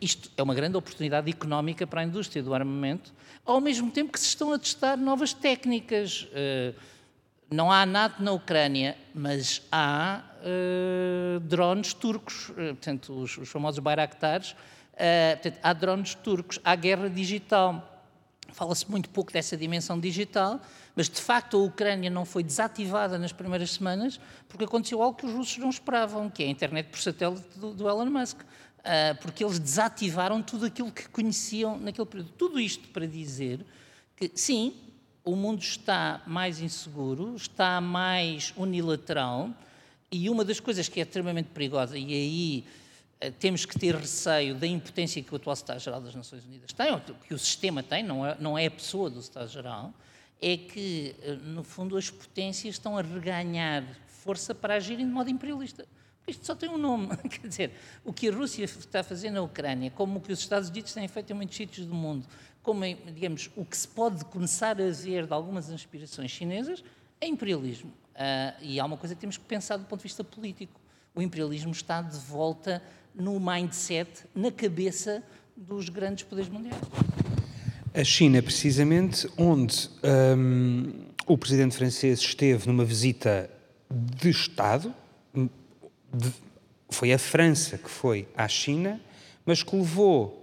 Isto 0.00 0.30
é 0.36 0.42
uma 0.44 0.54
grande 0.54 0.76
oportunidade 0.76 1.28
económica 1.28 1.84
para 1.84 2.02
a 2.02 2.04
indústria 2.04 2.44
do 2.44 2.54
armamento, 2.54 3.12
ao 3.44 3.60
mesmo 3.60 3.90
tempo 3.90 4.12
que 4.12 4.20
se 4.20 4.26
estão 4.26 4.52
a 4.52 4.58
testar 4.60 4.96
novas 4.96 5.32
técnicas. 5.32 6.28
Uh, 6.30 6.78
não 7.50 7.72
há 7.72 7.84
NATO 7.84 8.22
na 8.22 8.30
Ucrânia, 8.30 8.96
mas 9.12 9.62
há 9.72 10.22
uh, 10.42 11.40
drones 11.40 11.92
turcos, 11.92 12.52
portanto, 12.54 13.12
os 13.12 13.48
famosos 13.48 13.80
Bayraktars, 13.80 14.54
Uh, 14.96 15.36
portanto, 15.40 15.60
há 15.62 15.72
drones 15.72 16.14
turcos, 16.14 16.58
há 16.64 16.74
guerra 16.74 17.08
digital. 17.08 17.92
Fala-se 18.52 18.90
muito 18.90 19.10
pouco 19.10 19.32
dessa 19.32 19.56
dimensão 19.56 20.00
digital, 20.00 20.60
mas 20.94 21.10
de 21.10 21.20
facto 21.20 21.58
a 21.58 21.60
Ucrânia 21.60 22.08
não 22.08 22.24
foi 22.24 22.42
desativada 22.42 23.18
nas 23.18 23.32
primeiras 23.32 23.72
semanas 23.72 24.18
porque 24.48 24.64
aconteceu 24.64 25.02
algo 25.02 25.18
que 25.18 25.26
os 25.26 25.32
russos 25.32 25.58
não 25.58 25.68
esperavam, 25.68 26.30
que 26.30 26.42
é 26.42 26.46
a 26.46 26.48
internet 26.48 26.88
por 26.88 26.98
satélite 26.98 27.58
do, 27.58 27.74
do 27.74 27.88
Elon 27.88 28.06
Musk. 28.06 28.40
Uh, 28.40 29.16
porque 29.20 29.44
eles 29.44 29.58
desativaram 29.58 30.40
tudo 30.40 30.64
aquilo 30.64 30.92
que 30.92 31.08
conheciam 31.08 31.76
naquele 31.76 32.06
período. 32.06 32.30
Tudo 32.38 32.60
isto 32.60 32.88
para 32.88 33.04
dizer 33.04 33.66
que, 34.16 34.30
sim, 34.34 34.74
o 35.24 35.34
mundo 35.34 35.60
está 35.60 36.22
mais 36.24 36.60
inseguro, 36.60 37.34
está 37.34 37.80
mais 37.80 38.54
unilateral, 38.56 39.50
e 40.10 40.30
uma 40.30 40.44
das 40.44 40.60
coisas 40.60 40.88
que 40.88 41.00
é 41.00 41.02
extremamente 41.02 41.48
perigosa, 41.48 41.98
e 41.98 42.14
aí 42.14 42.64
temos 43.38 43.64
que 43.64 43.78
ter 43.78 43.94
receio 43.94 44.54
da 44.54 44.66
impotência 44.66 45.22
que 45.22 45.32
o 45.32 45.36
atual 45.36 45.54
Estado-Geral 45.54 46.00
das 46.00 46.14
Nações 46.14 46.44
Unidas 46.44 46.72
tem, 46.72 46.92
ou 46.92 47.00
que 47.00 47.32
o 47.32 47.38
sistema 47.38 47.82
tem, 47.82 48.02
não 48.02 48.26
é, 48.26 48.36
não 48.38 48.58
é 48.58 48.66
a 48.66 48.70
pessoa 48.70 49.08
do 49.08 49.20
Estado-Geral, 49.20 49.92
é 50.40 50.56
que, 50.56 51.14
eh, 51.22 51.36
no 51.36 51.64
fundo, 51.64 51.96
as 51.96 52.10
potências 52.10 52.74
estão 52.74 52.98
a 52.98 53.02
reganhar 53.02 53.84
força 54.06 54.54
para 54.54 54.74
agirem 54.74 55.06
de 55.06 55.12
modo 55.12 55.30
imperialista. 55.30 55.86
Isto 56.26 56.44
só 56.44 56.54
tem 56.54 56.68
um 56.68 56.76
nome. 56.76 57.16
Quer 57.28 57.46
dizer, 57.46 57.72
o 58.04 58.12
que 58.12 58.28
a 58.28 58.32
Rússia 58.32 58.64
está 58.64 59.00
a 59.00 59.02
fazer 59.04 59.30
na 59.30 59.40
Ucrânia, 59.40 59.90
como 59.90 60.18
o 60.18 60.20
que 60.20 60.32
os 60.32 60.40
Estados 60.40 60.68
Unidos 60.68 60.92
têm 60.92 61.06
feito 61.08 61.32
em 61.32 61.34
muitos 61.34 61.56
sítios 61.56 61.86
do 61.86 61.94
mundo, 61.94 62.26
como, 62.62 62.82
digamos, 63.14 63.50
o 63.56 63.64
que 63.64 63.76
se 63.76 63.86
pode 63.86 64.24
começar 64.26 64.80
a 64.80 64.90
ver 64.90 65.26
de 65.26 65.32
algumas 65.32 65.70
inspirações 65.70 66.30
chinesas, 66.30 66.82
é 67.20 67.26
imperialismo. 67.26 67.90
Uh, 68.14 68.60
e 68.60 68.80
há 68.80 68.84
uma 68.84 68.96
coisa 68.96 69.14
que 69.14 69.20
temos 69.20 69.36
que 69.36 69.44
pensar 69.44 69.76
do 69.76 69.84
ponto 69.84 70.00
de 70.00 70.04
vista 70.04 70.24
político. 70.24 70.80
O 71.14 71.22
imperialismo 71.22 71.70
está 71.70 72.02
de 72.02 72.18
volta 72.18 72.82
no 73.16 73.40
mindset, 73.40 74.10
na 74.34 74.50
cabeça 74.50 75.22
dos 75.56 75.88
grandes 75.88 76.24
poderes 76.24 76.50
mundiais. 76.50 76.76
A 77.94 78.04
China, 78.04 78.42
precisamente, 78.42 79.26
onde 79.38 79.88
um, 80.36 81.06
o 81.26 81.38
presidente 81.38 81.76
francês 81.76 82.20
esteve 82.20 82.66
numa 82.66 82.84
visita 82.84 83.48
de 83.90 84.28
Estado, 84.28 84.94
de, 85.32 86.30
foi 86.90 87.12
a 87.12 87.18
França 87.18 87.78
que 87.78 87.88
foi 87.88 88.28
à 88.36 88.46
China, 88.46 89.00
mas 89.44 89.62
que 89.62 89.74
levou 89.74 90.42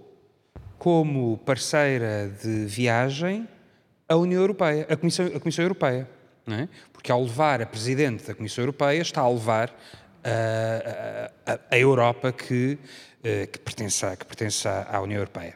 como 0.78 1.38
parceira 1.38 2.28
de 2.42 2.66
viagem 2.66 3.48
a 4.08 4.16
União 4.16 4.40
Europeia, 4.40 4.86
a 4.90 4.96
Comissão, 4.96 5.26
a 5.26 5.40
Comissão 5.40 5.64
Europeia. 5.64 6.08
É? 6.46 6.68
Porque 6.92 7.10
ao 7.10 7.22
levar 7.22 7.62
a 7.62 7.66
presidente 7.66 8.26
da 8.26 8.34
Comissão 8.34 8.62
Europeia, 8.62 9.00
está 9.00 9.22
a 9.22 9.28
levar 9.30 9.74
a, 10.24 11.60
a, 11.70 11.78
Europa 11.78 12.32
que, 12.32 12.78
eh, 13.22 13.46
que, 13.46 13.58
pertence 13.58 14.04
a, 14.06 14.16
que 14.16 14.24
pertence 14.24 14.66
à 14.66 15.00
União 15.00 15.18
Europeia. 15.18 15.54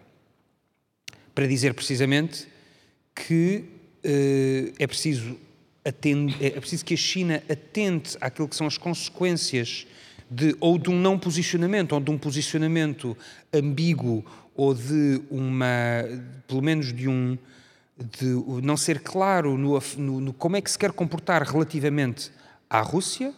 Para 1.35 1.47
dizer 1.47 1.73
precisamente 1.75 2.47
que 3.15 3.65
eh, 4.05 4.73
é 4.79 4.87
preciso, 4.87 5.39
atende, 5.85 6.37
é 6.45 6.51
preciso 6.51 6.85
que 6.85 6.95
a 6.95 6.97
China 6.97 7.43
atente 7.51 8.17
àquilo 8.21 8.49
que 8.49 8.57
são 8.57 8.67
as 8.67 8.77
consequências 8.77 9.87
de, 10.31 10.55
ou 10.61 10.79
de 10.79 10.91
um 10.91 11.01
não 11.01 11.19
posicionamento, 11.19 11.93
ou 11.93 12.01
de 12.01 12.11
um 12.11 12.19
posicionamento 12.19 13.17
ambíguo, 13.53 14.25
ou 14.55 14.75
de 14.75 15.23
uma, 15.31 16.05
pelo 16.47 16.61
menos 16.61 16.93
de 16.93 17.09
um, 17.09 17.39
de 17.97 18.27
não 18.63 18.77
ser 18.77 19.01
claro 19.01 19.57
no, 19.57 19.81
no, 19.97 20.21
no 20.21 20.33
como 20.33 20.57
é 20.57 20.61
que 20.61 20.71
se 20.71 20.79
quer 20.79 20.93
comportar 20.93 21.43
relativamente 21.43 22.31
à 22.69 22.81
Rússia, 22.81 23.33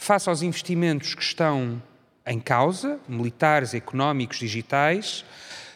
face 0.00 0.30
aos 0.30 0.40
investimentos 0.40 1.14
que 1.14 1.22
estão 1.22 1.80
em 2.26 2.40
causa, 2.40 2.98
militares, 3.06 3.74
económicos, 3.74 4.38
digitais, 4.38 5.26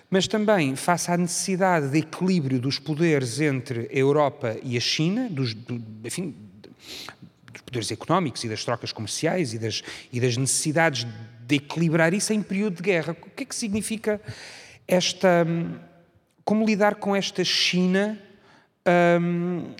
mas 0.09 0.27
também 0.27 0.75
face 0.77 1.11
à 1.11 1.17
necessidade 1.17 1.91
de 1.91 1.99
equilíbrio 1.99 2.59
dos 2.59 2.79
poderes 2.79 3.39
entre 3.39 3.81
a 3.81 3.95
Europa 3.95 4.57
e 4.63 4.79
a 4.79 4.81
China, 4.81 5.29
dos, 5.29 5.53
do, 5.53 5.79
enfim, 6.03 6.35
dos 7.53 7.61
poderes 7.61 7.91
económicos 7.91 8.43
e 8.45 8.49
das 8.49 8.65
trocas 8.65 8.93
comerciais 8.93 9.53
e 9.53 9.59
das, 9.59 9.83
e 10.11 10.19
das 10.19 10.39
necessidades 10.39 11.07
de 11.47 11.57
equilibrar 11.57 12.15
isso 12.15 12.33
em 12.33 12.43
período 12.43 12.77
de 12.77 12.83
guerra. 12.83 13.15
O 13.21 13.31
que 13.31 13.43
é 13.43 13.47
que 13.47 13.55
significa 13.55 14.19
esta. 14.89 15.47
Como 16.47 16.65
lidar 16.65 16.95
com 16.95 17.15
esta 17.15 17.45
China 17.45 18.19
um, 19.21 19.75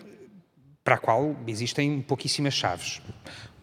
para 0.83 0.95
a 0.95 0.97
qual 0.99 1.35
existem 1.47 1.99
pouquíssimas 2.01 2.53
chaves? 2.53 3.01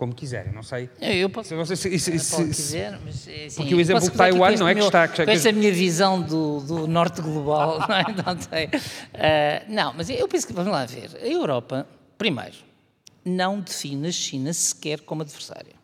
Como 0.02 0.12
quiserem, 0.12 0.52
não 0.52 0.64
sei. 0.64 0.90
Eu 1.00 1.30
posso, 1.30 1.50
sei 1.64 1.76
se, 1.76 1.98
se, 2.00 2.18
se, 2.18 2.44
quiser, 2.44 2.98
mas, 3.04 3.28
é 3.28 3.44
assim, 3.44 3.56
porque 3.58 3.72
o 3.72 3.80
exemplo 3.80 4.02
de 4.02 4.10
Taiwan 4.10 4.56
não 4.56 4.66
é 4.66 4.74
que 4.74 4.80
meu, 4.80 4.88
está... 4.88 5.06
Que, 5.06 5.24
com 5.24 5.30
esta 5.30 5.52
minha 5.52 5.70
visão 5.70 6.20
do, 6.20 6.58
do 6.58 6.88
norte 6.88 7.22
global, 7.22 7.78
não, 7.88 7.94
é? 7.94 8.02
não 8.02 8.40
sei. 8.40 8.66
Uh, 8.66 9.72
não, 9.72 9.94
mas 9.94 10.10
eu 10.10 10.26
penso 10.26 10.44
que, 10.44 10.52
vamos 10.52 10.72
lá 10.72 10.84
ver, 10.86 11.10
a 11.22 11.24
Europa, 11.24 11.86
primeiro, 12.18 12.56
não 13.24 13.60
define 13.60 14.08
a 14.08 14.10
China 14.10 14.52
sequer 14.52 15.02
como 15.02 15.22
adversária. 15.22 15.81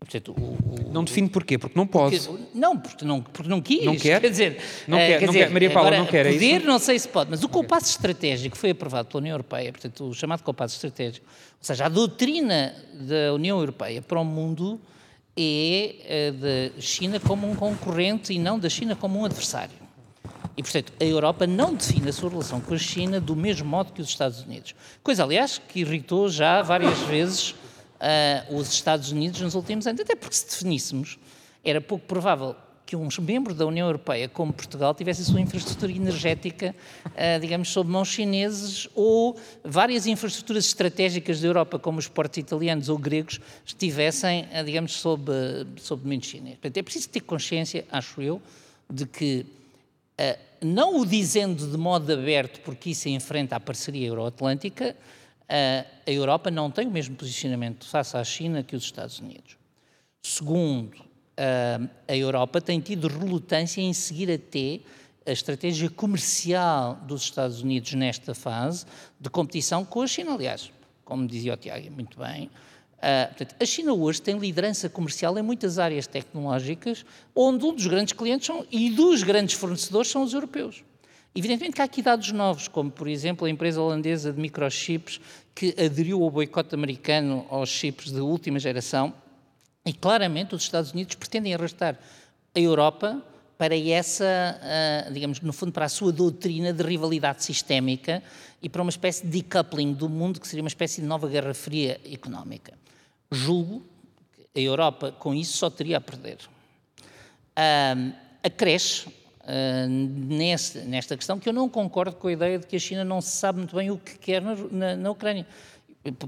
Portanto, 0.00 0.32
o, 0.32 0.88
o, 0.88 0.92
não 0.92 1.04
define 1.04 1.28
porquê? 1.28 1.58
Porque 1.58 1.78
não 1.78 1.86
pode. 1.86 2.18
Porque, 2.18 2.42
não, 2.54 2.78
porque 2.78 3.04
não, 3.04 3.22
porque 3.22 3.48
não 3.48 3.60
quis. 3.60 3.84
Não 3.84 3.96
quer? 3.96 4.20
Quer 4.20 4.30
dizer, 4.30 4.62
não 4.88 4.96
quer, 4.96 5.18
quer, 5.18 5.26
não 5.26 5.32
dizer, 5.32 5.44
quer. 5.44 5.50
Maria 5.50 5.70
Paula 5.70 5.88
agora, 5.88 6.02
não 6.02 6.10
quer, 6.10 6.26
é 6.26 6.32
poder, 6.32 6.56
isso? 6.56 6.66
não 6.66 6.78
sei 6.78 6.98
se 6.98 7.06
pode, 7.06 7.30
mas 7.30 7.44
o 7.44 7.48
compasso 7.48 7.90
estratégico 7.90 8.56
foi 8.56 8.70
aprovado 8.70 9.08
pela 9.08 9.20
União 9.20 9.34
Europeia, 9.34 9.70
portanto, 9.70 10.08
o 10.08 10.14
chamado 10.14 10.42
compasso 10.42 10.74
estratégico, 10.74 11.26
ou 11.28 11.64
seja, 11.64 11.84
a 11.84 11.88
doutrina 11.88 12.74
da 12.94 13.34
União 13.34 13.58
Europeia 13.58 14.00
para 14.00 14.18
o 14.18 14.24
mundo 14.24 14.80
é 15.36 15.96
eh, 16.04 16.32
da 16.32 16.80
China 16.80 17.20
como 17.20 17.48
um 17.48 17.54
concorrente 17.54 18.32
e 18.32 18.38
não 18.38 18.58
da 18.58 18.70
China 18.70 18.96
como 18.96 19.20
um 19.20 19.24
adversário. 19.26 19.78
E, 20.56 20.62
portanto, 20.62 20.92
a 21.00 21.04
Europa 21.04 21.46
não 21.46 21.74
define 21.74 22.08
a 22.08 22.12
sua 22.12 22.28
relação 22.28 22.60
com 22.60 22.74
a 22.74 22.78
China 22.78 23.20
do 23.20 23.36
mesmo 23.36 23.68
modo 23.68 23.92
que 23.92 24.02
os 24.02 24.08
Estados 24.08 24.42
Unidos. 24.42 24.74
Coisa, 25.02 25.22
aliás, 25.22 25.60
que 25.68 25.80
irritou 25.80 26.28
já 26.28 26.60
várias 26.62 26.98
vezes 27.00 27.54
uh, 28.00 28.56
os 28.56 28.72
Estados 28.72 29.12
Unidos 29.12 29.40
nos 29.40 29.54
últimos 29.54 29.86
anos, 29.86 30.00
até 30.00 30.14
porque 30.14 30.34
se 30.34 30.46
definíssemos, 30.46 31.18
era 31.64 31.80
pouco 31.80 32.06
provável 32.06 32.56
que 32.90 32.96
um 32.96 33.08
membro 33.20 33.54
da 33.54 33.64
União 33.64 33.86
Europeia, 33.86 34.28
como 34.28 34.52
Portugal, 34.52 34.92
tivesse 34.92 35.24
sua 35.24 35.40
infraestrutura 35.40 35.92
energética, 35.92 36.74
uh, 37.06 37.40
digamos, 37.40 37.68
sob 37.68 37.88
mãos 37.88 38.08
chineses, 38.08 38.88
ou 38.96 39.38
várias 39.62 40.08
infraestruturas 40.08 40.66
estratégicas 40.66 41.40
da 41.40 41.46
Europa, 41.46 41.78
como 41.78 42.00
os 42.00 42.08
portos 42.08 42.38
italianos 42.38 42.88
ou 42.88 42.98
gregos, 42.98 43.40
estivessem, 43.64 44.42
uh, 44.46 44.64
digamos, 44.64 44.94
sob, 44.94 45.30
sob 45.76 46.02
domínio 46.02 46.26
chinês. 46.26 46.54
Portanto, 46.56 46.78
é 46.78 46.82
preciso 46.82 47.08
ter 47.10 47.20
consciência, 47.20 47.84
acho 47.92 48.20
eu, 48.20 48.42
de 48.92 49.06
que, 49.06 49.46
uh, 50.18 50.38
não 50.60 50.98
o 50.98 51.06
dizendo 51.06 51.70
de 51.70 51.76
modo 51.76 52.12
aberto, 52.12 52.60
porque 52.62 52.90
isso 52.90 53.08
enfrenta 53.08 53.54
a 53.54 53.60
parceria 53.60 54.08
euroatlântica, 54.08 54.96
a 55.50 56.10
Europa 56.10 56.50
não 56.50 56.70
tem 56.70 56.86
o 56.86 56.90
mesmo 56.90 57.16
posicionamento 57.16 57.84
face 57.86 58.16
à 58.16 58.22
China 58.22 58.62
que 58.62 58.76
os 58.76 58.84
Estados 58.84 59.18
Unidos. 59.18 59.56
Segundo, 60.22 60.96
a 62.06 62.16
Europa 62.16 62.60
tem 62.60 62.80
tido 62.80 63.08
relutância 63.08 63.80
em 63.80 63.92
seguir 63.92 64.30
até 64.30 64.80
a 65.26 65.32
estratégia 65.32 65.90
comercial 65.90 66.96
dos 67.06 67.22
Estados 67.22 67.62
Unidos 67.62 67.92
nesta 67.94 68.34
fase 68.34 68.86
de 69.18 69.28
competição 69.28 69.84
com 69.84 70.02
a 70.02 70.06
China. 70.06 70.34
Aliás, 70.34 70.70
como 71.04 71.26
dizia 71.26 71.54
o 71.54 71.56
Tiago 71.56 71.90
muito 71.90 72.18
bem, 72.18 72.50
a 73.02 73.64
China 73.64 73.94
hoje 73.94 74.20
tem 74.20 74.38
liderança 74.38 74.88
comercial 74.88 75.36
em 75.38 75.42
muitas 75.42 75.78
áreas 75.78 76.06
tecnológicas, 76.06 77.04
onde 77.34 77.64
um 77.64 77.74
dos 77.74 77.86
grandes 77.86 78.12
clientes 78.12 78.46
são, 78.46 78.66
e 78.70 78.90
dos 78.90 79.22
grandes 79.22 79.54
fornecedores 79.54 80.10
são 80.10 80.22
os 80.22 80.32
europeus. 80.32 80.84
Evidentemente 81.34 81.76
que 81.76 81.82
há 81.82 81.84
aqui 81.84 82.02
dados 82.02 82.32
novos, 82.32 82.66
como 82.66 82.90
por 82.90 83.06
exemplo 83.06 83.46
a 83.46 83.50
empresa 83.50 83.80
holandesa 83.80 84.32
de 84.32 84.40
microchips 84.40 85.20
que 85.54 85.74
aderiu 85.78 86.22
ao 86.22 86.30
boicote 86.30 86.74
americano 86.74 87.46
aos 87.48 87.68
chips 87.68 88.10
de 88.10 88.20
última 88.20 88.58
geração 88.58 89.14
e 89.86 89.92
claramente 89.92 90.54
os 90.54 90.62
Estados 90.62 90.92
Unidos 90.92 91.14
pretendem 91.14 91.54
arrastar 91.54 91.98
a 92.54 92.58
Europa 92.58 93.22
para 93.56 93.76
essa, 93.76 94.24
uh, 95.06 95.12
digamos, 95.12 95.40
no 95.40 95.52
fundo, 95.52 95.70
para 95.70 95.84
a 95.84 95.88
sua 95.88 96.10
doutrina 96.10 96.72
de 96.72 96.82
rivalidade 96.82 97.44
sistémica 97.44 98.22
e 98.62 98.68
para 98.68 98.80
uma 98.80 98.90
espécie 98.90 99.24
de 99.26 99.42
decoupling 99.42 99.92
do 99.92 100.08
mundo, 100.08 100.40
que 100.40 100.48
seria 100.48 100.62
uma 100.62 100.68
espécie 100.68 101.02
de 101.02 101.06
nova 101.06 101.28
Guerra 101.28 101.52
Fria 101.52 102.00
económica. 102.10 102.72
Julgo 103.30 103.84
que 104.32 104.60
a 104.60 104.62
Europa, 104.62 105.12
com 105.12 105.34
isso, 105.34 105.58
só 105.58 105.68
teria 105.68 105.98
a 105.98 106.00
perder. 106.00 106.38
Uh, 107.52 108.14
acresce 108.42 109.06
nesse, 109.88 110.78
nesta 110.80 111.16
questão 111.16 111.38
que 111.38 111.48
eu 111.48 111.52
não 111.52 111.68
concordo 111.68 112.16
com 112.16 112.28
a 112.28 112.32
ideia 112.32 112.58
de 112.58 112.66
que 112.66 112.76
a 112.76 112.78
China 112.78 113.04
não 113.04 113.20
se 113.20 113.36
sabe 113.36 113.58
muito 113.58 113.74
bem 113.74 113.90
o 113.90 113.98
que 113.98 114.18
quer 114.18 114.42
na, 114.42 114.54
na, 114.70 114.96
na 114.96 115.10
Ucrânia. 115.10 115.46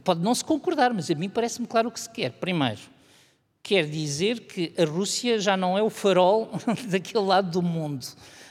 Pode 0.04 0.20
não 0.20 0.34
se 0.34 0.44
concordar, 0.44 0.92
mas 0.92 1.10
a 1.10 1.14
mim 1.14 1.28
parece-me 1.28 1.66
claro 1.66 1.88
o 1.88 1.92
que 1.92 2.00
se 2.00 2.10
quer. 2.10 2.32
Primeiro, 2.32 2.80
quer 3.62 3.86
dizer 3.86 4.40
que 4.40 4.72
a 4.76 4.84
Rússia 4.84 5.38
já 5.38 5.56
não 5.56 5.78
é 5.78 5.82
o 5.82 5.90
farol 5.90 6.50
daquele 6.88 7.24
lado 7.24 7.50
do 7.50 7.62
mundo. 7.62 8.06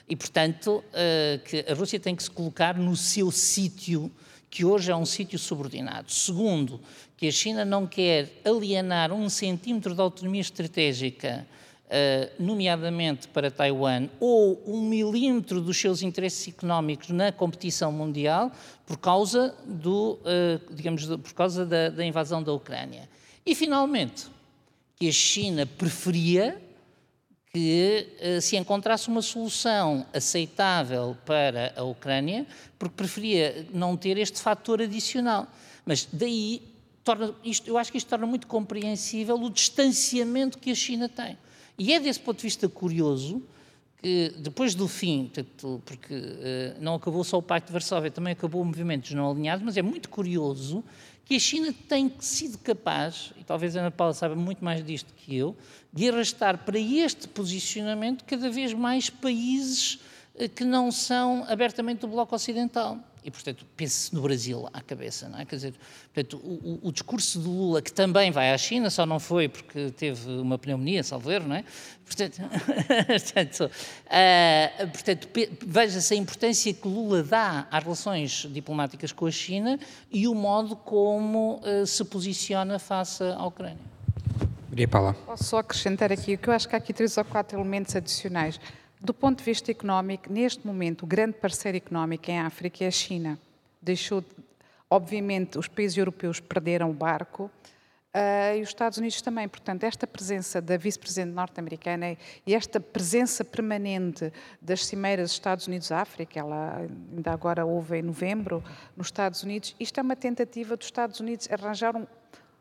E, 0.07 0.16
portanto, 0.16 0.84
uh, 0.88 1.39
que 1.43 1.66
a 1.70 1.74
Rússia 1.74 1.99
tem 1.99 2.16
que 2.16 2.24
se 2.24 2.32
colocar 2.32 2.78
no 2.78 2.95
seu 2.95 3.32
sítio, 3.32 4.12
que 4.49 4.66
hoje 4.66 4.91
é 4.91 4.95
um 4.95 5.05
sítio 5.05 5.39
subordinado. 5.39 6.12
Segundo, 6.12 6.82
que 7.16 7.28
a 7.28 7.32
China 7.32 7.64
não 7.64 7.86
quer 7.86 8.41
alienar 8.43 9.14
um 9.14 9.30
centímetro 9.30 9.93
de 9.93 10.01
autonomia 10.01 10.41
estratégica 10.41 11.45
nomeadamente 12.39 13.28
para 13.28 13.52
Taiwan, 13.52 14.08
ou 14.20 14.62
um 14.66 14.82
milímetro 14.82 15.60
dos 15.60 15.78
seus 15.78 16.02
interesses 16.02 16.48
económicos 16.48 17.10
na 17.10 17.32
competição 17.32 17.92
mundial, 17.92 18.52
por 18.86 18.98
causa, 18.98 19.56
do, 19.66 20.20
uh, 20.22 20.74
digamos, 20.74 21.06
por 21.06 21.34
causa 21.34 21.66
da, 21.66 21.89
da, 21.89 22.06
invasão 22.06 22.44
da 22.44 22.52
Ucrânia. 22.52 23.10
E, 23.46 23.56
finalmente, 23.56 24.28
que 24.98 25.08
a 25.08 25.12
China 25.12 25.66
preferia 25.66 26.62
que 27.54 28.08
uh, 28.20 28.42
se 28.42 28.56
encontrasse 28.56 29.08
uma 29.08 29.22
solução 29.22 30.06
aceitável 30.14 31.18
para 31.26 31.74
a 31.76 31.84
Ucrânia, 31.84 32.46
porque 32.78 32.96
preferia 32.96 33.66
não 33.74 33.98
ter 33.98 34.18
este 34.18 34.42
fator 34.42 34.82
adicional. 34.82 35.48
Mas 35.86 36.08
daí, 36.12 36.62
torna, 37.04 37.34
isto, 37.44 37.68
eu 37.70 37.78
acho 37.78 37.92
que 37.92 37.98
isto 37.98 38.08
torna 38.08 38.26
muito 38.26 38.48
compreensível 38.48 39.36
o 39.36 39.50
distanciamento 39.50 40.58
que 40.58 40.72
a 40.72 40.76
China 40.76 41.10
tem. 41.10 41.38
E 41.82 41.94
é 41.94 42.00
desse 42.00 42.20
ponto 42.20 42.38
de 42.38 42.44
vista 42.44 42.70
curioso 42.70 43.42
que, 43.98 44.36
depois 44.38 44.76
do 44.76 44.88
fim, 44.88 45.32
porque 45.84 46.14
uh, 46.14 46.80
não 46.80 46.94
acabou 46.94 47.24
só 47.24 47.40
o 47.40 47.42
Pacto 47.42 47.70
de 47.70 47.74
Varsóvia, 47.74 48.12
também 48.12 48.34
acabou 48.34 48.62
o 48.62 48.66
movimento 48.66 49.16
não 49.16 49.32
alinhados, 49.32 49.66
mas 49.66 49.76
é 49.78 49.82
muito 49.82 50.08
curioso 50.08 50.84
que 51.26 51.36
a 51.36 51.40
China 51.40 51.74
tem 51.90 52.14
sido 52.20 52.60
capaz, 52.60 53.34
e 53.36 53.44
talvez 53.44 53.76
a 53.76 53.80
Ana 53.80 53.90
Paula 53.90 54.14
saiba 54.14 54.36
muito 54.36 54.64
mais 54.64 54.86
disto 54.86 55.12
que 55.18 55.36
eu, 55.36 55.58
de 55.92 56.08
arrastar 56.08 56.60
para 56.60 56.78
este 56.78 57.28
posicionamento 57.28 58.26
cada 58.26 58.52
vez 58.52 58.76
mais 58.76 59.10
países 59.10 59.96
uh, 60.36 60.48
que 60.50 60.64
não 60.64 60.92
são 60.92 61.44
abertamente 61.48 62.02
do 62.02 62.10
Bloco 62.10 62.36
Ocidental. 62.36 63.00
E, 63.24 63.30
portanto, 63.30 63.66
pense-se 63.78 64.16
no 64.16 64.22
Brasil 64.22 64.68
à 64.74 64.82
cabeça, 64.82 65.30
não 65.30 65.40
é? 65.40 65.46
Quer 65.46 65.56
dizer, 65.56 65.74
portanto, 66.12 66.38
o, 66.38 66.80
o, 66.88 66.92
discurso 66.92 67.40
de 67.40 67.48
Lula, 67.48 67.80
que 67.80 67.94
também 67.94 68.32
vai 68.32 68.52
à 68.52 68.58
China, 68.58 68.90
só 68.90 69.06
não 69.06 69.20
foi 69.20 69.48
porque 69.48 69.92
teve 69.92 70.28
uma 70.28 70.58
pneumonia, 70.58 71.04
salvo 71.04 71.30
não 71.42 71.56
é? 71.56 71.64
Portanto, 72.04 72.42
portanto, 73.08 73.72
uh, 74.08 74.88
portanto 74.88 75.30
veja-se 75.66 76.14
a 76.16 76.18
importância 76.18 76.74
que 76.74 76.88
Lula 76.88 77.22
dá 77.22 77.68
às 77.70 77.84
relações 77.84 78.48
diplomáticas 78.50 79.12
com 79.12 79.28
a 79.28 79.32
China 79.32 79.80
e 80.12 80.28
o 80.28 80.34
modo 80.34 80.76
como 80.76 81.62
uh, 81.64 81.86
se 81.86 82.04
posiciona 82.04 82.80
face 82.80 83.24
à 83.24 83.46
Ucrânia. 83.46 83.92
Maria 84.72 84.88
Paula. 84.88 85.14
Posso 85.14 85.44
só 85.44 85.58
acrescentar 85.60 86.12
aqui, 86.14 86.38
que 86.38 86.48
eu 86.48 86.54
acho 86.54 86.68
que 86.68 86.74
há 86.74 86.78
aqui 86.78 86.94
três 86.94 87.18
ou 87.18 87.26
quatro 87.26 87.60
elementos 87.60 87.94
adicionais. 87.94 88.58
Do 89.04 89.16
ponto 89.16 89.39
de 89.39 89.43
vista 89.43 89.72
económico, 89.72 90.32
neste 90.32 90.66
momento, 90.66 91.04
o 91.04 91.08
grande 91.08 91.34
parceiro 91.34 91.76
económico 91.76 92.30
em 92.30 92.39
África 92.39 92.84
é 92.84 92.88
a 92.88 92.91
China. 92.91 93.39
Deixou, 93.82 94.24
obviamente, 94.88 95.58
os 95.58 95.68
países 95.68 95.97
europeus 95.97 96.39
perderam 96.39 96.91
o 96.91 96.93
barco 96.93 97.49
uh, 98.14 98.56
e 98.56 98.62
os 98.62 98.70
Estados 98.70 98.99
Unidos 98.99 99.20
também. 99.20 99.47
Portanto, 99.47 99.86
esta 99.86 100.06
presença 100.06 100.62
da 100.62 100.78
vice-presidente 100.78 101.34
norte-americana 101.34 102.16
e 102.45 102.54
esta 102.54 102.80
presença 102.80 103.43
permanente 103.43 104.32
das 104.62 104.86
cimeiras 104.86 105.32
Estados 105.32 105.66
Unidos-África, 105.66 106.39
ela 106.39 106.88
ainda 107.12 107.32
agora 107.32 107.66
houve 107.66 107.97
em 107.97 108.04
novembro 108.04 108.64
nos 108.95 109.08
Estados 109.08 109.41
Unidos, 109.41 109.76
isto 109.80 109.99
é 109.99 110.04
uma 110.04 110.16
tentativa 110.16 110.78
dos 110.78 110.86
Estados 110.86 111.20
Unidos 111.20 111.49
arranjar 111.52 111.95
um, 111.95 112.06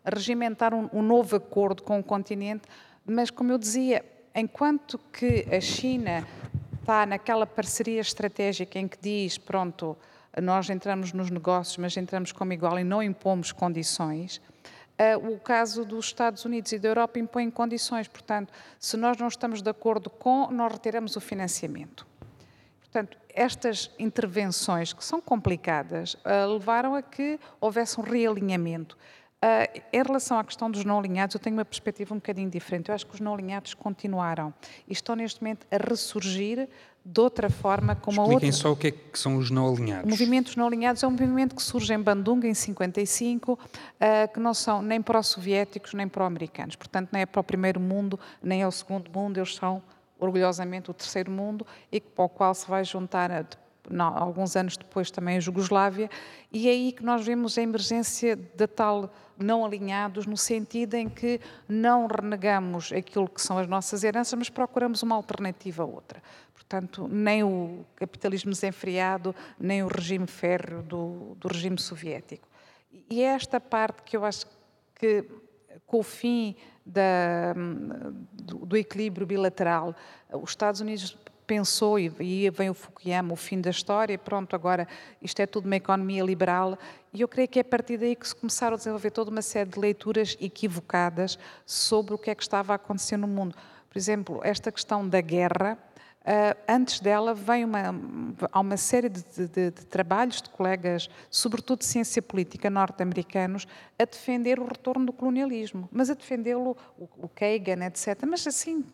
regimentar 0.03 0.73
um, 0.73 0.89
um 0.91 1.03
novo 1.03 1.37
acordo 1.37 1.83
com 1.83 1.99
o 1.99 2.03
continente, 2.03 2.63
mas, 3.05 3.31
como 3.31 3.53
eu 3.53 3.59
dizia, 3.59 4.03
enquanto 4.35 4.99
que 5.13 5.47
a 5.55 5.61
China 5.61 6.27
está 6.81 7.07
naquela 7.07 7.47
parceria 7.47 8.01
estratégica 8.01 8.79
em 8.79 8.89
que 8.89 8.99
diz, 9.01 9.39
pronto, 9.39 9.97
nós 10.41 10.71
entramos 10.71 11.13
nos 11.13 11.31
negócios, 11.31 11.77
mas 11.77 11.97
entramos 11.97 12.33
como 12.33 12.53
igual 12.53 12.79
e 12.79 12.85
não 12.85 13.03
impomos 13.03 13.53
condições, 13.53 14.41
Uh, 15.01 15.33
o 15.33 15.41
caso 15.41 15.83
dos 15.83 16.05
Estados 16.05 16.45
Unidos 16.45 16.73
e 16.73 16.79
da 16.79 16.89
Europa 16.89 17.19
impõe 17.19 17.51
condições. 17.51 18.07
Portanto, 18.07 18.53
se 18.79 18.99
nós 18.99 19.17
não 19.17 19.29
estamos 19.29 19.63
de 19.63 19.71
acordo 19.71 20.11
com, 20.11 20.51
nós 20.51 20.71
retiramos 20.71 21.17
o 21.17 21.21
financiamento. 21.23 22.07
Portanto, 22.83 23.17
estas 23.31 23.91
intervenções, 23.99 24.93
que 24.93 25.03
são 25.03 25.19
complicadas, 25.19 26.15
uh, 26.17 26.53
levaram 26.53 26.95
a 26.95 27.01
que 27.01 27.41
houvesse 27.59 27.99
um 27.99 28.03
realinhamento. 28.03 28.99
Uh, 29.43 29.81
em 29.91 30.03
relação 30.03 30.39
à 30.39 30.45
questão 30.45 30.71
dos 30.71 30.85
não 30.85 30.99
alinhados, 30.99 31.35
eu 31.35 31.41
tenho 31.41 31.57
uma 31.57 31.65
perspectiva 31.65 32.13
um 32.13 32.19
bocadinho 32.19 32.51
diferente. 32.51 32.91
Eu 32.91 32.95
acho 32.95 33.07
que 33.07 33.15
os 33.15 33.21
não 33.21 33.33
alinhados 33.33 33.73
continuaram 33.73 34.53
e 34.87 34.93
estão 34.93 35.17
neste 35.17 35.43
momento 35.43 35.67
a 35.71 35.79
ressurgir 35.79 36.69
de 37.03 37.21
outra 37.21 37.49
forma, 37.49 37.97
com 37.97 38.11
uma 38.11 38.25
Expliquem 38.25 38.49
outra... 38.51 38.61
só 38.61 38.73
o 38.73 38.77
que 38.77 38.89
é 38.89 38.91
que 38.91 39.19
são 39.19 39.39
os 39.39 39.51
não 39.51 39.73
alinhados. 39.73 40.05
O 40.05 40.09
movimento 40.11 40.47
dos 40.47 40.57
não 40.57 40.67
alinhados 40.67 41.03
é 41.03 41.07
um 41.07 41.13
movimento 41.13 41.57
que 41.57 41.63
surge 41.63 41.95
em 41.95 41.99
Bandung 41.99 42.47
em 42.47 42.53
55, 42.53 43.53
uh, 43.53 43.59
ah, 43.99 44.29
que 44.29 44.39
não 44.39 44.53
são 44.53 44.83
nem 44.83 45.01
pró-soviéticos 45.01 45.95
nem 45.95 46.07
pró-americanos. 46.07 46.77
Portanto, 46.77 47.09
nem 47.11 47.23
é 47.23 47.27
para 47.27 47.41
o 47.41 47.45
primeiro 47.45 47.81
mundo, 47.81 48.21
nem 48.43 48.61
é 48.61 48.67
o 48.67 48.71
segundo 48.71 49.11
mundo, 49.11 49.39
eles 49.39 49.55
são 49.55 49.83
orgulhosamente 50.19 50.91
o 50.91 50.95
terceiro 50.95 51.31
mundo 51.31 51.67
e 51.91 51.99
para 51.99 52.25
o 52.25 52.29
qual 52.29 52.55
se 52.55 52.69
vai 52.69 52.85
juntar 52.85 53.31
a, 53.33 53.45
alguns 53.99 54.57
anos 54.57 54.77
depois 54.77 55.11
também 55.11 55.37
a 55.37 55.41
Jugoslávia, 55.41 56.11
e 56.53 56.69
é 56.69 56.73
aí 56.73 56.93
que 56.93 57.05
nós 57.05 57.25
vemos 57.25 57.57
a 57.59 57.63
emergência 57.63 58.37
da 58.37 58.67
tal 58.67 59.13
não 59.39 59.65
alinhados, 59.65 60.27
no 60.27 60.37
sentido 60.37 60.95
em 60.95 61.09
que 61.09 61.41
não 61.69 62.07
renegamos 62.07 62.93
aquilo 62.93 63.29
que 63.29 63.41
são 63.41 63.59
as 63.59 63.67
nossas 63.67 64.05
heranças, 64.05 64.39
mas 64.39 64.51
procuramos 64.51 65.03
uma 65.03 65.15
alternativa 65.15 65.83
a 65.83 65.87
outra. 65.87 66.23
Portanto, 66.53 67.09
nem 67.09 67.43
o 67.43 67.85
capitalismo 67.97 68.53
desenfreado, 68.53 69.35
nem 69.59 69.83
o 69.83 69.89
regime 69.89 70.27
férreo 70.27 70.83
do, 70.83 71.35
do 71.37 71.49
regime 71.49 71.79
soviético. 71.79 72.47
E 73.09 73.23
é 73.23 73.27
esta 73.27 73.59
parte 73.59 74.03
que 74.03 74.17
eu 74.17 74.25
acho 74.25 74.47
que, 74.95 75.25
com 75.87 76.01
o 76.01 76.03
fim 76.03 76.55
da, 76.85 77.55
do, 78.33 78.67
do 78.67 78.77
equilíbrio 78.77 79.27
bilateral, 79.27 79.95
os 80.33 80.51
Estados 80.51 80.81
Unidos 80.81 81.17
pensou, 81.51 81.99
e 81.99 82.13
aí 82.21 82.49
vem 82.49 82.71
o 82.71 82.75
Fukuyama, 82.75 83.33
o 83.33 83.37
fim 83.37 83.61
da 83.61 83.71
história, 83.71 84.17
pronto, 84.17 84.55
agora 84.55 84.87
isto 85.21 85.41
é 85.41 85.47
tudo 85.47 85.67
uma 85.67 85.75
economia 85.75 86.23
liberal, 86.23 86.79
e 87.13 87.23
eu 87.23 87.27
creio 87.27 87.49
que 87.49 87.59
é 87.59 87.63
a 87.63 87.65
partir 87.65 87.97
daí 87.99 88.15
que 88.15 88.29
se 88.29 88.37
começaram 88.37 88.75
a 88.75 88.77
desenvolver 88.77 89.11
toda 89.11 89.33
uma 89.33 89.43
série 89.43 89.69
de 89.69 89.77
leituras 89.77 90.37
equivocadas 90.41 91.37
sobre 91.67 92.15
o 92.15 92.19
que 92.19 92.31
é 92.31 92.37
que 92.37 92.43
estava 92.45 92.73
a 92.73 92.77
acontecer 92.77 93.17
no 93.17 93.27
mundo. 93.27 93.57
Por 93.89 93.99
exemplo, 93.99 94.41
esta 94.45 94.71
questão 94.71 95.09
da 95.09 95.21
guerra, 95.21 95.77
Uh, 96.21 96.53
antes 96.69 97.01
dela 97.01 97.33
vem 97.33 97.65
uma, 97.65 97.95
há 98.53 98.61
uma 98.61 98.77
série 98.77 99.09
de, 99.09 99.23
de, 99.23 99.49
de, 99.49 99.87
trabalhos 99.87 100.43
de 100.43 100.51
colegas, 100.51 101.09
sobretudo 101.31 101.79
de 101.79 101.87
ciência 101.87 102.21
política 102.21 102.69
norte-americanos, 102.69 103.67
a 103.99 104.05
defender 104.05 104.61
o 104.61 104.67
retorno 104.67 105.07
do 105.07 105.15
colonialismo, 105.15 105.89
mas 105.91 106.11
a 106.11 106.15
defendê-lo, 106.15 106.77
o, 106.99 107.09
o 107.17 107.29
Kagan, 107.29 107.87
etc., 107.87 108.23
mas 108.29 108.47
assim, 108.47 108.85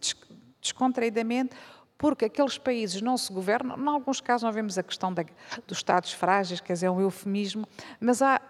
descontraídamente, 0.67 1.55
porque 1.99 2.27
aqueles 2.27 2.59
países 2.59 3.01
não 3.01 3.17
se 3.17 3.33
governam, 3.33 3.79
em 3.79 3.89
alguns 3.89 4.21
casos 4.21 4.43
nós 4.43 4.55
vemos 4.55 4.77
a 4.77 4.83
questão 4.83 5.13
da, 5.13 5.25
dos 5.67 5.79
Estados 5.79 6.13
frágeis, 6.13 6.61
quer 6.61 6.75
dizer, 6.75 6.87
é 6.87 6.91
um 6.91 7.01
eufemismo, 7.01 7.67
mas 7.99 8.21
há, 8.21 8.41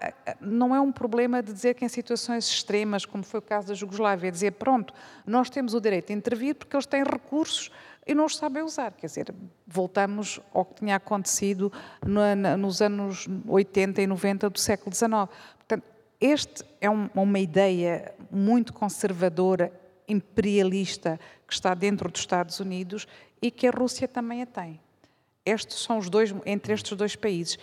não 0.40 0.74
é 0.74 0.80
um 0.80 0.90
problema 0.90 1.42
de 1.42 1.52
dizer 1.52 1.74
que 1.74 1.84
em 1.84 1.88
situações 1.88 2.48
extremas, 2.48 3.04
como 3.04 3.22
foi 3.22 3.38
o 3.38 3.42
caso 3.42 3.68
da 3.68 3.74
Jugoslávia, 3.74 4.30
dizer, 4.30 4.52
pronto, 4.52 4.92
nós 5.24 5.48
temos 5.48 5.74
o 5.74 5.80
direito 5.80 6.08
de 6.08 6.14
intervir 6.14 6.54
porque 6.54 6.74
eles 6.74 6.86
têm 6.86 7.04
recursos 7.04 7.70
e 8.06 8.14
não 8.14 8.26
os 8.26 8.36
sabem 8.36 8.62
usar. 8.62 8.92
Quer 8.92 9.06
dizer, 9.06 9.34
voltamos 9.66 10.40
ao 10.54 10.64
que 10.64 10.76
tinha 10.76 10.96
acontecido 10.96 11.72
no, 12.04 12.56
nos 12.56 12.80
anos 12.80 13.26
80 13.48 14.00
e 14.00 14.06
90 14.06 14.48
do 14.48 14.58
século 14.58 14.94
XIX. 14.94 15.10
Portanto, 15.56 15.84
este 16.20 16.64
é 16.80 16.88
um, 16.88 17.10
uma 17.14 17.38
ideia 17.38 18.14
muito 18.30 18.72
conservadora, 18.72 19.72
imperialista, 20.08 21.18
que 21.46 21.52
está 21.52 21.74
dentro 21.74 22.08
dos 22.08 22.20
Estados 22.20 22.60
Unidos 22.60 23.08
e 23.40 23.50
que 23.50 23.66
a 23.66 23.70
Rússia 23.70 24.08
também 24.08 24.42
a 24.42 24.46
tem. 24.46 24.80
Estes 25.44 25.78
são 25.78 25.98
os 25.98 26.10
dois, 26.10 26.34
entre 26.44 26.72
estes 26.72 26.96
dois 26.96 27.14
países. 27.14 27.58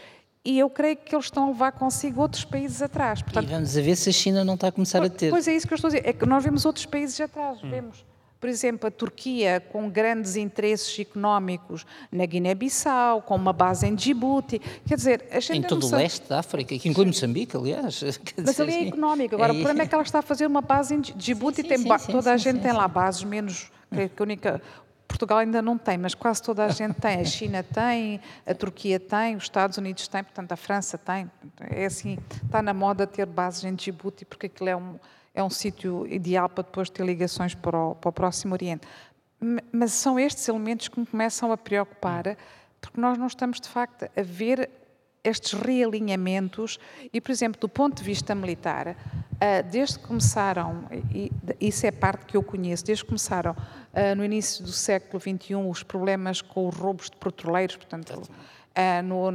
E 0.45 0.59
eu 0.59 0.69
creio 0.69 0.97
que 0.97 1.15
eles 1.15 1.25
estão 1.25 1.45
a 1.45 1.47
levar 1.47 1.71
consigo 1.71 2.21
outros 2.21 2.43
países 2.43 2.81
atrás. 2.81 3.21
Portanto, 3.21 3.47
e 3.47 3.51
vamos 3.51 3.77
a 3.77 3.81
ver 3.81 3.95
se 3.95 4.09
a 4.09 4.11
China 4.11 4.43
não 4.43 4.55
está 4.55 4.67
a 4.67 4.71
começar 4.71 5.01
a 5.01 5.09
ter. 5.09 5.29
Pois 5.29 5.47
é 5.47 5.55
isso 5.55 5.65
que 5.65 5.73
eu 5.73 5.75
estou 5.75 5.87
a 5.87 5.91
dizer. 5.93 6.07
É 6.07 6.11
que 6.11 6.25
nós 6.25 6.43
vemos 6.43 6.65
outros 6.65 6.85
países 6.85 7.19
atrás, 7.19 7.63
hum. 7.63 7.69
vemos. 7.69 8.05
por 8.41 8.49
exemplo, 8.49 8.89
a 8.89 8.91
Turquia 8.91 9.63
com 9.71 9.89
grandes 9.89 10.35
interesses 10.35 10.99
económicos 10.99 11.85
na 12.11 12.25
Guiné-Bissau, 12.25 13.21
com 13.21 13.37
uma 13.37 13.53
base 13.53 13.87
em 13.87 13.95
Djibouti. 13.95 14.59
Quer 14.85 14.95
dizer, 14.95 15.25
a 15.31 15.39
gente 15.39 15.59
Em 15.59 15.61
todo 15.61 15.83
o 15.83 15.87
sabe... 15.87 16.03
leste 16.03 16.27
da 16.27 16.39
África, 16.39 16.77
que 16.77 16.89
inclui 16.89 17.05
Moçambique, 17.05 17.55
aliás. 17.55 18.03
Mas 18.35 18.59
ali 18.59 18.73
é 18.73 18.87
económico. 18.89 19.35
Agora, 19.35 19.53
é... 19.53 19.55
o 19.55 19.59
problema 19.59 19.83
é 19.83 19.87
que 19.87 19.95
ela 19.95 20.03
está 20.03 20.19
a 20.19 20.21
fazer 20.21 20.45
uma 20.45 20.59
base 20.59 20.93
em 20.93 20.99
Djibouti, 20.99 21.61
sim, 21.61 21.61
sim, 21.61 21.83
tem 21.83 21.99
sim, 21.99 22.11
toda 22.11 22.33
a 22.33 22.37
gente 22.37 22.59
tem 22.59 22.73
lá 22.73 22.85
bases, 22.85 23.23
menos 23.23 23.71
que 23.93 24.21
a 24.21 24.23
única 24.23 24.61
Portugal 25.13 25.37
ainda 25.37 25.61
não 25.61 25.77
tem, 25.77 25.95
mas 25.95 26.15
quase 26.15 26.41
toda 26.41 26.65
a 26.65 26.69
gente 26.69 26.95
tem. 26.95 27.19
A 27.19 27.25
China 27.25 27.61
tem, 27.61 28.19
a 28.47 28.53
Turquia 28.55 28.99
tem, 28.99 29.35
os 29.35 29.43
Estados 29.43 29.77
Unidos 29.77 30.07
têm, 30.07 30.23
portanto 30.23 30.51
a 30.51 30.55
França 30.55 30.97
tem. 30.97 31.29
É 31.69 31.85
assim, 31.85 32.17
está 32.43 32.63
na 32.63 32.73
moda 32.73 33.05
ter 33.05 33.27
bases 33.27 33.63
em 33.63 33.75
Djibouti 33.75 34.25
porque 34.25 34.47
aquilo 34.47 34.69
é 34.69 34.75
um, 34.75 34.99
é 35.35 35.43
um 35.43 35.51
sítio 35.51 36.07
ideal 36.07 36.49
para 36.49 36.63
depois 36.63 36.89
ter 36.89 37.05
ligações 37.05 37.53
para 37.53 37.77
o, 37.77 37.93
para 37.93 38.09
o 38.09 38.11
Próximo 38.11 38.53
Oriente. 38.53 38.87
Mas 39.71 39.91
são 39.91 40.19
estes 40.19 40.47
elementos 40.47 40.87
que 40.87 40.99
me 40.99 41.05
começam 41.05 41.51
a 41.51 41.57
preocupar, 41.57 42.35
porque 42.81 42.99
nós 42.99 43.15
não 43.15 43.27
estamos 43.27 43.61
de 43.61 43.69
facto 43.69 44.05
a 44.05 44.21
ver 44.23 44.67
estes 45.23 45.53
realinhamentos 45.53 46.79
e, 47.13 47.21
por 47.21 47.31
exemplo, 47.31 47.59
do 47.59 47.69
ponto 47.69 47.97
de 47.97 48.03
vista 48.03 48.35
militar, 48.35 48.95
ah, 49.39 49.61
desde 49.61 49.99
que 49.99 50.05
começaram, 50.05 50.85
e 51.11 51.31
isso 51.59 51.85
é 51.85 51.91
parte 51.91 52.25
que 52.25 52.37
eu 52.37 52.43
conheço, 52.43 52.85
desde 52.85 53.03
que 53.03 53.09
começaram 53.09 53.55
ah, 53.93 54.15
no 54.15 54.23
início 54.23 54.63
do 54.63 54.71
século 54.71 55.19
XXI 55.19 55.55
os 55.55 55.83
problemas 55.83 56.41
com 56.41 56.67
os 56.67 56.75
roubos 56.75 57.09
de 57.09 57.17
petroleiros, 57.17 57.75
portanto, 57.75 58.21
ah, 58.75 59.01
no, 59.01 59.29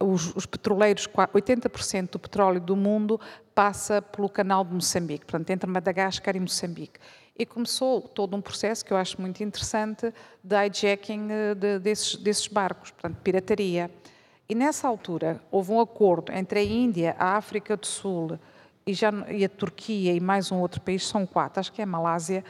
os, 0.00 0.34
os, 0.36 0.46
petroleiros, 0.46 1.08
80% 1.08 2.10
do 2.10 2.18
petróleo 2.18 2.60
do 2.60 2.76
mundo 2.76 3.20
passa 3.54 4.02
pelo 4.02 4.28
canal 4.28 4.64
de 4.64 4.74
Moçambique, 4.74 5.24
portanto, 5.24 5.50
entre 5.50 5.70
Madagascar 5.70 6.36
e 6.36 6.40
Moçambique. 6.40 6.98
E 7.38 7.46
começou 7.46 8.02
todo 8.02 8.36
um 8.36 8.40
processo 8.40 8.84
que 8.84 8.92
eu 8.92 8.96
acho 8.96 9.20
muito 9.20 9.42
interessante 9.42 10.12
de 10.44 10.54
hijacking 10.54 11.28
de, 11.56 11.78
desses, 11.78 12.16
desses 12.16 12.46
barcos, 12.46 12.90
portanto, 12.90 13.16
pirataria. 13.22 13.90
E 14.48 14.54
nessa 14.54 14.88
altura 14.88 15.40
houve 15.50 15.72
um 15.72 15.80
acordo 15.80 16.32
entre 16.32 16.60
a 16.60 16.64
Índia, 16.64 17.16
a 17.18 17.36
África 17.36 17.76
do 17.76 17.86
Sul 17.86 18.38
e, 18.86 18.92
já, 18.92 19.10
e 19.30 19.44
a 19.44 19.48
Turquia 19.48 20.12
e 20.12 20.20
mais 20.20 20.50
um 20.50 20.58
outro 20.58 20.80
país, 20.80 21.06
são 21.06 21.26
quatro, 21.26 21.60
acho 21.60 21.72
que 21.72 21.80
é 21.80 21.84
a 21.84 21.86
Malásia, 21.86 22.44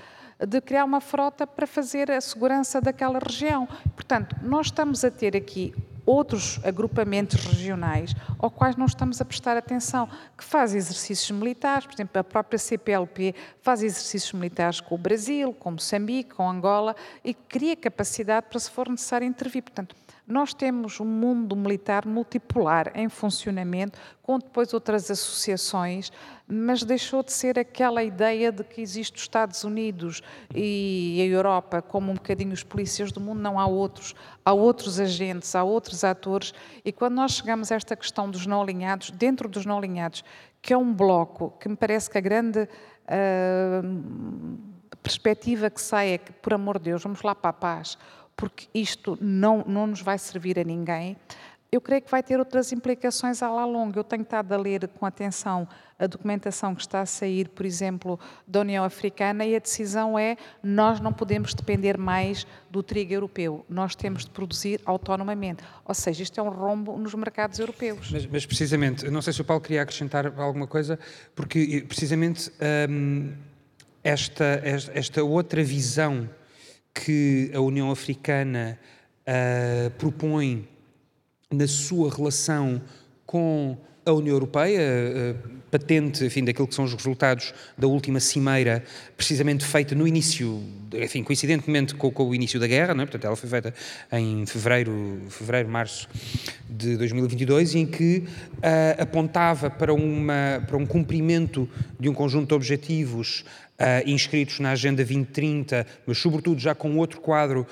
de 0.47 0.61
criar 0.61 0.85
uma 0.85 1.01
frota 1.01 1.47
para 1.47 1.67
fazer 1.67 2.11
a 2.11 2.21
segurança 2.21 2.81
daquela 2.81 3.19
região. 3.19 3.69
Portanto, 3.95 4.35
nós 4.43 4.67
estamos 4.67 5.05
a 5.05 5.11
ter 5.11 5.37
aqui 5.37 5.73
outros 6.05 6.59
agrupamentos 6.65 7.45
regionais 7.45 8.15
aos 8.39 8.53
quais 8.53 8.77
não 8.77 8.87
estamos 8.87 9.21
a 9.21 9.25
prestar 9.25 9.57
atenção, 9.57 10.09
que 10.37 10.43
fazem 10.43 10.79
exercícios 10.79 11.31
militares, 11.31 11.87
por 11.87 11.95
exemplo, 11.95 12.19
a 12.19 12.25
própria 12.25 12.59
CPLP 12.59 13.35
faz 13.61 13.83
exercícios 13.83 14.33
militares 14.33 14.81
com 14.81 14.95
o 14.95 14.99
Brasil, 14.99 15.53
com 15.53 15.73
Moçambique, 15.73 16.35
com 16.35 16.49
Angola, 16.49 16.97
e 17.25 17.33
cria 17.33 17.77
capacidade 17.77 18.47
para, 18.49 18.59
se 18.59 18.71
for 18.71 18.89
necessário, 18.89 19.27
intervir. 19.27 19.63
Portanto, 19.63 19.95
nós 20.27 20.55
temos 20.55 21.01
um 21.01 21.05
mundo 21.05 21.57
militar 21.57 22.07
multipolar 22.07 22.93
em 22.95 23.09
funcionamento, 23.09 23.99
com 24.23 24.39
depois 24.39 24.73
outras 24.73 25.11
associações, 25.11 26.13
mas 26.47 26.85
deixou 26.85 27.23
de 27.25 27.33
ser 27.33 27.59
aquela 27.59 28.05
ideia 28.05 28.53
de 28.53 28.63
que 28.63 28.81
existe 28.81 29.17
os 29.17 29.23
Estados 29.23 29.65
Unidos 29.65 30.23
e 30.55 31.19
a 31.21 31.25
Europa 31.25 31.83
como 31.83 32.13
um 32.13 32.15
bocadinho 32.15 32.53
os 32.53 32.63
polícias 32.63 33.11
do 33.11 33.21
mundo. 33.21 33.41
Não 33.41 33.59
há 33.59 33.67
outros, 33.67 34.15
há 34.45 34.53
outros 34.53 35.01
agentes, 35.01 35.55
há 35.57 35.65
outros 35.65 36.05
atores. 36.05 36.55
E 36.85 36.93
quando 36.93 37.15
nós 37.15 37.33
chegamos 37.33 37.73
a 37.73 37.75
esta 37.75 37.97
questão 37.97 38.31
dos 38.31 38.47
não 38.47 38.63
alinhados, 38.63 39.11
dentro 39.11 39.49
dos 39.49 39.67
não 39.67 39.79
alinhados, 39.79 40.25
que 40.61 40.73
é 40.73 40.79
um 40.79 40.95
bloco 40.95 41.53
que 41.59 41.69
me 41.69 41.77
parece 41.77 42.09
que 42.09 42.19
a 42.19 42.21
grande. 42.21 42.69
Uh, 43.03 44.73
perspectiva 45.03 45.69
que 45.69 45.81
sai 45.81 46.13
é 46.13 46.19
que, 46.19 46.33
por 46.33 46.55
amor 46.55 46.79
de 46.79 46.85
Deus, 46.85 47.03
vamos 47.03 47.23
lá 47.23 47.35
para 47.35 47.51
a 47.51 47.53
paz 47.53 47.99
porque 48.37 48.69
isto 48.75 49.17
não, 49.21 49.65
não 49.67 49.87
nos 49.87 50.01
vai 50.01 50.19
servir 50.19 50.59
a 50.59 50.65
ninguém, 50.65 51.17
eu 51.73 51.81
creio 51.81 52.03
que 52.03 52.11
vai 52.11 52.23
ter 52.23 52.39
outras 52.39 52.71
implicações 52.71 53.43
à 53.43 53.51
la 53.51 53.65
longa. 53.65 53.99
Eu 53.99 54.05
tenho 54.05 54.23
estado 54.23 54.53
a 54.53 54.59
ler 54.59 54.87
com 54.89 55.07
atenção 55.07 55.67
a 55.99 56.07
documentação 56.07 56.75
que 56.75 56.83
está 56.83 57.01
a 57.01 57.07
sair, 57.07 57.49
por 57.49 57.65
exemplo, 57.65 58.21
da 58.47 58.61
União 58.61 58.85
Africana, 58.85 59.47
e 59.47 59.57
a 59.57 59.59
decisão 59.59 60.19
é 60.19 60.37
nós 60.63 61.01
não 61.01 61.13
podemos 61.15 61.55
depender 61.55 61.97
mais 61.97 62.47
do 62.71 62.83
trigo 62.83 63.15
europeu, 63.15 63.65
nós 63.71 63.95
temos 63.95 64.25
de 64.25 64.31
produzir 64.31 64.83
autonomamente. 64.85 65.63
Ou 65.85 65.95
seja, 65.95 66.23
isto 66.23 66.39
é 66.39 66.43
um 66.43 66.51
rombo 66.51 66.99
nos 66.99 67.15
mercados 67.15 67.59
europeus. 67.59 68.11
Mas, 68.11 68.27
mas 68.27 68.45
precisamente, 68.45 69.09
não 69.09 69.23
sei 69.23 69.33
se 69.33 69.41
o 69.41 69.45
Paulo 69.45 69.63
queria 69.63 69.81
acrescentar 69.81 70.27
alguma 70.39 70.67
coisa, 70.67 70.99
porque 71.35 71.87
precisamente 71.89 72.53
hum, 72.91 73.33
esta, 74.05 74.61
esta 74.93 75.23
outra 75.25 75.63
visão 75.65 76.29
que 76.95 77.51
a 77.55 77.61
União 77.61 77.91
Africana 77.91 78.79
uh, 79.27 79.91
propõe 79.93 80.69
na 81.51 81.67
sua 81.67 82.15
relação 82.15 82.81
com 83.27 83.77
a 84.05 84.13
União 84.13 84.35
Europeia, 84.35 84.81
uh, 84.81 85.49
patente, 85.71 86.25
enfim, 86.25 86.45
daquilo 86.45 86.67
que 86.67 86.75
são 86.75 86.85
os 86.85 86.93
resultados 86.93 87.55
da 87.79 87.87
última 87.87 88.21
cimeira, 88.21 88.85
precisamente 89.17 89.65
feita 89.65 89.95
no 89.95 90.07
início, 90.07 90.63
enfim, 90.93 91.23
coincidentemente 91.23 91.95
com, 91.95 92.11
com 92.11 92.29
o 92.29 92.35
início 92.35 92.59
da 92.59 92.67
guerra, 92.67 92.95
não 92.95 93.05
é? 93.05 93.07
portanto 93.07 93.25
ela 93.25 93.37
foi 93.37 93.49
feita 93.49 93.73
em 94.13 94.45
fevereiro, 94.45 95.23
fevereiro, 95.31 95.69
março 95.69 96.09
de 96.69 96.97
2022, 96.97 97.77
em 97.77 97.87
que 97.87 98.19
uh, 98.19 99.03
apontava 99.03 99.71
para, 99.71 99.95
uma, 99.95 100.63
para 100.67 100.77
um 100.77 100.85
cumprimento 100.85 101.69
de 101.99 102.09
um 102.09 102.13
conjunto 102.13 102.49
de 102.49 102.55
objetivos 102.55 103.45
uh, 103.83 104.09
inscritos 104.09 104.61
na 104.61 104.71
Agenda 104.71 105.05
2030, 105.05 105.85
mas 106.07 106.19
sobretudo 106.19 106.61
já 106.61 106.75
com 106.75 106.97
outro 106.97 107.21
quadro 107.21 107.67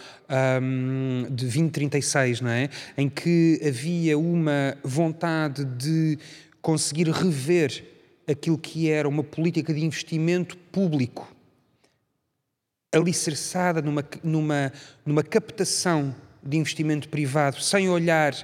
um, 0.60 1.22
de 1.30 1.44
2036, 1.44 2.40
não 2.40 2.50
é? 2.50 2.68
em 2.98 3.08
que 3.08 3.60
havia 3.64 4.18
uma 4.18 4.76
vontade 4.82 5.64
de 5.64 6.18
conseguir 6.60 7.08
rever 7.08 7.84
aquilo 8.28 8.58
que 8.58 8.90
era 8.90 9.08
uma 9.08 9.22
política 9.22 9.72
de 9.72 9.84
investimento 9.84 10.56
público 10.56 11.34
alicerçada 12.92 13.80
numa, 13.80 14.04
numa, 14.22 14.72
numa 15.06 15.22
captação 15.22 16.14
de 16.42 16.56
investimento 16.56 17.08
privado 17.08 17.60
sem 17.60 17.88
olhar 17.88 18.34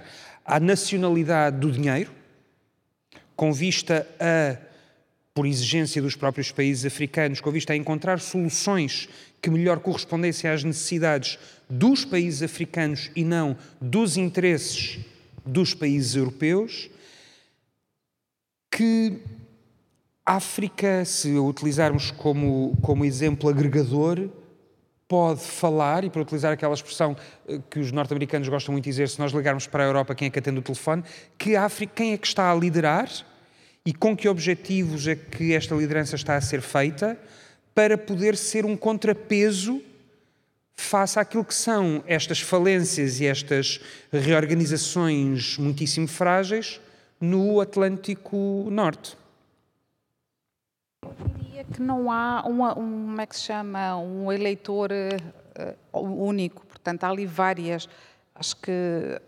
à 0.45 0.61
nacionalidade 0.61 1.59
do 1.59 1.73
dinheiro, 1.73 2.13
com 3.35 3.53
vista 3.53 4.07
a 4.21 4.57
por 5.37 5.45
exigência 5.45 6.01
dos 6.01 6.17
próprios 6.17 6.51
países 6.51 6.87
africanos, 6.87 7.43
com 7.43 7.51
vista 7.51 7.75
a 7.75 7.77
encontrar 7.77 8.21
soluções 8.21 9.07
que 9.43 9.51
melhor 9.51 9.81
correspondessem 9.81 10.49
às 10.49 10.65
necessidades 10.65 11.39
dos 11.69 12.07
países 12.07 12.43
africanos 12.43 13.11
e 13.15 13.23
não 13.23 13.55
dos 13.79 14.17
interesses 14.17 14.99
dos 15.45 15.75
países 15.75 16.17
europeus, 16.17 16.89
que 18.71 19.19
África, 20.25 21.05
se 21.05 21.37
a 21.37 21.43
utilizarmos 21.43 22.11
como, 22.13 22.75
como 22.81 23.05
exemplo 23.05 23.51
agregador, 23.51 24.31
pode 25.07 25.43
falar, 25.43 26.03
e 26.03 26.09
para 26.09 26.23
utilizar 26.23 26.55
aquela 26.55 26.73
expressão 26.73 27.15
eh, 27.47 27.61
que 27.69 27.79
os 27.79 27.93
norte-americanos 27.93 28.49
gostam 28.49 28.73
muito 28.73 28.85
de 28.85 28.91
dizer, 28.91 29.11
se 29.11 29.19
nós 29.19 29.33
ligarmos 29.33 29.67
para 29.67 29.85
a 29.85 29.87
Europa, 29.87 30.15
quem 30.15 30.29
é 30.29 30.31
que 30.31 30.39
atende 30.39 30.61
o 30.61 30.63
telefone, 30.63 31.05
que 31.37 31.55
África, 31.55 31.93
quem 31.95 32.15
é 32.15 32.17
que 32.17 32.27
está 32.27 32.51
a 32.51 32.55
liderar 32.55 33.07
e 33.87 33.95
com 33.95 34.17
que 34.17 34.29
objetivos 34.29 35.07
é 35.07 35.15
que 35.15 35.55
esta 35.55 35.73
liderança 35.77 36.17
está 36.17 36.37
a 36.37 36.41
ser 36.41 36.61
feita 36.61 37.17
para 37.73 37.97
poder 37.97 38.37
ser 38.37 38.67
um 38.67 38.77
contrapeso 38.77 39.81
face 40.75 41.19
àquilo 41.19 41.45
que 41.45 41.55
são 41.55 42.03
estas 42.07 42.41
falências 42.41 43.21
e 43.21 43.27
estas 43.27 43.81
reorganizações 44.13 45.57
muitíssimo 45.57 46.09
frágeis 46.09 46.81
no 47.21 47.61
Atlântico 47.61 48.67
Norte. 48.71 49.17
Eu 51.03 51.15
diria 51.39 51.65
que 51.65 51.81
não 51.81 52.11
há 52.11 52.43
uma, 52.45 52.77
um, 52.77 53.07
como 53.07 53.21
é 53.21 53.27
que 53.27 53.37
se 53.37 53.43
chama, 53.43 53.97
um 53.97 54.33
eleitor 54.33 54.91
uh, 55.93 55.99
único, 55.99 56.67
portanto 56.67 57.05
há 57.05 57.09
ali 57.09 57.25
várias. 57.25 57.89
Acho 58.35 58.57
que 58.57 58.73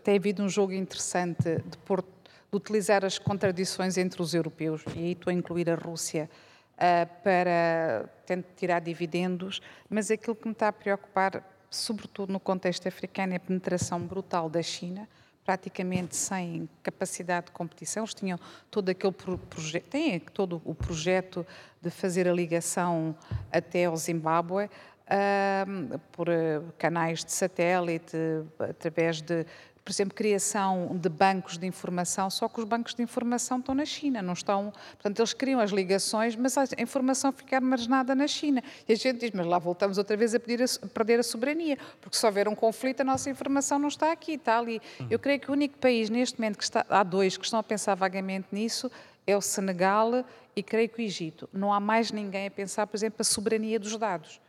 tem 0.03 0.17
havido 0.17 0.43
um 0.43 0.49
jogo 0.49 0.73
interessante 0.73 1.43
de 1.43 1.77
pôr 1.85 2.03
de 2.51 2.57
utilizar 2.57 3.05
as 3.05 3.19
contradições 3.19 3.97
entre 3.97 4.21
os 4.21 4.33
europeus, 4.33 4.83
e 4.95 4.99
aí 4.99 5.11
estou 5.11 5.31
a 5.31 5.33
incluir 5.33 5.69
a 5.69 5.75
Rússia, 5.75 6.29
uh, 6.75 7.23
para 7.23 8.09
tentar 8.25 8.49
tirar 8.55 8.79
dividendos, 8.79 9.61
mas 9.89 10.09
aquilo 10.09 10.35
que 10.35 10.47
me 10.47 10.53
está 10.53 10.69
a 10.69 10.73
preocupar, 10.73 11.43
sobretudo 11.69 12.31
no 12.33 12.39
contexto 12.39 12.87
africano, 12.87 13.33
é 13.33 13.35
a 13.35 13.39
penetração 13.39 13.99
brutal 13.99 14.49
da 14.49 14.61
China, 14.61 15.07
praticamente 15.45 16.15
sem 16.15 16.69
capacidade 16.83 17.47
de 17.47 17.51
competição. 17.51 18.03
Eles 18.03 18.13
tinham 18.13 18.39
todo 18.69 18.89
aquele 18.89 19.13
projeto, 19.13 19.85
têm 19.85 20.19
todo 20.19 20.61
o 20.63 20.75
projeto 20.75 21.45
de 21.81 21.89
fazer 21.89 22.27
a 22.27 22.33
ligação 22.33 23.15
até 23.51 23.85
ao 23.85 23.95
Zimbábue, 23.95 24.65
uh, 24.65 25.99
por 26.11 26.29
uh, 26.29 26.63
canais 26.77 27.25
de 27.25 27.31
satélite, 27.31 28.15
através 28.59 29.21
de 29.21 29.45
por 29.89 29.93
exemplo, 29.93 30.15
criação 30.15 30.95
de 31.01 31.09
bancos 31.09 31.57
de 31.57 31.65
informação, 31.65 32.29
só 32.29 32.47
que 32.47 32.59
os 32.59 32.65
bancos 32.65 32.93
de 32.93 33.01
informação 33.01 33.57
estão 33.57 33.73
na 33.73 33.85
China, 33.85 34.21
não 34.21 34.33
estão. 34.33 34.71
Portanto, 34.91 35.19
eles 35.19 35.33
criam 35.33 35.59
as 35.59 35.71
ligações, 35.71 36.35
mas 36.35 36.55
a 36.59 36.65
informação 36.77 37.31
fica 37.31 37.55
armazenada 37.55 38.13
na 38.13 38.27
China. 38.27 38.63
E 38.87 38.93
a 38.93 38.95
gente 38.95 39.21
diz, 39.21 39.31
mas 39.31 39.47
lá 39.47 39.57
voltamos 39.57 39.97
outra 39.97 40.15
vez 40.15 40.35
a, 40.35 40.37
a, 40.37 40.87
perder 40.89 41.19
a 41.19 41.23
soberania, 41.23 41.75
porque 41.99 42.15
se 42.15 42.23
houver 42.23 42.47
um 42.47 42.53
conflito, 42.53 43.01
a 43.01 43.03
nossa 43.03 43.31
informação 43.31 43.79
não 43.79 43.87
está 43.87 44.11
aqui, 44.11 44.33
está 44.33 44.59
ali. 44.59 44.79
Eu 45.09 45.17
creio 45.17 45.39
que 45.39 45.49
o 45.49 45.53
único 45.53 45.79
país 45.79 46.07
neste 46.07 46.39
momento 46.39 46.59
que 46.59 46.63
está, 46.63 46.85
há 46.87 47.01
dois 47.01 47.35
que 47.35 47.45
estão 47.45 47.59
a 47.59 47.63
pensar 47.63 47.95
vagamente 47.95 48.49
nisso, 48.51 48.91
é 49.25 49.35
o 49.35 49.41
Senegal 49.41 50.23
e 50.55 50.61
creio 50.61 50.87
que 50.87 51.01
o 51.01 51.03
Egito. 51.03 51.49
Não 51.51 51.73
há 51.73 51.79
mais 51.79 52.11
ninguém 52.11 52.45
a 52.45 52.51
pensar, 52.51 52.85
por 52.85 52.95
exemplo, 52.95 53.17
a 53.21 53.23
soberania 53.23 53.79
dos 53.79 53.97
dados 53.97 54.39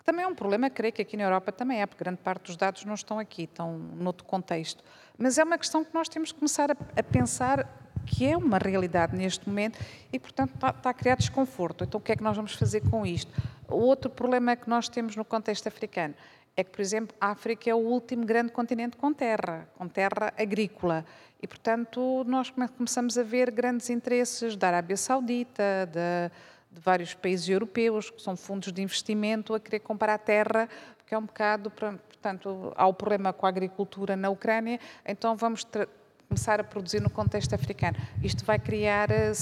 que 0.00 0.04
também 0.06 0.24
é 0.24 0.28
um 0.28 0.34
problema, 0.34 0.70
creio 0.70 0.94
que 0.94 1.02
aqui 1.02 1.14
na 1.14 1.24
Europa 1.24 1.52
também 1.52 1.82
é, 1.82 1.86
porque 1.86 2.02
grande 2.02 2.20
parte 2.22 2.46
dos 2.46 2.56
dados 2.56 2.86
não 2.86 2.94
estão 2.94 3.18
aqui, 3.18 3.42
estão 3.42 3.78
noutro 3.78 4.24
contexto. 4.24 4.82
Mas 5.18 5.36
é 5.36 5.44
uma 5.44 5.58
questão 5.58 5.84
que 5.84 5.92
nós 5.92 6.08
temos 6.08 6.32
que 6.32 6.38
começar 6.38 6.70
a, 6.70 6.76
a 6.96 7.02
pensar 7.02 7.68
que 8.06 8.24
é 8.24 8.34
uma 8.34 8.56
realidade 8.56 9.14
neste 9.14 9.46
momento 9.46 9.78
e, 10.10 10.18
portanto, 10.18 10.54
está, 10.54 10.70
está, 10.70 10.88
a 10.88 10.94
criar 10.94 11.16
desconforto. 11.16 11.84
Então, 11.84 12.00
o 12.00 12.02
que 12.02 12.12
é 12.12 12.16
que 12.16 12.22
nós 12.22 12.34
vamos 12.34 12.54
fazer 12.54 12.80
com 12.88 13.04
isto? 13.04 13.30
O 13.68 13.76
outro 13.76 14.10
problema 14.10 14.56
que 14.56 14.70
nós 14.70 14.88
temos 14.88 15.14
no 15.16 15.24
contexto 15.24 15.66
africano 15.66 16.14
é 16.56 16.64
que, 16.64 16.70
por 16.70 16.80
exemplo, 16.80 17.14
a 17.20 17.28
África 17.28 17.68
é 17.68 17.74
o 17.74 17.78
último 17.78 18.24
grande 18.24 18.52
continente 18.52 18.96
com 18.96 19.12
terra, 19.12 19.68
com 19.76 19.86
terra 19.86 20.32
agrícola. 20.38 21.04
E, 21.42 21.46
portanto, 21.46 22.24
nós 22.26 22.50
começamos 22.50 23.18
a 23.18 23.22
ver 23.22 23.50
grandes 23.50 23.90
interesses 23.90 24.56
da 24.56 24.68
Arábia 24.68 24.96
Saudita, 24.96 25.86
da 25.92 26.30
de 26.70 26.80
vários 26.80 27.14
países 27.14 27.48
europeus, 27.48 28.10
que 28.10 28.22
são 28.22 28.36
fundos 28.36 28.72
de 28.72 28.82
investimento, 28.82 29.54
a 29.54 29.60
querer 29.60 29.80
comprar 29.80 30.16
terra, 30.18 30.68
porque 30.96 31.14
é 31.14 31.18
um 31.18 31.26
bocado, 31.26 31.70
portanto, 31.70 32.72
há 32.76 32.86
o 32.86 32.94
problema 32.94 33.32
com 33.32 33.46
a 33.46 33.48
agricultura 33.48 34.16
na 34.16 34.30
Ucrânia, 34.30 34.78
então 35.04 35.36
vamos 35.36 35.66
começar 36.28 36.60
a 36.60 36.64
produzir 36.64 37.00
no 37.00 37.10
contexto 37.10 37.54
africano. 37.54 37.96
Isto 38.22 38.44
vai 38.44 38.56
criar, 38.56 39.10
eh, 39.10 39.32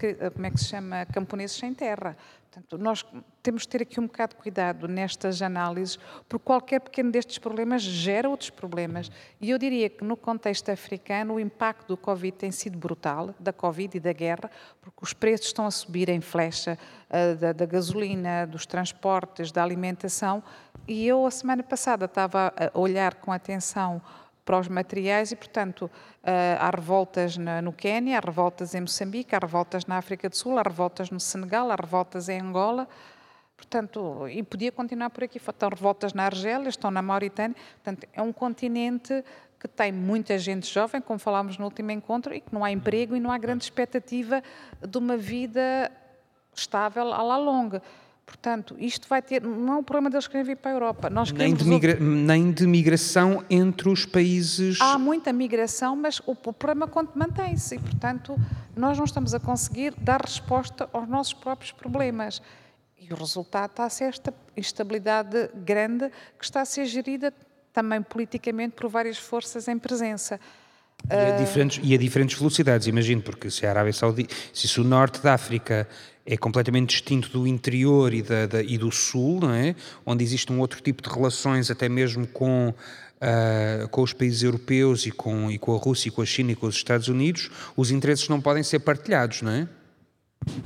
eh, 0.00 0.30
como 0.30 0.46
é 0.46 0.50
que 0.50 0.58
se 0.58 0.66
chama, 0.66 1.04
camponeses 1.06 1.56
sem 1.56 1.74
terra. 1.74 2.16
Portanto, 2.56 2.82
nós 2.82 3.04
temos 3.42 3.62
de 3.62 3.68
ter 3.68 3.82
aqui 3.82 4.00
um 4.00 4.06
bocado 4.06 4.34
de 4.34 4.40
cuidado 4.40 4.88
nestas 4.88 5.42
análises, 5.42 5.98
porque 6.26 6.42
qualquer 6.42 6.80
pequeno 6.80 7.12
destes 7.12 7.36
problemas 7.36 7.82
gera 7.82 8.30
outros 8.30 8.48
problemas. 8.48 9.10
E 9.38 9.50
eu 9.50 9.58
diria 9.58 9.90
que 9.90 10.02
no 10.02 10.16
contexto 10.16 10.70
africano 10.70 11.34
o 11.34 11.40
impacto 11.40 11.88
do 11.88 11.98
Covid 11.98 12.34
tem 12.34 12.50
sido 12.50 12.78
brutal, 12.78 13.34
da 13.38 13.52
Covid 13.52 13.98
e 13.98 14.00
da 14.00 14.10
guerra, 14.10 14.50
porque 14.80 15.00
os 15.02 15.12
preços 15.12 15.48
estão 15.48 15.66
a 15.66 15.70
subir 15.70 16.08
em 16.08 16.22
flecha 16.22 16.78
uh, 17.10 17.36
da, 17.36 17.52
da, 17.52 17.66
gasolina, 17.66 18.46
dos 18.46 18.64
transportes, 18.64 19.52
da 19.52 19.62
alimentação. 19.62 20.42
E 20.88 21.06
eu, 21.06 21.26
a 21.26 21.30
semana 21.30 21.62
passada, 21.62 22.06
estava 22.06 22.54
a 22.56 22.78
olhar 22.78 23.16
com 23.16 23.32
atenção 23.32 24.00
para 24.46 24.60
os 24.60 24.68
materiais 24.68 25.32
e, 25.32 25.36
portanto, 25.36 25.90
eh, 25.90 26.15
há 26.58 26.70
revoltas 26.70 27.36
no 27.36 27.72
Quênia, 27.72 28.18
há 28.18 28.20
revoltas 28.20 28.74
em 28.74 28.80
Moçambique, 28.80 29.34
há 29.34 29.38
revoltas 29.38 29.86
na 29.86 29.96
África 29.96 30.28
do 30.28 30.36
Sul, 30.36 30.58
há 30.58 30.62
revoltas 30.62 31.10
no 31.10 31.20
Senegal, 31.20 31.70
há 31.70 31.76
revoltas 31.76 32.28
em 32.28 32.40
Angola. 32.40 32.88
Portanto, 33.56 34.28
e 34.28 34.42
podia 34.42 34.70
continuar 34.70 35.10
por 35.10 35.24
aqui. 35.24 35.38
Estão 35.38 35.68
revoltas 35.68 36.12
na 36.12 36.24
Argélia, 36.24 36.68
estão 36.68 36.90
na 36.90 37.00
Mauritânia. 37.00 37.56
Portanto, 37.82 38.06
é 38.12 38.20
um 38.20 38.32
continente 38.32 39.24
que 39.58 39.66
tem 39.66 39.90
muita 39.90 40.38
gente 40.38 40.72
jovem, 40.72 41.00
como 41.00 41.18
falámos 41.18 41.56
no 41.56 41.64
último 41.64 41.90
encontro, 41.90 42.34
e 42.34 42.40
que 42.40 42.52
não 42.52 42.62
há 42.64 42.70
emprego 42.70 43.16
e 43.16 43.20
não 43.20 43.32
há 43.32 43.38
grande 43.38 43.64
expectativa 43.64 44.42
de 44.86 44.98
uma 44.98 45.16
vida 45.16 45.90
estável 46.54 47.12
à 47.12 47.22
la 47.22 47.38
longa. 47.38 47.82
Portanto, 48.26 48.74
isto 48.80 49.08
vai 49.08 49.22
ter. 49.22 49.40
Não 49.40 49.74
é 49.74 49.76
um 49.76 49.84
problema 49.84 50.10
deles 50.10 50.26
querem 50.26 50.44
vir 50.44 50.56
para 50.56 50.72
a 50.72 50.74
Europa. 50.74 51.08
Nós 51.08 51.30
nem, 51.30 51.54
de 51.54 51.64
migra, 51.64 51.94
nem 51.94 52.50
de 52.50 52.66
migração 52.66 53.44
entre 53.48 53.88
os 53.88 54.04
países. 54.04 54.80
Há 54.80 54.98
muita 54.98 55.32
migração, 55.32 55.94
mas 55.94 56.18
o, 56.26 56.32
o 56.32 56.52
problema 56.52 56.90
mantém-se. 57.14 57.76
E, 57.76 57.78
portanto, 57.78 58.36
nós 58.74 58.98
não 58.98 59.04
estamos 59.04 59.32
a 59.32 59.38
conseguir 59.38 59.94
dar 59.96 60.20
resposta 60.20 60.90
aos 60.92 61.08
nossos 61.08 61.34
próprios 61.34 61.70
problemas. 61.70 62.42
E 62.98 63.12
o 63.12 63.16
resultado 63.16 63.70
está 63.70 63.84
a 63.84 63.90
ser 63.90 64.06
esta 64.06 64.34
instabilidade 64.56 65.48
grande 65.64 66.10
que 66.36 66.44
está 66.44 66.62
a 66.62 66.64
ser 66.64 66.84
gerida 66.86 67.32
também 67.72 68.02
politicamente 68.02 68.74
por 68.74 68.90
várias 68.90 69.18
forças 69.18 69.68
em 69.68 69.78
presença. 69.78 70.40
E 71.08 71.14
a, 71.14 71.36
diferentes, 71.36 71.80
e 71.80 71.94
a 71.94 71.98
diferentes 71.98 72.36
velocidades, 72.36 72.88
imagino, 72.88 73.22
porque 73.22 73.50
se 73.50 73.64
a 73.64 73.70
Arábia 73.70 73.92
Saudita, 73.92 74.34
se 74.52 74.80
o 74.80 74.84
norte 74.84 75.20
da 75.20 75.34
África 75.34 75.86
é 76.26 76.36
completamente 76.36 76.90
distinto 76.90 77.30
do 77.30 77.46
interior 77.46 78.12
e, 78.12 78.20
da, 78.20 78.46
da, 78.46 78.62
e 78.62 78.76
do 78.76 78.90
sul, 78.90 79.40
não 79.40 79.54
é? 79.54 79.76
onde 80.04 80.24
existe 80.24 80.52
um 80.52 80.58
outro 80.58 80.80
tipo 80.80 81.02
de 81.02 81.08
relações, 81.08 81.70
até 81.70 81.88
mesmo 81.88 82.26
com, 82.26 82.70
uh, 82.70 83.88
com 83.88 84.02
os 84.02 84.12
países 84.12 84.42
europeus 84.42 85.06
e 85.06 85.12
com, 85.12 85.50
e 85.50 85.58
com 85.58 85.74
a 85.74 85.78
Rússia, 85.78 86.08
e 86.08 86.10
com 86.10 86.22
a 86.22 86.26
China 86.26 86.50
e 86.50 86.56
com 86.56 86.66
os 86.66 86.74
Estados 86.74 87.08
Unidos, 87.08 87.50
os 87.76 87.92
interesses 87.92 88.28
não 88.28 88.40
podem 88.40 88.64
ser 88.64 88.80
partilhados, 88.80 89.42
não 89.42 89.52
é? 89.52 89.68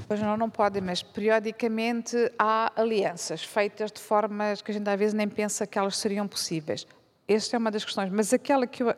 Pois 0.08 0.20
não, 0.20 0.36
não 0.36 0.50
podem, 0.50 0.82
mas 0.82 1.02
periodicamente 1.02 2.16
há 2.38 2.72
alianças 2.74 3.44
feitas 3.44 3.92
de 3.92 4.00
formas 4.00 4.60
que 4.62 4.70
a 4.70 4.74
gente 4.74 4.88
às 4.88 4.98
vezes 4.98 5.14
nem 5.14 5.28
pensa 5.28 5.66
que 5.66 5.78
elas 5.78 5.96
seriam 5.96 6.26
possíveis. 6.26 6.86
Esta 7.28 7.56
é 7.56 7.58
uma 7.58 7.70
das 7.70 7.84
questões, 7.84 8.10
mas 8.10 8.32
aquela 8.32 8.66
que 8.66 8.82
eu 8.82 8.94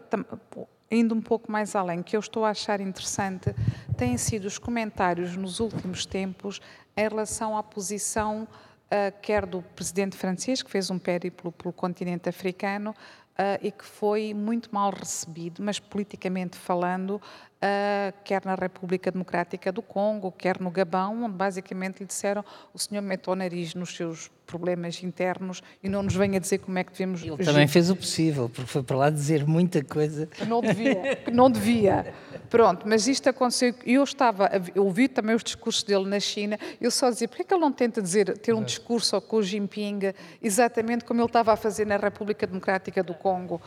indo 0.92 1.14
um 1.14 1.20
pouco 1.22 1.50
mais 1.50 1.74
além, 1.74 2.02
que 2.02 2.14
eu 2.14 2.20
estou 2.20 2.44
a 2.44 2.50
achar 2.50 2.80
interessante, 2.80 3.54
têm 3.96 4.18
sido 4.18 4.44
os 4.44 4.58
comentários 4.58 5.34
nos 5.36 5.58
últimos 5.58 6.04
tempos 6.04 6.60
em 6.94 7.02
relação 7.08 7.56
à 7.56 7.62
posição, 7.62 8.42
uh, 8.42 9.20
quer 9.22 9.46
do 9.46 9.62
presidente 9.62 10.16
francês, 10.16 10.62
que 10.62 10.70
fez 10.70 10.90
um 10.90 10.98
périplo 10.98 11.50
pelo 11.50 11.72
continente 11.72 12.28
africano, 12.28 12.90
uh, 12.90 13.58
e 13.62 13.72
que 13.72 13.84
foi 13.84 14.34
muito 14.34 14.72
mal 14.72 14.90
recebido, 14.90 15.62
mas 15.62 15.80
politicamente 15.80 16.58
falando, 16.58 17.20
uh, 17.62 18.12
quer 18.24 18.44
na 18.44 18.54
República 18.54 19.10
Democrática 19.10 19.70
do 19.70 19.80
Congo, 19.80 20.32
quer 20.32 20.60
no 20.60 20.70
Gabão, 20.70 21.24
onde 21.24 21.36
basicamente 21.36 22.00
lhe 22.00 22.06
disseram 22.06 22.44
o 22.74 22.78
senhor 22.78 23.00
mete 23.00 23.28
o 23.30 23.34
nariz 23.34 23.74
nos 23.74 23.94
seus 23.94 24.30
problemas 24.46 25.02
internos 25.02 25.62
e 25.82 25.88
não 25.88 26.02
nos 26.02 26.14
venha 26.14 26.38
dizer 26.38 26.58
como 26.58 26.78
é 26.78 26.84
que 26.84 26.92
devemos... 26.92 27.22
Ele 27.22 27.42
também 27.42 27.66
fez 27.66 27.88
o 27.88 27.96
possível, 27.96 28.50
porque 28.50 28.70
foi 28.70 28.82
para 28.82 28.96
lá 28.96 29.10
dizer 29.10 29.46
muita 29.46 29.82
coisa. 29.82 30.26
Que 30.26 30.44
não 30.44 30.60
devia, 30.60 31.22
não 31.32 31.50
devia. 31.50 32.12
Pronto, 32.50 32.86
mas 32.86 33.06
isto 33.06 33.30
aconteceu, 33.30 33.74
eu 33.86 34.02
estava, 34.02 34.50
eu 34.74 34.84
ouvi 34.84 35.08
também 35.08 35.34
os 35.34 35.42
discursos 35.42 35.82
dele 35.84 36.06
na 36.06 36.20
China, 36.20 36.58
eu 36.80 36.90
só 36.90 37.08
dizia, 37.08 37.26
porquê 37.26 37.42
é 37.42 37.44
que 37.46 37.54
ele 37.54 37.60
não 37.62 37.72
tenta 37.72 38.02
dizer, 38.02 38.36
ter 38.38 38.52
um 38.52 38.62
discurso 38.62 39.18
com 39.22 39.36
o 39.36 39.42
Jinping 39.42 40.12
exatamente 40.42 41.04
como 41.04 41.20
ele 41.20 41.26
estava 41.26 41.52
a 41.52 41.56
fazer 41.56 41.86
na 41.86 41.96
República 41.96 42.46
Democrática 42.46 43.02
do 43.02 43.14
Congo? 43.14 43.60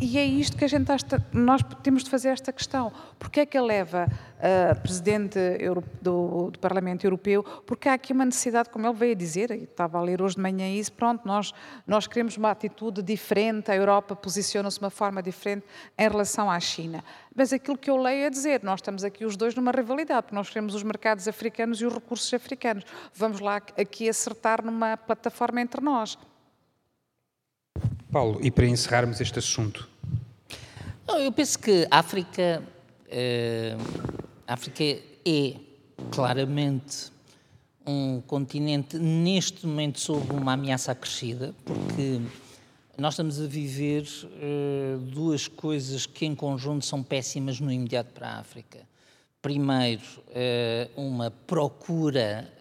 E 0.00 0.16
é 0.16 0.24
isto 0.24 0.56
que 0.56 0.64
a 0.64 0.68
gente 0.68 0.92
está, 0.92 1.20
nós 1.32 1.60
temos 1.82 2.04
de 2.04 2.10
fazer 2.10 2.28
esta 2.28 2.52
questão. 2.52 2.92
Porquê 3.18 3.40
é 3.40 3.46
que 3.46 3.58
ele 3.58 3.66
leva 3.66 4.06
a 4.38 4.72
uh, 4.72 4.80
presidente 4.80 5.38
do, 6.00 6.50
do, 6.52 6.58
Parlamento 6.60 7.04
Europeu? 7.04 7.42
Porque 7.66 7.88
há 7.88 7.94
aqui 7.94 8.12
uma 8.12 8.24
necessidade, 8.24 8.70
como 8.70 8.86
ele 8.86 8.94
veio 8.94 9.12
a 9.12 9.16
dizer, 9.16 9.50
e 9.50 9.64
estava 9.64 9.98
a 9.98 10.00
ler 10.00 10.22
hoje 10.22 10.36
de 10.36 10.40
manhã 10.40 10.68
isso, 10.68 10.92
pronto, 10.92 11.26
nós, 11.26 11.52
nós 11.84 12.06
queremos 12.06 12.36
uma 12.36 12.52
atitude 12.52 13.02
diferente, 13.02 13.72
a 13.72 13.74
Europa 13.74 14.14
posiciona-se 14.14 14.78
de 14.78 14.84
uma 14.84 14.90
forma 14.90 15.20
diferente 15.20 15.66
em 15.98 16.08
relação 16.08 16.48
à 16.48 16.60
China. 16.60 17.02
Mas 17.34 17.52
aquilo 17.52 17.76
que 17.76 17.90
eu 17.90 17.96
leio 17.96 18.26
é 18.26 18.30
dizer, 18.30 18.62
nós 18.62 18.78
estamos 18.78 19.02
aqui 19.02 19.24
os 19.24 19.36
dois 19.36 19.56
numa 19.56 19.72
rivalidade, 19.72 20.22
porque 20.22 20.36
nós 20.36 20.48
queremos 20.48 20.76
os 20.76 20.84
mercados 20.84 21.26
africanos 21.26 21.80
e 21.80 21.86
os 21.86 21.92
recursos 21.92 22.32
africanos. 22.32 22.84
Vamos 23.12 23.40
lá 23.40 23.56
aqui 23.56 24.08
acertar 24.08 24.64
numa 24.64 24.96
plataforma 24.96 25.60
entre 25.60 25.80
nós. 25.80 26.16
Paulo, 28.10 28.38
e 28.42 28.50
para 28.50 28.66
encerrarmos 28.66 29.20
este 29.20 29.38
assunto? 29.38 29.88
Eu 31.06 31.32
penso 31.32 31.58
que 31.58 31.86
a 31.90 31.98
África, 31.98 32.62
eh, 33.10 33.76
África 34.46 34.82
é 34.84 35.54
claramente 36.10 37.12
um 37.86 38.20
continente 38.20 38.98
neste 38.98 39.66
momento 39.66 40.00
sob 40.00 40.32
uma 40.32 40.52
ameaça 40.52 40.92
acrescida, 40.92 41.54
porque 41.64 42.20
nós 42.96 43.14
estamos 43.14 43.40
a 43.40 43.46
viver 43.46 44.02
uh, 44.02 44.98
duas 44.98 45.48
coisas 45.48 46.04
que 46.04 46.26
em 46.26 46.34
conjunto 46.34 46.84
são 46.84 47.02
péssimas 47.02 47.60
no 47.60 47.72
imediato 47.72 48.12
para 48.12 48.28
a 48.28 48.38
África. 48.40 48.80
Primeiro, 49.40 50.02
uh, 50.28 51.00
uma 51.00 51.30
procura 51.30 52.52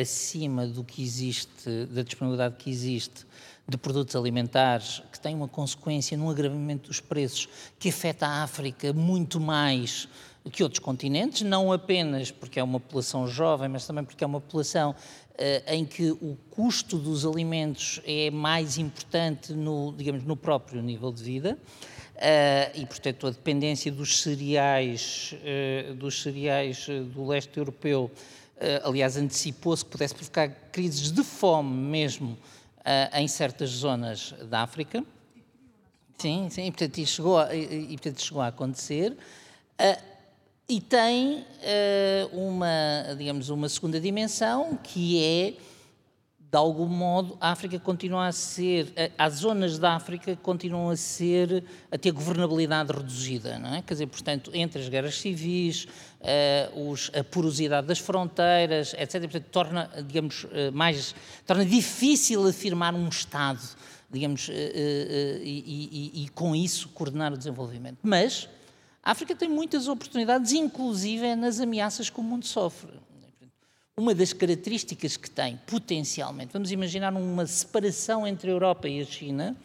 acima 0.00 0.66
do 0.66 0.82
que 0.82 1.02
existe, 1.02 1.86
da 1.90 2.02
disponibilidade 2.02 2.56
que 2.56 2.70
existe 2.70 3.26
de 3.68 3.76
produtos 3.76 4.16
alimentares, 4.16 5.02
que 5.10 5.20
tem 5.20 5.34
uma 5.34 5.48
consequência 5.48 6.16
no 6.16 6.28
agravamento 6.28 6.88
dos 6.88 7.00
preços, 7.00 7.48
que 7.78 7.88
afeta 7.88 8.26
a 8.26 8.42
África 8.42 8.92
muito 8.92 9.40
mais 9.40 10.08
que 10.50 10.62
outros 10.62 10.80
continentes, 10.80 11.42
não 11.42 11.72
apenas 11.72 12.30
porque 12.30 12.58
é 12.58 12.62
uma 12.62 12.80
população 12.80 13.28
jovem, 13.28 13.68
mas 13.68 13.86
também 13.86 14.04
porque 14.04 14.24
é 14.24 14.26
uma 14.26 14.40
população 14.40 14.90
uh, 14.90 15.72
em 15.72 15.84
que 15.84 16.10
o 16.10 16.36
custo 16.50 16.98
dos 16.98 17.24
alimentos 17.24 18.00
é 18.04 18.30
mais 18.30 18.78
importante 18.78 19.52
no, 19.52 19.94
digamos, 19.96 20.24
no 20.24 20.36
próprio 20.36 20.82
nível 20.82 21.12
de 21.12 21.22
vida. 21.22 21.58
Uh, 22.16 22.80
e, 22.80 22.86
portanto, 22.86 23.26
a 23.26 23.30
dependência 23.30 23.90
dos 23.90 24.20
cereais, 24.20 25.34
uh, 25.90 25.94
dos 25.94 26.22
cereais 26.22 26.86
do 27.14 27.26
leste 27.26 27.56
europeu, 27.56 28.10
aliás, 28.84 29.16
antecipou-se 29.16 29.84
que 29.84 29.90
pudesse 29.90 30.14
provocar 30.14 30.48
crises 30.70 31.10
de 31.10 31.24
fome 31.24 31.74
mesmo 31.74 32.38
uh, 32.82 33.16
em 33.16 33.26
certas 33.28 33.70
zonas 33.70 34.34
da 34.48 34.62
África. 34.62 35.04
Sim, 36.18 36.48
sim, 36.50 36.66
e 36.66 36.70
portanto, 36.70 36.98
e 36.98 37.06
chegou, 37.06 37.38
a, 37.38 37.54
e, 37.54 37.84
e, 37.84 37.96
portanto, 37.96 38.22
chegou 38.22 38.42
a 38.42 38.48
acontecer. 38.48 39.16
Uh, 39.80 40.12
e 40.68 40.80
tem 40.80 41.38
uh, 41.40 42.36
uma, 42.36 43.14
digamos, 43.18 43.48
uma 43.50 43.68
segunda 43.68 44.00
dimensão 44.00 44.78
que 44.82 45.22
é 45.22 45.54
de 46.52 46.58
algum 46.58 46.86
modo, 46.86 47.38
a 47.40 47.50
África 47.50 47.78
continua 47.78 48.26
a 48.26 48.32
ser, 48.32 48.92
as 49.16 49.36
zonas 49.36 49.78
da 49.78 49.94
África 49.94 50.36
continuam 50.36 50.90
a 50.90 50.96
ser, 50.96 51.64
a 51.90 51.96
ter 51.96 52.10
governabilidade 52.10 52.92
reduzida, 52.92 53.58
não 53.58 53.76
é? 53.76 53.80
Quer 53.80 53.94
dizer, 53.94 54.06
portanto, 54.06 54.50
entre 54.52 54.82
as 54.82 54.86
guerras 54.86 55.18
civis, 55.18 55.88
os, 56.76 57.10
a 57.18 57.24
porosidade 57.24 57.86
das 57.86 57.98
fronteiras, 57.98 58.92
etc., 58.98 59.22
portanto, 59.22 59.46
torna, 59.50 59.90
digamos, 60.06 60.44
uh, 60.44 60.70
mais, 60.74 61.14
torna 61.46 61.64
difícil 61.64 62.46
afirmar 62.46 62.94
um 62.94 63.08
Estado, 63.08 63.62
digamos, 64.10 64.50
e, 64.50 66.12
e, 66.12 66.24
e 66.24 66.28
com 66.34 66.54
isso 66.54 66.90
coordenar 66.90 67.32
o 67.32 67.38
desenvolvimento. 67.38 67.96
Mas 68.02 68.46
a 69.02 69.12
África 69.12 69.34
tem 69.34 69.48
muitas 69.48 69.88
oportunidades, 69.88 70.52
inclusive 70.52 71.34
nas 71.34 71.60
ameaças 71.60 72.10
que 72.10 72.20
o 72.20 72.22
mundo 72.22 72.44
sofre 72.44 72.92
uma 74.02 74.16
das 74.16 74.32
características 74.32 75.16
que 75.16 75.30
tem, 75.30 75.56
potencialmente, 75.64 76.52
vamos 76.52 76.72
imaginar 76.72 77.12
uma 77.14 77.46
separação 77.46 78.26
entre 78.26 78.50
a 78.50 78.52
Europa 78.52 78.88
e 78.88 79.00
a 79.00 79.04
China, 79.04 79.56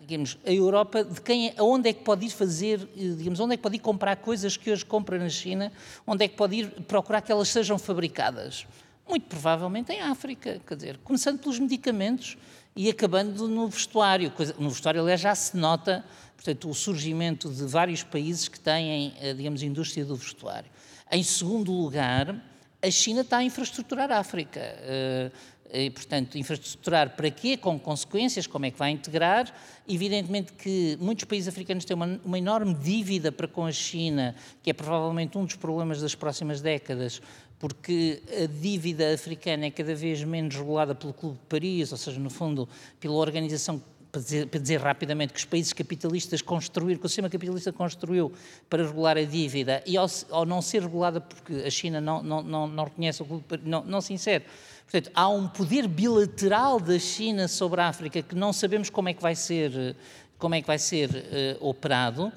digamos, 0.00 0.36
a 0.44 0.50
Europa, 0.50 1.04
de 1.04 1.20
quem, 1.20 1.50
é, 1.50 1.54
aonde 1.58 1.90
é 1.90 1.92
que 1.92 2.02
pode 2.02 2.26
ir 2.26 2.30
fazer, 2.30 2.84
digamos, 2.96 3.38
onde 3.38 3.54
é 3.54 3.56
que 3.56 3.62
pode 3.62 3.76
ir 3.76 3.78
comprar 3.78 4.16
coisas 4.16 4.56
que 4.56 4.68
hoje 4.68 4.84
compra 4.84 5.16
na 5.16 5.28
China, 5.28 5.70
onde 6.04 6.24
é 6.24 6.28
que 6.28 6.34
pode 6.34 6.56
ir 6.56 6.70
procurar 6.88 7.20
que 7.20 7.30
elas 7.30 7.48
sejam 7.50 7.78
fabricadas? 7.78 8.66
Muito 9.08 9.26
provavelmente 9.26 9.92
em 9.92 10.00
África, 10.00 10.60
quer 10.66 10.74
dizer, 10.74 10.98
começando 11.04 11.38
pelos 11.38 11.60
medicamentos 11.60 12.36
e 12.74 12.90
acabando 12.90 13.46
no 13.46 13.68
vestuário. 13.68 14.32
No 14.58 14.70
vestuário, 14.70 15.02
aliás, 15.02 15.20
já 15.20 15.36
se 15.36 15.56
nota, 15.56 16.04
portanto, 16.34 16.68
o 16.68 16.74
surgimento 16.74 17.48
de 17.48 17.64
vários 17.64 18.02
países 18.02 18.48
que 18.48 18.58
têm, 18.58 19.14
eh, 19.20 19.34
digamos, 19.34 19.62
indústria 19.62 20.04
do 20.04 20.16
vestuário. 20.16 20.68
Em 21.12 21.22
segundo 21.22 21.70
lugar, 21.70 22.51
a 22.82 22.90
China 22.90 23.20
está 23.20 23.38
a 23.38 23.44
infraestruturar 23.44 24.10
a 24.10 24.18
África. 24.18 24.60
Eh, 24.60 25.30
e, 25.72 25.88
portanto, 25.88 26.36
infraestruturar 26.36 27.16
para 27.16 27.30
quê? 27.30 27.56
Com 27.56 27.78
consequências, 27.78 28.46
como 28.46 28.66
é 28.66 28.70
que 28.70 28.78
vai 28.78 28.90
integrar? 28.90 29.50
Evidentemente 29.88 30.52
que 30.52 30.98
muitos 31.00 31.24
países 31.24 31.48
africanos 31.48 31.86
têm 31.86 31.94
uma, 31.94 32.20
uma, 32.22 32.38
enorme 32.38 32.74
dívida 32.74 33.32
para 33.32 33.48
com 33.48 33.64
a 33.64 33.72
China, 33.72 34.34
que 34.62 34.68
é 34.68 34.74
provavelmente 34.74 35.38
um 35.38 35.46
dos 35.46 35.56
problemas 35.56 36.02
das 36.02 36.14
próximas 36.14 36.60
décadas, 36.60 37.22
porque 37.58 38.22
a 38.42 38.46
dívida 38.46 39.14
africana 39.14 39.66
é 39.66 39.70
cada 39.70 39.94
vez 39.94 40.22
menos 40.24 40.54
regulada 40.54 40.94
pelo 40.94 41.14
Clube 41.14 41.38
de 41.38 41.46
Paris, 41.46 41.90
ou 41.92 41.96
seja, 41.96 42.20
no 42.20 42.28
fundo, 42.28 42.68
pela 43.00 43.14
organização 43.14 43.82
para 44.12 44.20
dizer, 44.20 44.46
para 44.46 44.60
dizer, 44.60 44.78
rapidamente 44.78 45.32
que 45.32 45.38
os 45.38 45.44
países 45.46 45.72
capitalistas 45.72 46.42
construíram, 46.42 47.00
que 47.00 47.06
o 47.06 47.08
sistema 47.08 47.30
capitalista 47.30 47.72
construiu 47.72 48.30
para 48.68 48.84
regular 48.84 49.16
a 49.16 49.24
dívida 49.24 49.82
e 49.86 49.96
ao, 49.96 50.06
ao 50.30 50.44
não 50.44 50.60
ser 50.60 50.82
regulada 50.82 51.18
porque 51.18 51.54
a 51.66 51.70
China 51.70 51.98
não, 51.98 52.22
não, 52.22 52.42
não, 52.42 52.68
não 52.68 52.84
reconhece, 52.84 53.24
não, 53.64 53.82
não 53.82 54.00
se 54.02 54.12
insere. 54.12 54.44
Portanto, 54.84 55.10
há 55.14 55.26
um 55.30 55.48
poder 55.48 55.88
bilateral 55.88 56.78
da 56.78 56.98
China 56.98 57.48
sobre 57.48 57.80
a 57.80 57.88
África 57.88 58.20
que 58.20 58.34
não 58.34 58.52
sabemos 58.52 58.90
como 58.90 59.08
é 59.08 59.14
que 59.14 59.22
vai 59.22 59.34
ser 59.34 59.96
como 60.38 60.56
é 60.56 60.60
que 60.60 60.66
vai 60.66 60.78
ser 60.78 61.08
uh, 61.08 61.68
operado, 61.68 62.26
uh, 62.26 62.32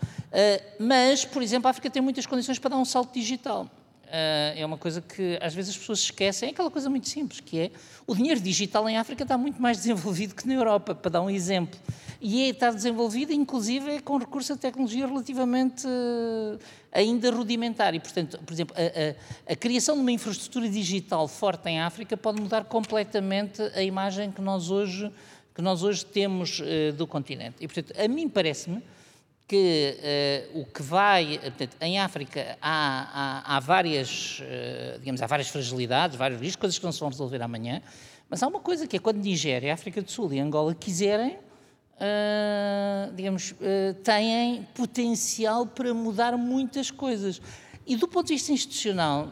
mas, 0.80 1.26
por 1.26 1.42
exemplo, 1.42 1.68
a 1.68 1.72
África 1.72 1.90
tem 1.90 2.04
muitas 2.04 2.28
condições 2.28 2.60
para 2.60 2.70
dar 2.70 2.78
um 2.78 2.86
salto 2.86 3.12
digital. 3.12 3.68
Uh, 4.06 4.54
é 4.56 4.66
uma 4.66 4.78
coisa 4.78 5.02
que 5.02 5.38
às 5.42 5.54
vezes 5.54 5.72
as 5.72 5.78
pessoas 5.78 6.00
esquecem, 6.00 6.50
é 6.50 6.52
aquela 6.52 6.70
coisa 6.70 6.90
muito 6.90 7.10
simples, 7.10 7.40
que 7.40 7.60
é 7.60 7.72
o 8.06 8.14
dinheiro 8.14 8.40
digital 8.40 8.88
em 8.88 8.98
África 8.98 9.24
está 9.24 9.38
muito 9.38 9.62
mais 9.62 9.78
desenvolvido 9.82 10.36
que 10.36 10.48
na 10.48 10.54
Europa, 10.54 10.94
para 10.94 11.12
dar 11.12 11.22
um 11.22 11.30
exemplo. 11.30 11.80
E 12.22 12.44
é, 12.44 12.50
está 12.50 12.72
desenvolvido, 12.72 13.34
inclusive, 13.34 14.00
com 14.02 14.18
recurso 14.18 14.54
a 14.54 14.58
tecnologia 14.58 15.06
relativamente 15.06 15.86
uh, 15.86 16.60
ainda 16.92 17.30
rudimentar. 17.32 17.94
E, 17.94 18.00
portanto, 18.00 18.40
por 18.46 18.54
exemplo, 18.54 18.76
a, 18.78 19.50
a, 19.50 19.54
a, 19.54 19.56
criação 19.56 19.96
de 19.96 20.02
uma 20.02 20.12
infraestrutura 20.12 20.70
digital 20.70 21.28
forte 21.28 21.68
em 21.70 21.82
África 21.82 22.16
pode 22.16 22.42
mudar 22.42 22.66
completamente 22.66 23.62
a 23.76 23.82
imagem 23.82 24.32
que 24.32 24.42
nós 24.42 24.70
hoje, 24.70 25.12
que 25.54 25.62
nós 25.62 25.84
hoje 25.84 26.06
temos 26.06 26.60
uh, 26.60 26.94
do 26.96 27.06
continente. 27.06 27.56
E, 27.60 27.68
portanto, 27.68 27.94
a 28.00 28.08
mim 28.08 28.30
parece-me 28.30 28.82
que 29.48 30.50
uh, 30.54 30.62
o 30.62 30.66
que 30.66 30.82
vai, 30.82 31.38
portanto, 31.38 31.78
em 31.80 32.00
África 32.00 32.58
há, 32.62 33.44
há, 33.46 33.56
há 33.56 33.60
várias, 33.60 34.40
uh, 34.40 35.00
digamos, 35.00 35.22
há 35.22 35.28
várias 35.28 35.50
fragilidades, 35.50 36.18
vários 36.18 36.42
riscos, 36.42 36.56
coisas 36.62 36.80
que 36.80 36.86
não 36.86 36.92
se 36.92 37.00
vão 37.00 37.10
resolver 37.10 37.42
amanhã, 37.42 37.82
mas 38.28 38.42
há 38.42 38.48
uma 38.48 38.60
coisa 38.60 38.88
que 38.88 38.96
é 38.96 39.00
quando 39.00 39.18
Nigéria, 39.18 39.72
África 39.74 40.02
do 40.02 40.10
Sul 40.10 40.34
e 40.34 40.40
Angola 40.40 40.74
quiserem, 40.74 41.38
uh, 41.38 43.14
digamos, 43.16 43.54
têm 44.04 44.68
potencial 44.74 45.68
para 45.68 45.94
mudar 45.94 46.36
muitas 46.36 46.90
coisas. 46.90 47.40
E 47.86 47.96
do 47.96 48.08
ponto 48.08 48.26
de 48.26 48.34
vista 48.34 48.52
institucional, 48.52 49.30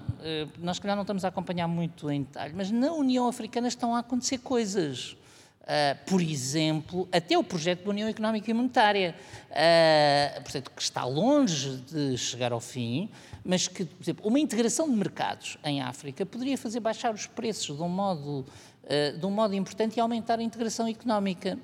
nós, 0.59 0.77
calhar, 0.77 0.95
não 0.95 1.01
estamos 1.01 1.25
a 1.25 1.29
acompanhar 1.29 1.67
muito 1.67 2.11
em 2.11 2.21
detalhe, 2.21 2.53
mas 2.55 2.69
na 2.69 2.93
União 2.93 3.27
Africana 3.27 3.67
estão 3.67 3.95
a 3.95 3.99
acontecer 3.99 4.37
coisas. 4.37 5.17
Uh, 5.63 5.95
por 6.05 6.21
exemplo, 6.21 7.07
até 7.09 7.37
o 7.37 7.43
projeto 7.43 7.85
da 7.85 7.89
União 7.89 8.09
Económica 8.09 8.51
e 8.51 8.53
Monetária, 8.53 9.15
uh, 9.49 10.41
portanto, 10.41 10.69
que 10.75 10.81
está 10.81 11.05
longe 11.05 11.77
de 11.89 12.17
chegar 12.17 12.51
ao 12.51 12.59
fim, 12.59 13.09
mas 13.45 13.69
que, 13.69 13.85
por 13.85 14.03
exemplo, 14.03 14.27
uma 14.27 14.39
integração 14.41 14.89
de 14.89 14.95
mercados 14.97 15.57
em 15.63 15.81
África 15.81 16.25
poderia 16.25 16.57
fazer 16.57 16.81
baixar 16.81 17.13
os 17.13 17.27
preços 17.27 17.77
de 17.77 17.81
um 17.81 17.87
modo, 17.87 18.45
uh, 18.83 19.17
de 19.17 19.25
um 19.25 19.31
modo 19.31 19.55
importante 19.55 19.95
e 19.95 19.99
aumentar 20.01 20.37
a 20.37 20.43
integração 20.43 20.85
económica. 20.85 21.57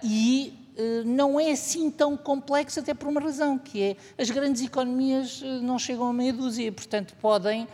e 0.00 0.56
não 1.04 1.38
é 1.38 1.50
assim 1.50 1.90
tão 1.90 2.16
complexo, 2.16 2.80
até 2.80 2.94
por 2.94 3.08
uma 3.08 3.20
razão, 3.20 3.58
que 3.58 3.82
é 3.82 3.96
as 4.16 4.30
grandes 4.30 4.62
economias 4.62 5.42
não 5.60 5.78
chegam 5.78 6.06
a 6.06 6.12
meia 6.12 6.32
dúzia, 6.32 6.72
portanto, 6.72 7.14
podem 7.20 7.68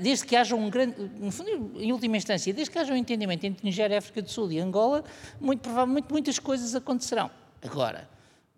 desde 0.00 0.24
que 0.24 0.36
haja 0.36 0.54
um 0.54 0.70
grande, 0.70 0.94
no 1.18 1.30
fundo, 1.32 1.72
em 1.80 1.92
última 1.92 2.16
instância, 2.16 2.52
desde 2.52 2.70
que 2.70 2.78
haja 2.78 2.92
um 2.92 2.96
entendimento 2.96 3.44
entre 3.44 3.64
Nigéria, 3.64 3.98
África 3.98 4.22
do 4.22 4.30
Sul 4.30 4.52
e 4.52 4.60
Angola, 4.60 5.04
muito 5.40 5.60
provavelmente 5.60 6.06
muitas 6.10 6.38
coisas 6.38 6.74
acontecerão. 6.74 7.30
Agora, 7.62 8.08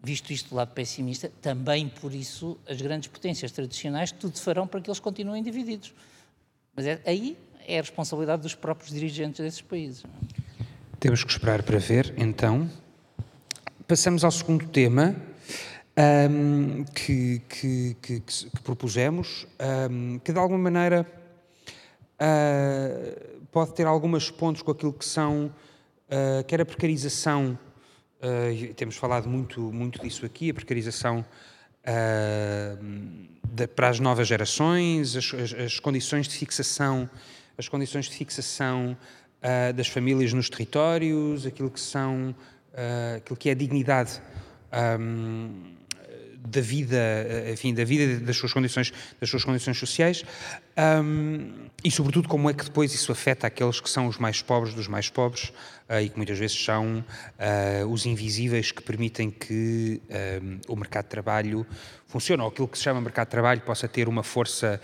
visto 0.03 0.33
isto 0.33 0.51
do 0.51 0.57
lado 0.57 0.73
pessimista, 0.73 1.33
também 1.41 1.89
por 1.89 2.15
isso 2.15 2.59
as 2.69 2.81
grandes 2.81 3.09
potências 3.09 3.51
tradicionais 3.51 4.13
tudo 4.13 4.39
farão 4.39 4.67
para 4.67 4.81
que 4.81 4.91
eles 4.91 5.01
continuem 5.01 5.43
divididos. 5.43 5.95
Mas 6.75 6.87
é, 6.87 7.01
aí 7.07 7.37
é 7.67 7.79
a 7.79 7.81
responsabilidade 7.81 8.43
dos 8.43 8.55
próprios 8.55 8.93
dirigentes 8.93 9.41
desses 9.41 9.63
países. 9.63 10.05
Temos 11.01 11.25
que 11.25 11.31
esperar 11.31 11.63
para 11.63 11.79
ver, 11.79 12.15
então. 12.17 12.71
Passamos 13.89 14.25
ao 14.25 14.31
segundo 14.31 14.67
tema, 14.69 15.17
um, 15.97 16.85
que, 16.85 17.41
que, 17.49 17.97
que, 18.03 18.21
que, 18.21 18.61
propusemos, 18.63 19.47
um, 19.91 20.19
que 20.19 20.33
de 20.33 20.39
alguma 20.39 20.59
maneira 20.59 21.07
uh, 22.21 23.47
pode 23.51 23.75
ter 23.75 23.87
algumas 23.87 24.31
pontos 24.31 24.63
com 24.63 24.71
aquilo 24.71 24.93
que 24.93 25.05
são, 25.05 25.47
uh, 25.47 26.45
quer 26.47 26.61
a 26.61 26.67
precarização, 26.67 27.59
uh, 28.21 28.75
temos 28.75 28.97
falado 28.97 29.29
muito, 29.29 29.61
muito 29.73 30.01
disso 30.01 30.27
aqui, 30.27 30.51
a 30.51 30.55
precarização 30.55 31.25
de, 33.45 33.67
para 33.69 33.89
as 33.89 34.01
novas 34.01 34.27
gerações, 34.27 35.15
as, 35.15 35.33
as, 35.33 35.53
as, 35.53 35.79
condições 35.79 36.27
de 36.27 36.35
fixação, 36.35 37.09
as 37.57 37.69
condições 37.69 38.07
de 38.07 38.17
fixação 38.17 38.97
das 39.73 39.87
famílias 39.87 40.33
nos 40.33 40.51
territórios, 40.51 41.47
aquilo 41.47 41.71
que 41.71 41.79
são, 41.79 42.35
aquilo 43.17 43.37
que 43.37 43.51
é 43.51 43.53
a 43.53 43.55
dignidade 43.55 44.21
um, 45.01 45.76
da 46.47 46.61
vida, 46.61 46.97
eh, 46.97 47.53
enfim, 47.53 47.75
da 47.75 47.85
vida 47.85 48.21
das 48.21 48.37
suas 48.37 48.53
condições, 48.53 48.93
das 49.21 49.29
suas 49.29 49.45
condições 49.45 49.79
sociais 49.79 50.25
um, 50.79 51.69
e, 51.83 51.91
sobretudo, 51.91 52.29
como 52.29 52.51
é 52.51 52.53
que 52.53 52.65
depois 52.65 52.93
isso 52.93 53.11
afeta 53.11 53.47
aqueles 53.47 53.81
que 53.81 53.89
são 53.89 54.07
os 54.09 54.19
mais 54.19 54.43
pobres 54.43 54.75
dos 54.75 54.87
mais 54.87 55.09
pobres 55.09 55.45
uh, 55.89 56.01
e 56.03 56.11
que 56.11 56.17
muitas 56.19 56.39
vezes 56.39 56.63
são 56.63 56.99
uh, 56.99 57.87
os 57.87 58.05
invisíveis 58.05 58.73
que 58.73 58.83
permitem 58.83 59.31
que 59.31 60.03
um, 60.43 60.59
o 60.69 60.77
mercado 60.77 61.05
de 61.05 61.11
trabalho 61.11 61.67
funcione, 62.07 62.43
ou 62.43 62.49
aquilo 62.49 62.69
que 62.69 62.77
se 62.77 62.85
chama 62.85 63.01
mercado 63.01 63.29
de 63.29 63.31
trabalho 63.31 63.61
possa 63.63 63.89
ter 63.89 64.07
uma 64.07 64.23
força 64.23 64.79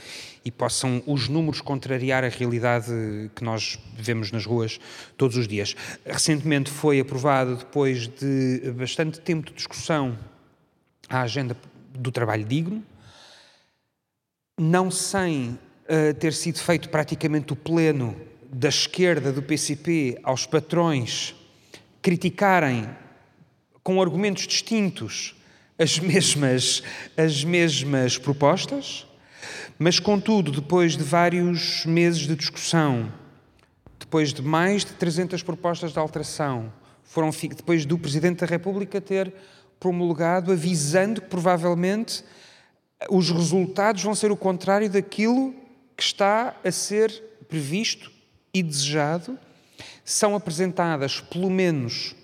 e 0.45 0.51
possam 0.51 1.03
os 1.07 1.29
números 1.29 1.61
contrariar 1.61 2.25
a 2.25 2.29
realidade 2.29 2.91
que 3.35 3.45
nós 3.45 3.79
vemos 3.95 4.33
nas 4.33 4.47
ruas 4.47 4.81
todos 5.19 5.37
os 5.37 5.47
dias. 5.47 5.77
Recentemente 6.07 6.71
foi 6.71 7.01
aprovado, 7.01 7.57
depois 7.57 8.09
de 8.09 8.73
bastante 8.75 9.21
tempo 9.21 9.51
de 9.51 9.57
discussão, 9.57 10.19
a 11.19 11.23
agenda 11.23 11.57
do 11.95 12.11
trabalho 12.11 12.45
digno, 12.45 12.83
não 14.59 14.91
sem 14.91 15.51
uh, 15.51 16.15
ter 16.19 16.33
sido 16.33 16.59
feito 16.59 16.89
praticamente 16.89 17.53
o 17.53 17.57
pleno 17.57 18.17
da 18.51 18.69
esquerda 18.69 19.33
do 19.33 19.43
PCP 19.43 20.19
aos 20.23 20.47
patrões 20.47 21.35
criticarem 22.01 22.89
com 23.83 24.01
argumentos 24.01 24.47
distintos 24.47 25.35
as 25.79 25.99
mesmas, 26.01 26.83
as 27.17 27.45
mesmas 27.45 28.19
propostas, 28.19 29.07
mas 29.79 29.99
contudo, 29.99 30.53
depois 30.53 30.97
de 30.97 31.03
vários 31.03 31.85
meses 31.87 32.21
de 32.21 32.37
discussão, 32.37 33.13
depois 33.99 34.33
de 34.33 34.43
mais 34.43 34.85
de 34.85 34.93
300 34.93 35.43
propostas 35.43 35.93
de 35.93 35.99
alteração, 35.99 36.73
foram 37.03 37.31
depois 37.31 37.85
do 37.85 37.99
Presidente 37.99 38.41
da 38.41 38.47
República 38.47 39.01
ter 39.01 39.33
promulgado, 39.83 40.53
avisando 40.53 41.21
que 41.21 41.27
provavelmente 41.27 42.23
os 43.11 43.31
resultados 43.31 44.01
vão 44.01 44.15
ser 44.15 44.31
o 44.31 44.37
contrário 44.37 44.89
daquilo 44.89 45.53
que 45.97 46.05
está 46.05 46.55
a 46.65 46.71
ser 46.71 47.11
previsto 47.49 48.13
e 48.55 48.63
desejado. 48.63 49.37
São 50.05 50.37
apresentadas 50.37 51.21
pelo 51.21 51.51
menos 51.51 52.15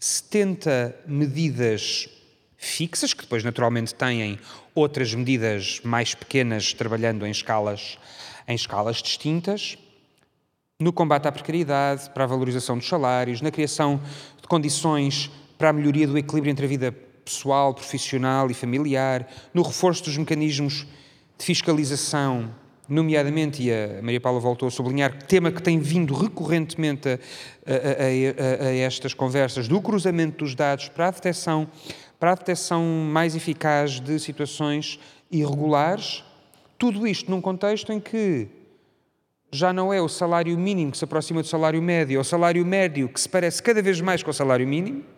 70 0.00 0.96
medidas 1.06 2.08
fixas, 2.56 3.12
que 3.12 3.20
depois 3.20 3.44
naturalmente 3.44 3.94
têm 3.94 4.38
outras 4.74 5.12
medidas 5.12 5.82
mais 5.84 6.14
pequenas 6.14 6.72
trabalhando 6.72 7.26
em 7.26 7.30
escalas, 7.30 7.98
em 8.48 8.54
escalas 8.54 9.02
distintas, 9.02 9.76
no 10.80 10.90
combate 10.90 11.28
à 11.28 11.32
precariedade, 11.32 12.08
para 12.10 12.24
a 12.24 12.26
valorização 12.26 12.78
dos 12.78 12.88
salários, 12.88 13.42
na 13.42 13.50
criação 13.50 14.00
de 14.40 14.48
condições 14.48 15.30
para 15.64 15.70
a 15.70 15.72
melhoria 15.72 16.06
do 16.06 16.18
equilíbrio 16.18 16.50
entre 16.50 16.66
a 16.66 16.68
vida 16.68 16.92
pessoal, 17.24 17.72
profissional 17.72 18.50
e 18.50 18.54
familiar, 18.54 19.26
no 19.54 19.62
reforço 19.62 20.04
dos 20.04 20.14
mecanismos 20.18 20.86
de 21.38 21.42
fiscalização, 21.42 22.54
nomeadamente, 22.86 23.62
e 23.62 23.72
a 23.72 24.02
Maria 24.02 24.20
Paula 24.20 24.38
voltou 24.38 24.68
a 24.68 24.70
sublinhar, 24.70 25.22
tema 25.22 25.50
que 25.50 25.62
tem 25.62 25.78
vindo 25.78 26.12
recorrentemente 26.12 27.08
a, 27.08 27.12
a, 27.14 28.66
a, 28.66 28.68
a 28.68 28.74
estas 28.74 29.14
conversas, 29.14 29.66
do 29.66 29.80
cruzamento 29.80 30.44
dos 30.44 30.54
dados 30.54 30.90
para 30.90 31.08
a 31.08 31.10
detecção 31.12 31.66
para 32.20 32.32
a 32.32 32.34
detecção 32.34 32.84
mais 32.84 33.34
eficaz 33.34 34.00
de 34.00 34.18
situações 34.18 35.00
irregulares, 35.30 36.22
tudo 36.76 37.06
isto 37.06 37.30
num 37.30 37.40
contexto 37.40 37.90
em 37.90 38.00
que 38.00 38.48
já 39.50 39.72
não 39.72 39.94
é 39.94 40.02
o 40.02 40.10
salário 40.10 40.58
mínimo 40.58 40.92
que 40.92 40.98
se 40.98 41.04
aproxima 41.04 41.40
do 41.40 41.48
salário 41.48 41.80
médio, 41.80 42.18
é 42.18 42.20
o 42.20 42.24
salário 42.24 42.66
médio 42.66 43.08
que 43.08 43.18
se 43.18 43.28
parece 43.30 43.62
cada 43.62 43.80
vez 43.80 43.98
mais 44.02 44.22
com 44.22 44.30
o 44.30 44.34
salário 44.34 44.68
mínimo, 44.68 45.13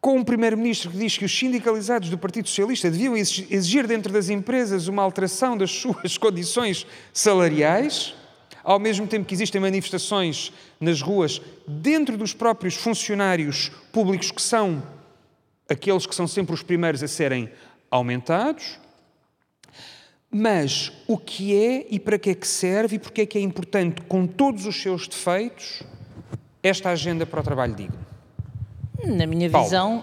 com 0.00 0.18
um 0.18 0.24
primeiro-ministro 0.24 0.90
que 0.90 0.98
diz 0.98 1.18
que 1.18 1.24
os 1.24 1.36
sindicalizados 1.36 2.08
do 2.08 2.18
Partido 2.18 2.48
Socialista 2.48 2.90
deviam 2.90 3.16
exigir 3.16 3.86
dentro 3.86 4.12
das 4.12 4.28
empresas 4.28 4.88
uma 4.88 5.02
alteração 5.02 5.56
das 5.56 5.70
suas 5.70 6.16
condições 6.18 6.86
salariais, 7.12 8.14
ao 8.62 8.78
mesmo 8.78 9.06
tempo 9.06 9.24
que 9.24 9.34
existem 9.34 9.60
manifestações 9.60 10.52
nas 10.80 11.00
ruas 11.00 11.40
dentro 11.66 12.16
dos 12.16 12.34
próprios 12.34 12.74
funcionários 12.74 13.70
públicos 13.92 14.30
que 14.30 14.42
são 14.42 14.82
aqueles 15.68 16.06
que 16.06 16.14
são 16.14 16.26
sempre 16.26 16.54
os 16.54 16.62
primeiros 16.62 17.02
a 17.02 17.08
serem 17.08 17.50
aumentados, 17.90 18.78
mas 20.30 20.92
o 21.06 21.16
que 21.16 21.54
é 21.56 21.86
e 21.90 21.98
para 21.98 22.18
que 22.18 22.30
é 22.30 22.34
que 22.34 22.46
serve 22.46 22.96
e 22.96 22.98
porque 22.98 23.22
é 23.22 23.26
que 23.26 23.38
é 23.38 23.40
importante, 23.40 24.02
com 24.02 24.26
todos 24.26 24.66
os 24.66 24.80
seus 24.80 25.08
defeitos, 25.08 25.82
esta 26.62 26.90
agenda 26.90 27.24
para 27.24 27.40
o 27.40 27.42
trabalho 27.42 27.74
digno? 27.74 28.05
Na 29.04 29.26
minha 29.26 29.50
Paulo. 29.50 29.66
visão, 29.66 30.02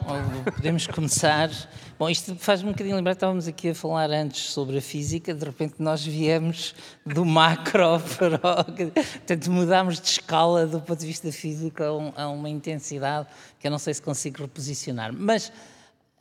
podemos 0.56 0.86
começar. 0.88 1.50
Bom, 1.98 2.10
isto 2.10 2.36
faz-me 2.36 2.70
um 2.70 2.72
bocadinho 2.74 2.96
lembrar, 2.96 3.14
estávamos 3.14 3.48
aqui 3.48 3.70
a 3.70 3.76
falar 3.76 4.10
antes 4.12 4.52
sobre 4.52 4.78
a 4.78 4.82
física, 4.82 5.34
de 5.34 5.44
repente 5.44 5.76
nós 5.80 6.06
viemos 6.06 6.76
do 7.06 7.26
macro 7.26 8.00
para 8.18 8.36
o. 8.36 8.64
Portanto, 8.64 9.52
mudámos 9.52 10.00
de 10.00 10.08
escala 10.08 10.68
do 10.68 10.80
ponto 10.80 11.00
de 11.00 11.08
vista 11.08 11.32
físico 11.32 11.84
a, 11.84 11.92
um, 11.92 12.12
uma 12.34 12.50
intensidade 12.50 13.28
que 13.60 13.68
eu 13.68 13.72
não 13.72 13.80
sei 13.80 13.94
se 13.94 14.02
consigo 14.02 14.42
reposicionar. 14.42 15.12
Mas, 15.12 15.52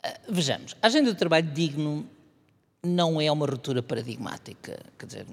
eh, 0.01 0.19
vejamos, 0.29 0.75
a 0.81 0.87
agenda 0.87 1.13
do 1.13 1.17
trabalho 1.17 1.47
digno 1.47 2.05
não 2.83 3.21
é 3.21 3.31
uma 3.31 3.45
ruptura 3.45 3.83
paradigmática. 3.83 4.79
Quer 4.97 5.05
dizer, 5.05 5.25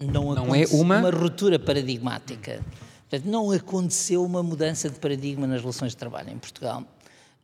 não, 0.00 0.34
não 0.34 0.54
é 0.54 0.66
uma... 0.72 0.98
uma 0.98 1.10
ruptura 1.10 1.58
paradigmática. 1.58 2.60
Portanto, 3.08 3.30
não 3.30 3.50
aconteceu 3.50 4.22
uma 4.22 4.42
mudança 4.42 4.90
de 4.90 4.98
paradigma 4.98 5.46
nas 5.46 5.62
relações 5.62 5.92
de 5.92 5.96
trabalho 5.96 6.30
em 6.30 6.38
Portugal. 6.38 6.84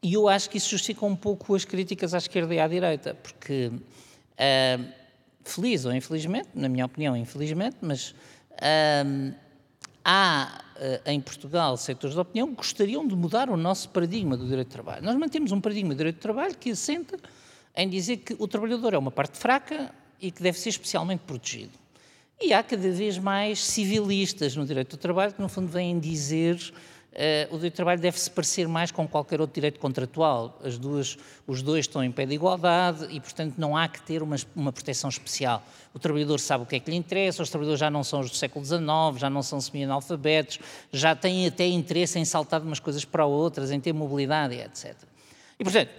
E 0.02 0.12
eu 0.12 0.28
acho 0.28 0.50
que 0.50 0.58
isso 0.58 0.68
justifica 0.68 1.06
um 1.06 1.16
pouco 1.16 1.54
as 1.54 1.64
críticas 1.64 2.12
à 2.12 2.18
esquerda 2.18 2.54
e 2.54 2.60
à 2.60 2.68
direita, 2.68 3.14
porque, 3.14 3.72
uh, 3.72 4.92
feliz 5.42 5.86
ou 5.86 5.94
infelizmente, 5.94 6.50
na 6.54 6.68
minha 6.68 6.84
opinião, 6.84 7.16
infelizmente, 7.16 7.78
mas 7.80 8.10
uh, 8.10 9.34
há 10.04 10.62
uh, 10.76 11.10
em 11.10 11.18
Portugal 11.18 11.78
setores 11.78 12.14
de 12.14 12.20
opinião 12.20 12.50
que 12.50 12.56
gostariam 12.56 13.08
de 13.08 13.16
mudar 13.16 13.48
o 13.48 13.56
nosso 13.56 13.88
paradigma 13.88 14.36
do 14.36 14.46
direito 14.46 14.68
de 14.68 14.74
trabalho. 14.74 15.02
Nós 15.02 15.16
mantemos 15.16 15.50
um 15.52 15.60
paradigma 15.62 15.94
do 15.94 15.96
direito 15.96 16.16
de 16.16 16.20
trabalho 16.20 16.54
que 16.54 16.72
assenta 16.72 17.16
em 17.74 17.88
dizer 17.88 18.18
que 18.18 18.36
o 18.38 18.46
trabalhador 18.46 18.92
é 18.92 18.98
uma 18.98 19.10
parte 19.10 19.38
fraca 19.38 19.90
e 20.20 20.30
que 20.30 20.42
deve 20.42 20.58
ser 20.58 20.68
especialmente 20.68 21.20
protegido. 21.20 21.83
E 22.40 22.52
há 22.52 22.62
cada 22.62 22.90
vez 22.90 23.18
mais 23.18 23.64
civilistas 23.64 24.56
no 24.56 24.66
direito 24.66 24.96
do 24.96 25.00
trabalho 25.00 25.32
que, 25.32 25.40
no 25.40 25.48
fundo, 25.48 25.68
vêm 25.68 25.98
dizer 25.98 26.72
Uh, 27.14 27.46
o 27.54 27.56
direito 27.58 27.74
do 27.74 27.76
trabalho 27.76 28.00
deve 28.00 28.18
se 28.18 28.28
parecer 28.28 28.66
mais 28.66 28.90
com 28.90 29.06
qualquer 29.06 29.40
outro 29.40 29.54
direito 29.54 29.78
contratual. 29.78 30.58
As 30.64 30.76
duas, 30.76 31.16
os 31.46 31.62
dois 31.62 31.84
estão 31.84 32.02
em 32.02 32.10
pé 32.10 32.26
de 32.26 32.34
igualdade 32.34 33.06
e, 33.08 33.20
portanto, 33.20 33.54
não 33.56 33.76
há 33.76 33.86
que 33.86 34.02
ter 34.02 34.20
uma, 34.20 34.34
uma 34.54 34.72
proteção 34.72 35.08
especial. 35.08 35.62
O 35.94 35.98
trabalhador 36.00 36.40
sabe 36.40 36.64
o 36.64 36.66
que 36.66 36.74
é 36.74 36.80
que 36.80 36.90
lhe 36.90 36.96
interessa, 36.96 37.40
os 37.40 37.48
trabalhadores 37.48 37.78
já 37.78 37.88
não 37.88 38.02
são 38.02 38.18
os 38.18 38.30
do 38.30 38.36
século 38.36 38.64
XIX, 38.64 38.82
já 39.16 39.30
não 39.30 39.44
são 39.44 39.60
semi-analfabetos, 39.60 40.58
já 40.92 41.14
têm 41.14 41.46
até 41.46 41.64
interesse 41.68 42.18
em 42.18 42.24
saltar 42.24 42.60
de 42.60 42.66
umas 42.66 42.80
coisas 42.80 43.04
para 43.04 43.24
outras, 43.24 43.70
em 43.70 43.78
ter 43.78 43.92
mobilidade, 43.92 44.56
etc. 44.56 44.96
E, 45.56 45.62
portanto, 45.62 45.90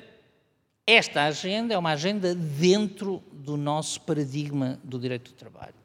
esta 0.85 1.23
agenda 1.23 1.73
é 1.73 1.77
uma 1.77 1.91
agenda 1.91 2.35
dentro 2.35 3.23
do 3.31 3.55
nosso 3.55 4.01
paradigma 4.01 4.77
do 4.83 4.99
direito 4.99 5.31
do 5.31 5.37
trabalho. 5.37 5.84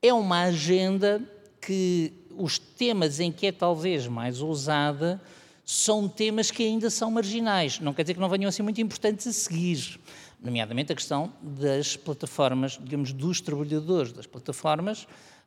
É 0.00 0.12
uma 0.14 0.42
agenda 0.42 1.20
que 1.60 2.12
os 2.36 2.56
temas 2.56 3.18
em 3.18 3.32
que 3.32 3.48
é 3.48 3.52
talvez 3.52 4.06
mais 4.06 4.40
ousada 4.40 5.20
são 5.64 6.08
temas 6.08 6.52
que 6.52 6.62
ainda 6.62 6.88
são 6.88 7.10
marginais. 7.10 7.80
Não 7.80 7.92
quer 7.92 8.02
dizer 8.02 8.14
que 8.14 8.20
não 8.20 8.28
venham 8.28 8.48
a 8.48 8.52
ser 8.52 8.62
muito 8.62 8.80
importantes 8.80 9.26
a 9.26 9.32
seguir, 9.32 9.98
nomeadamente 10.40 10.92
a 10.92 10.94
questão 10.94 11.32
das 11.42 11.96
plataformas, 11.96 12.78
digamos, 12.80 13.12
dos 13.12 13.40
trabalhadores 13.40 14.12
das 14.12 14.24
plataformas, 14.24 15.04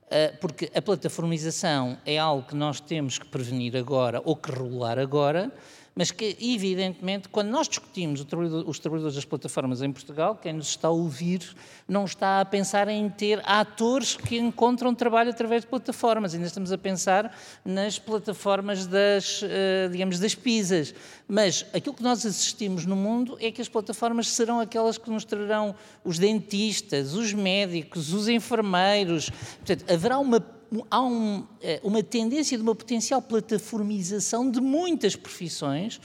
eh, 0.09 0.33
porque 0.41 0.69
a 0.75 0.81
plataformização 0.81 1.97
é 2.05 2.17
algo 2.17 2.45
que 2.45 2.55
nós 2.55 2.81
temos 2.81 3.17
que 3.17 3.25
prevenir 3.25 3.77
agora 3.77 4.21
ou 4.25 4.35
que 4.35 4.51
regular 4.51 4.99
agora, 4.99 5.49
mas 5.93 6.09
que, 6.09 6.37
evidentemente, 6.39 7.27
quando 7.27 7.49
nós 7.49 7.67
discutimos 7.67 8.21
os 8.65 8.79
trabalhadores 8.79 9.15
das 9.15 9.25
plataformas 9.25 9.81
em 9.81 9.91
Portugal, 9.91 10.35
quem 10.35 10.53
nos 10.53 10.69
está 10.69 10.87
a 10.87 10.91
ouvir 10.91 11.55
não 11.87 12.05
está 12.05 12.39
a 12.39 12.45
pensar 12.45 12.87
em 12.87 13.09
ter 13.09 13.41
atores 13.43 14.15
que 14.15 14.37
encontram 14.37 14.95
trabalho 14.95 15.31
através 15.31 15.63
de 15.63 15.67
plataformas, 15.67 16.33
ainda 16.33 16.47
estamos 16.47 16.71
a 16.71 16.77
pensar 16.77 17.35
nas 17.65 17.99
plataformas 17.99 18.87
das, 18.87 19.41
eh, 19.43 19.89
digamos, 19.91 20.17
das 20.17 20.33
pizzas. 20.33 20.93
Mas 21.27 21.65
aquilo 21.73 21.95
que 21.95 22.03
nós 22.03 22.25
assistimos 22.25 22.85
no 22.85 22.95
mundo 22.95 23.37
é 23.41 23.51
que 23.51 23.61
as 23.61 23.67
plataformas 23.67 24.29
serão 24.29 24.59
aquelas 24.59 24.97
que 24.97 25.09
nos 25.09 25.25
trarão 25.25 25.75
os 26.05 26.17
dentistas, 26.17 27.13
os 27.13 27.33
médicos, 27.33 28.13
os 28.13 28.29
enfermeiros. 28.29 29.29
Portanto, 29.29 29.91
haverá 29.91 30.17
uma 30.19 30.39
há 30.89 31.01
um, 31.01 31.45
eh, 31.61 31.79
uma 31.83 32.01
tendência 32.01 32.57
de 32.57 32.63
uma 32.63 32.73
potencial 32.73 33.21
plataformização 33.21 34.49
de 34.49 34.61
muitas 34.61 35.15
profissões 35.15 35.97
uh, 35.97 36.01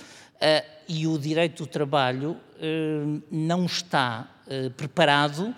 e 0.88 1.06
o 1.06 1.18
direito 1.18 1.64
do 1.64 1.66
trabalho 1.68 2.32
uh, 2.32 3.22
não 3.30 3.66
está 3.66 4.28
uh, 4.46 4.70
preparado 4.72 5.54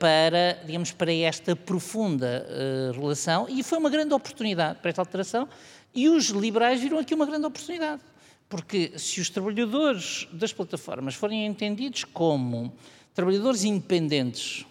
para, 0.00 0.60
digamos, 0.66 0.90
para 0.90 1.14
esta 1.14 1.54
profunda 1.54 2.44
relação 2.92 3.46
e 3.48 3.62
foi 3.62 3.78
uma 3.78 3.88
grande 3.88 4.12
oportunidade 4.12 4.80
para 4.80 4.88
esta 4.88 5.00
alteração 5.00 5.48
e 5.94 6.08
os 6.08 6.30
liberais 6.30 6.80
viram 6.80 6.98
aqui 6.98 7.14
uma 7.14 7.24
grande 7.24 7.46
oportunidade. 7.46 8.02
Porque 8.48 8.98
se 8.98 9.20
os 9.20 9.30
trabalhadores 9.30 10.26
das 10.32 10.52
plataformas 10.52 11.14
forem 11.14 11.46
entendidos 11.46 12.02
como 12.02 12.72
trabalhadores 13.14 13.62
independentes, 13.62 14.66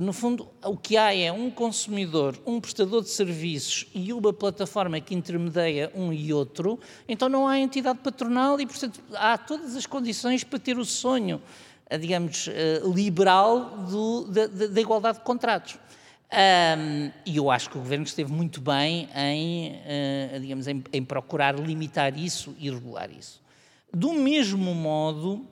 no 0.00 0.12
fundo, 0.12 0.48
o 0.62 0.76
que 0.76 0.96
há 0.96 1.14
é 1.14 1.32
um 1.32 1.50
consumidor, 1.50 2.38
um 2.46 2.60
prestador 2.60 3.02
de 3.02 3.08
serviços 3.08 3.86
e 3.94 4.12
uma 4.12 4.32
plataforma 4.32 5.00
que 5.00 5.14
intermedia 5.14 5.90
um 5.94 6.12
e 6.12 6.32
outro, 6.32 6.78
então 7.08 7.28
não 7.28 7.48
há 7.48 7.58
entidade 7.58 7.98
patronal 8.00 8.60
e, 8.60 8.66
portanto, 8.66 9.00
há 9.14 9.38
todas 9.38 9.74
as 9.74 9.86
condições 9.86 10.44
para 10.44 10.58
ter 10.58 10.78
o 10.78 10.84
sonho, 10.84 11.40
eh, 11.88 11.98
digamos, 11.98 12.48
eh, 12.48 12.82
liberal 12.84 13.86
do, 13.90 14.24
da, 14.24 14.46
da, 14.46 14.80
igualdade 14.80 15.18
de 15.18 15.24
contratos. 15.24 15.78
Um, 16.26 17.10
e 17.24 17.36
eu 17.36 17.50
acho 17.50 17.70
que 17.70 17.78
o 17.78 17.80
governo 17.80 18.04
esteve 18.04 18.32
muito 18.32 18.60
bem 18.60 19.08
em, 19.14 19.76
uh, 20.36 20.40
digamos, 20.40 20.66
em, 20.66 20.82
em 20.92 21.04
procurar 21.04 21.56
limitar 21.56 22.18
isso 22.18 22.54
e 22.58 22.68
regular 22.68 23.08
isso. 23.16 23.40
Do 23.94 24.12
mesmo 24.12 24.74
modo, 24.74 25.46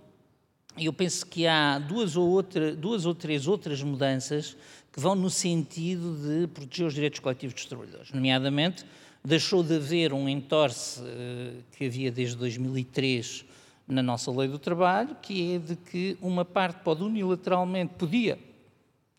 eu 0.76 0.92
penso 0.92 1.26
que 1.26 1.46
há 1.46 1.78
duas 1.78 2.16
ou, 2.16 2.28
outra, 2.28 2.74
duas 2.74 3.06
ou 3.06 3.14
três 3.14 3.46
outras 3.46 3.82
mudanças 3.82 4.56
que 4.92 5.00
vão 5.00 5.14
no 5.14 5.30
sentido 5.30 6.16
de 6.16 6.46
proteger 6.48 6.86
os 6.86 6.94
direitos 6.94 7.20
coletivos 7.20 7.54
dos 7.54 7.66
trabalhadores. 7.66 8.12
Nomeadamente, 8.12 8.84
deixou 9.24 9.62
de 9.62 9.76
haver 9.76 10.12
um 10.12 10.28
entorce 10.28 11.00
uh, 11.00 11.62
que 11.72 11.86
havia 11.86 12.12
desde 12.12 12.36
2003 12.36 13.44
na 13.86 14.02
nossa 14.02 14.30
lei 14.30 14.48
do 14.48 14.58
trabalho, 14.58 15.16
que 15.20 15.54
é 15.54 15.58
de 15.58 15.76
que 15.76 16.16
uma 16.20 16.44
parte 16.44 16.80
pode 16.82 17.02
unilateralmente, 17.02 17.94
podia 17.94 18.38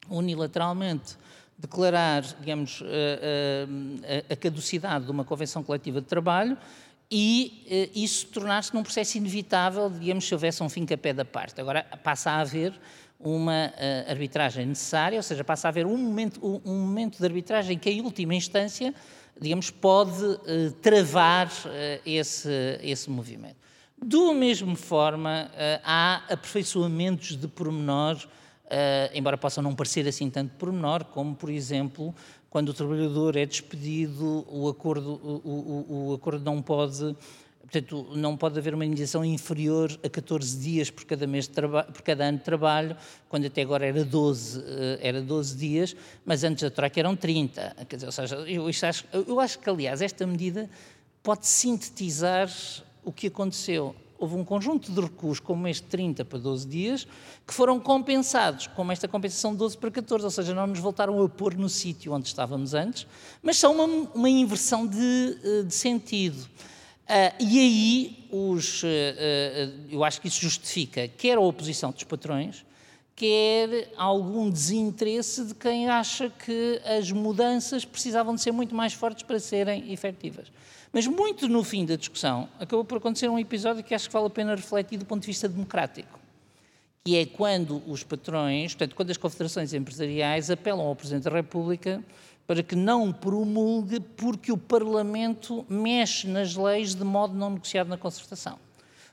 unilateralmente 0.09 1.15
declarar, 1.57 2.21
digamos, 2.21 2.81
a, 2.81 4.31
a, 4.31 4.33
a 4.33 4.35
caducidade 4.35 5.05
de 5.05 5.11
uma 5.11 5.23
convenção 5.23 5.63
coletiva 5.63 6.01
de 6.01 6.07
trabalho 6.07 6.57
e 7.09 7.91
uh, 7.93 7.99
isso 7.99 8.27
tornar-se 8.27 8.73
num 8.73 8.83
processo 8.83 9.17
inevitável, 9.17 9.89
digamos, 9.89 10.27
se 10.27 10.33
houvesse 10.33 10.63
um 10.63 10.69
fim 10.69 10.85
capé 10.85 11.13
da 11.13 11.23
parte. 11.25 11.59
Agora 11.61 11.83
passa 12.03 12.31
a 12.31 12.39
haver 12.39 12.73
uma 13.19 13.67
uh, 13.67 14.09
arbitragem 14.11 14.65
necessária, 14.65 15.17
ou 15.17 15.23
seja, 15.23 15.43
passa 15.43 15.67
a 15.67 15.69
haver 15.69 15.85
um 15.85 15.97
momento, 15.97 16.39
um, 16.45 16.61
um 16.65 16.79
momento 16.81 17.17
de 17.17 17.25
arbitragem 17.25 17.77
que, 17.77 17.89
em 17.89 18.01
última 18.01 18.33
instância, 18.33 18.93
digamos, 19.39 19.69
pode 19.69 20.23
uh, 20.23 20.71
travar 20.81 21.51
esse, 22.05 22.49
esse 22.81 23.09
movimento. 23.09 23.57
Do 23.97 24.33
mesmo 24.33 24.75
forma, 24.75 25.49
há 25.81 26.21
aperfeiçoamentos 26.29 27.37
de 27.37 27.47
pormenor, 27.47 28.17
embora 29.13 29.37
possam 29.37 29.63
não 29.63 29.73
parecer 29.73 30.05
assim 30.05 30.29
tanto 30.29 30.53
pormenor, 30.55 31.05
como, 31.05 31.33
por 31.33 31.49
exemplo, 31.49 32.13
quando 32.49 32.69
o 32.69 32.73
trabalhador 32.73 33.35
é 33.35 33.45
despedido, 33.45 34.45
o 34.49 34.67
acordo, 34.69 35.11
o, 35.11 35.85
o, 35.89 36.09
o 36.09 36.13
acordo 36.13 36.43
não 36.43 36.61
pode 36.61 37.15
Portanto, 37.65 38.07
não 38.15 38.37
pode 38.37 38.59
haver 38.59 38.75
uma 38.75 38.85
indenização 38.85 39.25
inferior 39.25 39.91
a 40.03 40.07
14 40.07 40.57
dias 40.59 40.91
por 40.91 41.03
cada, 41.03 41.25
mês 41.25 41.47
por 41.47 42.01
cada 42.03 42.25
ano 42.25 42.37
de 42.37 42.43
trabalho, 42.43 42.95
quando 43.27 43.47
até 43.47 43.63
agora 43.63 43.85
era 43.87 44.05
12, 44.05 44.63
eh, 44.65 44.99
era 45.01 45.21
12 45.21 45.57
dias, 45.57 45.95
mas 46.23 46.43
antes 46.43 46.63
da 46.63 46.69
troca 46.69 46.99
eram 46.99 47.15
30. 47.15 47.75
Quer 47.89 47.95
dizer, 47.95 48.05
ou 48.05 48.11
seja, 48.11 48.35
eu 48.35 48.67
acho, 48.67 49.05
eu 49.11 49.39
acho 49.39 49.59
que, 49.59 49.69
aliás, 49.69 50.01
esta 50.01 50.27
medida 50.27 50.69
pode 51.23 51.47
sintetizar 51.47 52.49
o 53.03 53.11
que 53.11 53.27
aconteceu 53.27 53.95
houve 54.17 54.35
um 54.35 54.43
conjunto 54.43 54.91
de 54.91 55.01
recuos, 55.01 55.39
como 55.39 55.67
este 55.67 55.83
30 55.87 56.25
para 56.25 56.39
12 56.39 56.67
dias, 56.67 57.07
que 57.45 57.53
foram 57.53 57.79
compensados, 57.79 58.67
como 58.67 58.91
esta 58.91 59.07
compensação 59.07 59.51
de 59.51 59.57
12 59.57 59.77
para 59.77 59.91
14, 59.91 60.25
ou 60.25 60.31
seja, 60.31 60.53
não 60.53 60.67
nos 60.67 60.79
voltaram 60.79 61.21
a 61.23 61.29
pôr 61.29 61.55
no 61.55 61.69
sítio 61.69 62.13
onde 62.13 62.27
estávamos 62.27 62.73
antes, 62.73 63.05
mas 63.41 63.57
são 63.57 63.73
uma, 63.73 64.09
uma 64.13 64.29
inversão 64.29 64.87
de, 64.87 65.37
eh, 65.43 65.63
de 65.63 65.73
sentido. 65.73 66.47
Uh, 67.05 67.35
e 67.39 67.59
aí, 67.59 68.27
os, 68.31 68.81
uh, 68.81 68.87
uh, 68.87 69.85
eu 69.91 70.03
acho 70.03 70.19
que 70.19 70.27
isso 70.27 70.41
justifica 70.41 71.07
quer 71.07 71.37
a 71.37 71.39
oposição 71.39 71.91
dos 71.91 72.03
patrões, 72.03 72.65
quer 73.15 73.91
algum 73.95 74.49
desinteresse 74.49 75.45
de 75.45 75.53
quem 75.53 75.87
acha 75.87 76.31
que 76.31 76.81
as 76.83 77.11
mudanças 77.11 77.85
precisavam 77.85 78.33
de 78.33 78.41
ser 78.41 78.51
muito 78.51 78.73
mais 78.73 78.93
fortes 78.93 79.21
para 79.21 79.39
serem 79.39 79.93
efetivas. 79.93 80.51
Mas 80.95 81.05
muito 81.07 81.49
no 81.49 81.61
fim 81.61 81.85
da 81.85 81.97
discussão, 81.97 82.47
acabou 82.57 82.85
por 82.85 82.99
acontecer 82.99 83.27
um 83.27 83.37
episódio 83.37 83.83
que 83.83 83.93
acho 83.93 84.07
que 84.07 84.13
vale 84.13 84.27
a 84.27 84.29
pena 84.29 84.55
refletir 84.55 84.97
do 84.97 85.03
ponto 85.03 85.23
de 85.23 85.27
vista 85.27 85.49
democrático, 85.49 86.17
que 87.03 87.17
é 87.17 87.25
quando 87.25 87.83
os 87.85 88.01
patrões, 88.01 88.73
portanto, 88.73 88.95
quando 88.95 89.11
as 89.11 89.17
confederações 89.17 89.73
empresariais 89.73 90.49
apelam 90.49 90.87
ao 90.87 90.95
Presidente 90.95 91.25
da 91.25 91.31
República 91.31 92.01
para 92.47 92.63
que 92.63 92.77
não 92.77 93.11
promulgue 93.11 93.99
porque 93.99 94.53
o 94.53 94.57
Parlamento 94.57 95.65
mexe 95.67 96.29
nas 96.29 96.55
leis 96.55 96.95
de 96.95 97.03
modo 97.03 97.33
não 97.33 97.49
negociado 97.49 97.89
na 97.89 97.97
concertação. 97.97 98.57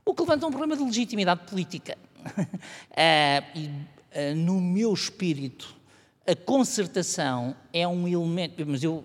O 0.04 0.14
que 0.14 0.22
levanta 0.22 0.46
um 0.46 0.50
problema 0.50 0.76
de 0.76 0.84
legitimidade 0.84 1.50
política. 1.50 1.98
uh, 2.24 2.38
e, 3.58 3.66
uh, 3.66 4.36
no 4.36 4.60
meu 4.60 4.94
espírito, 4.94 5.74
a 6.24 6.36
concertação 6.36 7.56
é 7.72 7.88
um 7.88 8.06
elemento, 8.06 8.64
mas 8.64 8.84
eu 8.84 9.04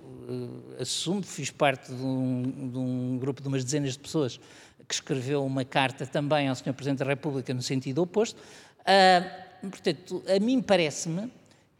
assumo, 0.79 1.23
fiz 1.23 1.49
parte 1.49 1.93
de 1.93 2.01
um, 2.01 2.69
de 2.71 2.77
um, 2.77 3.17
grupo 3.17 3.41
de 3.41 3.47
umas 3.47 3.63
dezenas 3.63 3.93
de 3.93 3.99
pessoas 3.99 4.39
que 4.87 4.93
escreveu 4.93 5.45
uma 5.45 5.65
carta 5.65 6.05
também 6.05 6.47
ao 6.47 6.55
Sr. 6.55 6.73
Presidente 6.73 6.99
da 6.99 7.05
República 7.05 7.53
no 7.53 7.61
sentido 7.61 8.01
oposto. 8.01 8.39
Uh, 8.81 9.69
portanto, 9.69 10.23
a 10.27 10.39
mim 10.39 10.61
parece-me 10.61 11.31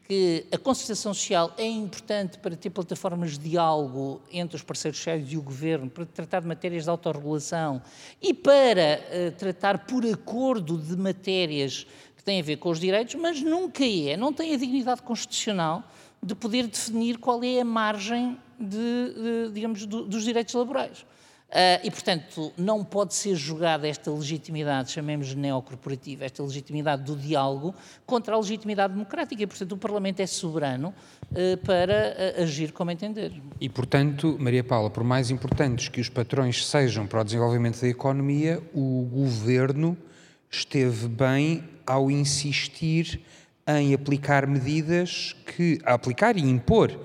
que 0.08 0.46
a 0.52 0.58
concertação 0.58 1.14
social 1.14 1.54
é 1.58 1.66
importante 1.66 2.38
para 2.38 2.56
ter 2.56 2.70
plataformas 2.70 3.38
de 3.38 3.50
diálogo 3.50 4.22
entre 4.32 4.56
os 4.56 4.64
parceiros 4.64 4.98
sociais 4.98 5.32
e 5.32 5.38
o 5.38 5.42
governo, 5.42 5.90
para 5.90 6.06
tratar 6.06 6.42
de 6.42 6.48
matérias 6.48 6.84
de 6.84 6.90
autorregulação 6.90 7.82
e 8.22 8.34
para 8.34 9.02
uh, 9.02 9.32
tratar 9.34 9.80
por 9.80 10.06
acordo 10.06 10.78
de 10.78 10.96
matérias 10.96 11.86
tem 12.28 12.42
a 12.42 12.44
ver 12.44 12.58
com 12.58 12.70
os 12.70 12.78
direitos, 12.78 13.16
mas 13.16 13.42
nunca 13.42 13.86
é, 13.86 14.18
não 14.18 14.34
tem 14.34 14.54
a 14.54 14.58
dignidade 14.58 15.02
constitucional 15.02 15.82
de 16.22 16.36
poder 16.36 16.68
definir 16.68 17.18
qual 17.18 17.44
é 17.44 17.62
a 17.62 17.66
margem 17.66 18.38
de, 18.60 19.48
de 19.48 19.52
digamos, 19.54 19.86
do, 19.86 20.06
dos 20.06 20.24
direitos 20.24 20.54
laborais. 20.54 21.06
Uh, 21.48 21.80
e, 21.82 21.90
portanto, 21.90 22.52
não 22.58 22.84
pode 22.84 23.14
ser 23.14 23.34
jogada 23.34 23.88
esta 23.88 24.12
legitimidade, 24.12 24.92
chamemos 24.92 25.34
neocorporativa, 25.34 26.26
esta 26.26 26.44
legitimidade 26.44 27.04
do 27.04 27.16
diálogo, 27.16 27.74
contra 28.06 28.36
a 28.36 28.38
legitimidade 28.38 28.92
democrática. 28.92 29.42
E, 29.42 29.48
portanto, 29.48 29.72
o 29.72 29.78
Parlamento 29.78 30.20
é 30.20 30.28
soberano 30.28 30.94
uh, 31.32 31.58
para 31.66 32.36
uh, 32.38 32.44
agir 32.44 32.74
como 32.74 32.92
entender. 32.92 33.32
E, 33.62 33.70
portanto, 33.70 34.36
Maria 34.38 34.62
Paula, 34.62 34.90
por 34.90 35.06
mais 35.06 35.32
importantes 35.32 35.88
que 35.88 36.02
os 36.02 36.10
patrões 36.10 36.68
sejam 36.68 37.08
para 37.08 37.22
o 37.22 37.24
desenvolvimento 37.24 37.80
da 37.80 37.88
economia, 37.88 38.62
o 38.74 39.08
governo 39.10 39.98
esteve 40.52 41.08
bem 41.08 41.64
ao 41.86 42.12
insistir 42.12 43.22
em 43.68 43.94
aplicar 43.94 44.48
medidas 44.48 45.36
que. 45.46 45.80
a 45.84 45.94
aplicar 45.94 46.38
e 46.38 46.42
impor 46.42 46.98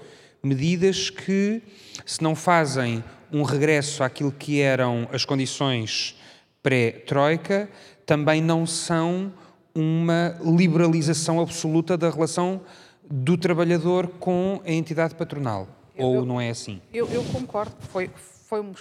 medidas 0.42 1.08
que, 1.08 1.62
se 2.04 2.22
não 2.22 2.34
fazem 2.34 3.02
um 3.32 3.42
regresso 3.42 4.02
àquilo 4.02 4.32
que 4.32 4.60
eram 4.60 5.08
as 5.12 5.24
condições 5.24 6.18
pré-Troika, 6.62 7.68
também 8.04 8.42
não 8.42 8.66
são 8.66 9.32
uma 9.74 10.36
liberalização 10.44 11.40
absoluta 11.40 11.96
da 11.96 12.10
relação 12.10 12.60
do 13.08 13.36
trabalhador 13.38 14.08
com 14.18 14.60
a 14.64 14.70
entidade 14.70 15.14
patronal. 15.14 15.68
Eu, 15.96 16.06
Ou 16.06 16.26
não 16.26 16.40
é 16.40 16.50
assim? 16.50 16.80
Eu, 16.92 17.08
eu 17.08 17.24
concordo. 17.24 17.74
Foi, 17.88 18.10
foi 18.48 18.60
um, 18.60 18.72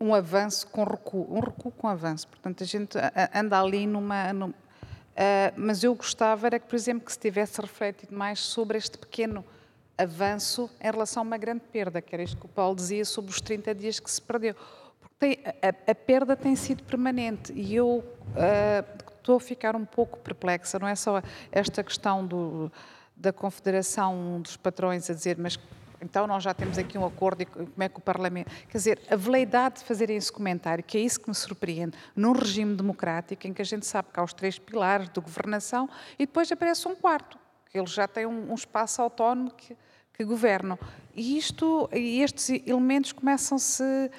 um 0.00 0.14
avanço 0.14 0.66
com 0.68 0.84
recuo, 0.84 1.26
um 1.30 1.40
recuo 1.40 1.72
com 1.72 1.88
avanço. 1.88 2.28
Portanto, 2.28 2.62
a 2.62 2.66
gente 2.66 2.96
anda 3.34 3.60
ali 3.60 3.86
numa. 3.86 4.32
numa 4.32 4.54
mas 5.56 5.82
eu 5.82 5.94
gostava 5.94 6.46
era 6.46 6.58
que, 6.58 6.66
por 6.66 6.76
exemplo, 6.76 7.06
que 7.06 7.12
se 7.12 7.18
tivesse 7.18 7.60
refletido 7.60 8.14
mais 8.14 8.40
sobre 8.40 8.76
este 8.76 8.98
pequeno 8.98 9.44
avanço 9.96 10.70
em 10.80 10.90
relação 10.90 11.22
a 11.22 11.26
uma 11.26 11.38
grande 11.38 11.62
perda, 11.72 12.02
que 12.02 12.14
era 12.14 12.22
isto 12.22 12.36
que 12.36 12.46
o 12.46 12.48
Paulo 12.48 12.76
dizia 12.76 13.04
sobre 13.04 13.30
os 13.30 13.40
30 13.40 13.74
dias 13.74 13.98
que 13.98 14.10
se 14.10 14.20
perdeu. 14.20 14.54
Porque 15.00 15.14
tem, 15.18 15.38
a, 15.62 15.90
a, 15.90 15.94
perda 15.94 16.36
tem 16.36 16.54
sido 16.54 16.82
permanente 16.82 17.52
e 17.52 17.74
eu 17.74 17.98
uh, 17.98 19.02
estou 19.16 19.36
a 19.36 19.40
ficar 19.40 19.74
um 19.74 19.84
pouco 19.84 20.18
perplexa, 20.18 20.78
não 20.78 20.86
é 20.86 20.94
só 20.94 21.22
esta 21.50 21.82
questão 21.82 22.26
do, 22.26 22.70
da 23.16 23.32
Confederação 23.32 24.40
dos 24.42 24.56
Patrões 24.56 25.08
a 25.08 25.14
dizer, 25.14 25.38
mas 25.38 25.58
então 26.00 26.26
nós 26.26 26.42
já 26.42 26.52
temos 26.52 26.78
aqui 26.78 26.98
um 26.98 27.04
acordo 27.04 27.42
e 27.42 27.46
como 27.46 27.70
é 27.78 27.88
que 27.88 27.98
o 27.98 28.00
Parlamento. 28.00 28.50
Quer 28.68 28.78
dizer, 28.78 29.02
a 29.10 29.16
veleidade 29.16 29.80
de 29.80 29.84
fazerem 29.84 30.16
esse 30.16 30.30
comentário, 30.30 30.84
que 30.84 30.98
é 30.98 31.00
isso 31.00 31.20
que 31.20 31.28
me 31.28 31.34
surpreende, 31.34 31.96
num 32.14 32.32
regime 32.32 32.74
democrático 32.74 33.46
em 33.46 33.52
que 33.52 33.62
a 33.62 33.64
gente 33.64 33.86
sabe 33.86 34.08
que 34.12 34.20
há 34.20 34.22
os 34.22 34.32
três 34.32 34.58
pilares 34.58 35.08
de 35.08 35.20
governação 35.20 35.88
e 36.18 36.26
depois 36.26 36.50
aparece 36.52 36.86
um 36.86 36.94
quarto, 36.94 37.38
que 37.70 37.78
eles 37.78 37.90
já 37.90 38.06
têm 38.06 38.26
um, 38.26 38.50
um 38.50 38.54
espaço 38.54 39.00
autónomo 39.00 39.50
que, 39.50 39.76
que 40.12 40.24
governam. 40.24 40.78
E 41.14 41.38
isto, 41.38 41.88
estes 41.92 42.50
elementos 42.66 43.12
começam-se, 43.12 44.10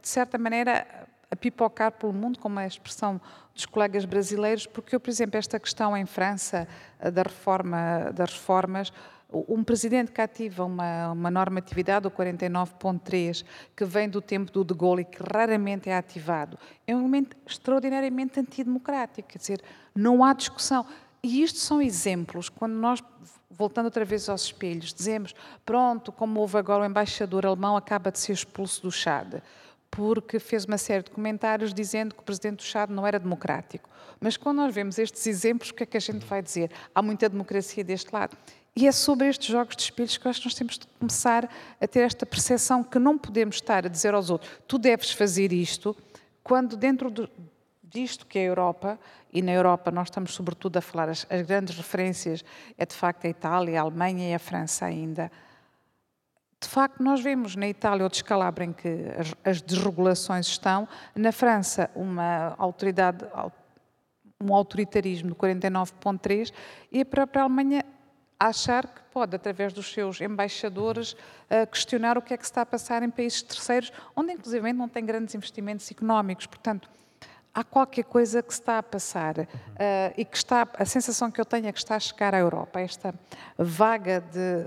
de 0.00 0.08
certa 0.08 0.38
maneira, 0.38 0.86
a 1.30 1.36
pipocar 1.36 1.92
pelo 1.92 2.12
mundo, 2.12 2.38
como 2.38 2.60
é 2.60 2.64
a 2.64 2.66
expressão 2.66 3.20
dos 3.54 3.66
colegas 3.66 4.04
brasileiros, 4.04 4.66
porque 4.66 4.94
eu, 4.94 5.00
por 5.00 5.10
exemplo, 5.10 5.38
esta 5.38 5.58
questão 5.58 5.96
em 5.96 6.06
França 6.06 6.68
da 7.12 7.22
reforma 7.22 8.10
das 8.14 8.32
reformas, 8.32 8.92
um 9.32 9.64
presidente 9.64 10.12
que 10.12 10.20
ativa 10.20 10.64
uma, 10.64 11.12
uma 11.12 11.30
normatividade, 11.30 12.06
o 12.06 12.10
49.3, 12.10 13.44
que 13.76 13.84
vem 13.84 14.08
do 14.08 14.20
tempo 14.20 14.52
do 14.52 14.64
De 14.64 14.74
Gaulle 14.74 15.02
e 15.02 15.04
que 15.04 15.22
raramente 15.22 15.88
é 15.88 15.96
ativado, 15.96 16.58
é 16.86 16.94
um 16.94 17.00
elemento 17.00 17.36
extraordinariamente 17.46 18.38
antidemocrático, 18.38 19.28
quer 19.28 19.38
dizer, 19.38 19.62
não 19.94 20.22
há 20.22 20.32
discussão. 20.32 20.86
E 21.22 21.42
isto 21.42 21.58
são 21.58 21.80
exemplos, 21.80 22.48
quando 22.48 22.74
nós, 22.74 23.02
voltando 23.50 23.86
outra 23.86 24.04
vez 24.04 24.28
aos 24.28 24.44
espelhos, 24.44 24.92
dizemos, 24.92 25.34
pronto, 25.64 26.10
como 26.10 26.40
houve 26.40 26.58
agora 26.58 26.82
o 26.82 26.86
embaixador 26.86 27.46
alemão 27.46 27.76
acaba 27.76 28.10
de 28.10 28.18
ser 28.18 28.32
expulso 28.32 28.82
do 28.82 28.90
Chad, 28.90 29.40
porque 29.90 30.38
fez 30.38 30.64
uma 30.64 30.78
série 30.78 31.04
de 31.04 31.10
comentários 31.10 31.72
dizendo 31.72 32.14
que 32.14 32.20
o 32.20 32.24
presidente 32.24 32.56
do 32.56 32.62
Chad 32.62 32.90
não 32.90 33.06
era 33.06 33.18
democrático. 33.18 33.88
Mas 34.18 34.36
quando 34.36 34.58
nós 34.58 34.74
vemos 34.74 34.98
estes 34.98 35.26
exemplos, 35.26 35.70
o 35.70 35.74
que 35.74 35.82
é 35.82 35.86
que 35.86 35.96
a 35.96 36.00
gente 36.00 36.24
vai 36.24 36.40
dizer? 36.40 36.70
Há 36.94 37.02
muita 37.02 37.28
democracia 37.28 37.84
deste 37.84 38.12
lado. 38.12 38.36
E 38.74 38.86
é 38.86 38.92
sobre 38.92 39.28
estes 39.28 39.48
jogos 39.48 39.76
de 39.76 39.82
espelhos 39.82 40.16
que 40.16 40.26
eu 40.26 40.30
acho 40.30 40.40
que 40.40 40.46
nós 40.46 40.54
temos 40.54 40.78
de 40.78 40.86
começar 40.98 41.48
a 41.80 41.86
ter 41.86 42.00
esta 42.00 42.24
percepção 42.24 42.82
que 42.82 42.98
não 42.98 43.18
podemos 43.18 43.56
estar 43.56 43.84
a 43.84 43.88
dizer 43.88 44.14
aos 44.14 44.30
outros, 44.30 44.50
tu 44.66 44.78
deves 44.78 45.12
fazer 45.12 45.52
isto, 45.52 45.94
quando 46.42 46.74
dentro 46.74 47.10
do, 47.10 47.28
disto 47.82 48.24
que 48.26 48.38
é 48.38 48.42
a 48.42 48.46
Europa, 48.46 48.98
e 49.30 49.42
na 49.42 49.52
Europa 49.52 49.90
nós 49.90 50.08
estamos 50.08 50.34
sobretudo 50.34 50.78
a 50.78 50.80
falar, 50.80 51.10
as, 51.10 51.26
as, 51.28 51.42
grandes 51.42 51.76
referências 51.76 52.42
é 52.78 52.86
de 52.86 52.94
facto 52.94 53.26
a 53.26 53.28
Itália, 53.28 53.78
a 53.78 53.82
Alemanha 53.82 54.30
e 54.30 54.34
a 54.34 54.38
França 54.38 54.86
ainda. 54.86 55.30
De 56.60 56.68
facto, 56.68 57.02
nós 57.02 57.20
vemos 57.20 57.56
na 57.56 57.68
Itália 57.68 58.06
o 58.06 58.08
descalabro 58.08 58.64
em 58.64 58.72
que 58.72 58.88
as, 59.18 59.34
as 59.44 59.60
desregulações 59.60 60.46
estão, 60.46 60.88
na 61.14 61.32
França 61.32 61.90
uma 61.94 62.54
autoridade, 62.56 63.26
um 64.40 64.54
autoritarismo 64.54 65.30
do 65.30 65.34
49.3 65.34 66.52
e 66.90 67.00
a 67.00 67.04
própria 67.04 67.42
Alemanha 67.42 67.84
achar 68.48 68.86
que 68.86 69.00
pode, 69.12 69.36
através 69.36 69.72
dos 69.72 69.92
seus 69.92 70.20
embaixadores, 70.20 71.12
uh, 71.12 71.66
questionar 71.70 72.16
o 72.16 72.22
que 72.22 72.34
é 72.34 72.36
que 72.36 72.44
se 72.44 72.50
está 72.50 72.62
a 72.62 72.66
passar 72.66 73.02
em 73.02 73.10
países 73.10 73.42
terceiros, 73.42 73.92
onde 74.16 74.32
inclusive 74.32 74.72
não 74.72 74.88
tem 74.88 75.04
grandes 75.04 75.34
investimentos 75.34 75.90
económicos. 75.90 76.46
Portanto, 76.46 76.88
há 77.54 77.62
qualquer 77.62 78.04
coisa 78.04 78.42
que 78.42 78.52
se 78.52 78.60
está 78.60 78.78
a 78.78 78.82
passar 78.82 79.38
uh, 79.38 79.46
e 80.16 80.24
que 80.24 80.36
está, 80.36 80.66
a 80.74 80.84
sensação 80.84 81.30
que 81.30 81.40
eu 81.40 81.44
tenho 81.44 81.66
é 81.66 81.72
que 81.72 81.78
está 81.78 81.96
a 81.96 82.00
chegar 82.00 82.34
à 82.34 82.38
Europa, 82.38 82.80
esta 82.80 83.14
vaga 83.58 84.20
de 84.20 84.66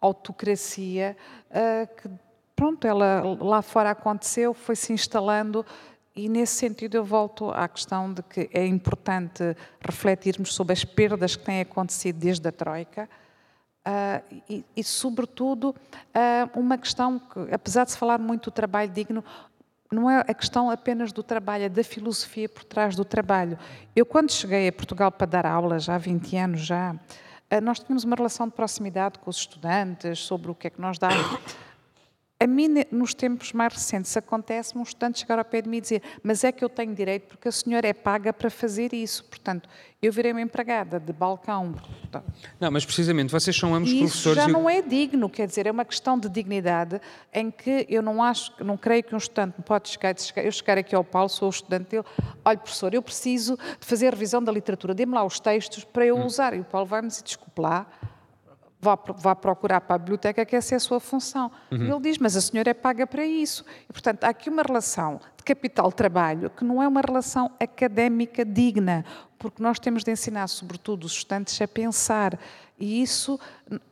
autocracia 0.00 1.16
uh, 1.50 1.94
que, 1.96 2.10
pronto, 2.54 2.86
ela 2.86 3.22
lá 3.40 3.62
fora 3.62 3.90
aconteceu, 3.90 4.54
foi 4.54 4.76
se 4.76 4.92
instalando 4.92 5.64
e 6.16 6.30
nesse 6.30 6.54
sentido 6.54 6.96
eu 6.96 7.04
volto 7.04 7.50
à 7.50 7.68
questão 7.68 8.10
de 8.10 8.22
que 8.22 8.48
é 8.50 8.66
importante 8.66 9.54
refletirmos 9.78 10.54
sobre 10.54 10.72
as 10.72 10.82
perdas 10.82 11.36
que 11.36 11.44
têm 11.44 11.60
acontecido 11.60 12.18
desde 12.18 12.48
a 12.48 12.52
Troika 12.52 13.06
uh, 13.86 14.42
e, 14.48 14.64
e, 14.74 14.82
sobretudo, 14.82 15.70
uh, 15.70 16.58
uma 16.58 16.78
questão 16.78 17.18
que, 17.18 17.52
apesar 17.52 17.84
de 17.84 17.92
se 17.92 17.98
falar 17.98 18.18
muito 18.18 18.50
do 18.50 18.50
trabalho 18.50 18.90
digno, 18.90 19.22
não 19.92 20.10
é 20.10 20.20
a 20.20 20.34
questão 20.34 20.70
apenas 20.70 21.12
do 21.12 21.22
trabalho, 21.22 21.64
é 21.64 21.68
da 21.68 21.84
filosofia 21.84 22.48
por 22.48 22.64
trás 22.64 22.96
do 22.96 23.04
trabalho. 23.04 23.58
Eu, 23.94 24.06
quando 24.06 24.32
cheguei 24.32 24.66
a 24.66 24.72
Portugal 24.72 25.12
para 25.12 25.26
dar 25.26 25.46
aulas, 25.46 25.84
já 25.84 25.96
há 25.96 25.98
20 25.98 26.36
anos 26.36 26.60
já, 26.62 26.94
uh, 26.94 27.60
nós 27.60 27.78
tínhamos 27.78 28.04
uma 28.04 28.16
relação 28.16 28.48
de 28.48 28.54
proximidade 28.54 29.18
com 29.18 29.28
os 29.28 29.36
estudantes 29.36 30.18
sobre 30.20 30.50
o 30.50 30.54
que 30.54 30.68
é 30.68 30.70
que 30.70 30.80
nós 30.80 30.98
dávamos. 30.98 31.38
A 32.38 32.46
mim, 32.46 32.68
nos 32.90 33.14
tempos 33.14 33.54
mais 33.54 33.72
recentes, 33.72 34.14
acontece 34.14 34.76
um 34.76 34.82
estudante 34.82 35.20
chegar 35.20 35.38
ao 35.38 35.44
pé 35.44 35.62
de 35.62 35.70
mim 35.70 35.78
e 35.78 35.80
dizer 35.80 36.02
mas 36.22 36.44
é 36.44 36.52
que 36.52 36.62
eu 36.62 36.68
tenho 36.68 36.94
direito 36.94 37.28
porque 37.28 37.48
a 37.48 37.52
senhora 37.52 37.88
é 37.88 37.94
paga 37.94 38.30
para 38.30 38.50
fazer 38.50 38.92
isso. 38.92 39.24
Portanto, 39.24 39.66
eu 40.02 40.12
virei 40.12 40.32
uma 40.32 40.42
empregada 40.42 41.00
de 41.00 41.14
balcão. 41.14 41.74
Não, 42.60 42.70
mas 42.70 42.84
precisamente, 42.84 43.32
vocês 43.32 43.56
são 43.56 43.74
ambos 43.74 43.90
e 43.90 44.00
professores... 44.00 44.38
isso 44.38 44.46
já 44.46 44.52
não 44.52 44.68
é 44.68 44.82
digno, 44.82 45.30
quer 45.30 45.46
dizer, 45.46 45.66
é 45.66 45.70
uma 45.70 45.84
questão 45.84 46.18
de 46.18 46.28
dignidade 46.28 47.00
em 47.32 47.50
que 47.50 47.86
eu 47.88 48.02
não 48.02 48.22
acho, 48.22 48.52
não 48.62 48.76
creio 48.76 49.02
que 49.02 49.14
um 49.14 49.18
estudante 49.18 49.62
pode 49.62 49.88
chegar, 49.88 50.14
eu 50.36 50.52
chegar 50.52 50.76
aqui 50.76 50.94
ao 50.94 51.02
Paulo, 51.02 51.30
sou 51.30 51.48
o 51.48 51.50
estudante 51.50 51.90
dele, 51.90 52.04
olha 52.44 52.58
professor, 52.58 52.92
eu 52.92 53.00
preciso 53.00 53.56
de 53.56 53.86
fazer 53.86 54.08
a 54.08 54.10
revisão 54.10 54.42
da 54.42 54.52
literatura, 54.52 54.92
dê-me 54.94 55.14
lá 55.14 55.24
os 55.24 55.40
textos 55.40 55.84
para 55.84 56.04
eu 56.04 56.16
hum. 56.16 56.26
usar. 56.26 56.52
E 56.52 56.60
o 56.60 56.64
Paulo 56.64 56.86
vai-me 56.86 57.08
desculpe 57.08 57.62
lá, 57.62 57.86
vá, 58.80 58.98
vá 59.16 59.34
procurar 59.34 59.80
para 59.80 59.96
a 59.96 59.98
biblioteca, 59.98 60.44
que 60.44 60.56
essa 60.56 60.74
é 60.74 60.76
a 60.76 60.80
sua 60.80 61.00
função. 61.00 61.50
Uhum. 61.70 61.94
Ele 61.94 62.00
diz, 62.00 62.18
mas 62.18 62.36
a 62.36 62.40
senhora 62.40 62.70
é 62.70 62.74
paga 62.74 63.06
para 63.06 63.24
isso. 63.24 63.64
E, 63.88 63.92
portanto, 63.92 64.24
há 64.24 64.28
aqui 64.28 64.48
uma 64.48 64.62
relação 64.62 65.20
de 65.36 65.44
capital-trabalho 65.44 66.50
que 66.50 66.64
não 66.64 66.82
é 66.82 66.88
uma 66.88 67.00
relação 67.00 67.50
académica 67.60 68.44
digna, 68.44 69.04
porque 69.38 69.62
nós 69.62 69.78
temos 69.78 70.04
de 70.04 70.10
ensinar, 70.10 70.48
sobretudo, 70.48 71.04
os 71.04 71.12
estudantes 71.12 71.60
a 71.60 71.68
pensar. 71.68 72.38
E 72.78 73.02
isso 73.02 73.38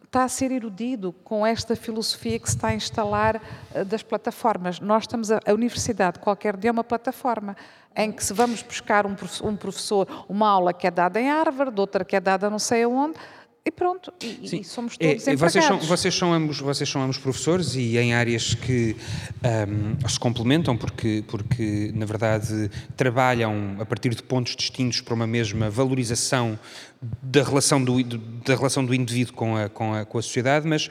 está 0.05 0.25
a 0.25 0.29
ser 0.29 0.53
erudido 0.53 1.13
com 1.25 1.45
esta 1.45 1.75
filosofia 1.75 2.39
que 2.39 2.49
se 2.49 2.55
está 2.55 2.69
a 2.69 2.75
instalar 2.75 3.43
eh, 3.75 3.85
das 3.85 4.03
plataformas. 4.03 4.79
Nós 4.79 5.03
estamos, 5.03 5.33
a, 5.33 5.41
a 5.45 5.53
universidade, 5.53 6.21
qualquer 6.21 6.57
dia, 6.57 6.71
é 6.71 6.73
uma 6.73 6.85
plataforma 6.85 7.57
em 7.97 8.13
que 8.13 8.23
se 8.23 8.33
vamos 8.33 8.63
buscar 8.63 9.07
um 9.07 9.15
professor, 9.15 9.49
um 9.49 9.57
professor, 9.57 10.25
uma 10.29 10.49
aula 10.49 10.73
que 10.73 10.87
é 10.87 10.91
dada 10.91 11.21
em 11.21 11.29
Harvard, 11.29 11.81
outra 11.81 12.05
que 12.05 12.15
é 12.15 12.21
dada 12.21 12.49
não 12.49 12.59
sei 12.61 12.85
aonde, 12.85 13.19
e 13.67 13.71
pronto, 13.71 14.13
e, 14.23 14.61
e 14.61 14.65
somos 14.65 14.95
é, 15.01 15.13
todos 15.13 15.27
é, 15.27 15.37
vocês 15.37 15.65
são, 15.65 15.79
vocês 15.79 16.15
são, 16.15 16.33
ambos, 16.35 16.61
vocês 16.61 16.87
são 16.87 17.03
ambos 17.03 17.17
professores 17.17 17.75
e 17.75 17.97
em 17.97 18.13
áreas 18.13 18.55
que 18.55 18.95
um, 19.43 20.07
se 20.07 20.21
complementam 20.21 20.77
porque, 20.77 21.25
porque, 21.27 21.91
na 21.95 22.05
verdade, 22.05 22.71
trabalham 22.95 23.77
a 23.81 23.87
partir 23.87 24.15
de 24.15 24.23
pontos 24.23 24.55
distintos 24.55 25.01
para 25.01 25.15
uma 25.15 25.27
mesma 25.27 25.71
valorização 25.71 26.59
da 27.23 27.43
relação 27.43 27.83
do, 27.83 28.03
da 28.05 28.55
relação 28.55 28.85
do 28.85 28.95
indivíduo 28.95 29.33
com 29.33 29.57
a, 29.57 29.71
com 29.71 29.95
a, 29.95 30.05
com 30.05 30.19
a 30.19 30.23
sociedade, 30.23 30.69
mas 30.69 30.91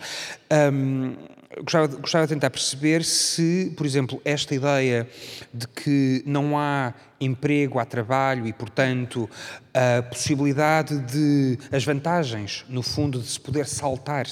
um, 0.73 1.13
gostava, 1.61 1.87
gostava 1.87 2.27
de 2.27 2.33
tentar 2.33 2.49
perceber 2.49 3.03
se, 3.03 3.73
por 3.75 3.85
exemplo, 3.85 4.21
esta 4.25 4.55
ideia 4.55 5.07
de 5.53 5.67
que 5.67 6.23
não 6.25 6.57
há 6.57 6.93
emprego, 7.19 7.79
há 7.79 7.85
trabalho 7.85 8.47
e, 8.47 8.53
portanto, 8.53 9.29
a 9.73 10.01
possibilidade 10.03 10.97
de. 10.99 11.57
as 11.71 11.83
vantagens, 11.83 12.65
no 12.67 12.81
fundo, 12.81 13.19
de 13.19 13.27
se 13.27 13.39
poder 13.39 13.67
saltar. 13.67 14.25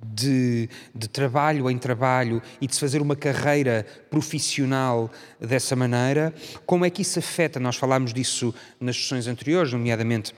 De, 0.00 0.70
de, 0.94 1.08
trabalho 1.08 1.68
em 1.68 1.76
trabalho 1.76 2.40
e 2.60 2.68
de 2.68 2.74
se 2.76 2.78
fazer 2.78 3.02
uma 3.02 3.16
carreira 3.16 3.84
profissional 4.08 5.10
dessa 5.40 5.74
maneira, 5.74 6.32
como 6.64 6.84
é 6.84 6.90
que 6.90 7.02
isso 7.02 7.18
afeta? 7.18 7.58
Nós 7.58 7.74
falámos 7.74 8.14
disso 8.14 8.54
nas 8.80 8.94
sessões 8.94 9.26
anteriores, 9.26 9.72
nomeadamente 9.72 10.32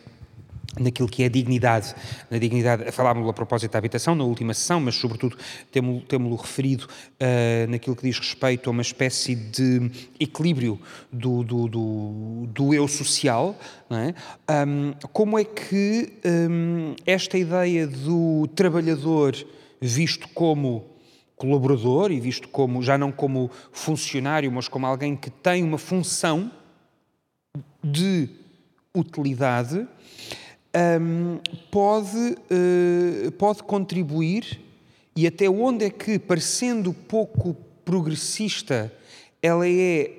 naquilo 0.79 1.09
que 1.09 1.23
é 1.23 1.29
dignidade, 1.29 1.95
na 2.31 2.39
dignidade, 2.39 2.93
falámos 2.93 3.29
a 3.29 3.33
propósito 3.33 3.73
da 3.73 3.79
habitação 3.79 4.15
na 4.15 4.25
última 4.25 4.55
sessão, 4.55 4.81
mas 4.81 4.95
sobretudo 4.95 5.37
temos-lo 5.73 6.37
referido 6.37 6.85
uh, 6.85 7.71
naquilo 7.71 7.97
que 7.97 8.03
diz 8.03 8.19
respeito 8.19 8.69
a 8.69 8.71
uma 8.71 8.83
espécie 8.83 9.35
de 9.35 9.91
equilíbrio 10.19 10.81
do, 11.13 11.43
do, 11.43 11.69
do, 11.69 12.47
do 12.47 12.75
eu 12.75 12.87
social, 12.87 13.59
é? 13.91 14.15
um, 14.67 14.93
como 15.13 15.39
é 15.39 15.45
que 15.45 16.13
um, 16.25 16.95
esta 17.05 17.37
ideia 17.37 17.87
do 17.87 18.47
trabalhador 18.55 19.35
visto 19.81 20.29
como 20.29 20.85
colaborador 21.35 22.13
e 22.13 22.21
visto 22.21 22.49
como, 22.49 22.83
já 22.83 22.99
não 22.99 23.11
como 23.11 23.51
funcionário, 23.73 24.53
mas 24.53 24.69
como 24.69 24.87
alguém 24.87 25.17
que 25.17 25.31
tem 25.31 25.65
uma 25.65 25.79
função 25.79 26.51
de 27.83 28.29
utilidade, 28.95 29.87
um, 31.01 31.39
pode, 31.71 32.17
uh, 32.17 33.33
pode 33.33 33.63
contribuir 33.63 34.61
e 35.17 35.27
até 35.27 35.49
onde 35.49 35.85
é 35.85 35.91
que, 35.91 36.19
parecendo 36.19 36.93
pouco 36.93 37.55
progressista, 37.85 38.93
ela 39.43 39.69
é 39.69 40.13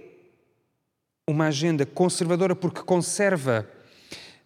uma 1.28 1.48
agenda 1.48 1.86
conservadora 1.86 2.56
porque 2.56 2.82
conserva 2.82 3.68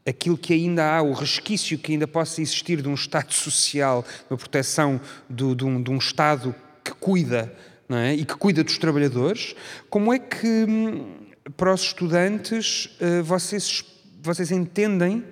aquilo 0.06 0.38
que 0.38 0.54
ainda 0.54 0.96
há, 0.96 1.02
o 1.02 1.14
resquício 1.14 1.80
que 1.80 1.94
ainda 1.94 2.08
possa 2.08 2.42
existir 2.42 2.82
de 2.82 2.88
um 2.88 2.94
Estado 2.94 3.34
social, 3.34 4.06
uma 4.30 4.38
proteção 4.38 5.02
do, 5.28 5.56
de, 5.56 5.66
um, 5.66 5.82
de, 5.82 5.90
um, 5.90 5.98
Estado 5.98 6.54
que 6.84 6.94
cuida 6.94 7.52
é? 7.90 8.14
e 8.14 8.24
que 8.24 8.36
cuida 8.36 8.64
dos 8.64 8.78
trabalhadores, 8.78 9.56
como 9.90 10.14
é 10.14 10.20
que 10.20 10.66
hum, 10.70 11.26
para 11.58 11.74
os 11.74 11.82
estudantes 11.82 12.86
uh, 13.02 13.24
vocês, 13.24 13.84
vocês 14.22 14.52
entendem 14.52 15.24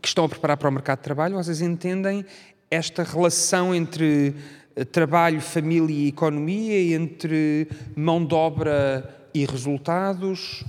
que 0.00 0.08
estão 0.08 0.24
a 0.24 0.28
preparar 0.28 0.56
para 0.56 0.68
o 0.68 0.72
mercado 0.72 0.98
de 0.98 1.04
trabalho, 1.04 1.34
vocês 1.34 1.60
entendem 1.60 2.24
esta 2.70 3.02
relação 3.02 3.74
entre 3.74 4.34
eh, 4.74 4.84
trabalho, 4.84 5.40
família 5.40 5.94
e 5.94 6.08
economia, 6.08 6.94
entre 6.94 7.68
mão 7.94 8.24
de 8.24 8.34
obra 8.34 9.28
e 9.32 9.44
resultados? 9.44 10.64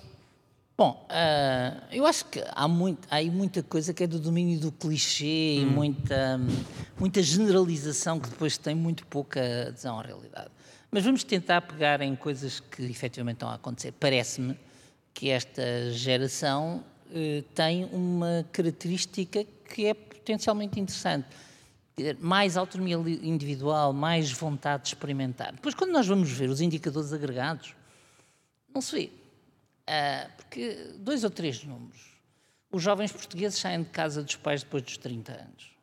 Bom, 0.77 1.07
uh, 1.09 1.81
eu 1.89 2.05
acho 2.05 2.25
que 2.25 2.43
há, 2.51 2.67
muito, 2.67 3.07
há 3.09 3.15
aí 3.15 3.29
muita 3.29 3.63
coisa 3.63 3.93
que 3.93 4.03
é 4.03 4.07
do 4.07 4.19
domínio 4.19 4.59
do 4.59 4.73
clichê 4.73 5.59
hum. 5.59 5.61
e 5.61 5.65
muita, 5.65 6.41
muita 6.99 7.23
generalização 7.23 8.19
que 8.19 8.29
depois 8.29 8.57
tem 8.57 8.75
muito 8.75 9.05
pouca 9.07 9.39
adesão 9.69 9.99
à 9.99 10.03
realidade. 10.03 10.49
Mas 10.91 11.03
vamos 11.03 11.23
tentar 11.23 11.61
pegar 11.61 12.01
em 12.01 12.13
coisas 12.15 12.59
que 12.59 12.83
efetivamente 12.83 13.37
estão 13.37 13.49
a 13.49 13.55
acontecer. 13.55 13.93
Parece-me 13.93 14.57
que 15.13 15.29
esta 15.29 15.91
geração 15.91 16.83
tem 17.53 17.85
uma 17.85 18.45
característica 18.51 19.43
que 19.43 19.85
é 19.85 19.93
potencialmente 19.93 20.79
interessante. 20.79 21.27
Mais 22.19 22.57
autonomia 22.57 22.95
individual, 22.95 23.93
mais 23.93 24.31
vontade 24.31 24.83
de 24.83 24.89
experimentar. 24.89 25.53
Depois, 25.53 25.73
quando 25.73 25.91
nós 25.91 26.05
vamos 26.05 26.29
ver 26.29 26.49
os 26.49 26.59
indicadores 26.59 27.13
agregados, 27.13 27.73
não 28.73 28.81
se 28.81 28.95
vê. 28.95 29.11
Uh, 29.87 30.31
porque 30.35 30.93
dois 30.97 31.23
ou 31.23 31.29
três 31.29 31.63
números. 31.63 32.15
Os 32.71 32.83
jovens 32.83 33.11
portugueses 33.11 33.57
saem 33.57 33.83
de 33.83 33.89
casa 33.89 34.21
dos 34.21 34.35
pais 34.35 34.63
depois 34.63 34.83
dos 34.83 34.97
30 34.97 35.31
anos. 35.31 35.75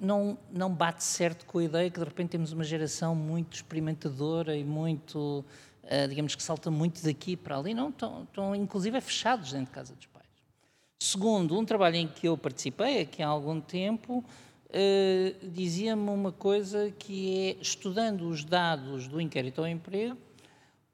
Não, 0.00 0.38
não 0.50 0.72
bate 0.72 1.02
certo 1.02 1.44
com 1.44 1.58
a 1.58 1.64
ideia 1.64 1.90
que 1.90 1.98
de 1.98 2.04
repente 2.04 2.30
temos 2.30 2.52
uma 2.52 2.64
geração 2.64 3.14
muito 3.14 3.56
experimentadora 3.56 4.56
e 4.56 4.64
muito 4.64 5.44
uh, 5.84 6.08
digamos 6.08 6.34
que 6.34 6.42
salta 6.42 6.70
muito 6.70 7.02
daqui 7.02 7.36
para 7.36 7.56
ali, 7.56 7.74
não, 7.74 7.90
estão, 7.90 8.24
estão 8.24 8.54
inclusive 8.54 9.00
fechados 9.00 9.52
dentro 9.52 9.66
de 9.66 9.72
casa 9.72 9.94
dos 9.94 10.06
pais. 10.06 10.26
Segundo, 11.00 11.58
um 11.58 11.64
trabalho 11.64 11.96
em 11.96 12.08
que 12.08 12.28
eu 12.28 12.36
participei 12.36 13.02
aqui 13.02 13.22
há 13.22 13.28
algum 13.28 13.60
tempo, 13.60 14.18
uh, 14.18 15.48
dizia-me 15.48 16.10
uma 16.10 16.32
coisa 16.32 16.90
que 16.98 17.50
é, 17.50 17.62
estudando 17.62 18.28
os 18.28 18.44
dados 18.44 19.08
do 19.08 19.20
inquérito 19.20 19.60
ao 19.60 19.68
emprego, 19.68 20.16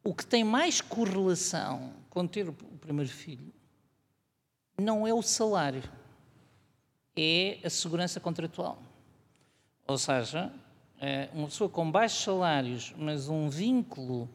o 0.05 0.15
que 0.15 0.25
tem 0.25 0.45
mais 0.45 0.81
correlação 0.81 1.93
com 2.09 2.27
ter 2.27 2.49
o 2.49 2.53
primeiro 2.53 3.11
filho 3.11 3.53
não 4.81 5.07
é 5.07 5.13
o 5.13 5.21
salário, 5.23 5.83
é 7.17 7.59
a 7.65 7.69
segurança 7.69 8.21
contratual. 8.21 8.81
Ou 9.87 9.99
seja, 9.99 10.53
eh, 11.01 11.29
uma 11.35 11.49
pessoa 11.49 11.69
com 11.69 11.91
baixos 11.91 12.23
salários, 12.23 12.95
mas 12.97 13.29
um 13.29 13.49
vínculo 13.49 14.29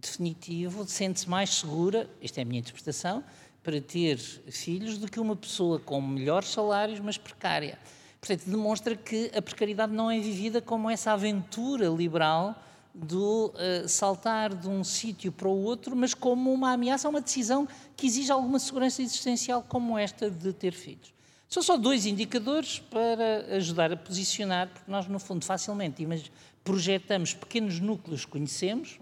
definitivo, 0.00 0.86
sente-se 0.86 1.28
mais 1.28 1.50
segura, 1.50 2.08
isto 2.20 2.38
é 2.38 2.42
a 2.42 2.44
minha 2.44 2.60
interpretação, 2.60 3.22
para 3.62 3.80
ter 3.80 4.16
filhos 4.16 4.98
do 4.98 5.10
que 5.10 5.20
uma 5.20 5.36
pessoa 5.36 5.78
com 5.78 6.00
melhores 6.00 6.48
salários, 6.48 7.00
mas 7.00 7.18
precária. 7.18 7.78
Portanto, 8.20 8.44
demonstra 8.46 8.96
que 8.96 9.30
a 9.36 9.42
precariedade 9.42 9.92
não 9.92 10.10
é 10.10 10.18
vivida 10.18 10.60
como 10.60 10.90
essa 10.90 11.12
aventura 11.12 11.88
liberal 11.88 12.60
do 12.94 13.52
uh, 13.54 13.88
saltar 13.88 14.54
de 14.54 14.68
um 14.68 14.82
sítio 14.82 15.30
para 15.30 15.46
o 15.46 15.62
outro, 15.62 15.94
mas 15.94 16.14
como 16.14 16.52
uma 16.52 16.72
ameaça, 16.72 17.08
uma 17.08 17.20
decisão 17.20 17.68
que 17.96 18.06
exige 18.06 18.32
alguma 18.32 18.58
segurança 18.58 19.02
existencial, 19.02 19.64
como 19.68 19.96
esta 19.96 20.30
de 20.30 20.52
ter 20.52 20.72
filhos. 20.72 21.12
São 21.48 21.62
só 21.62 21.76
dois 21.76 22.06
indicadores 22.06 22.78
para 22.78 23.56
ajudar 23.56 23.92
a 23.92 23.96
posicionar, 23.96 24.68
porque 24.68 24.90
nós, 24.90 25.06
no 25.06 25.18
fundo, 25.18 25.44
facilmente 25.44 26.06
projetamos 26.64 27.32
pequenos 27.32 27.80
núcleos 27.80 28.24
que 28.24 28.32
conhecemos, 28.32 28.98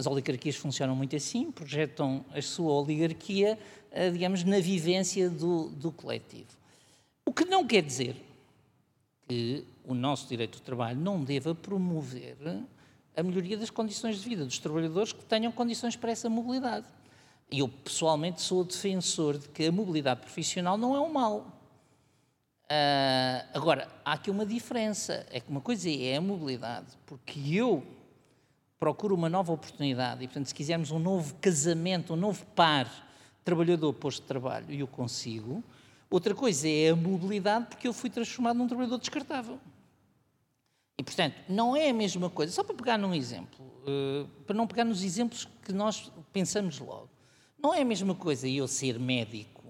as 0.00 0.06
oligarquias 0.06 0.56
funcionam 0.56 0.96
muito 0.96 1.14
assim, 1.14 1.52
projetam 1.52 2.24
a 2.34 2.40
sua 2.40 2.72
oligarquia, 2.72 3.58
uh, 3.92 4.10
digamos, 4.10 4.42
na 4.44 4.58
vivência 4.58 5.28
do, 5.28 5.68
do 5.68 5.92
coletivo. 5.92 6.48
O 7.24 7.32
que 7.34 7.44
não 7.44 7.66
quer 7.66 7.82
dizer 7.82 8.16
que 9.28 9.62
o 9.84 9.92
nosso 9.92 10.26
direito 10.26 10.58
do 10.58 10.62
trabalho 10.62 10.98
não 10.98 11.22
deva 11.22 11.54
promover 11.54 12.36
a 13.14 13.22
melhoria 13.22 13.58
das 13.58 13.68
condições 13.68 14.18
de 14.18 14.26
vida 14.26 14.44
dos 14.44 14.58
trabalhadores 14.58 15.12
que 15.12 15.22
tenham 15.24 15.52
condições 15.52 15.96
para 15.96 16.10
essa 16.10 16.30
mobilidade. 16.30 16.86
Eu, 17.52 17.68
pessoalmente, 17.68 18.40
sou 18.40 18.64
defensor 18.64 19.36
de 19.36 19.48
que 19.50 19.66
a 19.66 19.72
mobilidade 19.72 20.20
profissional 20.20 20.78
não 20.78 20.96
é 20.96 21.00
um 21.00 21.12
mal. 21.12 21.40
Uh, 22.64 23.44
agora, 23.52 23.86
há 24.02 24.14
aqui 24.14 24.30
uma 24.30 24.46
diferença. 24.46 25.26
É 25.30 25.40
que 25.40 25.50
uma 25.50 25.60
coisa 25.60 25.90
é 25.90 26.16
a 26.16 26.20
mobilidade, 26.20 26.86
porque 27.04 27.38
eu 27.52 27.84
procuro 28.80 29.14
uma 29.14 29.28
nova 29.28 29.52
oportunidade 29.52 30.24
e, 30.24 30.26
portanto, 30.26 30.46
se 30.46 30.54
quisermos 30.54 30.90
um 30.90 30.98
novo 30.98 31.34
casamento, 31.34 32.14
um 32.14 32.16
novo 32.16 32.44
par 32.46 32.90
trabalhador 33.44 33.92
posto 33.92 34.22
de 34.22 34.26
trabalho, 34.26 34.66
e 34.70 34.80
eu 34.80 34.88
consigo, 34.88 35.62
Outra 36.10 36.34
coisa 36.34 36.68
é 36.68 36.90
a 36.90 36.96
mobilidade, 36.96 37.66
porque 37.66 37.86
eu 37.86 37.92
fui 37.92 38.10
transformado 38.10 38.56
num 38.56 38.66
trabalhador 38.66 38.98
descartável. 38.98 39.60
E, 40.98 41.04
portanto, 41.04 41.36
não 41.48 41.76
é 41.76 41.90
a 41.90 41.94
mesma 41.94 42.28
coisa. 42.28 42.52
Só 42.52 42.64
para 42.64 42.74
pegar 42.74 42.98
num 42.98 43.14
exemplo, 43.14 43.64
uh, 43.64 44.26
para 44.44 44.56
não 44.56 44.66
pegar 44.66 44.84
nos 44.84 45.04
exemplos 45.04 45.46
que 45.62 45.72
nós 45.72 46.10
pensamos 46.32 46.80
logo. 46.80 47.08
Não 47.62 47.72
é 47.72 47.82
a 47.82 47.84
mesma 47.84 48.14
coisa 48.14 48.48
eu 48.48 48.66
ser 48.66 48.98
médico 48.98 49.62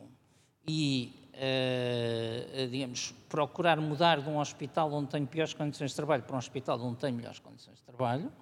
e, 0.66 1.12
uh, 1.34 2.68
digamos, 2.68 3.14
procurar 3.28 3.78
mudar 3.78 4.22
de 4.22 4.28
um 4.30 4.38
hospital 4.38 4.90
onde 4.94 5.10
tenho 5.10 5.26
piores 5.26 5.52
condições 5.52 5.90
de 5.90 5.96
trabalho 5.96 6.22
para 6.22 6.34
um 6.34 6.38
hospital 6.38 6.80
onde 6.80 6.96
tenho 6.96 7.14
melhores 7.14 7.38
condições 7.38 7.76
de 7.76 7.82
trabalho, 7.82 8.32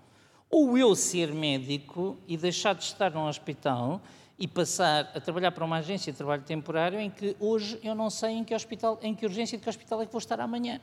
ou 0.50 0.78
eu 0.78 0.94
ser 0.94 1.32
médico 1.32 2.16
e 2.26 2.36
deixar 2.36 2.74
de 2.74 2.84
estar 2.84 3.10
num 3.10 3.26
hospital 3.26 4.00
e 4.38 4.46
passar 4.46 5.10
a 5.14 5.20
trabalhar 5.20 5.50
para 5.50 5.64
uma 5.64 5.78
agência 5.78 6.12
de 6.12 6.16
trabalho 6.16 6.42
temporário 6.42 6.98
em 7.00 7.10
que 7.10 7.36
hoje 7.40 7.78
eu 7.82 7.94
não 7.94 8.08
sei 8.08 8.30
em 8.30 8.44
que 8.44 8.54
hospital, 8.54 8.98
em 9.02 9.14
que 9.14 9.26
urgência 9.26 9.58
de 9.58 9.64
que 9.64 9.68
hospital 9.68 10.00
é 10.00 10.06
que 10.06 10.12
vou 10.12 10.20
estar 10.20 10.40
amanhã. 10.40 10.80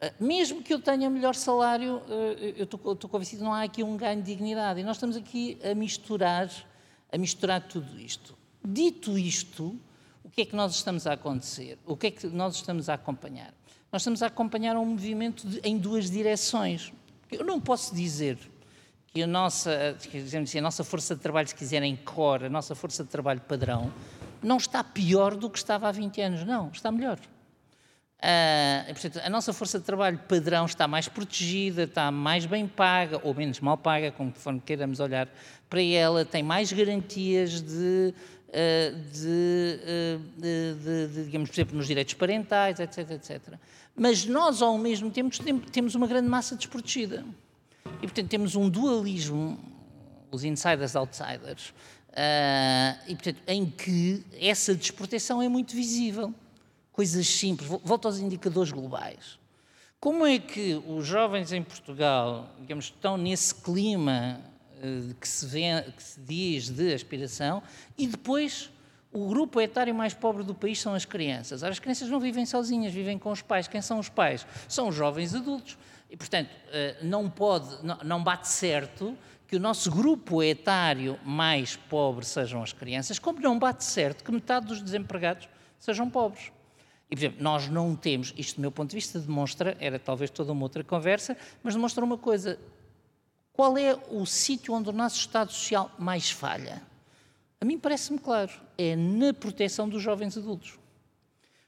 Ah, 0.00 0.12
mesmo 0.20 0.62
que 0.62 0.72
eu 0.72 0.80
tenha 0.80 1.10
melhor 1.10 1.34
salário, 1.34 2.00
ah, 2.08 2.12
eu 2.56 2.64
estou, 2.64 2.78
convencido 2.78 3.40
que 3.40 3.44
não 3.44 3.52
há 3.52 3.64
aqui 3.64 3.82
um 3.82 3.96
ganho 3.96 4.22
de 4.22 4.32
dignidade. 4.32 4.80
E 4.80 4.84
nós 4.84 4.96
estamos 4.96 5.16
aqui 5.16 5.58
a 5.68 5.74
misturar, 5.74 6.48
a 7.10 7.18
misturar 7.18 7.66
tudo 7.66 7.98
isto. 7.98 8.38
Dito 8.64 9.18
isto, 9.18 9.78
o 10.22 10.30
que 10.30 10.42
é 10.42 10.44
que 10.44 10.54
nós 10.54 10.74
estamos 10.74 11.06
a 11.06 11.14
acontecer? 11.14 11.78
O 11.84 11.96
que 11.96 12.06
é 12.06 12.10
que 12.12 12.26
nós 12.28 12.54
estamos 12.54 12.88
a 12.88 12.94
acompanhar? 12.94 13.52
Nós 13.90 14.02
estamos 14.02 14.22
a 14.22 14.26
acompanhar 14.26 14.76
um 14.76 14.84
movimento 14.84 15.48
de, 15.48 15.58
em 15.64 15.78
duas 15.78 16.08
direções. 16.08 16.92
Eu 17.30 17.44
não 17.44 17.60
posso 17.60 17.94
dizer 17.94 18.38
que 19.18 19.22
a 19.24 19.26
nossa, 19.26 19.96
assim, 19.96 20.58
a 20.58 20.62
nossa 20.62 20.84
força 20.84 21.16
de 21.16 21.20
trabalho, 21.20 21.48
se 21.48 21.54
quiserem 21.54 21.96
core, 21.96 22.44
a 22.44 22.48
nossa 22.48 22.76
força 22.76 23.02
de 23.02 23.10
trabalho 23.10 23.40
padrão, 23.40 23.92
não 24.40 24.58
está 24.58 24.84
pior 24.84 25.34
do 25.34 25.50
que 25.50 25.58
estava 25.58 25.88
há 25.88 25.92
20 25.92 26.20
anos, 26.20 26.44
não, 26.44 26.68
está 26.68 26.92
melhor. 26.92 27.18
Uh, 28.18 28.92
portanto, 28.92 29.20
a 29.24 29.28
nossa 29.28 29.52
força 29.52 29.80
de 29.80 29.84
trabalho 29.84 30.18
padrão 30.28 30.66
está 30.66 30.86
mais 30.86 31.08
protegida, 31.08 31.82
está 31.82 32.12
mais 32.12 32.46
bem 32.46 32.68
paga, 32.68 33.20
ou 33.24 33.34
menos 33.34 33.58
mal 33.58 33.76
paga, 33.76 34.12
conforme 34.12 34.60
queiramos 34.60 35.00
olhar 35.00 35.28
para 35.68 35.82
ela, 35.82 36.24
tem 36.24 36.44
mais 36.44 36.72
garantias 36.72 37.60
de, 37.60 38.14
uh, 38.50 38.96
de, 39.12 39.80
uh, 39.82 40.40
de, 40.40 41.08
de, 41.08 41.24
digamos, 41.24 41.50
por 41.50 41.56
exemplo, 41.56 41.76
nos 41.76 41.88
direitos 41.88 42.14
parentais, 42.14 42.78
etc, 42.78 43.10
etc. 43.10 43.40
Mas 43.96 44.24
nós, 44.26 44.62
ao 44.62 44.78
mesmo 44.78 45.10
tempo, 45.10 45.36
temos 45.72 45.96
uma 45.96 46.06
grande 46.06 46.28
massa 46.28 46.54
desprotegida. 46.54 47.24
E, 47.98 48.06
portanto, 48.06 48.28
temos 48.28 48.54
um 48.54 48.68
dualismo, 48.68 49.58
os 50.30 50.44
insiders-outsiders, 50.44 51.70
uh, 52.10 52.98
e, 53.06 53.14
portanto, 53.14 53.40
em 53.46 53.66
que 53.66 54.24
essa 54.40 54.74
desproteção 54.74 55.42
é 55.42 55.48
muito 55.48 55.74
visível. 55.74 56.32
Coisas 56.92 57.26
simples. 57.26 57.68
Volto 57.84 58.06
aos 58.06 58.18
indicadores 58.18 58.72
globais. 58.72 59.38
Como 60.00 60.24
é 60.24 60.38
que 60.38 60.80
os 60.86 61.06
jovens 61.06 61.52
em 61.52 61.62
Portugal, 61.62 62.48
digamos, 62.60 62.86
estão 62.86 63.16
nesse 63.16 63.54
clima 63.54 64.40
uh, 64.76 65.14
que, 65.14 65.26
se 65.26 65.46
vê, 65.46 65.82
que 65.96 66.02
se 66.02 66.20
diz 66.20 66.68
de 66.68 66.94
aspiração 66.94 67.62
e 67.96 68.06
depois 68.06 68.70
o 69.12 69.26
grupo 69.26 69.60
etário 69.60 69.94
mais 69.94 70.12
pobre 70.12 70.44
do 70.44 70.54
país 70.54 70.80
são 70.80 70.94
as 70.94 71.04
crianças. 71.04 71.64
As 71.64 71.78
crianças 71.78 72.08
não 72.08 72.20
vivem 72.20 72.44
sozinhas, 72.44 72.92
vivem 72.92 73.18
com 73.18 73.30
os 73.30 73.42
pais. 73.42 73.66
Quem 73.66 73.80
são 73.80 73.98
os 73.98 74.08
pais? 74.08 74.46
São 74.68 74.88
os 74.88 74.94
jovens 74.94 75.34
adultos. 75.34 75.78
E, 76.10 76.16
portanto, 76.16 76.50
eh, 76.72 76.96
não 77.02 77.28
pode, 77.28 77.76
não 78.04 78.22
bate 78.22 78.48
certo 78.48 79.16
que 79.46 79.56
o 79.56 79.60
nosso 79.60 79.90
grupo 79.90 80.42
etário 80.42 81.18
mais 81.24 81.76
pobre 81.76 82.24
sejam 82.24 82.62
as 82.62 82.72
crianças, 82.72 83.18
como 83.18 83.40
não 83.40 83.58
bate 83.58 83.84
certo 83.84 84.22
que 84.22 84.30
metade 84.30 84.66
dos 84.66 84.82
desempregados 84.82 85.48
sejam 85.78 86.08
pobres. 86.08 86.52
E, 87.10 87.16
por 87.16 87.20
exemplo, 87.20 87.42
nós 87.42 87.68
não 87.68 87.96
temos, 87.96 88.34
isto 88.36 88.56
do 88.56 88.60
meu 88.60 88.70
ponto 88.70 88.90
de 88.90 88.96
vista 88.96 89.18
demonstra, 89.18 89.76
era 89.80 89.98
talvez 89.98 90.30
toda 90.30 90.52
uma 90.52 90.62
outra 90.62 90.84
conversa, 90.84 91.36
mas 91.62 91.74
demonstra 91.74 92.04
uma 92.04 92.18
coisa. 92.18 92.58
Qual 93.52 93.76
é 93.78 93.94
o 94.10 94.26
sítio 94.26 94.74
onde 94.74 94.90
o 94.90 94.92
nosso 94.92 95.16
Estado 95.16 95.50
Social 95.50 95.90
mais 95.98 96.30
falha? 96.30 96.82
A 97.60 97.64
mim 97.64 97.78
parece-me 97.78 98.18
claro, 98.18 98.52
é 98.76 98.94
na 98.94 99.32
proteção 99.32 99.88
dos 99.88 100.02
jovens 100.02 100.36
adultos. 100.36 100.78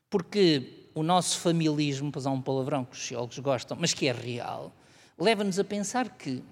Porque 0.08 0.79
o 0.94 1.02
nosso 1.02 1.38
familismo, 1.38 2.10
pois 2.10 2.26
há 2.26 2.30
um 2.30 2.40
palavrão 2.40 2.84
que 2.84 2.92
os 2.92 2.98
sociólogos 2.98 3.38
gostam, 3.38 3.76
mas 3.80 3.94
que 3.94 4.08
é 4.08 4.12
real, 4.12 4.72
leva-nos 5.18 5.58
a 5.58 5.64
pensar 5.64 6.08
que 6.10 6.42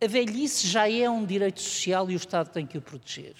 a 0.00 0.06
velhice 0.06 0.66
já 0.66 0.88
é 0.88 1.08
um 1.10 1.24
direito 1.24 1.60
social 1.60 2.10
e 2.10 2.14
o 2.14 2.16
Estado 2.16 2.50
tem 2.50 2.66
que 2.66 2.78
o 2.78 2.82
proteger. 2.82 3.34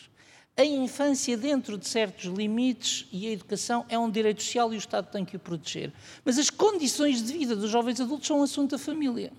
A 0.56 0.64
infância, 0.64 1.36
dentro 1.36 1.78
de 1.78 1.86
certos 1.86 2.24
limites, 2.24 3.06
e 3.12 3.28
a 3.28 3.30
educação 3.30 3.86
é 3.88 3.96
um 3.96 4.10
direito 4.10 4.42
social 4.42 4.72
e 4.72 4.76
o 4.76 4.78
Estado 4.78 5.08
tem 5.08 5.24
que 5.24 5.36
o 5.36 5.38
proteger. 5.38 5.92
Mas 6.24 6.36
as 6.36 6.50
condições 6.50 7.22
de 7.22 7.32
vida 7.32 7.54
dos 7.54 7.70
jovens 7.70 8.00
adultos 8.00 8.26
são 8.26 8.40
um 8.40 8.42
assunto 8.42 8.72
da 8.72 8.78
família. 8.78 9.32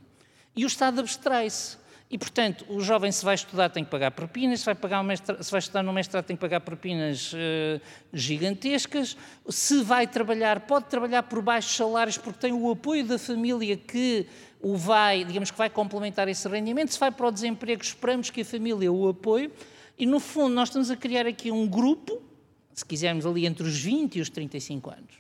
E 0.56 0.64
o 0.64 0.68
Estado 0.68 1.02
abstrai-se. 1.02 1.78
E, 2.12 2.18
portanto, 2.18 2.66
o 2.68 2.82
jovem, 2.82 3.12
se 3.12 3.24
vai 3.24 3.36
estudar, 3.36 3.70
tem 3.70 3.84
que 3.84 3.92
pagar 3.92 4.10
propinas, 4.10 4.62
se 4.62 4.66
vai, 4.66 4.74
pagar 4.74 5.04
mestrado, 5.04 5.44
se 5.44 5.52
vai 5.52 5.60
estudar 5.60 5.84
no 5.84 5.94
mestrado, 5.94 6.26
tem 6.26 6.36
que 6.36 6.42
pagar 6.42 6.60
propinas 6.60 7.34
uh, 7.34 7.80
gigantescas. 8.12 9.16
Se 9.48 9.84
vai 9.84 10.08
trabalhar, 10.08 10.62
pode 10.62 10.86
trabalhar 10.88 11.22
por 11.24 11.40
baixos 11.40 11.76
salários, 11.76 12.18
porque 12.18 12.40
tem 12.40 12.52
o 12.52 12.72
apoio 12.72 13.06
da 13.06 13.20
família 13.20 13.78
que 13.78 14.26
o 14.60 14.76
vai, 14.76 15.24
digamos 15.24 15.52
que 15.52 15.58
vai 15.58 15.70
complementar 15.70 16.28
esse 16.28 16.48
rendimento. 16.48 16.92
Se 16.92 17.00
vai 17.00 17.12
para 17.12 17.28
o 17.28 17.32
desemprego, 17.32 17.84
esperamos 17.84 18.32
que 18.32 18.42
a 18.42 18.46
família 18.46 18.92
o 18.92 19.08
apoie. 19.08 19.52
E, 19.96 20.08
no 20.08 20.20
fundo, 20.20 20.56
nós 20.56 20.70
estamos 20.70 20.90
a 20.90 20.98
criar 20.98 21.28
aqui 21.28 21.52
um 21.52 21.68
grupo, 21.68 22.24
se 22.74 22.84
quisermos 22.84 23.24
ali 23.24 23.46
entre 23.46 23.62
os 23.62 23.80
20 23.80 24.16
e 24.16 24.22
os 24.22 24.32
35 24.32 24.90
anos, 24.90 25.14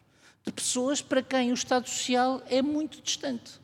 de 0.43 0.51
pessoas 0.51 1.03
para 1.03 1.21
quem 1.21 1.51
o 1.51 1.53
Estado 1.53 1.87
Social 1.87 2.41
é 2.49 2.63
muito 2.63 2.99
distante. 2.99 3.59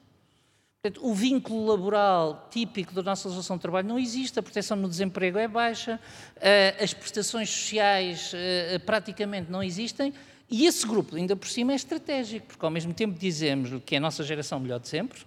O 1.01 1.13
vínculo 1.13 1.65
laboral 1.65 2.47
típico 2.51 2.93
da 2.93 3.03
nossa 3.03 3.27
legislação 3.27 3.57
de 3.57 3.61
trabalho 3.61 3.87
não 3.87 3.99
existe, 3.99 4.39
a 4.39 4.43
proteção 4.43 4.77
no 4.77 4.87
desemprego 4.87 5.37
é 5.37 5.47
baixa, 5.47 5.99
eh, 6.37 6.75
as 6.79 6.93
prestações 6.93 7.49
sociais 7.49 8.31
eh, 8.33 8.79
praticamente 8.79 9.51
não 9.51 9.63
existem, 9.63 10.13
e 10.49 10.65
esse 10.65 10.85
grupo, 10.85 11.15
ainda 11.15 11.35
por 11.35 11.47
cima, 11.47 11.71
é 11.71 11.75
estratégico, 11.75 12.47
porque 12.47 12.65
ao 12.65 12.71
mesmo 12.71 12.93
tempo 12.93 13.17
dizemos 13.17 13.81
que 13.85 13.95
é 13.95 13.97
a 13.97 14.01
nossa 14.01 14.23
geração 14.23 14.59
melhor 14.59 14.79
de 14.79 14.87
sempre, 14.87 15.23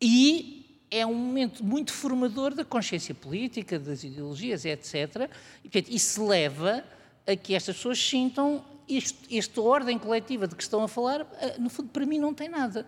e 0.00 0.84
é 0.90 1.06
um 1.06 1.14
momento 1.14 1.64
muito 1.64 1.92
formador 1.92 2.54
da 2.54 2.64
consciência 2.64 3.14
política, 3.14 3.78
das 3.78 4.02
ideologias, 4.02 4.64
etc. 4.64 5.30
E, 5.62 5.68
portanto, 5.68 5.94
isso 5.94 6.26
leva 6.26 6.82
a 7.26 7.36
que 7.36 7.54
estas 7.54 7.76
pessoas 7.76 7.98
sintam 7.98 8.64
esta 9.30 9.60
ordem 9.60 9.98
coletiva 9.98 10.48
de 10.48 10.56
que 10.56 10.62
estão 10.62 10.82
a 10.82 10.88
falar, 10.88 11.20
eh, 11.40 11.56
no 11.58 11.70
fundo, 11.70 11.90
para 11.90 12.04
mim, 12.04 12.18
não 12.18 12.34
tem 12.34 12.48
nada. 12.48 12.86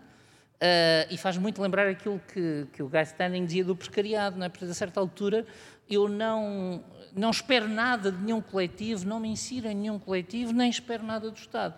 Uh, 0.62 1.10
e 1.10 1.18
faz 1.18 1.36
muito 1.36 1.60
lembrar 1.60 1.88
aquilo 1.88 2.20
que, 2.32 2.68
que 2.72 2.82
o 2.84 2.88
Guy 2.88 3.02
Standing 3.02 3.44
dizia 3.44 3.64
do 3.64 3.74
precariado, 3.74 4.38
não 4.38 4.46
é? 4.46 4.48
Porque 4.48 4.64
a 4.64 4.74
certa 4.74 5.00
altura 5.00 5.44
eu 5.90 6.08
não, 6.08 6.84
não 7.12 7.30
espero 7.30 7.68
nada 7.68 8.12
de 8.12 8.22
nenhum 8.22 8.40
coletivo, 8.40 9.04
não 9.04 9.18
me 9.18 9.28
insiro 9.28 9.66
em 9.66 9.74
nenhum 9.74 9.98
coletivo, 9.98 10.52
nem 10.52 10.70
espero 10.70 11.02
nada 11.02 11.28
do 11.28 11.36
Estado. 11.36 11.74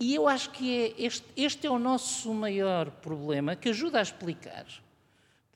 E 0.00 0.12
eu 0.12 0.26
acho 0.26 0.50
que 0.50 0.76
é 0.76 0.94
este, 0.98 1.24
este 1.36 1.66
é 1.68 1.70
o 1.70 1.78
nosso 1.78 2.34
maior 2.34 2.90
problema, 2.90 3.54
que 3.54 3.68
ajuda 3.68 4.00
a 4.00 4.02
explicar 4.02 4.66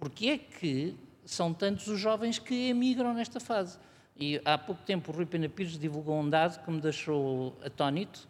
porque 0.00 0.28
é 0.28 0.38
que 0.38 0.96
são 1.26 1.52
tantos 1.52 1.86
os 1.86 2.00
jovens 2.00 2.38
que 2.38 2.70
emigram 2.70 3.12
nesta 3.12 3.38
fase. 3.38 3.78
E 4.16 4.40
há 4.44 4.56
pouco 4.56 4.82
tempo 4.82 5.12
o 5.12 5.14
Rui 5.14 5.26
Pena 5.26 5.48
Pires 5.48 5.78
divulgou 5.78 6.18
um 6.18 6.28
dado 6.28 6.64
que 6.64 6.70
me 6.70 6.80
deixou 6.80 7.56
atónito 7.62 8.26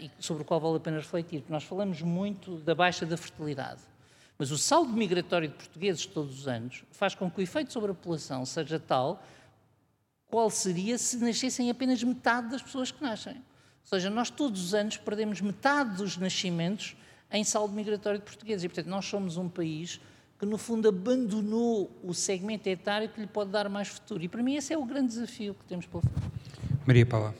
e 0.00 0.10
sobre 0.18 0.42
o 0.42 0.46
qual 0.46 0.60
vale 0.60 0.76
a 0.76 0.80
pena 0.80 0.98
refletir. 0.98 1.44
Nós 1.48 1.64
falamos 1.64 2.02
muito 2.02 2.56
da 2.58 2.74
baixa 2.74 3.06
da 3.06 3.16
fertilidade, 3.16 3.80
mas 4.38 4.50
o 4.50 4.58
saldo 4.58 4.92
migratório 4.92 5.48
de 5.48 5.54
portugueses 5.54 6.04
todos 6.06 6.40
os 6.40 6.48
anos 6.48 6.84
faz 6.90 7.14
com 7.14 7.30
que 7.30 7.40
o 7.40 7.42
efeito 7.42 7.72
sobre 7.72 7.90
a 7.90 7.94
população 7.94 8.44
seja 8.44 8.78
tal 8.78 9.22
qual 10.26 10.50
seria 10.50 10.98
se 10.98 11.16
nascessem 11.18 11.70
apenas 11.70 12.02
metade 12.02 12.50
das 12.50 12.62
pessoas 12.62 12.90
que 12.90 13.02
nascem. 13.02 13.34
Ou 13.36 13.88
seja, 13.88 14.10
nós 14.10 14.30
todos 14.30 14.64
os 14.64 14.74
anos 14.74 14.96
perdemos 14.96 15.40
metade 15.40 15.96
dos 15.96 16.16
nascimentos 16.16 16.96
em 17.30 17.44
saldo 17.44 17.72
migratório 17.72 18.18
de 18.18 18.24
portugueses. 18.24 18.64
E, 18.64 18.68
portanto, 18.68 18.86
nós 18.86 19.04
somos 19.04 19.36
um 19.36 19.48
país 19.48 20.00
que, 20.38 20.46
no 20.46 20.58
fundo, 20.58 20.88
abandonou 20.88 21.90
o 22.02 22.12
segmento 22.12 22.68
etário 22.68 23.08
que 23.08 23.20
lhe 23.20 23.26
pode 23.26 23.50
dar 23.50 23.68
mais 23.68 23.88
futuro. 23.88 24.24
E, 24.24 24.28
para 24.28 24.42
mim, 24.42 24.56
esse 24.56 24.72
é 24.72 24.78
o 24.78 24.84
grande 24.84 25.08
desafio 25.08 25.54
que 25.54 25.64
temos 25.66 25.86
pela 25.86 26.02
frente. 26.02 26.32
Maria 26.86 27.06
Paula. 27.06 27.34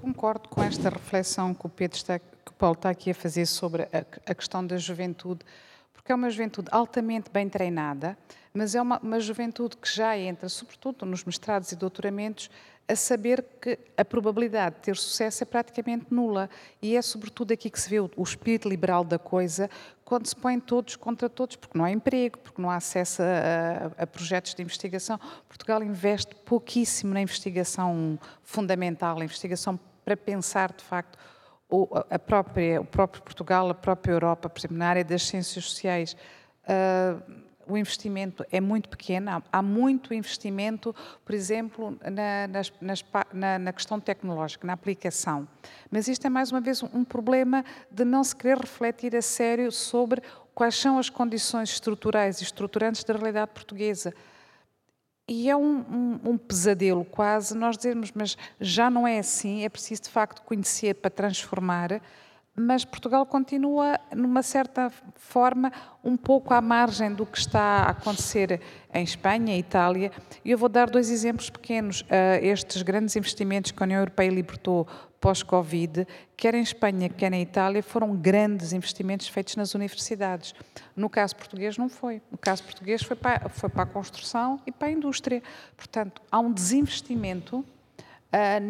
Concordo 0.00 0.48
com 0.48 0.62
esta 0.62 0.88
reflexão 0.88 1.54
que 1.54 1.66
o, 1.66 1.68
Pedro 1.68 1.96
está, 1.96 2.18
que 2.18 2.50
o 2.50 2.52
Paulo 2.52 2.74
está 2.74 2.90
aqui 2.90 3.10
a 3.10 3.14
fazer 3.14 3.46
sobre 3.46 3.82
a, 3.82 4.04
a 4.26 4.34
questão 4.34 4.66
da 4.66 4.76
juventude, 4.76 5.44
porque 5.92 6.10
é 6.10 6.14
uma 6.14 6.30
juventude 6.30 6.68
altamente 6.70 7.30
bem 7.30 7.48
treinada, 7.48 8.16
mas 8.52 8.74
é 8.74 8.82
uma, 8.82 8.98
uma 8.98 9.20
juventude 9.20 9.76
que 9.76 9.94
já 9.94 10.16
entra, 10.16 10.48
sobretudo 10.48 11.06
nos 11.06 11.24
mestrados 11.24 11.72
e 11.72 11.76
doutoramentos, 11.76 12.50
a 12.88 12.96
saber 12.96 13.44
que 13.60 13.78
a 13.96 14.04
probabilidade 14.04 14.76
de 14.76 14.82
ter 14.82 14.96
sucesso 14.96 15.42
é 15.42 15.46
praticamente 15.46 16.06
nula. 16.10 16.50
E 16.80 16.96
é 16.96 17.02
sobretudo 17.02 17.52
aqui 17.52 17.70
que 17.70 17.80
se 17.80 17.88
vê 17.88 18.00
o, 18.00 18.10
espírito 18.22 18.68
liberal 18.68 19.04
da 19.04 19.18
coisa, 19.18 19.70
quando 20.04 20.26
se 20.26 20.36
põe 20.36 20.58
todos 20.60 20.96
contra 20.96 21.28
todos, 21.28 21.56
porque 21.56 21.76
não 21.78 21.84
há 21.84 21.90
emprego, 21.90 22.38
porque 22.38 22.60
não 22.60 22.70
há 22.70 22.76
acesso 22.76 23.22
a, 23.22 23.26
a, 23.98 24.02
a 24.02 24.06
projetos 24.06 24.54
de 24.54 24.62
investigação. 24.62 25.18
Portugal 25.48 25.82
investe 25.82 26.34
pouquíssimo 26.44 27.14
na 27.14 27.22
investigação 27.22 28.18
fundamental, 28.42 29.18
na 29.18 29.24
investigação 29.24 29.78
para 30.04 30.16
pensar, 30.16 30.72
de 30.72 30.84
facto, 30.84 31.18
o, 31.70 31.88
a 32.10 32.18
própria, 32.18 32.80
o 32.80 32.84
próprio 32.84 33.22
Portugal, 33.22 33.70
a 33.70 33.74
própria 33.74 34.12
Europa, 34.12 34.48
por 34.48 34.60
exemplo, 34.60 34.76
na 34.76 34.88
área 34.88 35.04
das 35.04 35.22
ciências 35.22 35.64
sociais. 35.64 36.14
Uh, 36.64 37.42
o 37.66 37.76
investimento 37.76 38.44
é 38.50 38.60
muito 38.60 38.88
pequeno, 38.88 39.42
há, 39.52 39.62
muito 39.62 40.12
investimento, 40.12 40.94
por 41.24 41.34
exemplo, 41.34 41.98
na, 42.02 42.48
nas, 42.48 42.72
nas, 42.80 43.04
na, 43.32 43.58
na, 43.58 43.72
questão 43.72 44.00
tecnológica, 44.00 44.66
na 44.66 44.72
aplicação. 44.72 45.46
Mas 45.90 46.08
isto 46.08 46.26
é 46.26 46.30
mais 46.30 46.50
uma 46.50 46.60
vez 46.60 46.82
um, 46.82 47.04
problema 47.04 47.64
de 47.90 48.04
não 48.04 48.22
se 48.24 48.34
querer 48.34 48.58
refletir 48.58 49.14
a 49.16 49.22
sério 49.22 49.70
sobre 49.70 50.22
quais 50.54 50.74
são 50.74 50.98
as 50.98 51.08
condições 51.08 51.70
estruturais 51.70 52.40
e 52.40 52.44
estruturantes 52.44 53.04
da 53.04 53.14
realidade 53.14 53.52
portuguesa. 53.52 54.12
E 55.28 55.48
é 55.48 55.56
um, 55.56 55.78
um, 55.78 56.30
um, 56.30 56.38
pesadelo 56.38 57.04
quase 57.04 57.56
nós 57.56 57.76
dizermos, 57.76 58.10
mas 58.12 58.36
já 58.60 58.90
não 58.90 59.06
é 59.06 59.18
assim, 59.18 59.64
é 59.64 59.68
preciso 59.68 60.02
de 60.02 60.10
facto 60.10 60.42
conhecer 60.42 60.94
para 60.94 61.10
transformar 61.10 62.02
mas 62.54 62.84
Portugal 62.84 63.24
continua, 63.24 63.98
numa 64.14 64.42
certa 64.42 64.92
forma, 65.16 65.72
um 66.04 66.16
pouco 66.16 66.52
à 66.52 66.60
margem 66.60 67.12
do 67.12 67.24
que 67.24 67.38
está 67.38 67.84
a 67.84 67.90
acontecer 67.90 68.60
em 68.92 69.02
Espanha 69.02 69.56
e 69.56 69.60
Itália. 69.60 70.12
E 70.44 70.50
eu 70.50 70.58
vou 70.58 70.68
dar 70.68 70.90
dois 70.90 71.10
exemplos 71.10 71.48
pequenos. 71.48 72.02
Uh, 72.02 72.06
estes 72.42 72.82
grandes 72.82 73.16
investimentos 73.16 73.70
que 73.70 73.82
a 73.82 73.84
União 73.84 74.00
Europeia 74.00 74.30
libertou 74.30 74.86
pós-Covid, 75.18 76.06
quer 76.36 76.54
em 76.54 76.62
Espanha, 76.62 77.08
quer 77.08 77.32
em 77.32 77.40
Itália, 77.40 77.82
foram 77.82 78.14
grandes 78.14 78.72
investimentos 78.72 79.28
feitos 79.28 79.54
nas 79.56 79.72
universidades. 79.74 80.52
No 80.96 81.08
caso 81.08 81.36
português, 81.36 81.78
não 81.78 81.88
foi. 81.88 82.20
No 82.30 82.36
caso 82.36 82.64
português, 82.64 83.02
foi 83.02 83.16
para, 83.16 83.48
foi 83.48 83.70
para 83.70 83.84
a 83.84 83.86
construção 83.86 84.60
e 84.66 84.72
para 84.72 84.88
a 84.88 84.90
indústria. 84.90 85.40
Portanto, 85.76 86.20
há 86.30 86.40
um 86.40 86.52
desinvestimento 86.52 87.64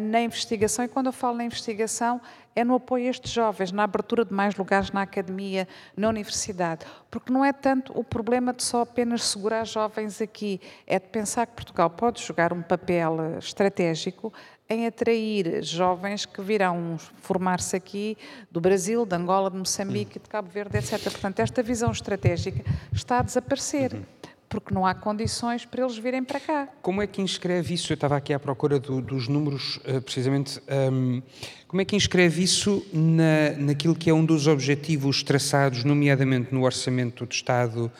na 0.09 0.21
investigação, 0.21 0.83
e 0.83 0.87
quando 0.89 1.05
eu 1.05 1.13
falo 1.13 1.37
na 1.37 1.45
investigação, 1.45 2.19
é 2.55 2.63
no 2.63 2.75
apoio 2.75 3.07
a 3.07 3.09
estes 3.09 3.31
jovens, 3.31 3.71
na 3.71 3.83
abertura 3.83 4.25
de 4.25 4.33
mais 4.33 4.55
lugares 4.55 4.91
na 4.91 5.01
academia, 5.01 5.67
na 5.95 6.09
universidade. 6.09 6.85
Porque 7.09 7.31
não 7.31 7.43
é 7.43 7.51
tanto 7.51 7.97
o 7.97 8.03
problema 8.03 8.53
de 8.53 8.63
só 8.63 8.81
apenas 8.81 9.23
segurar 9.23 9.65
jovens 9.65 10.21
aqui, 10.21 10.59
é 10.85 10.99
de 10.99 11.07
pensar 11.07 11.47
que 11.47 11.53
Portugal 11.53 11.89
pode 11.89 12.21
jogar 12.21 12.53
um 12.53 12.61
papel 12.61 13.21
eh, 13.21 13.39
estratégico 13.39 14.33
em 14.69 14.85
atrair 14.87 15.63
jovens 15.63 16.25
que 16.25 16.41
virão 16.41 16.97
formar-se 17.21 17.75
aqui 17.75 18.17
do 18.51 18.61
Brasil, 18.61 19.05
de 19.05 19.15
Angola, 19.15 19.49
de 19.49 19.57
Moçambique, 19.57 20.19
de 20.19 20.29
Cabo 20.29 20.49
Verde, 20.49 20.77
etc. 20.77 21.01
Portanto, 21.03 21.39
esta 21.39 21.61
visão 21.61 21.91
estratégica 21.91 22.63
está 22.91 23.19
a 23.19 23.23
desaparecer. 23.23 23.93
Uhum 23.93 24.32
porque 24.49 24.73
não 24.73 24.85
há 24.85 24.93
condições 24.93 25.65
para 25.65 25.83
eles 25.83 25.97
virem 25.97 26.23
para 26.23 26.39
cá. 26.39 26.69
Como 26.81 27.01
é 27.01 27.07
que 27.07 27.21
inscreve 27.21 27.73
isso? 27.73 27.91
Eu 27.91 27.95
estava 27.95 28.17
aqui 28.17 28.33
à 28.33 28.39
procura 28.39 28.79
do, 28.79 29.01
dos 29.01 29.27
números, 29.27 29.77
uh, 29.77 30.01
precisamente. 30.01 30.61
Um, 30.91 31.21
como 31.67 31.81
é 31.81 31.85
que 31.85 31.95
inscreve 31.95 32.43
isso 32.43 32.85
na, 32.93 33.57
naquilo 33.57 33.95
que 33.95 34.09
é 34.09 34.13
um 34.13 34.23
dos 34.23 34.45
objetivos 34.45 35.23
traçados, 35.23 35.83
nomeadamente 35.83 36.53
no 36.53 36.63
Orçamento 36.63 37.25
do 37.25 37.31
Estado, 37.31 37.91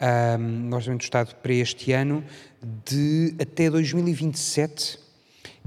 um, 0.00 0.38
no 0.38 0.76
Orçamento 0.76 1.00
do 1.00 1.04
Estado 1.04 1.34
para 1.36 1.52
este 1.52 1.92
ano, 1.92 2.24
de 2.84 3.34
até 3.40 3.70
2027 3.70 5.02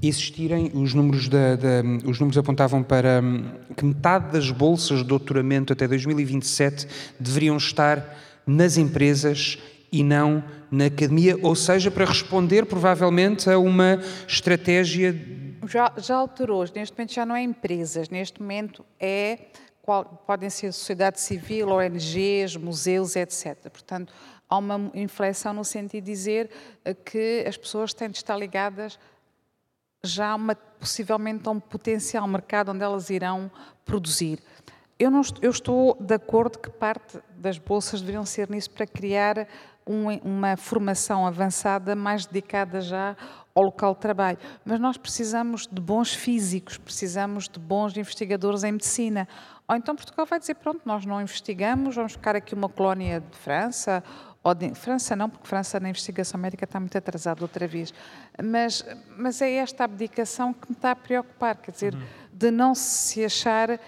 existirem, 0.01 0.71
os 0.73 0.93
números, 0.93 1.29
da, 1.29 1.55
da, 1.55 1.81
os 2.05 2.19
números 2.19 2.37
apontavam 2.37 2.83
para 2.83 3.21
hum, 3.23 3.45
que 3.75 3.85
metade 3.85 4.31
das 4.31 4.51
bolsas 4.51 4.99
de 4.99 5.05
doutoramento 5.05 5.73
até 5.73 5.87
2027 5.87 6.87
deveriam 7.19 7.57
estar 7.57 8.17
nas 8.45 8.77
empresas 8.77 9.57
e 9.95 10.03
não 10.03 10.43
na 10.69 10.87
academia, 10.87 11.37
ou 11.41 11.55
seja, 11.55 11.89
para 11.89 12.03
responder 12.03 12.65
provavelmente 12.65 13.49
a 13.49 13.57
uma 13.57 14.01
estratégia. 14.27 15.15
Já, 15.65 15.93
já 15.97 16.15
alterou, 16.17 16.65
neste 16.75 16.97
momento 16.97 17.13
já 17.13 17.25
não 17.25 17.33
é 17.33 17.41
empresas, 17.41 18.09
neste 18.09 18.41
momento 18.41 18.85
é 18.99 19.39
podem 20.27 20.49
ser 20.49 20.73
sociedade 20.73 21.19
civil, 21.21 21.69
ONGs, 21.69 22.57
museus, 22.57 23.15
etc. 23.15 23.69
Portanto, 23.69 24.11
há 24.49 24.57
uma 24.57 24.91
inflexão 24.95 25.53
no 25.53 25.63
sentido 25.63 26.03
de 26.03 26.11
dizer 26.11 26.49
eh, 26.83 26.93
que 26.93 27.45
as 27.47 27.55
pessoas 27.55 27.93
têm 27.93 28.09
de 28.09 28.17
estar 28.17 28.35
ligadas 28.35 28.99
já 30.03 30.35
uma, 30.35 30.55
possivelmente 30.55 31.47
a 31.47 31.51
um 31.51 31.59
potencial 31.59 32.27
mercado 32.27 32.71
onde 32.71 32.83
elas 32.83 33.09
irão 33.09 33.49
produzir. 33.85 34.39
Eu, 34.97 35.11
não, 35.11 35.21
eu 35.41 35.51
estou 35.51 35.97
de 35.99 36.15
acordo 36.15 36.57
que 36.57 36.69
parte 36.69 37.19
das 37.37 37.57
bolsas 37.57 37.99
deveriam 37.99 38.25
ser 38.25 38.49
nisso 38.49 38.71
para 38.71 38.87
criar 38.87 39.47
um, 39.87 40.09
uma 40.23 40.57
formação 40.57 41.25
avançada 41.25 41.95
mais 41.95 42.25
dedicada 42.25 42.81
já 42.81 43.15
ao 43.53 43.63
local 43.63 43.93
de 43.93 44.01
trabalho. 44.01 44.37
Mas 44.65 44.79
nós 44.79 44.97
precisamos 44.97 45.67
de 45.67 45.81
bons 45.81 46.13
físicos, 46.13 46.77
precisamos 46.77 47.47
de 47.47 47.59
bons 47.59 47.95
investigadores 47.95 48.63
em 48.63 48.73
medicina. 48.73 49.27
Ou 49.67 49.75
então 49.75 49.95
Portugal 49.95 50.25
vai 50.25 50.39
dizer: 50.39 50.55
pronto, 50.55 50.81
nós 50.85 51.05
não 51.05 51.21
investigamos, 51.21 51.95
vamos 51.95 52.13
ficar 52.13 52.35
aqui 52.35 52.53
uma 52.53 52.69
colónia 52.69 53.21
de 53.21 53.37
França. 53.37 54.03
Ou 54.43 54.53
de, 54.53 54.75
França 54.75 55.15
não, 55.15 55.27
porque 55.27 55.47
França 55.47 55.79
na 55.79 55.89
investigação 55.89 56.39
médica 56.39 56.65
está 56.65 56.79
muito 56.79 56.95
atrasada 56.95 57.43
outra 57.43 57.67
vez. 57.67 57.91
Mas, 58.43 58.85
mas 59.17 59.41
é 59.41 59.53
esta 59.53 59.85
abdicação 59.85 60.53
que 60.53 60.69
me 60.69 60.75
está 60.75 60.91
a 60.91 60.95
preocupar, 60.95 61.55
quer 61.57 61.71
dizer, 61.71 61.95
uhum. 61.95 62.01
de 62.31 62.51
não 62.51 62.75
se 62.75 63.25
achar 63.25 63.79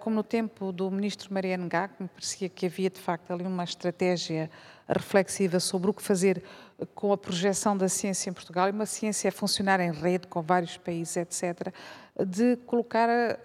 como 0.00 0.16
no 0.16 0.22
tempo 0.22 0.70
do 0.70 0.90
ministro 0.90 1.32
Mariano 1.32 1.68
Gá, 1.68 1.88
que 1.88 2.02
me 2.02 2.08
parecia 2.08 2.48
que 2.48 2.66
havia 2.66 2.90
de 2.90 3.00
facto 3.00 3.32
ali 3.32 3.44
uma 3.44 3.64
estratégia 3.64 4.50
reflexiva 4.88 5.58
sobre 5.58 5.90
o 5.90 5.94
que 5.94 6.02
fazer 6.02 6.42
com 6.94 7.12
a 7.12 7.18
projeção 7.18 7.76
da 7.76 7.88
ciência 7.88 8.30
em 8.30 8.32
Portugal, 8.32 8.68
e 8.68 8.70
uma 8.70 8.86
ciência 8.86 9.28
a 9.28 9.32
funcionar 9.32 9.80
em 9.80 9.92
rede 9.92 10.26
com 10.26 10.42
vários 10.42 10.76
países, 10.76 11.16
etc., 11.16 11.72
de 12.26 12.56
colocar 12.66 13.08
a 13.08 13.36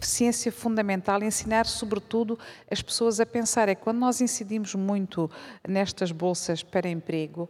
ciência 0.00 0.52
fundamental 0.52 1.22
ensinar, 1.22 1.66
sobretudo, 1.66 2.38
as 2.70 2.80
pessoas 2.80 3.18
a 3.18 3.26
pensar. 3.26 3.68
É 3.68 3.74
quando 3.74 3.98
nós 3.98 4.20
incidimos 4.20 4.74
muito 4.74 5.30
nestas 5.66 6.12
bolsas 6.12 6.62
para 6.62 6.88
emprego, 6.88 7.48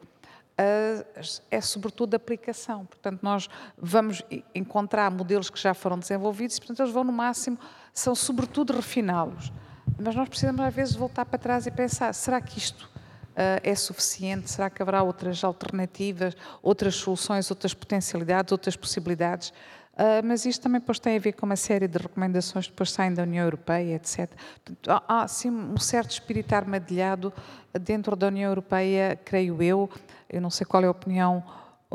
é 1.51 1.61
sobretudo 1.61 2.15
aplicação. 2.15 2.85
Portanto, 2.85 3.21
nós 3.23 3.49
vamos 3.79 4.23
encontrar 4.55 5.11
modelos 5.11 5.49
que 5.49 5.59
já 5.59 5.73
foram 5.73 5.99
desenvolvidos 5.99 6.59
portanto, 6.59 6.81
eles 6.81 6.93
vão 6.93 7.05
no 7.05 7.13
máximo, 7.13 7.59
são 7.93 8.15
sobretudo 8.15 8.73
refiná-los. 8.73 9.53
Mas 9.99 10.15
nós 10.15 10.29
precisamos, 10.29 10.61
às 10.61 10.75
vezes, 10.75 10.95
voltar 10.95 11.25
para 11.25 11.39
trás 11.39 11.67
e 11.67 11.71
pensar: 11.71 12.12
será 12.15 12.41
que 12.41 12.59
isto 12.59 12.85
uh, 12.85 13.61
é 13.62 13.75
suficiente? 13.75 14.51
Será 14.51 14.71
que 14.71 14.81
haverá 14.83 15.03
outras 15.03 15.43
alternativas, 15.45 16.37
outras 16.62 16.95
soluções, 16.95 17.51
outras 17.51 17.75
potencialidades, 17.75 18.53
outras 18.53 18.77
possibilidades? 18.77 19.53
Uh, 19.95 20.25
mas 20.25 20.47
isto 20.47 20.62
também 20.62 20.81
depois 20.81 20.99
tem 20.99 21.17
a 21.17 21.21
ver 21.21 21.33
com 21.33 21.45
uma 21.45 21.57
série 21.57 21.87
de 21.87 21.99
recomendações 21.99 22.67
que 22.67 22.73
depois 22.73 22.91
saem 22.91 23.12
da 23.12 23.23
União 23.23 23.45
Europeia, 23.45 23.97
etc. 23.97 24.31
Portanto, 24.65 25.03
há, 25.07 25.29
sim, 25.29 25.51
um 25.51 25.77
certo 25.77 26.12
espírito 26.12 26.55
armadilhado 26.55 27.33
dentro 27.79 28.17
da 28.17 28.29
União 28.29 28.51
Europeia, 28.51 29.19
creio 29.25 29.62
eu, 29.62 29.91
eu 30.29 30.41
não 30.41 30.49
sei 30.49 30.65
qual 30.65 30.83
é 30.83 30.87
a 30.87 30.91
opinião 30.91 31.45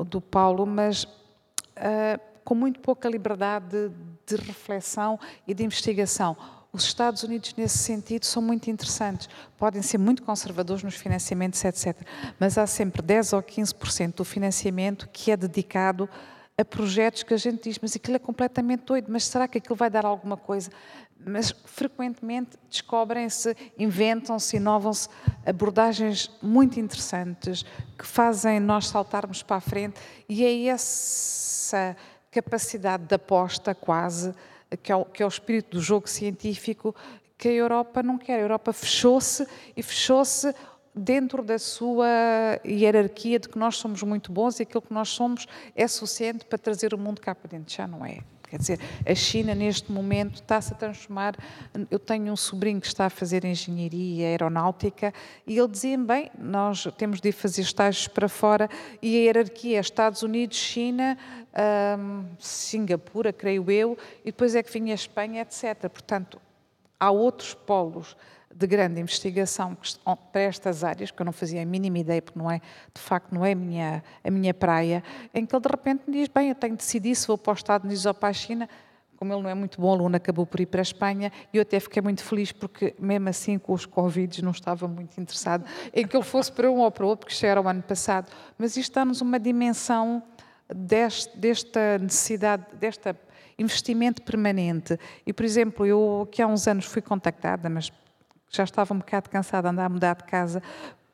do 0.08 0.22
Paulo, 0.22 0.66
mas 0.66 1.06
uh, 1.06 2.20
com 2.44 2.54
muito 2.54 2.80
pouca 2.80 3.10
liberdade 3.10 3.90
de, 3.90 3.96
de 4.26 4.36
reflexão 4.36 5.20
e 5.48 5.54
de 5.54 5.64
investigação. 5.64 6.36
Os 6.76 6.84
Estados 6.84 7.24
Unidos, 7.24 7.54
nesse 7.56 7.78
sentido, 7.78 8.26
são 8.26 8.42
muito 8.42 8.70
interessantes. 8.70 9.30
Podem 9.58 9.82
ser 9.82 9.98
muito 9.98 10.24
conservadores 10.24 10.84
nos 10.84 10.96
financiamentos, 10.96 11.64
etc. 11.64 11.96
Mas 12.38 12.58
há 12.58 12.68
sempre 12.68 13.02
10 13.02 13.32
ou 13.32 13.42
15% 13.42 14.16
do 14.16 14.26
financiamento 14.26 15.08
que 15.08 15.32
é 15.32 15.38
dedicado 15.38 16.10
a 16.58 16.64
projetos 16.64 17.24
que 17.24 17.34
a 17.34 17.38
gente 17.38 17.64
diz, 17.64 17.80
mas 17.82 17.96
aquilo 17.96 18.16
é 18.16 18.20
completamente 18.20 18.84
doido, 18.86 19.08
mas 19.10 19.26
será 19.26 19.48
que 19.48 19.58
aquilo 19.58 19.76
vai 19.76 19.90
dar 19.90 20.06
alguma 20.06 20.38
coisa? 20.38 20.70
Mas 21.18 21.52
frequentemente 21.66 22.58
descobrem-se, 22.70 23.56
inventam-se, 23.78 24.58
inovam-se 24.58 25.10
abordagens 25.46 26.32
muito 26.42 26.80
interessantes 26.80 27.66
que 27.98 28.06
fazem 28.06 28.60
nós 28.60 28.88
saltarmos 28.88 29.42
para 29.44 29.58
a 29.58 29.62
frente 29.62 30.00
e 30.30 30.44
é 30.44 30.68
essa 30.68 31.96
capacidade 32.36 33.06
de 33.06 33.16
aposta 33.16 33.74
quase, 33.74 34.34
que 34.84 34.92
é 34.92 34.96
o, 34.96 35.06
que 35.06 35.24
é 35.24 35.26
o 35.26 35.30
espírito 35.30 35.78
do 35.78 35.82
jogo 35.82 36.10
científico, 36.10 36.94
que 37.38 37.48
a 37.48 37.52
Europa 37.52 38.04
não 38.04 38.18
quer. 38.18 38.40
A 38.40 38.42
Europa 38.42 38.74
fechou-se 38.74 39.48
e 39.76 39.82
fechou-se 39.82 40.54
dentro 40.94 41.42
da 41.42 41.58
sua 41.58 42.08
hierarquia 42.66 43.40
de 43.40 43.48
que 43.48 43.58
nós 43.58 43.78
somos 43.78 44.04
muito 44.04 44.32
bons 44.32 44.60
e 44.60 44.64
aquilo 44.64 44.82
que 44.82 44.94
nós 44.94 45.10
somos 45.10 45.48
é 45.76 45.88
suficiente 45.88 46.46
para 46.46 46.58
trazer 46.58 46.94
o 46.94 46.98
mundo 46.98 47.22
cá 47.22 47.34
para 47.34 47.50
dentro. 47.50 47.74
Já 47.74 47.88
não 47.88 48.06
é. 48.06 48.20
Quer 48.56 48.60
dizer, 48.60 48.80
a 49.06 49.14
China 49.14 49.54
neste 49.54 49.92
momento 49.92 50.36
está-se 50.36 50.72
a 50.72 50.78
transformar. 50.78 51.36
Eu 51.92 52.00
tenho 52.00 52.32
um 52.32 52.38
sobrinho 52.38 52.80
que 52.80 52.88
está 52.88 53.08
a 53.08 53.10
fazer 53.10 53.44
engenharia 53.44 54.28
aeronáutica 54.28 55.14
e 55.46 55.60
ele 55.60 55.68
dizia-me: 55.68 56.06
bem, 56.06 56.32
nós 56.40 56.88
temos 56.98 57.20
de 57.20 57.30
ir 57.30 57.32
fazer 57.34 57.64
estágios 57.64 58.08
para 58.08 58.30
fora 58.30 58.70
e 59.02 59.18
a 59.18 59.20
hierarquia 59.24 59.78
é 59.78 59.82
Estados 59.82 60.24
Unidos, 60.24 60.56
China, 60.56 61.18
hum, 62.00 62.24
Singapura, 62.40 63.34
creio 63.34 63.70
eu, 63.70 63.98
e 64.22 64.28
depois 64.32 64.56
é 64.56 64.64
que 64.64 64.72
vinha 64.72 64.94
a 64.94 64.96
Espanha, 64.96 65.42
etc. 65.42 65.90
Portanto, 65.90 66.40
há 66.98 67.12
outros 67.12 67.54
polos 67.54 68.16
de 68.56 68.68
grande 68.68 69.02
investigação 69.02 69.78
para 70.32 70.42
estas 70.42 70.84
áreas, 70.84 71.12
que 71.12 71.22
eu 71.22 71.26
não 71.26 71.34
fazia 71.34 71.62
a 71.62 71.66
mínima 71.66 72.00
ideia, 72.00 72.22
porque 72.22 72.40
não 72.40 72.50
é, 72.50 72.62
de 72.94 73.02
facto 73.02 73.34
não 73.34 73.46
é 73.46 73.52
a 73.52 73.56
minha, 73.56 74.04
a 74.24 74.32
minha 74.32 74.54
praia, 74.54 75.04
em 75.34 75.46
que 75.46 75.54
ele 75.54 75.62
de 75.62 75.70
repente 75.70 76.04
me 76.08 76.14
diz, 76.14 76.30
bem, 76.30 76.50
eu 76.50 76.56
tenho 76.56 76.74
de 76.74 76.78
decidir 76.78 77.14
se 77.16 77.28
vou 77.28 77.38
para 77.38 77.52
os 77.52 77.60
Estados 77.60 77.84
Unidos 77.84 78.06
ou 78.06 78.14
para 78.14 78.30
a 78.30 78.34
China, 78.34 78.70
como 79.18 79.34
ele 79.34 79.42
não 79.42 79.50
é 79.50 79.54
muito 79.54 79.80
bom 79.80 79.92
aluno, 79.92 80.16
acabou 80.16 80.46
por 80.46 80.60
ir 80.62 80.68
para 80.68 80.80
a 80.80 80.84
Espanha, 80.84 81.32
e 81.54 81.58
eu 81.58 81.64
até 81.64 81.80
fiquei 81.82 82.02
muito 82.02 82.24
feliz, 82.24 82.54
porque 82.54 82.96
mesmo 82.98 83.28
assim 83.28 83.58
com 83.60 83.74
os 83.74 83.86
Covid 83.86 84.42
não 84.42 84.52
estava 84.52 84.88
muito 84.88 85.20
interessado 85.20 85.66
em 85.94 86.08
que 86.08 86.16
ele 86.16 86.24
fosse 86.24 86.50
para 86.50 86.72
um 86.72 86.80
ou 86.80 86.92
para 86.92 87.06
outro, 87.06 87.26
porque 87.26 87.36
já 87.36 87.50
era 87.50 87.62
o 87.62 87.68
ano 87.68 87.84
passado, 87.84 88.32
mas 88.58 88.78
isto 88.78 88.94
dá-nos 88.94 89.20
uma 89.20 89.40
dimensão 89.40 90.24
deste, 90.74 91.38
desta 91.38 91.98
necessidade, 91.98 92.66
desta 92.80 93.18
investimento 93.58 94.22
permanente. 94.22 95.00
E, 95.26 95.32
por 95.32 95.46
exemplo, 95.46 95.86
eu 95.86 96.28
que 96.30 96.42
há 96.42 96.48
uns 96.48 96.68
anos 96.68 96.86
fui 96.86 97.02
contactada, 97.02 97.70
mas 97.70 97.90
já 98.56 98.64
estava 98.64 98.94
um 98.94 99.00
bocado 99.00 99.30
cansada 99.30 99.70
de 99.70 99.74
andar 99.74 99.86
a 99.86 99.90
mudar 99.90 100.16
de 100.16 100.24
casa, 100.24 100.62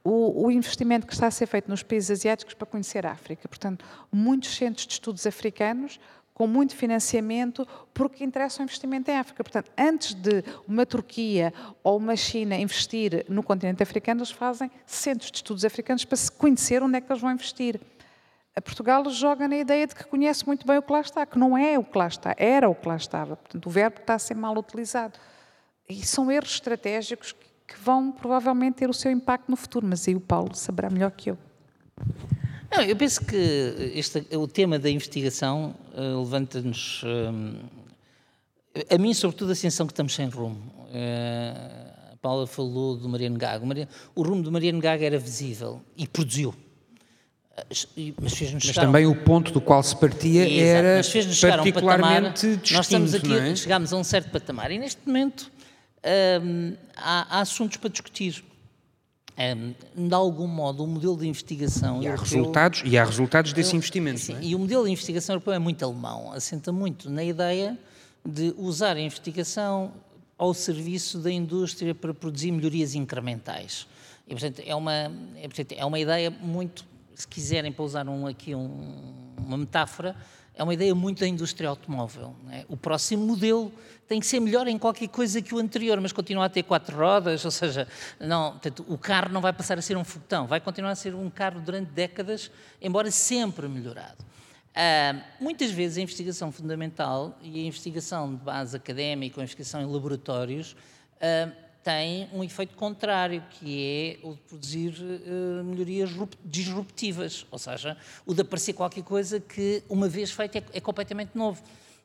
o, 0.04 0.46
o, 0.46 0.52
investimento 0.52 1.06
que 1.06 1.14
está 1.14 1.28
a 1.28 1.32
ser 1.32 1.46
feito 1.46 1.70
nos 1.70 1.84
países 1.84 2.10
asiáticos 2.10 2.56
para 2.56 2.66
conhecer 2.66 3.06
a 3.06 3.12
África. 3.12 3.48
Portanto, 3.48 3.86
muitos 4.12 4.56
centros 4.56 4.88
de 4.88 4.94
estudos 4.94 5.28
africanos 5.28 6.00
com 6.34 6.48
muito 6.48 6.76
financiamento, 6.76 7.68
porque 7.94 8.24
interessa 8.24 8.62
o 8.62 8.64
investimento 8.64 9.12
em 9.12 9.18
África. 9.18 9.44
Portanto, 9.44 9.72
antes 9.78 10.16
de 10.16 10.44
uma 10.68 10.88
Turquia 10.88 11.54
ou 11.84 11.98
uma 11.98 12.16
China 12.16 12.56
investir 12.56 13.26
no 13.30 13.44
continente 13.44 13.84
africano, 13.84 14.22
eles 14.22 14.32
fazem 14.32 14.72
centros 14.86 15.30
de 15.30 15.38
estudos 15.38 15.64
africanos 15.64 16.04
para 16.04 16.18
se 16.18 16.32
conhecer 16.32 16.82
onde 16.82 16.98
é 16.98 17.02
que 17.02 17.12
eles 17.12 17.22
vão 17.22 17.32
investir. 17.32 17.80
A 18.56 18.62
Portugal 18.62 19.08
joga 19.10 19.48
na 19.48 19.58
ideia 19.58 19.86
de 19.86 19.94
que 19.94 20.04
conhece 20.04 20.46
muito 20.48 20.66
bem 20.66 20.78
o 20.78 20.82
que 20.82 20.92
lá 20.92 21.02
está, 21.02 21.26
que 21.26 21.38
não 21.38 21.58
é 21.58 21.78
o 21.78 21.84
que 21.84 21.98
lá 21.98 22.08
está, 22.08 22.34
era 22.38 22.68
o 22.68 22.76
que 22.76 22.88
lá 22.88 22.96
estava. 22.96 23.36
Portanto, 23.36 23.66
o 23.66 23.70
verbo 23.70 24.00
está 24.00 24.16
a 24.16 24.20
ser 24.20 24.36
mal 24.36 24.58
utilizado. 24.58 25.20
E 25.92 26.06
são 26.06 26.32
erros 26.32 26.52
estratégicos 26.52 27.34
que 27.68 27.80
vão 27.84 28.12
provavelmente 28.12 28.76
ter 28.76 28.90
o 28.90 28.94
seu 28.94 29.12
impacto 29.12 29.50
no 29.50 29.58
futuro, 29.58 29.86
mas 29.88 30.08
aí 30.08 30.16
o 30.16 30.20
Paulo 30.20 30.56
saberá 30.56 30.90
melhor 30.90 31.12
que 31.12 31.32
eu. 31.32 31.38
Não, 32.72 32.82
eu 32.82 32.96
penso 32.96 33.26
que 33.26 33.92
este, 33.94 34.26
o 34.36 34.48
tema 34.48 34.80
da 34.80 34.90
investigação 34.90 35.76
uh, 35.94 36.20
levanta-nos. 36.20 37.04
Uh, 37.04 37.82
a 38.90 38.98
mim, 38.98 39.14
sobretudo, 39.14 39.52
a 39.52 39.56
sensação 39.56 39.86
que 39.86 39.92
estamos 39.92 40.16
sem 40.16 40.30
rumo. 40.30 40.56
Uh, 40.88 42.14
a 42.14 42.16
Paula 42.22 42.48
falou 42.48 42.96
do 42.96 43.10
Mariano 43.10 43.38
Gago. 43.38 43.66
O 44.16 44.24
rumo 44.24 44.42
do 44.42 44.52
Mariano 44.52 44.80
Gago 44.80 45.04
era 45.04 45.20
visível 45.20 45.82
e 45.98 46.08
produziu. 46.08 46.56
Mas, 47.70 47.88
mas 48.54 48.74
também 48.74 49.06
o 49.06 49.14
ponto 49.14 49.52
do 49.52 49.60
qual 49.60 49.84
se 49.84 49.96
partia 49.96 50.50
era 50.64 51.02
particularmente 51.04 51.68
um 51.68 51.74
patamar, 51.74 52.32
distinto, 52.32 52.74
Nós 52.74 52.86
estamos 52.86 53.14
aqui, 53.14 53.34
é? 53.34 53.56
chegámos 53.56 53.94
a 53.94 53.98
um 53.98 54.04
certo 54.04 54.32
patamar 54.32 54.72
e 54.72 54.80
neste 54.80 55.06
momento 55.06 55.52
hum, 56.44 56.76
há, 56.96 57.38
há, 57.38 57.42
assuntos 57.42 57.78
para 57.78 57.90
discutir. 57.90 58.44
Um, 59.38 60.08
de 60.08 60.14
algum 60.14 60.46
modo, 60.46 60.84
o 60.84 60.88
modelo 60.88 61.18
de 61.18 61.28
investigação 61.28 62.04
e 62.04 62.08
há 62.08 62.16
resultados 62.16 62.84
e 62.86 62.98
há 62.98 63.04
resultados 63.04 63.54
desse 63.54 63.74
eu, 63.74 63.78
investimento. 63.78 64.20
Sim, 64.20 64.36
é? 64.36 64.44
E 64.44 64.54
o 64.54 64.60
modelo 64.60 64.84
de 64.84 64.92
investigação 64.92 65.34
europeu 65.34 65.54
é 65.54 65.58
muito 65.58 65.84
alemão, 65.84 66.32
assenta 66.34 66.72
muito 66.72 67.10
na 67.10 67.24
ideia 67.24 67.80
de 68.26 68.54
usar 68.58 68.98
a 68.98 69.00
investigação 69.00 69.94
ao 70.38 70.54
serviço 70.54 71.20
da 71.20 71.32
indústria 71.32 71.96
para 71.96 72.14
produzir 72.14 72.52
melhorias 72.52 72.94
incrementais. 72.94 73.88
E, 74.28 74.32
portanto, 74.32 74.62
é 74.66 74.76
uma, 74.76 74.94
é, 74.94 75.44
portanto, 75.44 75.72
é 75.74 75.86
uma 75.86 76.00
ideia 76.00 76.30
muito, 76.30 76.86
se 77.16 77.28
quiserem, 77.28 77.72
para 77.72 77.84
usar 77.84 78.08
um, 78.08 78.28
aqui 78.28 78.56
um, 78.56 79.14
uma 79.38 79.58
metáfora, 79.58 80.16
é 80.56 80.64
uma 80.64 80.74
ideia 80.74 80.94
muito 80.94 81.20
da 81.20 81.28
indústria 81.28 81.70
automóvel. 81.70 82.36
É? 82.52 82.66
O 82.68 82.76
próximo 82.76 83.26
modelo 83.26 83.72
tem 84.08 84.20
que 84.20 84.26
ser 84.26 84.40
melhor 84.40 84.68
em 84.68 84.78
qualquer 84.78 85.08
coisa 85.08 85.42
que 85.42 85.56
o 85.56 85.58
anterior, 85.58 86.00
mas 86.02 86.12
continua 86.12 86.46
a 86.46 86.50
ter 86.50 86.64
quatro 86.64 86.98
rodas, 86.98 87.44
ou 87.46 87.52
seja, 87.52 87.88
não, 88.20 88.52
portanto, 88.52 88.86
o 88.88 88.98
carro 88.98 89.32
não 89.32 89.42
vai 89.42 89.54
passar 89.54 89.78
a 89.78 89.82
ser 89.82 89.96
um 89.96 90.04
foguetão, 90.04 90.48
vai 90.48 90.60
continuar 90.60 90.92
a 90.92 90.96
ser 90.96 91.16
um 91.16 91.30
carro 91.30 91.62
durante 91.62 91.92
décadas, 91.92 92.52
embora 92.82 93.10
sempre 93.10 93.68
melhorado. 93.68 94.18
Uh, 94.72 95.22
muitas 95.42 95.72
vezes 95.72 95.98
a 95.98 96.02
investigação 96.02 96.52
fundamental 96.52 97.38
e 97.42 97.60
a 97.60 97.68
investigação 97.68 98.34
de 98.34 98.42
base 98.42 98.76
académica, 98.76 99.42
a 99.42 99.44
investigação 99.44 99.82
em 99.82 99.86
laboratórios, 99.86 100.74
uh, 101.18 101.52
tem 101.84 102.30
um 102.32 102.44
efeito 102.44 102.76
contrário, 102.76 103.44
que 103.50 104.20
é 104.24 104.28
o 104.28 104.34
de 104.34 104.42
produzir 104.42 104.94
uh, 105.00 105.64
melhorias 105.64 106.10
disruptivas, 106.46 107.46
ou 107.50 107.58
seja, 107.58 107.98
o 108.26 108.34
de 108.34 108.42
aparecer 108.42 108.74
qualquer 108.74 109.04
coisa 109.04 109.40
que, 109.40 109.84
uma 109.90 110.08
vez 110.08 110.32
feito, 110.32 110.58
é, 110.58 110.64
é, 110.74 110.80
completamente 110.80 111.32
novo. 111.36 111.62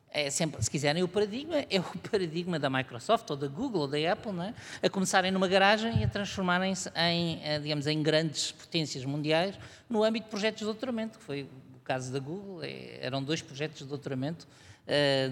É 0.09 0.29
sempre, 0.29 0.63
se 0.63 0.71
quiserem, 0.71 1.03
o 1.03 1.07
paradigma 1.07 1.57
é 1.69 1.79
o 1.79 1.97
paradigma 2.09 2.57
da 2.57 2.69
Microsoft, 2.69 3.29
ou 3.29 3.35
da 3.35 3.47
Google, 3.47 3.81
ou 3.81 3.87
da 3.87 4.11
Apple, 4.11 4.31
não 4.31 4.43
é? 4.43 4.53
a 4.81 4.89
começarem 4.89 5.31
numa 5.31 5.47
garagem 5.47 5.99
e 5.99 6.03
a 6.03 6.07
transformarem-se 6.07 6.89
em, 6.95 7.39
eh, 7.43 7.59
digamos, 7.59 7.85
em 7.85 8.01
grandes 8.01 8.51
potências 8.51 9.05
mundiais 9.05 9.59
no 9.89 10.03
âmbito 10.03 10.25
de 10.25 10.31
projetos 10.31 10.59
de 10.59 10.65
doutoramento, 10.65 11.19
que 11.19 11.23
foi 11.23 11.43
o 11.43 11.79
caso 11.83 12.11
da 12.11 12.19
Google, 12.19 12.63
é, 12.63 12.99
eram 13.01 13.23
dois 13.23 13.41
projetos 13.41 13.79
de 13.79 13.85
doutoramento 13.85 14.47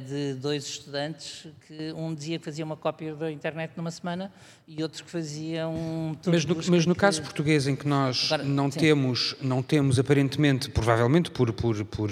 de 0.07 0.33
dois 0.33 0.65
estudantes 0.65 1.47
que 1.65 1.93
um 1.93 2.13
dizia 2.13 2.37
que 2.37 2.43
fazia 2.43 2.65
uma 2.65 2.75
cópia 2.75 3.15
da 3.15 3.31
internet 3.31 3.71
numa 3.77 3.89
semana 3.89 4.29
e 4.67 4.83
outro 4.83 5.03
que 5.03 5.09
fazia 5.09 5.65
um 5.67 6.13
mas 6.25 6.43
no, 6.43 6.55
mas 6.55 6.85
no 6.85 6.93
que... 6.93 6.99
caso 6.99 7.21
português 7.21 7.65
em 7.65 7.75
que 7.75 7.87
nós 7.87 8.31
Agora, 8.33 8.43
não 8.43 8.69
temos 8.69 9.33
não 9.41 9.63
temos 9.63 9.97
aparentemente 9.97 10.69
provavelmente 10.69 11.31
por 11.31 11.53
por, 11.53 11.85
por 11.85 12.09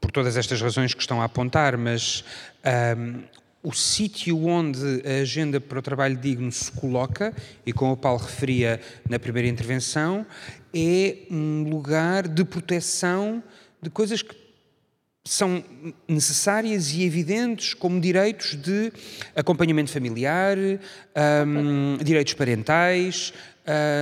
por 0.00 0.10
todas 0.10 0.36
estas 0.36 0.60
razões 0.60 0.92
que 0.92 1.00
estão 1.00 1.22
a 1.22 1.26
apontar 1.26 1.78
mas 1.78 2.24
um, 2.96 3.22
o 3.62 3.72
sítio 3.72 4.44
onde 4.44 5.02
a 5.06 5.22
agenda 5.22 5.60
para 5.60 5.78
o 5.78 5.82
trabalho 5.82 6.16
digno 6.16 6.50
se 6.50 6.72
coloca, 6.72 7.32
e 7.64 7.72
como 7.72 7.92
o 7.92 7.96
Paulo 7.96 8.18
referia 8.18 8.80
na 9.08 9.20
primeira 9.20 9.48
intervenção, 9.48 10.26
é 10.74 11.18
um 11.30 11.68
lugar 11.70 12.26
de 12.26 12.44
proteção 12.44 13.40
de 13.80 13.88
coisas 13.88 14.20
que 14.20 14.41
são 15.24 15.62
necessárias 16.08 16.92
e 16.92 17.04
evidentes 17.04 17.74
como 17.74 18.00
direitos 18.00 18.56
de 18.56 18.92
acompanhamento 19.36 19.90
familiar, 19.90 20.56
um, 21.46 21.96
direitos 22.02 22.34
parentais, 22.34 23.32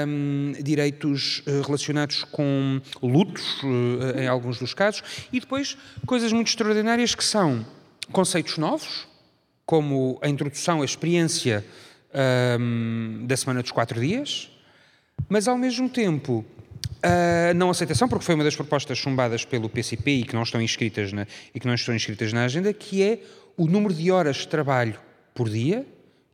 um, 0.08 0.52
direitos 0.62 1.42
uh, 1.46 1.60
relacionados 1.62 2.24
com 2.24 2.80
lutos, 3.02 3.62
uh, 3.62 4.18
em 4.18 4.26
alguns 4.26 4.58
dos 4.58 4.72
casos, 4.72 5.02
e 5.30 5.40
depois 5.40 5.76
coisas 6.06 6.32
muito 6.32 6.48
extraordinárias 6.48 7.14
que 7.14 7.24
são 7.24 7.66
conceitos 8.10 8.56
novos, 8.56 9.06
como 9.66 10.18
a 10.22 10.28
introdução, 10.28 10.80
a 10.80 10.84
experiência 10.84 11.64
um, 12.58 13.24
da 13.26 13.36
Semana 13.36 13.60
dos 13.62 13.70
Quatro 13.70 14.00
Dias, 14.00 14.50
mas 15.28 15.46
ao 15.46 15.58
mesmo 15.58 15.88
tempo 15.88 16.44
a 17.02 17.54
não 17.54 17.70
aceitação, 17.70 18.08
porque 18.08 18.24
foi 18.24 18.34
uma 18.34 18.44
das 18.44 18.54
propostas 18.54 18.98
chumbadas 18.98 19.44
pelo 19.44 19.68
PCP 19.68 20.10
e 20.10 20.24
que 20.24 20.34
não 20.34 20.42
estão 20.42 20.60
inscritas 20.60 21.12
na, 21.12 21.26
e 21.54 21.60
que 21.60 21.66
não 21.66 21.74
estão 21.74 21.94
inscritas 21.94 22.32
na 22.32 22.44
agenda, 22.44 22.72
que 22.72 23.02
é 23.02 23.20
o 23.56 23.66
número 23.66 23.94
de 23.94 24.10
horas 24.10 24.36
de 24.36 24.48
trabalho 24.48 24.98
por 25.34 25.48
dia 25.48 25.86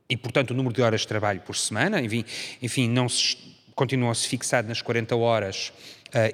e, 0.09 0.17
portanto, 0.17 0.51
o 0.51 0.55
número 0.55 0.75
de 0.75 0.83
horas 0.83 1.03
de 1.03 1.09
trabalho 1.09 1.41
por 1.41 1.57
semana. 1.57 2.01
Enfim, 2.01 2.25
enfim 2.61 2.89
não 2.89 3.09
se 3.09 3.37
continua-se 3.75 4.27
fixado 4.27 4.69
nas 4.69 4.81
40 4.81 5.15
horas 5.17 5.73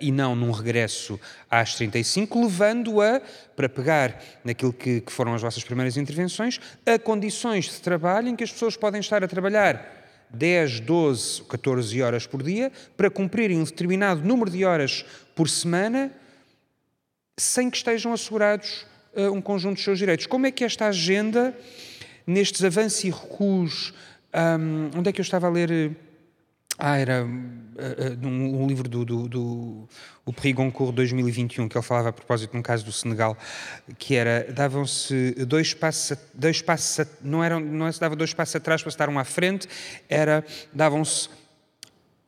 e 0.00 0.12
não 0.12 0.36
num 0.36 0.52
regresso 0.52 1.18
às 1.50 1.74
35, 1.74 2.42
levando-a, 2.42 3.20
para 3.56 3.68
pegar 3.68 4.22
naquilo 4.44 4.72
que, 4.72 5.00
que 5.00 5.12
foram 5.12 5.34
as 5.34 5.42
vossas 5.42 5.64
primeiras 5.64 5.96
intervenções, 5.96 6.60
a 6.86 6.98
condições 6.98 7.64
de 7.64 7.80
trabalho 7.80 8.28
em 8.28 8.36
que 8.36 8.44
as 8.44 8.52
pessoas 8.52 8.76
podem 8.76 9.00
estar 9.00 9.24
a 9.24 9.28
trabalhar 9.28 10.01
10, 10.34 10.80
12, 10.80 11.42
14 11.42 12.02
horas 12.02 12.26
por 12.26 12.42
dia 12.42 12.72
para 12.96 13.10
cumprirem 13.10 13.58
um 13.58 13.64
determinado 13.64 14.22
número 14.26 14.50
de 14.50 14.64
horas 14.64 15.04
por 15.34 15.48
semana 15.48 16.12
sem 17.38 17.70
que 17.70 17.76
estejam 17.76 18.12
assegurados 18.12 18.86
uh, 19.14 19.32
um 19.32 19.40
conjunto 19.40 19.74
dos 19.74 19.84
seus 19.84 19.98
direitos. 19.98 20.26
Como 20.26 20.46
é 20.46 20.50
que 20.50 20.64
esta 20.64 20.86
agenda, 20.86 21.56
nestes 22.26 22.62
avanços 22.62 23.04
e 23.04 23.10
recuos, 23.10 23.92
um, 24.34 24.98
onde 24.98 25.10
é 25.10 25.12
que 25.12 25.20
eu 25.20 25.24
estava 25.24 25.46
a 25.46 25.50
ler? 25.50 25.96
Ah, 26.84 26.98
era 26.98 27.24
uh, 27.24 27.28
uh, 27.28 28.26
um, 28.26 28.64
um, 28.64 28.66
livro 28.66 28.88
do, 28.88 29.04
do, 29.04 29.28
do 29.28 29.88
o 30.26 30.32
Prix 30.32 30.52
Goncourt 30.52 30.92
2021, 30.92 31.68
que 31.68 31.78
ele 31.78 31.84
falava 31.84 32.08
a 32.08 32.12
propósito 32.12 32.56
num 32.56 32.60
caso 32.60 32.84
do 32.84 32.90
Senegal, 32.90 33.38
que 33.96 34.16
era, 34.16 34.48
davam-se 34.52 35.30
dois 35.46 35.72
passos, 35.74 36.18
dois 36.34 36.60
passos 36.60 37.06
não, 37.22 37.44
eram, 37.44 37.60
não 37.60 37.90
se 37.92 38.00
dava 38.00 38.16
dois 38.16 38.34
passos 38.34 38.56
atrás 38.56 38.82
para 38.82 38.88
estar 38.88 39.08
um 39.08 39.16
à 39.16 39.22
frente, 39.22 39.68
era, 40.08 40.44
davam-se 40.72 41.28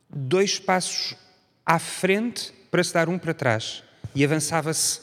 dois 0.09 0.57
passos 0.57 1.17
à 1.65 1.77
frente 1.77 2.53
para 2.71 2.81
se 2.81 2.93
dar 2.93 3.09
um 3.09 3.17
para 3.17 3.33
trás. 3.33 3.83
E 4.15 4.23
avançava-se 4.23 5.01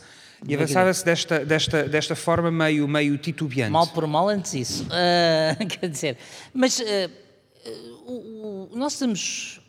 e 0.49 0.55
avançava-se 0.55 1.05
desta, 1.05 1.45
desta, 1.45 1.85
desta 1.85 2.17
forma 2.17 2.51
meio, 2.51 2.89
meio 2.89 3.19
titubeante. 3.19 3.71
Mal 3.71 3.87
por 3.89 4.07
mal 4.07 4.31
antes 4.31 4.55
isso. 4.55 4.85
Uh, 4.85 5.67
quer 5.69 5.91
dizer, 5.91 6.17
mas 6.55 6.79
uh, 6.81 7.11
o, 8.07 8.71
o, 8.73 8.77
nós 8.77 8.99
temos. 8.99 9.61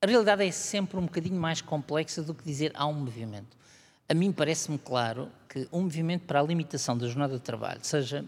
A 0.00 0.06
realidade 0.06 0.44
é 0.44 0.50
sempre 0.50 0.98
um 0.98 1.02
bocadinho 1.02 1.40
mais 1.40 1.60
complexa 1.60 2.22
do 2.22 2.34
que 2.34 2.44
dizer 2.44 2.70
há 2.74 2.86
um 2.86 2.92
movimento. 2.92 3.56
A 4.08 4.14
mim 4.14 4.30
parece-me 4.30 4.78
claro 4.78 5.30
que 5.48 5.66
um 5.72 5.82
movimento 5.82 6.26
para 6.26 6.38
a 6.38 6.42
limitação 6.42 6.96
da 6.96 7.08
jornada 7.08 7.34
de 7.34 7.40
trabalho, 7.40 7.80
seja 7.82 8.24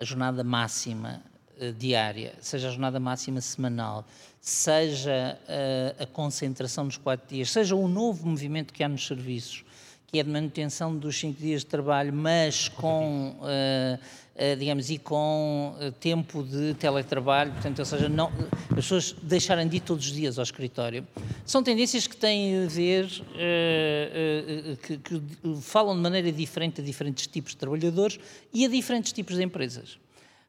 a 0.00 0.04
jornada 0.04 0.42
máxima 0.42 1.22
uh, 1.60 1.72
diária, 1.74 2.34
seja 2.40 2.68
a 2.68 2.70
jornada 2.70 2.98
máxima 2.98 3.40
semanal, 3.40 4.04
seja 4.40 5.38
uh, 5.42 6.02
a 6.02 6.06
concentração 6.06 6.86
dos 6.86 6.96
quatro 6.96 7.28
dias, 7.28 7.50
seja 7.50 7.76
o 7.76 7.86
novo 7.86 8.26
movimento 8.26 8.72
que 8.72 8.82
há 8.82 8.88
nos 8.88 9.06
serviços, 9.06 9.64
que 10.12 10.18
é 10.18 10.22
de 10.22 10.30
manutenção 10.30 10.94
dos 10.94 11.18
cinco 11.18 11.40
dias 11.40 11.62
de 11.62 11.66
trabalho, 11.66 12.12
mas 12.12 12.68
com. 12.68 13.34
Uh, 13.40 14.22
eh, 14.34 14.56
digamos, 14.56 14.88
e 14.88 14.96
com 14.96 15.76
eh, 15.78 15.90
tempo 15.90 16.42
de 16.42 16.72
teletrabalho, 16.74 17.52
portanto, 17.52 17.80
ou 17.80 17.84
seja, 17.84 18.08
não, 18.08 18.32
as 18.70 18.76
pessoas 18.76 19.12
deixarem 19.22 19.68
de 19.68 19.76
ir 19.76 19.80
todos 19.80 20.06
os 20.06 20.12
dias 20.12 20.38
ao 20.38 20.42
escritório. 20.42 21.06
São 21.44 21.62
tendências 21.62 22.06
que 22.06 22.16
têm 22.16 22.64
a 22.64 22.66
ver, 22.66 23.04
uh, 23.04 24.72
uh, 24.72 24.76
que, 24.78 24.96
que, 24.96 25.22
falam 25.60 25.94
de 25.94 26.00
maneira 26.00 26.32
diferente 26.32 26.80
a 26.80 26.84
diferentes 26.84 27.26
tipos 27.26 27.52
de 27.52 27.58
trabalhadores 27.58 28.18
e 28.54 28.64
a 28.64 28.68
diferentes 28.68 29.12
tipos 29.12 29.36
de 29.36 29.42
empresas. 29.42 29.98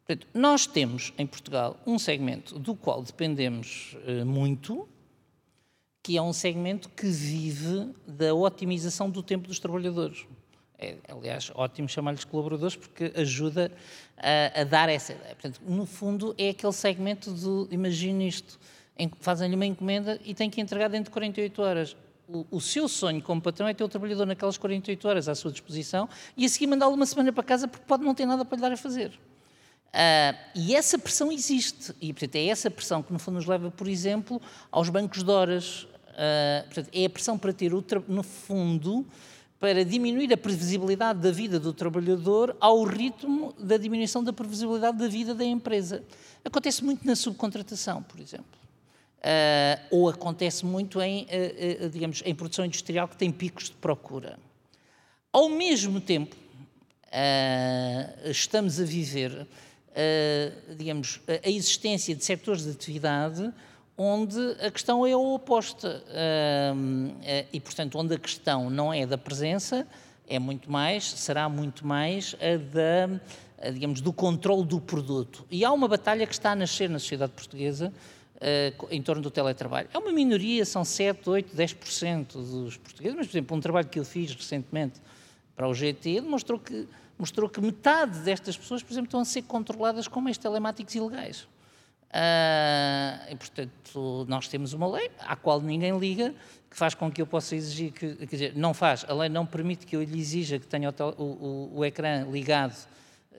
Portanto, 0.07 0.27
nós 0.33 0.65
temos 0.65 1.13
em 1.17 1.27
Portugal 1.27 1.77
um 1.85 1.99
segmento 1.99 2.57
do 2.57 2.75
qual 2.75 3.03
dependemos 3.03 3.97
uh, 4.07 4.25
muito, 4.25 4.87
que 6.03 6.17
é 6.17 6.21
um 6.21 6.33
segmento 6.33 6.89
que 6.89 7.07
vive 7.07 7.91
da 8.05 8.35
otimização 8.35 9.09
do 9.09 9.23
tempo 9.23 9.47
dos 9.47 9.57
trabalhadores 9.57 10.27
é, 10.83 10.97
aliás, 11.07 11.49
ótimo 11.55 11.87
chamar-lhes 11.87 12.25
colaboradores 12.25 12.75
porque 12.75 13.13
ajuda 13.15 13.71
a, 14.17 14.61
a, 14.61 14.63
dar 14.65 14.89
essa 14.89 15.13
ideia. 15.13 15.33
Portanto, 15.35 15.61
no 15.65 15.85
fundo, 15.85 16.35
é 16.37 16.49
aquele 16.49 16.73
segmento 16.73 17.31
do, 17.31 17.69
imagine 17.71 18.27
isto, 18.27 18.59
fazem-lhe 19.21 19.55
uma 19.55 19.65
encomenda 19.65 20.19
e 20.25 20.33
têm 20.33 20.49
que 20.49 20.59
entregar 20.59 20.89
dentro 20.89 21.05
de 21.05 21.11
48 21.11 21.61
horas. 21.61 21.95
O, 22.27 22.45
o, 22.51 22.61
seu 22.61 22.87
sonho 22.87 23.21
como 23.21 23.41
patrão 23.41 23.67
é 23.67 23.73
ter 23.73 23.83
o 23.83 23.87
trabalhador 23.87 24.25
naquelas 24.25 24.57
48 24.57 25.07
horas 25.07 25.29
à 25.29 25.35
sua 25.35 25.51
disposição 25.51 26.09
e 26.35 26.45
a 26.45 26.49
seguir 26.49 26.67
mandá-lo 26.67 26.93
uma 26.93 27.05
semana 27.05 27.31
para 27.31 27.43
casa 27.43 27.67
porque 27.67 27.85
pode 27.85 28.03
não 28.03 28.13
ter 28.13 28.25
nada 28.25 28.43
para 28.43 28.55
lhe 28.55 28.61
dar 28.61 28.71
a 28.71 28.77
fazer. 28.77 29.09
Uh, 29.09 30.35
e 30.55 30.75
essa 30.75 30.97
pressão 30.97 31.31
existe. 31.31 31.93
E, 32.01 32.11
portanto, 32.11 32.35
é 32.35 32.47
essa 32.47 32.71
pressão 32.71 33.03
que, 33.03 33.13
no 33.13 33.19
fundo, 33.19 33.35
nos 33.35 33.45
leva, 33.45 33.69
por 33.69 33.87
exemplo, 33.87 34.41
aos 34.71 34.89
bancos 34.89 35.23
de 35.23 35.29
horas. 35.29 35.87
Uh, 36.13 36.63
portanto, 36.65 36.89
é 36.93 37.05
a 37.05 37.09
pressão 37.09 37.37
para 37.37 37.51
ter, 37.51 37.73
o 37.73 37.83
no 38.07 38.21
fundo, 38.21 39.05
para 39.59 39.83
diminuir 39.83 40.31
a 40.31 40.37
previsibilidade 40.37 41.19
da 41.19 41.31
vida 41.31 41.59
do 41.59 41.73
trabalhador 41.73 42.55
ao 42.59 42.83
ritmo 42.83 43.53
da 43.57 43.77
diminuição 43.77 44.23
da 44.23 44.31
previsibilidade 44.31 44.97
da 44.97 45.07
vida 45.07 45.33
da 45.33 45.43
empresa. 45.43 46.03
Acontece 46.45 46.83
muito 46.83 47.05
na 47.07 47.15
subcontratação, 47.15 48.03
por 48.03 48.19
exemplo. 48.19 48.45
Uh, 49.19 49.87
ou 49.89 50.09
acontece 50.09 50.65
muito 50.65 51.01
em, 51.01 51.23
uh, 51.23 51.89
digamos, 51.89 52.21
em 52.25 52.35
produção 52.35 52.65
industrial 52.65 53.07
que 53.07 53.17
tem 53.17 53.31
picos 53.31 53.69
de 53.69 53.75
procura. 53.75 54.37
Ao 55.31 55.49
mesmo 55.49 55.99
tempo, 55.99 56.35
estamos 58.25 58.79
a 58.79 58.83
viver, 58.83 59.47
digamos, 60.77 61.19
a 61.43 61.49
existência 61.49 62.15
de 62.15 62.23
setores 62.23 62.63
de 62.63 62.71
atividade 62.71 63.51
onde 63.97 64.39
a 64.59 64.71
questão 64.71 65.05
é 65.05 65.11
a 65.11 65.17
oposta. 65.17 66.03
Eh, 66.09 67.45
e, 67.53 67.59
portanto, 67.59 67.97
onde 67.97 68.15
a 68.15 68.19
questão 68.19 68.69
não 68.69 68.93
é 68.93 69.05
da 69.05 69.17
presença, 69.17 69.87
é 70.27 70.39
muito 70.39 70.71
mais, 70.71 71.03
será 71.03 71.47
muito 71.47 71.85
mais 71.85 72.35
a 72.39 72.57
da, 72.57 73.71
digamos, 73.71 74.01
do 74.01 74.11
controle 74.11 74.65
do 74.65 74.79
produto. 74.79 75.45
E 75.49 75.63
há 75.63 75.71
uma 75.71 75.87
batalha 75.87 76.25
que 76.25 76.33
está 76.33 76.51
a 76.51 76.55
nascer 76.55 76.89
na 76.89 76.99
sociedade 76.99 77.33
portuguesa 77.33 77.93
uh, 78.37 78.87
em 78.89 79.01
torno 79.01 79.21
do 79.21 79.29
teletrabalho. 79.29 79.89
É 79.93 79.97
uma 79.97 80.11
minoria, 80.11 80.65
são 80.65 80.83
7, 80.83 81.29
8, 81.29 81.55
10% 81.55 82.33
dos 82.33 82.77
portugueses, 82.77 83.17
mas, 83.17 83.27
por 83.27 83.33
exemplo, 83.33 83.57
um 83.57 83.59
trabalho 83.59 83.87
que 83.87 83.99
eu 83.99 84.05
fiz 84.05 84.33
recentemente 84.33 84.99
para 85.55 85.67
o 85.67 85.73
GT 85.73 86.21
demonstrou 86.21 86.59
que, 86.59 86.87
mostrou 87.17 87.49
que 87.49 87.61
metade 87.61 88.19
destas 88.19 88.57
pessoas, 88.57 88.81
por 88.81 88.91
exemplo, 88.91 89.07
estão 89.07 89.19
a 89.19 89.25
ser 89.25 89.43
controladas 89.43 90.07
com 90.07 90.19
meios 90.19 90.37
telemáticos 90.37 90.95
ilegais. 90.95 91.47
Uh, 92.13 93.31
e, 93.31 93.35
portanto, 93.35 94.25
nós 94.29 94.47
temos 94.47 94.73
uma 94.73 94.87
lei 94.87 95.09
à 95.19 95.35
qual 95.35 95.59
ninguém 95.59 95.97
liga, 95.97 96.35
que 96.69 96.77
faz 96.77 96.93
com 96.93 97.11
que 97.11 97.19
eu 97.19 97.25
possa 97.25 97.55
exigir 97.55 97.91
que, 97.91 98.15
quer 98.15 98.35
dizer, 98.35 98.53
não 98.55 98.71
faz, 98.71 99.03
a 99.07 99.13
lei 99.13 99.29
não 99.29 99.47
permite 99.47 99.85
que 99.85 99.95
eu 99.95 100.03
lhe 100.03 100.19
exija 100.19 100.59
que 100.59 100.67
tenha 100.67 100.93
o, 101.17 101.21
o, 101.23 101.77
o 101.79 101.85
ecrã 101.85 102.27
ligado 102.29 102.75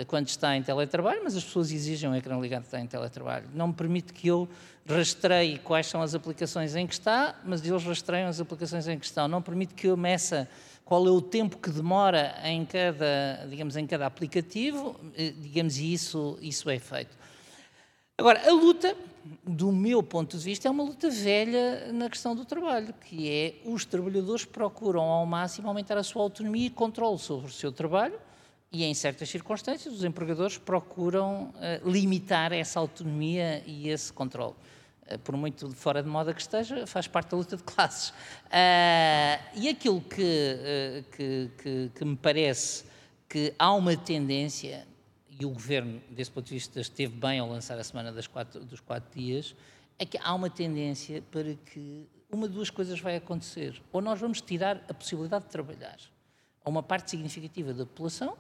quando 0.09 0.29
está 0.29 0.57
em 0.57 0.63
teletrabalho, 0.63 1.21
mas 1.23 1.37
as 1.37 1.45
pessoas 1.45 1.71
exigem 1.71 2.11
o 2.11 2.17
ecrã 2.17 2.37
ligado 2.41 2.65
está 2.65 2.81
em 2.81 2.87
teletrabalho. 2.87 3.47
Não 3.55 3.69
me 3.69 3.75
permite 3.75 4.13
que 4.13 4.27
eu 4.27 4.49
rastreie 4.89 5.59
quais 5.59 5.87
são 5.87 6.03
as 6.03 6.15
aplicações 6.15 6.75
em 6.75 6.85
que 6.85 6.95
está, 6.95 7.41
mas 7.45 7.65
eles 7.65 7.85
rastreiam 7.85 8.29
as 8.29 8.41
aplicações 8.41 8.89
em 8.89 8.99
que 8.99 9.07
estão. 9.07 9.29
Não 9.29 9.41
permite 9.41 9.73
que 9.75 9.87
eu 9.87 9.97
meça 9.97 10.49
qual 10.85 11.07
é 11.07 11.11
o 11.11 11.23
tempo 11.23 11.59
que 11.59 11.71
demora 11.71 12.35
em 12.43 12.65
cada, 12.65 13.47
digamos, 13.49 13.77
em 13.77 13.87
cada 13.87 14.07
aplicativo, 14.07 14.99
eh, 15.17 15.33
digamos, 15.39 15.79
e 15.79 15.93
isso, 15.93 16.37
isso 16.43 16.69
é 16.69 16.79
feito. 16.79 17.17
Agora, 18.17 18.49
a 18.49 18.53
luta, 18.53 18.97
do 19.43 19.73
meu 19.73 20.01
ponto 20.01 20.39
de 20.39 20.45
vista, 20.45 20.69
é 20.69 20.71
uma 20.71 20.85
luta 20.85 21.11
velha 21.11 21.93
na 21.93 22.09
questão 22.09 22.33
do 22.35 22.45
trabalho, 22.45 22.95
que 22.95 23.29
é 23.29 23.55
os 23.65 23.85
trabalhadores 23.85 24.45
procuram 24.45 25.03
ao 25.03 25.27
máximo 25.27 25.67
aumentar 25.67 25.99
a 25.99 26.03
sua 26.05 26.23
autonomia 26.23 26.69
e 26.69 26.71
controle 26.71 27.19
sobre 27.19 27.49
o 27.49 27.53
seu 27.53 27.73
trabalho, 27.73 28.17
e 28.71 28.85
em 28.85 28.95
certas 28.95 29.29
circunstâncias 29.29 29.93
os 29.93 30.05
empregadores 30.05 30.57
procuram 30.57 31.53
uh, 31.57 31.91
limitar 31.91 32.53
essa 32.53 32.79
autonomia 32.79 33.65
e 33.67 33.89
esse 33.89 34.13
controle. 34.13 34.55
Uh, 35.11 35.19
por 35.19 35.37
muito 35.37 35.73
fora 35.73 36.01
de 36.01 36.09
moda 36.09 36.33
que 36.33 36.41
esteja, 36.41 36.87
faz 36.87 37.09
parte 37.09 37.33
da 37.33 37.37
luta 37.37 37.57
de 37.57 37.65
classes. 37.65 38.11
Uh, 38.11 39.43
e 39.57 39.69
aquilo 39.69 40.01
que, 40.01 41.05
que, 41.17 41.51
que, 41.61 41.91
que 41.93 42.05
me 42.05 42.17
parece 42.17 42.85
que 43.29 43.53
há 43.59 43.73
uma 43.73 43.97
tendência 43.97 44.87
e 45.39 45.45
o 45.45 45.51
governo, 45.51 46.01
desse 46.11 46.31
ponto 46.31 46.47
de 46.47 46.55
vista, 46.55 46.81
esteve 46.81 47.15
bem 47.15 47.39
ao 47.39 47.49
lançar 47.49 47.79
a 47.79 47.85
semana 47.85 48.15
quatro, 48.33 48.65
dos 48.65 48.81
quatro 48.81 49.19
dias, 49.19 49.55
é 49.99 50.05
que 50.05 50.19
há 50.19 50.35
uma 50.35 50.51
tendência 50.51 51.23
para 51.31 51.55
que 51.55 52.07
uma 52.31 52.49
de 52.49 52.55
duas 52.55 52.71
coisas 52.71 52.99
vai 53.01 53.17
acontecer. 53.17 53.81
Ou 53.93 54.01
nós 54.01 54.21
vamos 54.21 54.41
tirar 54.41 54.85
a 54.89 54.95
possibilidade 54.95 55.45
de 55.45 55.51
trabalhar 55.51 55.99
a 56.65 56.71
uma 56.71 56.83
parte 56.83 57.11
significativa 57.11 57.73
da 57.73 57.85
população, 57.85 58.37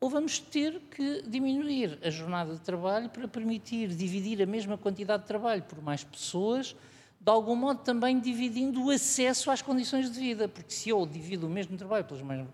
ou 0.00 0.10
vamos 0.10 0.38
ter 0.38 0.80
que 0.90 1.22
diminuir 1.22 1.98
a 2.02 2.10
jornada 2.10 2.54
de 2.54 2.60
trabalho 2.60 3.08
para 3.08 3.26
permitir 3.26 3.88
dividir 3.88 4.42
a 4.42 4.46
mesma 4.46 4.76
quantidade 4.76 5.22
de 5.22 5.28
trabalho 5.28 5.62
por 5.62 5.80
mais 5.80 6.04
pessoas, 6.04 6.76
de 7.20 7.30
algum 7.30 7.56
modo 7.56 7.80
também 7.80 8.20
dividindo 8.20 8.84
o 8.84 8.90
acesso 8.90 9.50
às 9.50 9.62
condições 9.62 10.10
de 10.10 10.20
vida, 10.20 10.46
porque 10.46 10.72
se 10.72 10.90
eu 10.90 11.06
divido 11.06 11.46
o 11.46 11.50
mesmo 11.50 11.76
trabalho 11.76 12.04
pelas 12.04 12.22
mais 12.22 12.46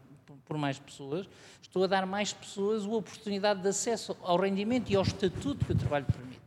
por 0.50 0.58
mais 0.58 0.80
pessoas, 0.80 1.28
estou 1.62 1.84
a 1.84 1.86
dar 1.86 2.04
mais 2.04 2.32
pessoas 2.32 2.84
a 2.84 2.88
oportunidade 2.88 3.62
de 3.62 3.68
acesso 3.68 4.16
ao 4.20 4.36
rendimento 4.36 4.90
e 4.90 4.96
ao 4.96 5.04
estatuto 5.04 5.64
que 5.64 5.70
o 5.70 5.76
trabalho 5.76 6.04
permite. 6.06 6.40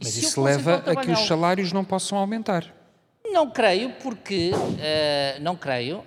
E 0.00 0.04
Mas 0.04 0.16
isso 0.16 0.40
leva 0.42 0.76
a 0.76 0.96
que 0.96 1.10
os 1.10 1.26
salários 1.26 1.70
não 1.70 1.84
possam 1.84 2.16
aumentar. 2.16 2.74
Não 3.26 3.50
creio, 3.50 3.92
porque 4.02 4.52
uh, 4.54 5.42
não 5.42 5.54
creio, 5.54 5.98
uh, 5.98 6.04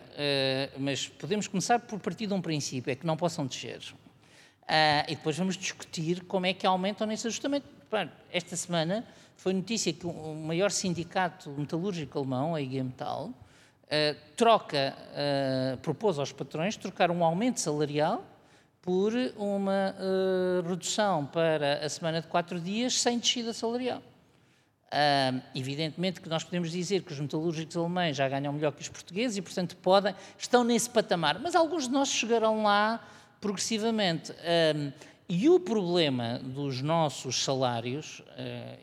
mas 0.79 1.07
podemos 1.07 1.47
começar 1.47 1.77
por 1.77 1.99
partir 1.99 2.25
de 2.25 2.33
um 2.33 2.41
princípio, 2.41 2.91
é 2.91 2.95
que 2.95 3.05
não 3.05 3.15
possam 3.15 3.45
descer. 3.45 3.79
Uh, 4.63 5.05
e 5.07 5.15
depois 5.15 5.37
vamos 5.37 5.55
discutir 5.55 6.23
como 6.23 6.47
é 6.47 6.53
que 6.53 6.65
aumentam 6.65 7.05
nesse 7.05 7.27
ajustamento. 7.27 7.67
Esta 8.31 8.55
semana 8.55 9.05
foi 9.37 9.53
notícia 9.53 9.93
que 9.93 10.07
o 10.07 10.33
maior 10.33 10.71
sindicato 10.71 11.51
metalúrgico 11.51 12.17
alemão, 12.17 12.55
a 12.55 12.61
IG 12.61 12.81
Metall, 12.81 13.31
uh, 13.85 14.15
troca, 14.35 14.95
uh, 14.95 15.77
propôs 15.77 16.19
aos 16.19 16.31
patrões 16.31 16.75
trocar 16.77 17.11
um 17.11 17.23
aumento 17.23 17.59
salarial 17.59 18.25
por 18.81 19.13
uma 19.35 19.95
uh, 19.97 20.67
redução 20.67 21.25
para 21.25 21.85
a 21.85 21.89
semana 21.89 22.21
de 22.21 22.27
quatro 22.27 22.59
dias 22.59 22.99
sem 22.99 23.17
descida 23.17 23.53
salarial. 23.53 24.01
Evidentemente 25.53 26.21
que 26.21 26.29
nós 26.29 26.41
podemos 26.41 26.71
dizer 26.71 27.01
que 27.01 27.11
os 27.11 27.19
metalúrgicos 27.19 27.75
alemães 27.75 28.15
já 28.15 28.29
ganham 28.29 28.53
melhor 28.53 28.71
que 28.71 28.81
os 28.81 28.87
portugueses 28.87 29.35
e, 29.35 29.41
portanto, 29.41 29.75
podem, 29.77 30.15
estão 30.37 30.63
nesse 30.63 30.89
patamar, 30.89 31.37
mas 31.37 31.53
alguns 31.53 31.85
de 31.85 31.91
nós 31.91 32.07
chegarão 32.07 32.63
lá 32.63 33.05
progressivamente. 33.41 34.31
E 35.27 35.49
o 35.49 35.59
problema 35.59 36.39
dos 36.39 36.81
nossos 36.81 37.43
salários, 37.43 38.21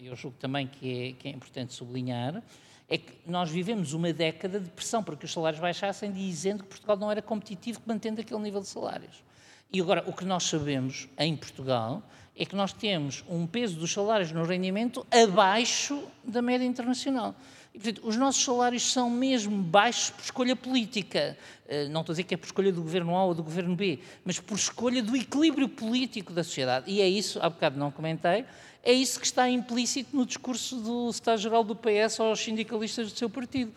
eu 0.02 0.14
julgo 0.14 0.36
também 0.38 0.66
que 0.66 1.08
é, 1.08 1.12
que 1.12 1.28
é 1.28 1.30
importante 1.30 1.72
sublinhar, 1.72 2.42
é 2.88 2.98
que 2.98 3.12
nós 3.26 3.50
vivemos 3.50 3.92
uma 3.92 4.12
década 4.12 4.60
de 4.60 4.68
pressão 4.70 5.02
para 5.02 5.16
que 5.16 5.24
os 5.24 5.32
salários 5.32 5.60
baixassem, 5.60 6.12
dizendo 6.12 6.62
que 6.62 6.68
Portugal 6.68 6.96
não 6.96 7.10
era 7.10 7.22
competitivo 7.22 7.80
mantendo 7.86 8.20
aquele 8.20 8.40
nível 8.40 8.60
de 8.60 8.68
salários. 8.68 9.24
E 9.72 9.80
agora, 9.80 10.04
o 10.06 10.12
que 10.12 10.24
nós 10.24 10.44
sabemos 10.44 11.08
em 11.18 11.34
Portugal 11.34 12.02
é 12.36 12.44
que 12.44 12.54
nós 12.54 12.72
temos 12.72 13.24
um 13.28 13.46
peso 13.46 13.76
dos 13.76 13.92
salários 13.92 14.32
no 14.32 14.44
rendimento 14.44 15.06
abaixo 15.10 16.02
da 16.24 16.42
média 16.42 16.64
internacional. 16.64 17.34
E, 17.74 17.78
portanto, 17.78 18.06
os 18.06 18.16
nossos 18.16 18.44
salários 18.44 18.92
são 18.92 19.08
mesmo 19.08 19.62
baixos 19.62 20.10
por 20.10 20.22
escolha 20.22 20.54
política. 20.54 21.38
Eh, 21.66 21.88
não 21.88 22.00
estou 22.00 22.12
a 22.12 22.14
dizer 22.14 22.24
que 22.24 22.34
é 22.34 22.36
por 22.36 22.46
escolha 22.46 22.70
do 22.70 22.82
governo 22.82 23.16
A 23.16 23.24
ou 23.24 23.34
do 23.34 23.42
governo 23.42 23.74
B, 23.74 23.98
mas 24.24 24.38
por 24.38 24.56
escolha 24.56 25.02
do 25.02 25.16
equilíbrio 25.16 25.68
político 25.68 26.32
da 26.34 26.44
sociedade. 26.44 26.90
E 26.90 27.00
é 27.00 27.08
isso, 27.08 27.38
há 27.40 27.48
bocado 27.48 27.78
não 27.78 27.90
comentei, 27.90 28.44
é 28.82 28.92
isso 28.92 29.20
que 29.20 29.26
está 29.26 29.48
implícito 29.48 30.16
no 30.16 30.26
discurso 30.26 30.76
do 30.76 31.08
Estado-Geral 31.08 31.62
do 31.62 31.76
PS 31.76 32.18
aos 32.18 32.40
sindicalistas 32.40 33.12
do 33.12 33.18
seu 33.18 33.30
partido. 33.30 33.72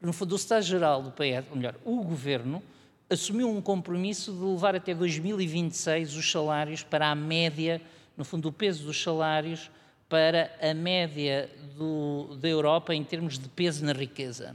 No 0.00 0.12
fundo, 0.12 0.32
o 0.32 0.36
Estado-Geral 0.36 1.02
do 1.02 1.10
PS, 1.10 1.46
ou 1.50 1.56
melhor, 1.56 1.74
o 1.84 2.02
governo, 2.02 2.62
assumiu 3.08 3.50
um 3.50 3.62
compromisso 3.62 4.32
de 4.32 4.38
levar 4.38 4.76
até 4.76 4.94
2026 4.94 6.14
os 6.14 6.30
salários 6.30 6.82
para 6.82 7.10
a 7.10 7.14
média, 7.14 7.80
no 8.16 8.24
fundo, 8.24 8.48
o 8.48 8.52
peso 8.52 8.84
dos 8.84 9.02
salários 9.02 9.70
para 10.08 10.50
a 10.60 10.74
média 10.74 11.50
do, 11.76 12.36
da 12.36 12.48
Europa 12.48 12.94
em 12.94 13.02
termos 13.02 13.38
de 13.38 13.48
peso 13.48 13.84
na 13.84 13.92
riqueza. 13.92 14.54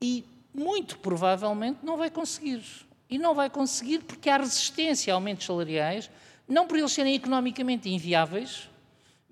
E 0.00 0.24
muito 0.54 0.98
provavelmente 0.98 1.78
não 1.82 1.96
vai 1.96 2.10
conseguir. 2.10 2.62
E 3.10 3.18
não 3.18 3.34
vai 3.34 3.50
conseguir 3.50 4.00
porque 4.00 4.30
há 4.30 4.36
resistência 4.36 5.12
a 5.12 5.16
aumentos 5.16 5.44
salariais, 5.44 6.08
não 6.48 6.66
por 6.66 6.78
eles 6.78 6.92
serem 6.92 7.14
economicamente 7.14 7.88
inviáveis, 7.88 8.68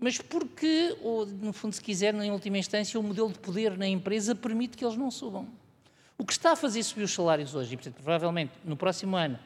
mas 0.03 0.19
porque, 0.19 0.97
ou, 1.01 1.25
no 1.25 1.53
fundo, 1.53 1.73
se 1.73 1.81
quiser, 1.81 2.13
em 2.13 2.33
última 2.33 2.59
instância, 2.59 2.99
o 2.99 3.03
modelo 3.05 3.33
de 3.33 3.39
poder 3.39 3.79
na 3.79 3.87
empresa 3.87 4.35
permite 4.35 4.77
que 4.77 4.85
eles 4.85 4.97
não 4.97 5.13
subam. 5.13 5.47
O 6.19 6.27
que 6.27 6.33
está 6.33 6.53
a 6.53 6.57
fazer 6.57 6.83
subir 6.83 7.05
os 7.05 7.15
salários 7.15 7.55
hoje, 7.55 7.73
e 7.73 7.77
portanto, 7.77 7.95
provavelmente 8.03 8.53
no 8.65 8.77
próximo 8.77 9.17
ano 9.17 9.39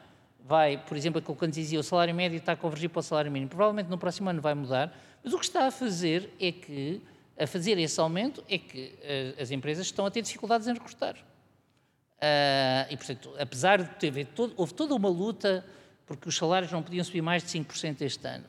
vai, 0.43 0.79
por 0.79 0.97
exemplo, 0.97 1.19
aquilo 1.19 1.35
que 1.35 1.39
quando 1.39 1.53
dizia 1.53 1.79
o 1.79 1.83
salário 1.83 2.15
médio 2.15 2.37
está 2.37 2.53
a 2.53 2.55
convergir 2.55 2.89
para 2.89 3.01
o 3.01 3.03
salário 3.03 3.31
mínimo, 3.31 3.49
provavelmente 3.49 3.87
no 3.87 3.99
próximo 3.99 4.31
ano 4.31 4.41
vai 4.41 4.55
mudar, 4.55 4.97
mas 5.23 5.31
o 5.31 5.37
que 5.37 5.45
está 5.45 5.67
a 5.67 5.71
fazer 5.71 6.33
é 6.39 6.51
que, 6.51 7.03
a 7.37 7.45
fazer 7.45 7.77
esse 7.77 7.99
aumento, 7.99 8.43
é 8.49 8.57
que 8.57 8.95
uh, 9.37 9.41
as 9.41 9.51
empresas 9.51 9.85
estão 9.85 10.07
a 10.07 10.11
ter 10.11 10.23
dificuldades 10.23 10.67
em 10.67 10.73
recrutar. 10.73 11.13
Uh, 11.13 12.89
e, 12.89 12.97
portanto, 12.97 13.31
apesar 13.37 13.83
de 13.83 13.89
ter 13.99 14.27
houve 14.55 14.73
toda 14.73 14.95
uma 14.95 15.09
luta 15.09 15.63
porque 16.07 16.27
os 16.27 16.35
salários 16.35 16.71
não 16.71 16.81
podiam 16.81 17.03
subir 17.03 17.21
mais 17.21 17.43
de 17.43 17.49
5% 17.49 18.01
este 18.01 18.27
ano, 18.27 18.45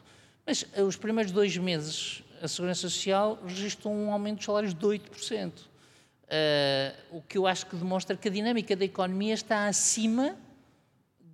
mas 0.49 0.63
uh, 0.63 0.83
os 0.85 0.97
primeiros 0.97 1.31
dois 1.31 1.55
meses 1.59 2.25
a 2.43 2.49
Segurança 2.49 2.81
Social 2.81 3.39
registrou 3.47 3.93
um 3.93 4.11
aumento 4.11 4.37
dos 4.37 4.47
salários 4.47 4.73
de 4.73 4.81
8%. 4.81 5.51
Uh, 5.51 7.19
o 7.19 7.23
que 7.23 7.37
eu 7.37 7.47
acho 7.47 7.67
que 7.67 7.77
demonstra 7.77 8.17
que 8.17 8.29
a 8.29 8.31
dinâmica 8.31 8.75
da 8.75 8.85
economia 8.85 9.35
está 9.35 9.67
acima 9.67 10.37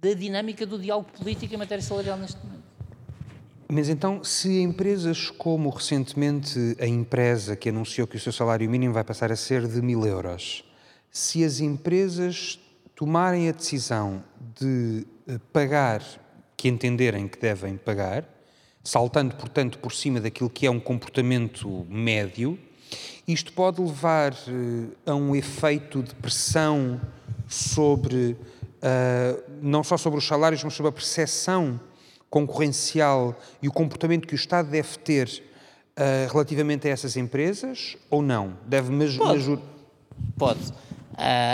da 0.01 0.15
dinâmica 0.15 0.67
do 0.67 0.79
diálogo 0.79 1.11
político 1.17 1.55
em 1.55 1.57
matéria 1.57 1.83
salarial 1.83 2.19
neste 2.19 2.45
momento. 2.45 2.65
Mas 3.69 3.89
então, 3.89 4.25
se 4.25 4.61
empresas 4.61 5.31
como 5.31 5.71
recentemente 5.71 6.77
a 6.81 6.87
empresa 6.87 7.55
que 7.55 7.69
anunciou 7.69 8.09
que 8.09 8.17
o 8.17 8.21
seu 8.21 8.33
salário 8.33 8.69
mínimo 8.69 8.95
vai 8.95 9.05
passar 9.05 9.31
a 9.31 9.37
ser 9.37 9.69
de 9.69 9.81
mil 9.81 10.05
euros, 10.05 10.65
se 11.11 11.45
as 11.45 11.61
empresas 11.61 12.59
tomarem 12.97 13.49
a 13.49 13.53
decisão 13.53 14.25
de 14.59 15.07
eh, 15.29 15.39
pagar 15.53 16.03
que 16.57 16.69
entenderem 16.69 17.27
que 17.27 17.39
devem 17.39 17.77
pagar, 17.77 18.34
saltando, 18.85 19.35
portanto, 19.35 19.79
por 19.79 19.93
cima 19.95 20.21
daquilo 20.21 20.51
que 20.51 20.67
é 20.67 20.71
um 20.71 20.79
comportamento 20.79 21.87
médio, 21.89 22.59
isto 23.27 23.53
pode 23.55 23.81
levar 23.81 24.33
uh, 24.35 24.93
a 25.07 25.15
um 25.15 25.35
efeito 25.35 26.03
de 26.03 26.15
pressão 26.15 27.01
sobre, 27.49 28.33
uh, 28.37 29.43
não 29.63 29.83
só 29.83 29.97
sobre 29.97 30.19
os 30.19 30.27
salários, 30.27 30.63
mas 30.63 30.75
sobre 30.75 30.91
a 30.91 30.93
percepção 30.93 31.81
concorrencial 32.29 33.35
e 33.63 33.69
o 33.69 33.73
comportamento 33.73 34.29
que 34.29 34.35
o 34.35 34.37
Estado 34.37 34.69
deve 34.69 34.99
ter 34.99 35.43
uh, 35.97 36.31
relativamente 36.31 36.87
a 36.87 36.91
essas 36.91 37.17
empresas, 37.17 37.97
ou 38.11 38.21
não? 38.21 38.59
Deve 38.67 38.93
me 38.93 39.07
Pode. 39.17 39.63
Pode. 40.37 40.73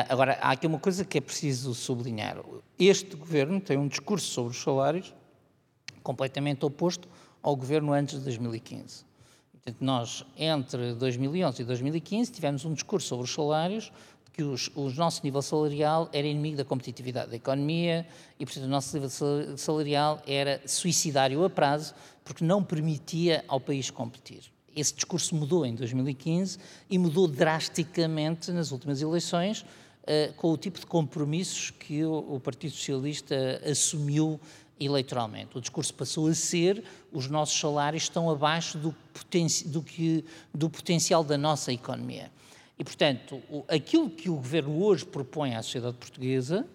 agora, 0.09 0.39
há 0.40 0.51
aqui 0.51 0.66
uma 0.66 0.78
coisa 0.78 1.05
que 1.05 1.19
é 1.19 1.20
preciso 1.20 1.74
sublinhar. 1.74 2.39
Este 2.78 3.15
governo 3.15 3.61
tem 3.61 3.78
um 3.78 3.86
discurso 3.86 4.27
sobre 4.27 4.51
os 4.51 4.62
salários 4.62 5.15
completamente 6.02 6.65
oposto 6.65 7.09
ao 7.43 7.57
governo 7.57 7.93
antes 7.93 8.19
de 8.19 8.25
2015. 8.25 9.05
Portanto, 9.53 9.77
nós, 9.81 10.25
entre 10.37 10.95
2011 10.95 11.62
e 11.62 11.65
2015, 11.65 12.33
tivemos 12.33 12.65
um 12.65 12.73
discurso 12.73 13.09
sobre 13.09 13.25
os 13.25 13.33
salários, 13.33 13.93
que 14.33 14.43
os, 14.43 14.71
o 14.75 14.89
nosso 14.91 15.21
nível 15.23 15.43
salarial 15.43 16.09
era 16.12 16.27
inimigo 16.27 16.57
da 16.57 16.65
competitividade 16.65 17.31
da 17.31 17.37
economia 17.37 18.07
e, 18.39 18.47
portanto, 18.47 18.65
o 18.65 18.69
nosso 18.69 18.97
nível 18.97 19.11
salarial 19.57 20.23
era 20.27 20.61
suicidário 20.67 21.45
a 21.45 21.51
prazo, 21.51 21.95
porque 22.25 22.45
não 22.45 22.62
permitia 22.62 23.45
ao 23.49 23.61
país 23.61 23.91
competir. 23.91 24.45
Esse 24.75 24.95
discurso 24.95 25.35
mudou 25.35 25.67
em 25.67 25.75
2015 25.75 26.59
e 26.89 26.97
mudou 26.97 27.27
drasticamente 27.27 28.53
nas 28.53 28.71
últimas 28.71 29.03
eleições, 29.03 29.62
uh, 29.62 30.33
com 30.37 30.53
o 30.53 30.57
tipo 30.57 30.79
de 30.79 30.87
compromissos 30.87 31.71
que 31.71 32.05
o 32.05 32.39
Partido 32.41 32.73
Socialista 32.73 33.61
assumiu 33.69 34.41
eleitoralmente. 34.81 35.57
O 35.57 35.61
discurso 35.61 35.93
passou 35.93 36.27
a 36.27 36.35
ser 36.35 36.82
os 37.12 37.28
nossos 37.28 37.59
salários 37.59 38.05
estão 38.05 38.31
abaixo 38.31 38.78
do, 38.78 38.93
poten 39.12 39.47
do, 39.66 39.82
que, 39.82 40.24
do 40.52 40.70
potencial 40.70 41.23
da 41.23 41.36
nossa 41.36 41.73
economia. 41.73 42.31
E, 42.78 42.82
portanto, 42.82 43.43
o, 43.51 43.62
aquilo 43.69 44.09
que 44.09 44.31
o 44.31 44.36
governo 44.36 44.82
hoje 44.82 45.05
propõe 45.05 45.55
à 45.55 45.62
sociedade 45.62 45.97
portuguesa 45.98 46.66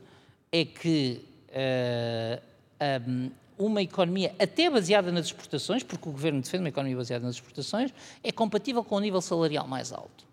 é 0.52 0.64
que 0.64 1.26
uh, 1.50 2.42
eh, 2.80 3.02
um, 3.08 3.32
uma 3.58 3.82
economia 3.82 4.36
até 4.38 4.70
baseada 4.70 5.12
nas 5.12 5.26
exportações, 5.26 5.82
porque 5.82 6.08
o 6.08 6.12
governo 6.12 6.42
defende 6.42 6.64
uma 6.64 6.70
economia 6.70 6.98
baseada 6.98 7.26
nas 7.26 7.36
exportações, 7.36 7.92
é 8.24 8.32
compatível 8.32 8.84
com 8.84 8.96
o 8.96 9.00
nível 9.00 9.22
salarial 9.22 9.68
mais 9.68 9.92
alto. 9.92 10.26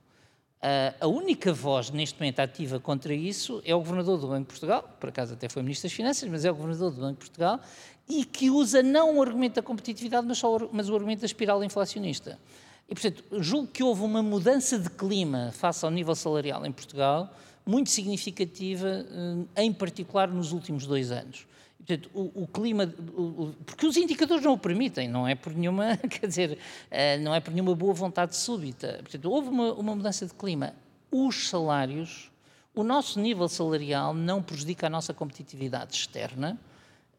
Uh, 0.63 0.95
a 1.01 1.07
única 1.09 1.53
voz 1.53 1.91
neste 1.91 2.21
momento 2.21 2.39
ativa 2.39 2.79
contra 2.79 3.13
isso 3.13 3.61
é 3.65 3.75
o 3.75 3.79
governador 3.79 4.17
do 4.17 4.29
Banco 4.29 4.43
de 4.43 4.47
Portugal, 4.47 4.97
por 5.01 5.09
acaso 5.09 5.35
até 5.35 5.49
foi 5.49 5.61
ministro 5.61 5.89
das 5.89 5.97
Finanças, 5.97 6.29
mas 6.29 6.45
é 6.45 6.53
o 6.53 6.55
governador 6.55 6.93
do 6.93 7.01
Banco 7.01 7.15
de 7.15 7.19
Portugal, 7.19 7.61
e 8.09 8.25
que 8.25 8.49
usa 8.49 8.81
não 8.81 9.19
o 9.19 9.23
argumento 9.23 9.55
da 9.55 9.63
competitividade, 9.63 10.25
mas, 10.25 10.39
só, 10.39 10.69
mas 10.73 10.89
o 10.89 10.95
argumento 10.95 11.21
da 11.21 11.27
espiral 11.27 11.65
inflacionista. 11.65 12.39
E, 12.89 12.95
portanto, 12.95 13.25
julgo 13.41 13.69
que 13.69 13.83
houve 13.83 14.03
uma 14.03 14.23
mudança 14.23 14.79
de 14.79 14.89
clima 14.91 15.51
face 15.53 15.85
ao 15.85 15.91
nível 15.91 16.15
salarial 16.15 16.65
em 16.65 16.71
Portugal, 16.71 17.35
muito 17.67 17.91
significativa, 17.91 19.05
eh, 19.57 19.65
em 19.65 19.73
particular 19.73 20.29
nos 20.29 20.53
últimos 20.53 20.87
dois 20.87 21.11
anos. 21.11 21.47
Portanto, 21.87 22.11
o, 22.15 22.43
o 22.43 22.47
clima, 22.47 22.93
o, 23.17 23.53
porque 23.67 23.87
os 23.87 23.97
indicadores 23.97 24.45
não 24.45 24.53
o 24.53 24.59
permitem, 24.59 25.09
não 25.09 25.27
é 25.27 25.35
por 25.35 25.53
nenhuma, 25.53 25.97
quer 26.09 26.27
dizer, 26.27 26.53
uh, 26.53 27.21
não 27.23 27.35
é 27.35 27.41
por 27.41 27.53
nenhuma 27.53 27.75
boa 27.75 27.93
vontade 27.93 28.37
súbita. 28.37 28.99
Portanto, 29.03 29.31
houve 29.31 29.49
uma, 29.49 29.73
uma 29.73 29.97
mudança 29.97 30.25
de 30.25 30.33
clima. 30.33 30.75
Os 31.11 31.49
salários, 31.49 32.31
o 32.75 32.85
nosso 32.85 33.21
nível 33.21 33.49
salarial 33.49 34.15
não 34.15 34.43
prejudica 34.43 34.87
a 34.87 34.91
nossa 34.91 35.13
competitividade 35.13 35.95
externa 35.95 36.59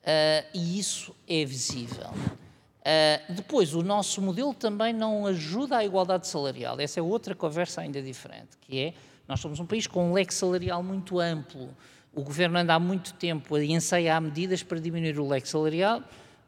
uh, 0.03 0.47
e 0.53 0.79
isso 0.79 1.13
é 1.27 1.43
visível. 1.43 2.09
Uh, 2.09 3.33
depois, 3.33 3.73
o 3.73 3.83
nosso 3.83 4.21
modelo 4.21 4.53
também 4.53 4.93
não 4.93 5.25
ajuda 5.27 5.77
à 5.77 5.85
igualdade 5.85 6.27
salarial. 6.27 6.79
Essa 6.79 7.01
é 7.01 7.03
outra 7.03 7.35
conversa 7.35 7.81
ainda 7.81 8.01
diferente, 8.01 8.57
que 8.61 8.79
é, 8.79 8.93
nós 9.27 9.39
somos 9.39 9.59
um 9.59 9.65
país 9.65 9.87
com 9.87 10.09
um 10.09 10.13
leque 10.13 10.33
salarial 10.33 10.81
muito 10.81 11.19
amplo, 11.19 11.69
o 12.15 12.21
governo 12.21 12.59
anda 12.59 12.73
há 12.75 12.79
muito 12.79 13.13
tempo 13.13 13.55
a 13.55 13.63
ensaiar 13.63 14.21
medidas 14.21 14.61
para 14.61 14.79
diminuir 14.79 15.19
o 15.19 15.27
leque 15.27 15.49
salarial. 15.49 16.01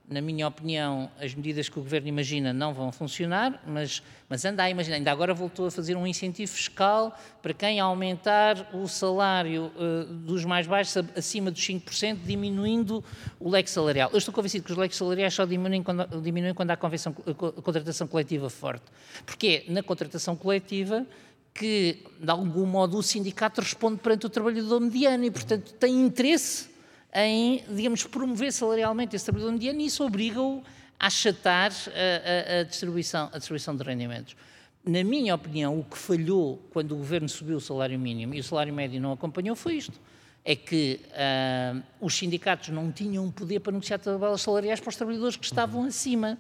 Na 0.08 0.22
minha 0.22 0.48
opinião, 0.48 1.10
as 1.20 1.34
medidas 1.34 1.68
que 1.68 1.80
o 1.80 1.82
governo 1.82 2.08
imagina 2.08 2.54
não 2.54 2.76
vão 2.76 2.92
funcionar, 2.92 3.64
mas, 3.66 4.04
mas 4.30 4.46
anda 4.46 4.62
a 4.62 4.70
imaginar. 4.70 4.98
Ainda 4.98 5.12
agora 5.12 5.34
voltou 5.34 5.66
a 5.66 5.72
fazer 5.72 5.98
um 5.98 6.06
incentivo 6.06 6.52
fiscal 6.52 7.18
para 7.42 7.56
quem 7.56 7.80
aumentar 7.80 8.70
o 8.72 8.88
salário 8.88 9.72
uh, 9.76 10.06
dos 10.06 10.46
mais 10.46 10.68
baixos 10.68 11.04
acima 11.18 11.50
dos 11.50 11.60
5%, 11.60 12.20
diminuindo 12.24 13.04
o 13.40 13.50
leque 13.50 13.68
salarial. 13.68 14.12
Eu 14.12 14.20
estou 14.20 14.32
convencido 14.32 14.64
que 14.64 14.72
os 14.72 14.78
leques 14.78 14.96
salariais 14.96 15.34
só 15.34 15.44
diminuem 15.44 15.82
quando, 15.82 16.22
diminuem 16.22 16.54
quando 16.54 16.70
há 16.70 16.78
convenção, 16.78 17.12
contratação 17.12 18.06
coletiva 18.06 18.48
forte. 18.48 18.86
Porque 19.26 19.66
na 19.68 19.82
contratação 19.82 20.36
coletiva 20.36 21.04
que, 21.56 22.04
de 22.20 22.30
algum 22.30 22.66
modo, 22.66 22.98
o 22.98 23.02
sindicato 23.02 23.62
responde 23.62 23.98
perante 23.98 24.26
o 24.26 24.30
trabalhador 24.30 24.82
mediano 24.82 25.24
e, 25.24 25.32
portanto, 25.32 25.74
tem 25.74 26.02
interesse 26.02 26.70
em, 27.14 27.64
digamos, 27.70 28.04
promover 28.04 28.52
salarialmente 28.52 29.16
esse 29.16 29.24
trabalhador 29.24 29.54
mediano 29.54 29.80
e 29.80 29.86
isso 29.86 30.04
obriga-o 30.04 30.62
a 31.00 31.08
achatar 31.08 31.72
a, 31.72 32.58
a, 32.58 32.60
a, 32.60 32.64
distribuição, 32.64 33.30
a 33.32 33.38
distribuição 33.38 33.74
de 33.74 33.84
rendimentos. 33.84 34.36
Na 34.84 35.02
minha 35.02 35.34
opinião, 35.34 35.80
o 35.80 35.84
que 35.86 35.98
falhou 35.98 36.62
quando 36.72 36.92
o 36.92 36.98
governo 36.98 37.30
subiu 37.30 37.56
o 37.56 37.62
salário 37.62 37.98
mínimo 37.98 38.36
e 38.36 38.40
o 38.42 38.44
salário 38.44 38.74
médio 38.74 39.00
não 39.00 39.14
acompanhou 39.14 39.56
foi 39.56 39.76
isto. 39.76 40.00
É 40.44 40.56
que 40.56 41.00
uh, 41.10 41.82
os 42.02 42.14
sindicatos 42.16 42.70
não 42.70 42.92
tinham 42.92 43.32
poder 43.32 43.62
para 43.62 43.72
negociar 43.72 43.98
tabelas 43.98 44.42
salariais 44.42 44.80
para 44.82 44.90
os 44.90 44.96
trabalhadores 44.96 45.38
que 45.38 45.46
estavam 45.46 45.86
acima. 45.86 46.38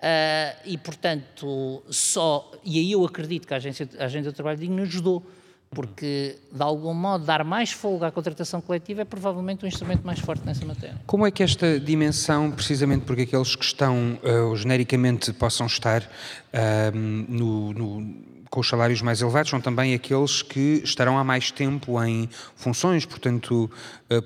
Uh, 0.00 0.56
e, 0.64 0.78
portanto, 0.78 1.82
só. 1.90 2.50
E 2.64 2.78
aí 2.78 2.92
eu 2.92 3.04
acredito 3.04 3.46
que 3.46 3.52
a 3.52 3.58
Agência, 3.58 3.86
a 3.98 4.04
Agência 4.04 4.32
do 4.32 4.34
Trabalho 4.34 4.58
Digno 4.58 4.80
ajudou, 4.82 5.22
porque, 5.70 6.38
de 6.50 6.62
algum 6.62 6.94
modo, 6.94 7.26
dar 7.26 7.44
mais 7.44 7.70
folga 7.70 8.06
à 8.06 8.10
contratação 8.10 8.62
coletiva 8.62 9.02
é 9.02 9.04
provavelmente 9.04 9.62
um 9.62 9.68
instrumento 9.68 10.02
mais 10.02 10.18
forte 10.18 10.42
nessa 10.46 10.64
matéria. 10.64 10.96
Como 11.06 11.26
é 11.26 11.30
que 11.30 11.42
esta 11.42 11.78
dimensão, 11.78 12.50
precisamente 12.50 13.04
porque 13.04 13.22
aqueles 13.22 13.54
que 13.54 13.64
estão, 13.64 14.18
uh, 14.22 14.56
genericamente, 14.56 15.34
possam 15.34 15.66
estar 15.66 16.00
uh, 16.02 16.96
no, 16.96 17.74
no, 17.74 18.14
com 18.48 18.60
os 18.60 18.68
salários 18.68 19.02
mais 19.02 19.20
elevados, 19.20 19.50
são 19.50 19.60
também 19.60 19.92
aqueles 19.92 20.40
que 20.40 20.80
estarão 20.82 21.18
há 21.18 21.24
mais 21.24 21.50
tempo 21.50 22.02
em 22.02 22.26
funções, 22.56 23.04
portanto, 23.04 23.70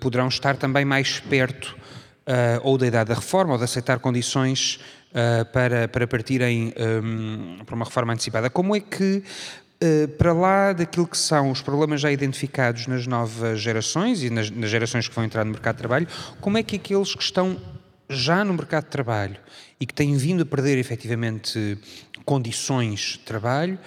poderão 0.00 0.28
estar 0.28 0.56
também 0.56 0.84
mais 0.84 1.18
perto 1.18 1.76
ou 2.62 2.78
da 2.78 2.86
idade 2.86 3.08
da 3.08 3.14
reforma 3.16 3.52
ou 3.52 3.58
de 3.58 3.64
aceitar 3.64 3.98
condições 3.98 4.80
uh, 5.14 5.44
para, 5.46 5.88
para 5.88 6.06
partirem 6.06 6.74
um, 6.76 7.64
para 7.64 7.74
uma 7.74 7.84
reforma 7.84 8.12
antecipada. 8.12 8.50
Como 8.50 8.74
é 8.74 8.80
que, 8.80 9.22
uh, 9.82 10.08
para 10.18 10.32
lá 10.32 10.72
daquilo 10.72 11.06
que 11.06 11.16
são 11.16 11.50
os 11.50 11.62
problemas 11.62 12.00
já 12.00 12.10
identificados 12.10 12.86
nas 12.86 13.06
novas 13.06 13.60
gerações 13.60 14.22
e 14.22 14.30
nas, 14.30 14.50
nas 14.50 14.68
gerações 14.68 15.08
que 15.08 15.14
vão 15.14 15.24
entrar 15.24 15.44
no 15.44 15.52
mercado 15.52 15.76
de 15.76 15.78
trabalho, 15.78 16.08
como 16.40 16.58
é 16.58 16.62
que 16.62 16.76
aqueles 16.76 17.14
que 17.14 17.22
estão 17.22 17.56
já 18.08 18.44
no 18.44 18.52
mercado 18.52 18.84
de 18.84 18.90
trabalho 18.90 19.36
e 19.80 19.86
que 19.86 19.94
têm 19.94 20.16
vindo 20.16 20.42
a 20.42 20.46
perder 20.46 20.78
efetivamente 20.78 21.78
condições 22.24 23.00
de 23.00 23.18
trabalho 23.20 23.78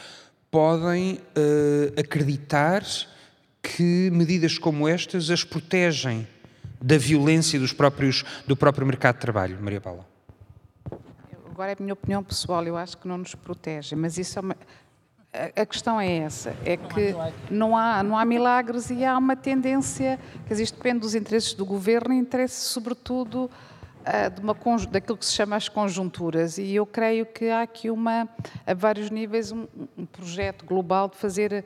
podem 0.49 1.16
uh, 1.16 1.99
acreditar 1.99 2.84
que 3.62 4.10
medidas 4.12 4.58
como 4.58 4.88
estas 4.88 5.30
as 5.30 5.44
protegem 5.44 6.28
da 6.82 6.98
violência 6.98 7.60
dos 7.60 7.74
próprios, 7.74 8.24
do 8.45 8.56
próprio 8.56 8.86
mercado 8.86 9.16
de 9.16 9.22
trabalho, 9.22 9.58
Maria 9.62 9.82
Paula? 9.82 10.07
Agora 11.58 11.72
é 11.72 11.76
a 11.76 11.82
minha 11.82 11.94
opinião 11.94 12.24
pessoal, 12.24 12.64
eu 12.66 12.78
acho 12.78 12.96
que 13.00 13.08
não 13.08 13.18
nos 13.18 13.34
protege, 13.34 13.96
mas 13.96 14.20
isso 14.20 14.38
é 14.38 14.42
uma, 14.44 14.56
a 15.56 15.66
questão 15.66 16.00
é 16.00 16.18
essa, 16.18 16.56
é 16.64 16.78
que 16.78 17.16
não 17.50 17.76
há, 17.76 18.04
não 18.04 18.16
há 18.16 18.24
milagres 18.24 18.92
e 18.92 19.04
há 19.04 19.18
uma 19.18 19.36
tendência, 19.36 20.20
que 20.46 20.54
isto 20.54 20.76
depende 20.76 21.00
dos 21.00 21.16
interesses 21.16 21.56
do 21.56 21.66
governo 21.66 22.14
e 22.14 22.18
interesse 22.20 22.70
sobretudo 22.70 23.46
uh, 23.46 24.30
de 24.36 24.40
uma, 24.40 24.56
daquilo 24.88 25.18
que 25.18 25.26
se 25.26 25.34
chama 25.34 25.56
as 25.56 25.68
conjunturas. 25.68 26.60
E 26.60 26.76
eu 26.76 26.86
creio 26.86 27.26
que 27.26 27.50
há 27.50 27.64
aqui 27.64 27.90
uma, 27.90 28.30
a 28.64 28.76
vários 28.76 29.10
níveis, 29.10 29.52
um, 29.52 29.66
um 29.98 30.06
projeto 30.06 30.64
global 30.64 31.10
de 31.10 31.18
fazer 31.18 31.66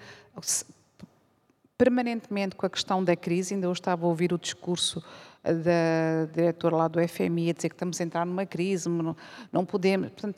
permanentemente 1.78 2.56
com 2.56 2.66
a 2.66 2.70
questão 2.70 3.04
da 3.04 3.18
crise, 3.18 3.56
ainda 3.56 3.68
eu 3.68 3.74
estava 3.74 4.06
a 4.06 4.08
ouvir 4.08 4.32
o 4.32 4.38
discurso 4.38 5.04
da 5.44 6.32
diretora 6.32 6.76
lá 6.76 6.88
do 6.88 7.00
FMI 7.08 7.50
a 7.50 7.54
dizer 7.54 7.70
que 7.70 7.76
estamos 7.76 8.00
a 8.00 8.04
entrar 8.04 8.26
numa 8.26 8.46
crise, 8.46 8.88
não, 8.88 9.16
não 9.52 9.66
podemos. 9.66 10.10
Portanto, 10.10 10.38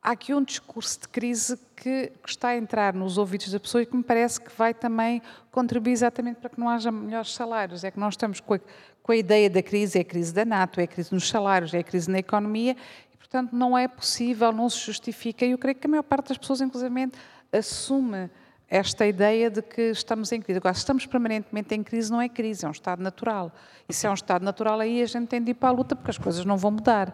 há 0.00 0.12
aqui 0.12 0.32
um 0.34 0.44
discurso 0.44 1.00
de 1.00 1.08
crise 1.08 1.58
que, 1.74 2.12
que, 2.22 2.28
está 2.28 2.48
a 2.48 2.56
entrar 2.56 2.94
nos 2.94 3.18
ouvidos 3.18 3.50
da 3.50 3.58
pessoa 3.58 3.82
e 3.82 3.86
que 3.86 3.96
me 3.96 4.02
parece 4.04 4.40
que 4.40 4.50
vai 4.56 4.72
também 4.72 5.20
contribuir 5.50 5.92
exatamente 5.92 6.36
para 6.36 6.50
que 6.50 6.60
não 6.60 6.68
haja 6.68 6.92
melhores 6.92 7.34
salários. 7.34 7.82
É 7.82 7.90
que 7.90 7.98
nós 7.98 8.14
estamos 8.14 8.38
com 8.38 8.54
a, 8.54 8.60
com 9.02 9.12
a 9.12 9.16
ideia 9.16 9.50
da 9.50 9.62
crise, 9.62 9.98
é 9.98 10.02
a 10.02 10.04
crise 10.04 10.32
da 10.32 10.44
NATO, 10.44 10.78
é 10.78 10.84
a 10.84 10.86
crise 10.86 11.12
nos 11.12 11.28
salários, 11.28 11.74
é 11.74 11.78
a 11.78 11.84
crise 11.84 12.10
na 12.10 12.18
economia, 12.18 12.76
e 13.12 13.16
portanto 13.16 13.52
não 13.52 13.76
é 13.76 13.88
possível, 13.88 14.52
não 14.52 14.68
se 14.68 14.78
justifica. 14.78 15.44
E 15.44 15.50
eu 15.50 15.58
creio 15.58 15.74
que 15.74 15.86
a 15.86 15.90
maior 15.90 16.04
parte 16.04 16.28
das 16.28 16.38
pessoas, 16.38 16.60
inclusive, 16.60 17.10
assume 17.52 18.30
esta 18.68 19.06
ideia 19.06 19.50
de 19.50 19.62
que 19.62 19.90
estamos 19.90 20.32
em 20.32 20.40
crise. 20.40 20.58
Agora, 20.58 20.74
se 20.74 20.80
estamos 20.80 21.06
permanentemente 21.06 21.74
em 21.74 21.82
crise, 21.82 22.10
não 22.10 22.20
é 22.20 22.28
crise, 22.28 22.64
é 22.64 22.68
um 22.68 22.72
estado 22.72 23.02
natural. 23.02 23.52
E 23.88 23.92
se 23.92 24.06
é 24.06 24.10
um 24.10 24.14
estado 24.14 24.44
natural, 24.44 24.80
aí 24.80 25.02
a 25.02 25.06
gente 25.06 25.28
tem 25.28 25.42
de 25.42 25.50
ir 25.50 25.54
para 25.54 25.68
a 25.68 25.72
luta, 25.72 25.94
porque 25.94 26.10
as 26.10 26.18
coisas 26.18 26.44
não 26.44 26.56
vão 26.56 26.70
mudar. 26.72 27.12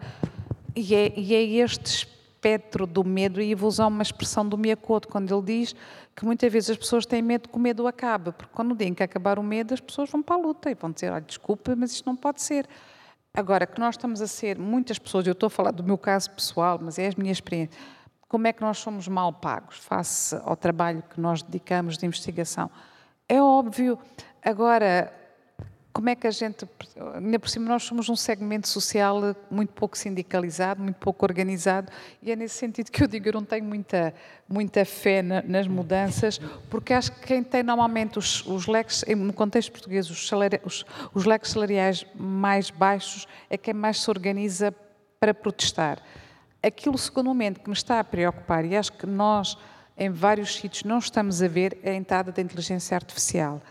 E 0.75 0.95
é, 0.95 1.13
e 1.17 1.35
é 1.35 1.43
este 1.63 2.07
espectro 2.41 2.87
do 2.87 3.03
medo, 3.03 3.39
e 3.41 3.53
vou 3.53 3.67
usar 3.67 3.87
uma 3.87 4.01
expressão 4.01 4.47
do 4.47 4.57
Miyakoto, 4.57 5.07
quando 5.07 5.33
ele 5.33 5.45
diz 5.45 5.75
que 6.15 6.25
muitas 6.25 6.51
vezes 6.51 6.71
as 6.71 6.77
pessoas 6.77 7.05
têm 7.05 7.21
medo 7.21 7.47
que 7.47 7.55
o 7.55 7.59
medo 7.59 7.85
acabe, 7.85 8.31
porque 8.31 8.51
quando 8.53 8.75
dizem 8.75 8.93
que 8.93 9.03
acabar 9.03 9.37
o 9.37 9.43
medo, 9.43 9.73
as 9.73 9.79
pessoas 9.79 10.09
vão 10.09 10.23
para 10.23 10.35
a 10.35 10.39
luta 10.39 10.71
e 10.71 10.73
vão 10.73 10.91
dizer, 10.91 11.11
olha, 11.11 11.21
desculpa, 11.21 11.75
mas 11.75 11.91
isto 11.91 12.05
não 12.05 12.15
pode 12.15 12.41
ser. 12.41 12.67
Agora, 13.33 13.65
que 13.65 13.79
nós 13.79 13.95
estamos 13.95 14.21
a 14.21 14.27
ser, 14.27 14.57
muitas 14.57 14.97
pessoas, 14.97 15.25
eu 15.25 15.33
estou 15.33 15.47
a 15.47 15.49
falar 15.49 15.71
do 15.71 15.83
meu 15.83 15.97
caso 15.97 16.31
pessoal, 16.31 16.79
mas 16.81 16.97
é 16.97 17.07
a 17.07 17.11
minha 17.17 17.31
experiência, 17.31 17.79
como 18.31 18.47
é 18.47 18.53
que 18.53 18.61
nós 18.61 18.77
somos 18.77 19.09
mal 19.09 19.33
pagos 19.33 19.79
face 19.79 20.33
ao 20.45 20.55
trabalho 20.55 21.03
que 21.13 21.19
nós 21.19 21.41
dedicamos 21.41 21.97
de 21.97 22.05
investigação. 22.05 22.71
É 23.27 23.43
óbvio. 23.43 23.99
Agora, 24.41 25.11
como 25.91 26.07
é 26.07 26.15
que 26.15 26.25
a 26.25 26.31
gente. 26.31 26.65
Ainda 27.13 27.37
por 27.37 27.49
cima, 27.49 27.67
nós 27.67 27.83
somos 27.83 28.07
um 28.07 28.15
segmento 28.15 28.69
social 28.69 29.19
muito 29.49 29.73
pouco 29.73 29.97
sindicalizado, 29.97 30.81
muito 30.81 30.95
pouco 30.95 31.25
organizado, 31.25 31.91
e 32.23 32.31
é 32.31 32.35
nesse 32.37 32.55
sentido 32.55 32.89
que 32.89 33.03
eu 33.03 33.07
digo: 33.09 33.27
eu 33.27 33.33
não 33.33 33.43
tenho 33.43 33.65
muita, 33.65 34.13
muita 34.47 34.85
fé 34.85 35.21
na, 35.21 35.41
nas 35.41 35.67
mudanças, 35.67 36.39
porque 36.69 36.93
acho 36.93 37.11
que 37.11 37.27
quem 37.27 37.43
tem 37.43 37.63
normalmente 37.63 38.17
os, 38.17 38.45
os 38.45 38.65
leques, 38.65 39.03
no 39.09 39.33
contexto 39.33 39.73
português, 39.73 40.09
os, 40.09 40.25
salari, 40.25 40.61
os, 40.63 40.85
os 41.13 41.25
leques 41.25 41.51
salariais 41.51 42.05
mais 42.15 42.69
baixos, 42.69 43.27
é 43.49 43.57
quem 43.57 43.73
mais 43.73 44.01
se 44.01 44.09
organiza 44.09 44.73
para 45.19 45.33
protestar 45.33 46.01
aquilo, 46.63 46.97
segundo 46.97 47.27
momento, 47.27 47.59
que 47.59 47.69
me 47.69 47.75
está 47.75 47.99
a 47.99 48.03
preocupar, 48.03 48.65
e 48.65 48.75
acho 48.75 48.93
que 48.93 49.07
nós, 49.07 49.57
em 49.97 50.09
vários 50.09 50.55
sítios, 50.55 50.83
não 50.83 50.99
estamos 50.99 51.41
a 51.41 51.47
ver, 51.47 51.77
é 51.83 51.91
a 51.91 51.95
entrada 51.95 52.31
da 52.31 52.41
inteligência 52.41 52.95
artificial, 52.95 53.61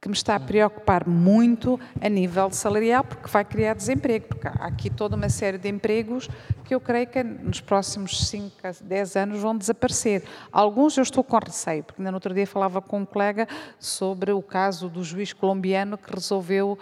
que 0.00 0.08
me 0.08 0.14
está 0.14 0.36
a 0.36 0.40
preocupar 0.40 1.08
muito 1.08 1.80
a 1.98 2.10
nível 2.10 2.50
salarial, 2.50 3.02
porque 3.02 3.26
vai 3.26 3.42
criar 3.42 3.72
desemprego, 3.72 4.26
porque 4.28 4.46
há 4.46 4.66
aqui 4.66 4.90
toda 4.90 5.16
uma 5.16 5.30
série 5.30 5.56
de 5.56 5.66
empregos 5.66 6.28
que 6.62 6.74
eu 6.74 6.80
creio 6.80 7.06
que 7.06 7.22
nos 7.22 7.62
próximos 7.62 8.28
5 8.28 8.54
a 8.62 8.72
10 8.82 9.16
anos 9.16 9.40
vão 9.40 9.56
desaparecer. 9.56 10.22
Alguns 10.52 10.98
eu 10.98 11.02
estou 11.02 11.24
com 11.24 11.38
receio, 11.38 11.82
porque 11.82 12.02
ainda 12.02 12.10
no 12.10 12.18
outro 12.18 12.34
dia 12.34 12.46
falava 12.46 12.82
com 12.82 13.00
um 13.00 13.06
colega 13.06 13.48
sobre 13.78 14.30
o 14.30 14.42
caso 14.42 14.90
do 14.90 15.02
juiz 15.02 15.32
colombiano 15.32 15.96
que 15.96 16.12
resolveu 16.12 16.78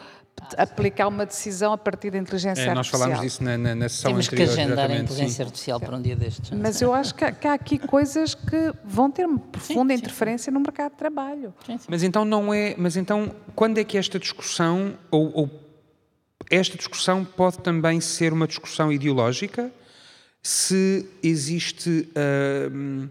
aplicar 0.57 1.09
uma 1.09 1.25
decisão 1.25 1.73
a 1.73 1.79
partir 1.79 2.11
da 2.11 2.19
inteligência 2.19 2.63
é, 2.63 2.75
nós 2.75 2.79
artificial. 2.79 3.01
Nós 3.01 3.09
falámos 3.09 3.33
disso 3.33 3.45
na, 3.45 3.59
na, 3.59 3.75
na 3.75 3.89
sessão 3.89 4.11
Temos 4.11 4.27
anterior. 4.27 4.47
Temos 4.47 4.57
que 4.57 4.63
agendar 4.63 4.91
a 4.91 4.97
inteligência 4.97 5.37
sim. 5.37 5.43
artificial 5.43 5.81
para 5.81 5.97
um 5.97 6.03
dia 6.03 6.17
destes. 6.17 6.51
Mas 6.51 6.83
eu 6.83 6.93
acho 6.93 7.15
que 7.15 7.25
há, 7.25 7.33
que 7.33 7.49
há, 7.49 7.55
aqui 7.55 7.79
coisas 7.79 8.35
que 8.35 8.73
vão 8.85 9.11
ter 9.11 9.27
uma 9.27 9.39
profunda 9.39 9.95
sim, 9.95 10.01
interferência 10.01 10.51
sim. 10.51 10.51
no 10.51 10.61
mercado 10.61 10.93
de 10.93 10.99
trabalho. 10.99 11.55
Mas 11.89 12.03
então 12.03 12.25
não 12.25 12.53
é, 12.53 12.75
mas 12.77 12.97
então 12.97 13.35
quando 13.55 13.79
é 13.79 13.85
que 13.85 13.97
esta 13.97 14.19
discussão 14.19 14.95
ou, 15.11 15.31
ou 15.35 15.51
esta 16.51 16.77
discussão 16.77 17.25
pode 17.25 17.59
também 17.59 18.01
ser 18.01 18.33
uma 18.33 18.47
discussão 18.47 18.93
ideológica? 18.93 19.71
Se 20.43 21.09
existe 21.23 22.09
uh, 22.17 23.09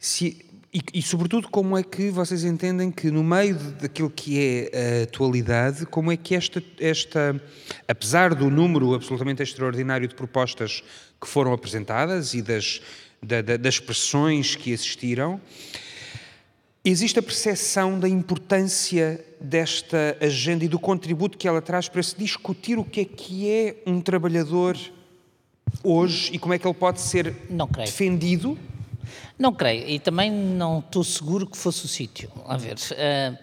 se 0.00 0.44
e, 0.74 0.80
e, 0.94 1.02
sobretudo, 1.02 1.48
como 1.50 1.76
é 1.76 1.82
que 1.82 2.08
vocês 2.08 2.44
entendem 2.44 2.90
que, 2.90 3.10
no 3.10 3.22
meio 3.22 3.58
daquilo 3.78 4.08
que 4.08 4.70
é 4.72 5.00
a 5.00 5.02
atualidade, 5.02 5.84
como 5.84 6.10
é 6.10 6.16
que 6.16 6.34
esta, 6.34 6.62
esta, 6.80 7.38
apesar 7.86 8.34
do 8.34 8.48
número 8.48 8.94
absolutamente 8.94 9.42
extraordinário 9.42 10.08
de 10.08 10.14
propostas 10.14 10.82
que 11.20 11.28
foram 11.28 11.52
apresentadas 11.52 12.32
e 12.32 12.40
das, 12.40 12.80
da, 13.22 13.42
da, 13.42 13.58
das 13.58 13.78
pressões 13.78 14.56
que 14.56 14.70
existiram, 14.70 15.38
existe 16.82 17.18
a 17.18 17.22
percepção 17.22 18.00
da 18.00 18.08
importância 18.08 19.22
desta 19.38 20.16
agenda 20.22 20.64
e 20.64 20.68
do 20.68 20.78
contributo 20.78 21.36
que 21.36 21.46
ela 21.46 21.60
traz 21.60 21.86
para 21.86 22.02
se 22.02 22.16
discutir 22.16 22.78
o 22.78 22.84
que 22.84 23.00
é 23.02 23.04
que 23.04 23.46
é 23.46 23.76
um 23.86 24.00
trabalhador 24.00 24.78
hoje 25.84 26.30
e 26.32 26.38
como 26.38 26.54
é 26.54 26.58
que 26.58 26.66
ele 26.66 26.74
pode 26.74 27.02
ser 27.02 27.34
defendido 27.76 28.56
não 29.38 29.52
creio, 29.52 29.88
e 29.88 29.98
também 29.98 30.30
não 30.30 30.80
estou 30.80 31.04
seguro 31.04 31.46
que 31.46 31.56
fosse 31.56 31.84
o 31.84 31.88
sítio. 31.88 32.30
A 32.46 32.56
ver, 32.56 32.76
uh, 32.76 33.38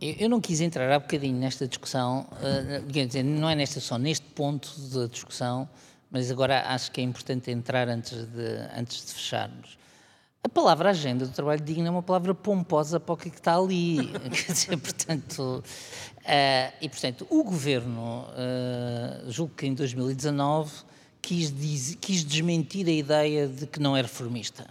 eu 0.00 0.28
não 0.28 0.40
quis 0.40 0.60
entrar 0.60 0.90
há 0.92 0.98
bocadinho 0.98 1.38
nesta 1.38 1.66
discussão, 1.66 2.26
uh, 2.32 2.92
quer 2.92 3.06
dizer, 3.06 3.22
não 3.22 3.48
é 3.48 3.54
nesta 3.54 3.80
só, 3.80 3.98
neste 3.98 4.26
ponto 4.26 4.70
da 4.92 5.06
discussão, 5.06 5.68
mas 6.10 6.30
agora 6.30 6.62
acho 6.68 6.90
que 6.92 7.00
é 7.00 7.04
importante 7.04 7.50
entrar 7.50 7.88
antes 7.88 8.12
de, 8.12 8.68
antes 8.76 9.06
de 9.06 9.12
fecharmos. 9.12 9.78
A 10.46 10.48
palavra 10.48 10.90
agenda 10.90 11.26
do 11.26 11.32
trabalho 11.32 11.60
digno 11.60 11.88
é 11.88 11.90
uma 11.90 12.04
palavra 12.04 12.32
pomposa 12.32 13.00
para 13.00 13.14
o 13.14 13.16
que 13.16 13.26
está 13.26 13.56
ali. 13.56 14.06
Quer 14.30 14.52
dizer, 14.52 14.76
portanto, 14.76 15.40
uh, 15.60 16.72
e 16.80 16.88
portanto, 16.88 17.26
o 17.28 17.42
governo, 17.42 18.26
uh, 18.28 19.28
julgo 19.30 19.54
que 19.56 19.66
em 19.66 19.74
2019, 19.74 20.70
quis, 21.26 21.50
diz, 21.50 21.98
quis 22.00 22.24
desmentir 22.24 22.86
a 22.86 22.92
ideia 22.92 23.48
de 23.48 23.66
que 23.66 23.80
não 23.80 23.96
é 23.96 24.02
reformista. 24.02 24.64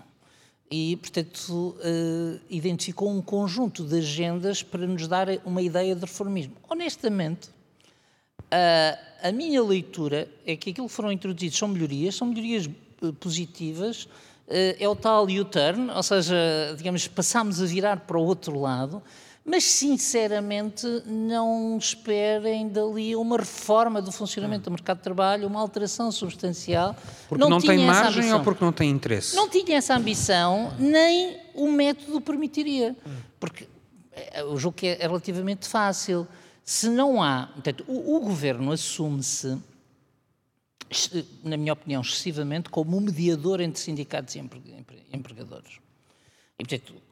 e, 0.72 0.96
portanto, 0.96 1.52
uh, 1.52 2.40
identificou 2.50 3.12
um 3.12 3.22
conjunto 3.22 3.84
de 3.84 3.98
agendas 3.98 4.64
para 4.64 4.88
nos 4.88 5.08
dar 5.08 5.28
uma 5.46 5.62
ideia 5.62 5.94
de 5.94 6.02
reformismo. 6.02 6.56
Honestamente, 6.68 7.50
uh, 7.50 8.98
a 9.22 9.32
minha 9.32 9.62
leitura 9.62 10.28
é 10.46 10.56
que 10.56 10.72
aquilo 10.72 10.88
que 10.88 10.94
foram 10.94 11.12
introduzidos 11.12 11.58
são 11.58 11.68
melhorias, 11.68 12.16
são 12.16 12.28
melhorias 12.28 12.70
uh, 13.02 13.14
positivas, 13.14 14.08
é 14.48 14.88
o 14.88 14.96
tal 14.96 15.26
U-turn, 15.26 15.90
ou 15.90 16.04
seja, 16.04 16.36
digamos, 16.78 17.08
passámos 17.08 17.60
a 17.60 17.66
virar 17.66 18.02
para 18.02 18.16
o 18.16 18.24
outro 18.24 18.60
lado, 18.60 19.02
mas 19.46 19.64
sinceramente 19.64 20.88
não 21.06 21.78
esperem 21.78 22.68
dali 22.68 23.16
uma 23.16 23.38
reforma 23.38 24.02
do 24.02 24.12
funcionamento 24.12 24.64
do 24.64 24.72
mercado 24.72 24.98
de 24.98 25.04
trabalho, 25.04 25.48
uma 25.48 25.62
alteração 25.62 26.12
substancial. 26.12 26.96
Porque 27.30 27.44
não, 27.44 27.52
não 27.52 27.62
tem 27.62 27.86
margem 27.86 28.34
ou 28.34 28.40
porque 28.40 28.66
não 28.66 28.74
tem 28.74 28.90
interesse? 28.90 29.36
Não 29.36 29.48
tinha 29.48 29.78
essa 29.78 29.96
ambição, 29.96 30.74
nem 30.80 31.38
o 31.54 31.72
método 31.72 32.20
permitiria. 32.20 32.96
Porque 33.40 33.68
eh, 34.14 34.44
o 34.46 34.58
jogo 34.58 34.78
é 34.82 34.96
relativamente 34.96 35.68
fácil. 35.68 36.28
Se 36.64 36.90
não 36.90 37.22
há. 37.22 37.48
Portanto, 37.54 37.86
o, 37.88 38.16
o 38.16 38.20
governo 38.22 38.72
assume-se, 38.72 39.60
na 41.44 41.56
minha 41.56 41.74
opinião, 41.74 42.02
excessivamente 42.02 42.72
como 42.72 42.98
um 42.98 43.02
mediador 43.02 43.62
entre 43.62 43.80
sindicatos 43.80 44.36
e 44.36 44.40
empregadores. 45.14 45.78
E, 46.58 46.66
portanto, 46.66 47.05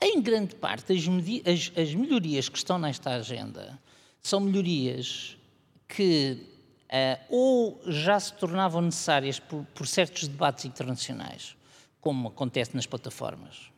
em 0.00 0.20
grande 0.20 0.54
parte, 0.54 0.92
as, 0.92 1.04
as, 1.46 1.72
as 1.76 1.94
melhorias 1.94 2.48
que 2.48 2.56
estão 2.56 2.78
nesta 2.78 3.10
agenda 3.10 3.78
são 4.22 4.40
melhorias 4.40 5.36
que 5.86 6.46
uh, 6.90 7.24
ou 7.28 7.80
já 7.86 8.18
se 8.18 8.32
tornavam 8.34 8.80
necessárias 8.80 9.38
por, 9.38 9.64
por, 9.74 9.86
certos 9.86 10.26
debates 10.26 10.64
internacionais, 10.64 11.56
como 12.00 12.28
acontece 12.28 12.74
nas 12.74 12.86
plataformas, 12.86 13.70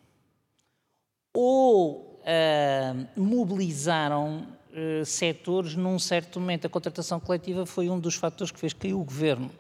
ou 1.35 2.21
uh, 2.21 3.21
mobilizaram 3.21 4.47
uh, 4.71 5.05
setores 5.05 5.75
num 5.75 5.99
certo 5.99 6.39
momento. 6.39 6.67
A 6.67 6.71
contratação 6.71 7.19
coletiva 7.19 7.67
foi 7.67 7.89
um 7.89 7.99
dos 7.99 8.15
fatores 8.15 8.51
que 8.51 8.59
fez 8.59 8.73
cair 8.73 8.95
o 8.95 9.03
governo. 9.03 9.51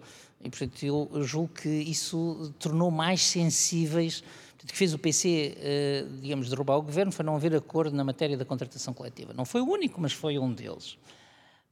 E, 0.40 0.50
portanto, 0.50 0.84
eu 0.84 1.22
julgo 1.22 1.54
que 1.54 1.68
isso 1.68 2.52
tornou 2.58 2.90
mais 2.90 3.22
sensíveis 3.22 4.24
que 4.66 4.76
fez 4.76 4.94
o 4.94 4.98
PC, 4.98 5.56
eh, 5.58 6.04
digamos, 6.20 6.48
derrubar 6.48 6.76
o 6.76 6.82
governo 6.82 7.10
foi 7.10 7.24
não 7.24 7.34
haver 7.34 7.54
acordo 7.54 7.96
na 7.96 8.04
matéria 8.04 8.36
da 8.36 8.44
contratação 8.44 8.94
coletiva. 8.94 9.32
Não 9.32 9.44
foi 9.44 9.60
o 9.60 9.68
único, 9.68 10.00
mas 10.00 10.12
foi 10.12 10.38
um 10.38 10.52
deles. 10.52 10.96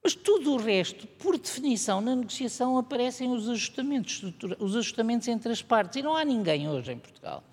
Mas 0.03 0.15
tudo 0.15 0.55
o 0.55 0.57
resto, 0.57 1.07
por 1.07 1.39
definição, 1.39 2.01
na 2.01 2.17
negociação 2.17 2.79
aparecem 2.79 3.31
os 3.31 3.49
ajustamentos, 3.49 4.25
os 4.59 4.75
ajustamentos 4.75 5.29
entre 5.29 5.53
as 5.53 5.63
partes. 5.63 5.97
E 5.97 6.03
não 6.03 6.17
há 6.17 6.25
ninguém 6.25 6.69
hoje 6.69 6.93
em 6.93 6.99
Portugal 6.99 7.45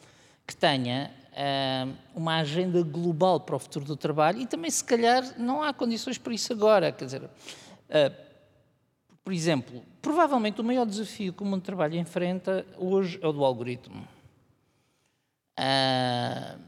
que 0.45 0.55
tenha 0.55 1.11
uh, 1.33 1.93
uma 2.15 2.37
agenda 2.37 2.81
global 2.81 3.41
para 3.41 3.57
o 3.57 3.59
futuro 3.59 3.83
do 3.83 3.97
trabalho 3.97 4.39
e 4.39 4.47
também, 4.47 4.71
se 4.71 4.83
calhar, 4.83 5.37
não 5.37 5.61
há 5.61 5.73
condições 5.73 6.17
para 6.17 6.33
isso 6.33 6.53
agora. 6.53 6.89
Quer 6.91 7.03
dizer, 7.03 7.23
uh, 7.23 7.29
por 9.25 9.33
exemplo, 9.33 9.83
provavelmente 10.01 10.61
o 10.61 10.63
maior 10.63 10.85
desafio 10.85 11.33
que 11.33 11.43
o 11.43 11.45
mundo 11.45 11.59
do 11.59 11.65
trabalho 11.65 11.95
enfrenta 11.95 12.65
hoje 12.77 13.19
é 13.21 13.27
o 13.27 13.33
do 13.33 13.43
algoritmo. 13.43 14.07
Uh, 15.57 16.59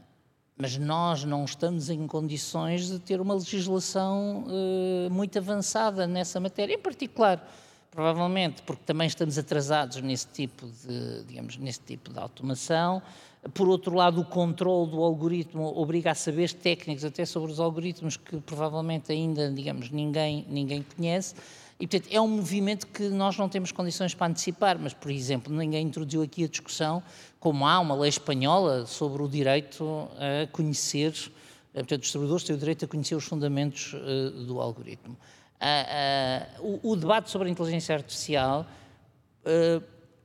mas 0.56 0.76
nós 0.76 1.24
não 1.24 1.44
estamos 1.44 1.88
em 1.88 2.06
condições 2.06 2.88
de 2.88 2.98
ter 2.98 3.20
uma 3.20 3.34
legislação 3.34 4.44
uh, 4.46 5.10
muito 5.10 5.38
avançada 5.38 6.06
nessa 6.06 6.38
matéria, 6.38 6.74
em 6.74 6.78
particular, 6.78 7.42
provavelmente 7.90 8.60
porque 8.62 8.82
também 8.84 9.06
estamos 9.06 9.38
atrasados 9.38 10.02
nesse 10.02 10.26
tipo 10.26 10.66
de, 10.66 11.24
digamos, 11.24 11.56
nesse 11.56 11.80
tipo 11.80 12.12
de 12.12 12.18
automação. 12.18 13.00
Por 13.54 13.68
outro 13.68 13.94
lado, 13.94 14.20
o 14.20 14.24
controle 14.24 14.90
do 14.90 15.02
algoritmo 15.02 15.72
obriga 15.78 16.10
a 16.10 16.14
saberes 16.14 16.52
técnicos 16.52 17.06
até 17.06 17.24
sobre 17.24 17.50
os 17.50 17.58
algoritmos 17.58 18.18
que 18.18 18.36
provavelmente 18.40 19.10
ainda, 19.10 19.50
digamos, 19.50 19.90
ninguém, 19.90 20.44
ninguém 20.46 20.84
conhece. 20.94 21.34
E, 21.80 21.86
portanto, 21.86 22.12
é 22.12 22.20
um 22.20 22.28
movimento 22.28 22.86
que 22.86 23.08
nós 23.08 23.38
não 23.38 23.48
temos 23.48 23.72
condições 23.72 24.14
para 24.14 24.26
antecipar, 24.26 24.78
mas, 24.78 24.92
por 24.92 25.10
exemplo, 25.10 25.50
ninguém 25.50 25.86
introduziu 25.86 26.20
aqui 26.20 26.44
a 26.44 26.46
discussão, 26.46 27.02
como 27.40 27.66
há 27.66 27.80
uma 27.80 27.94
lei 27.94 28.10
espanhola 28.10 28.84
sobre 28.84 29.22
o 29.22 29.28
direito 29.28 30.06
a 30.18 30.46
conhecer, 30.48 31.14
eh, 31.72 31.78
portanto, 31.78 32.00
os 32.00 32.02
distribuidores 32.02 32.44
têm 32.44 32.54
o 32.54 32.58
direito 32.58 32.84
a 32.84 32.88
conhecer 32.88 33.14
os 33.14 33.24
fundamentos 33.24 33.94
uh, 33.94 34.44
do 34.44 34.60
algoritmo. 34.60 35.16
Uh, 35.58 36.60
uh, 36.60 36.80
o, 36.82 36.92
o, 36.92 36.96
debate 36.96 37.30
sobre 37.30 37.48
a 37.48 37.50
inteligência 37.50 37.94
artificial 37.94 38.66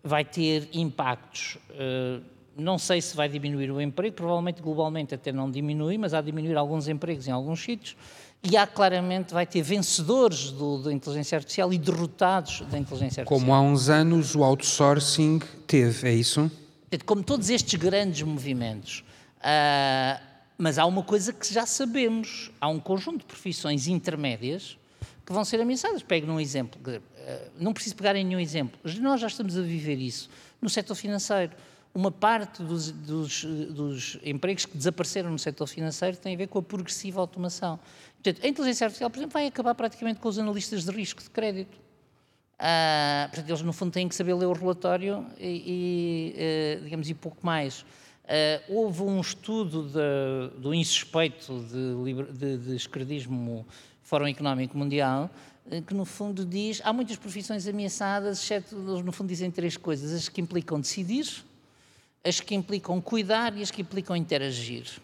vai 0.03 0.25
ter 0.25 0.67
impactos. 0.73 1.57
não 2.55 2.77
sei 2.77 3.01
se 3.01 3.15
vai 3.15 3.29
diminuir 3.29 3.71
o 3.71 3.79
emprego, 3.79 4.13
provavelmente 4.13 4.61
globalmente 4.61 5.15
até 5.15 5.31
não 5.31 5.49
diminui, 5.49 5.97
mas 5.97 6.13
há 6.13 6.19
diminuir 6.19 6.57
alguns 6.57 6.89
empregos 6.89 7.25
em 7.25 7.31
alguns 7.31 7.61
sítios 7.61 7.95
e 8.43 8.55
há 8.55 8.67
claramente, 8.67 9.33
vai 9.33 9.45
ter 9.45 9.61
vencedores 9.61 10.51
do, 10.51 10.77
da 10.77 10.93
inteligência 10.93 11.37
artificial 11.37 11.73
e 11.73 11.77
derrotados 11.77 12.61
da 12.69 12.77
inteligência 12.77 13.21
artificial. 13.21 13.39
Como 13.39 13.53
há 13.53 13.61
uns 13.61 13.89
anos 13.89 14.35
o 14.35 14.43
outsourcing 14.43 15.39
teve, 15.65 16.07
é 16.07 16.13
isso? 16.13 16.51
Como 17.05 17.23
todos 17.23 17.49
estes 17.49 17.79
grandes 17.79 18.21
movimentos. 18.21 19.03
Uh, 19.39 20.21
mas 20.57 20.77
há 20.77 20.85
uma 20.85 21.03
coisa 21.03 21.33
que 21.33 21.51
já 21.51 21.65
sabemos: 21.65 22.51
há 22.61 22.69
um 22.69 22.79
conjunto 22.79 23.19
de 23.19 23.25
profissões 23.25 23.87
intermédias 23.87 24.77
que 25.25 25.33
vão 25.33 25.43
ser 25.43 25.59
ameaçadas. 25.59 26.03
Pego 26.03 26.27
num 26.27 26.39
exemplo, 26.39 26.79
uh, 26.87 27.01
não 27.59 27.73
preciso 27.73 27.95
pegar 27.95 28.15
em 28.15 28.23
nenhum 28.23 28.39
exemplo. 28.39 28.79
Nós 29.01 29.19
já 29.19 29.27
estamos 29.27 29.57
a 29.57 29.61
viver 29.61 29.97
isso 29.97 30.29
no 30.61 30.69
setor 30.69 30.95
financeiro 30.95 31.51
uma 31.95 32.11
parte 32.11 32.61
dos, 32.61 32.91
dos, 32.91 33.45
dos, 33.45 34.19
empregos 34.21 34.65
que 34.65 34.77
desapareceram 34.77 35.31
no 35.31 35.39
setor 35.39 35.65
financeiro 35.65 36.17
tem 36.17 36.35
a 36.35 36.37
ver 36.37 36.49
com 36.49 36.59
a 36.59 36.61
progressiva 36.61 37.21
automação. 37.21 37.79
Portanto, 38.25 38.43
a 38.43 38.47
inteligência 38.47 38.85
artificial, 38.85 39.09
por 39.11 39.19
exemplo, 39.19 39.33
vai 39.33 39.45
acabar 39.45 39.75
praticamente 39.75 40.19
com 40.19 40.27
os 40.27 40.39
analistas 40.39 40.83
de 40.83 40.89
risco 40.89 41.21
de 41.21 41.29
crédito. 41.29 41.77
Ah, 42.57 43.27
portanto, 43.29 43.49
eles, 43.49 43.61
no 43.61 43.71
fundo, 43.71 43.91
têm 43.91 44.07
que 44.09 44.15
saber 44.15 44.33
ler 44.33 44.47
o 44.47 44.53
relatório 44.53 45.27
e, 45.37 46.33
e 46.35 46.79
uh, 46.79 46.83
digamos, 46.83 47.07
e 47.07 47.13
pouco 47.13 47.45
mais. 47.45 47.81
Uh, 47.81 48.77
houve 48.77 49.03
um 49.03 49.21
estudo 49.21 49.83
de, 49.83 50.59
do 50.59 50.73
insuspeito 50.73 51.63
de, 51.69 52.33
de, 52.33 52.57
de 52.57 52.75
esquerdismo 52.75 53.63
Fórum 54.01 54.27
Económico 54.27 54.75
Mundial 54.75 55.29
que, 55.85 55.93
no 55.93 56.05
fundo, 56.05 56.43
diz 56.43 56.81
há 56.83 56.91
muitas 56.91 57.17
profissões 57.17 57.67
ameaçadas, 57.67 58.39
exceto, 58.39 58.75
eles, 58.75 59.05
no 59.05 59.11
fundo, 59.11 59.27
dizem 59.27 59.51
três 59.51 59.77
coisas. 59.77 60.11
As 60.11 60.29
que 60.29 60.41
implicam 60.41 60.79
decidir, 60.79 61.27
as 62.23 62.39
que 62.39 62.55
implicam 62.55 62.99
cuidar 63.01 63.55
e 63.55 63.61
as 63.61 63.69
que 63.69 63.83
implicam 63.83 64.15
interagir. 64.15 64.99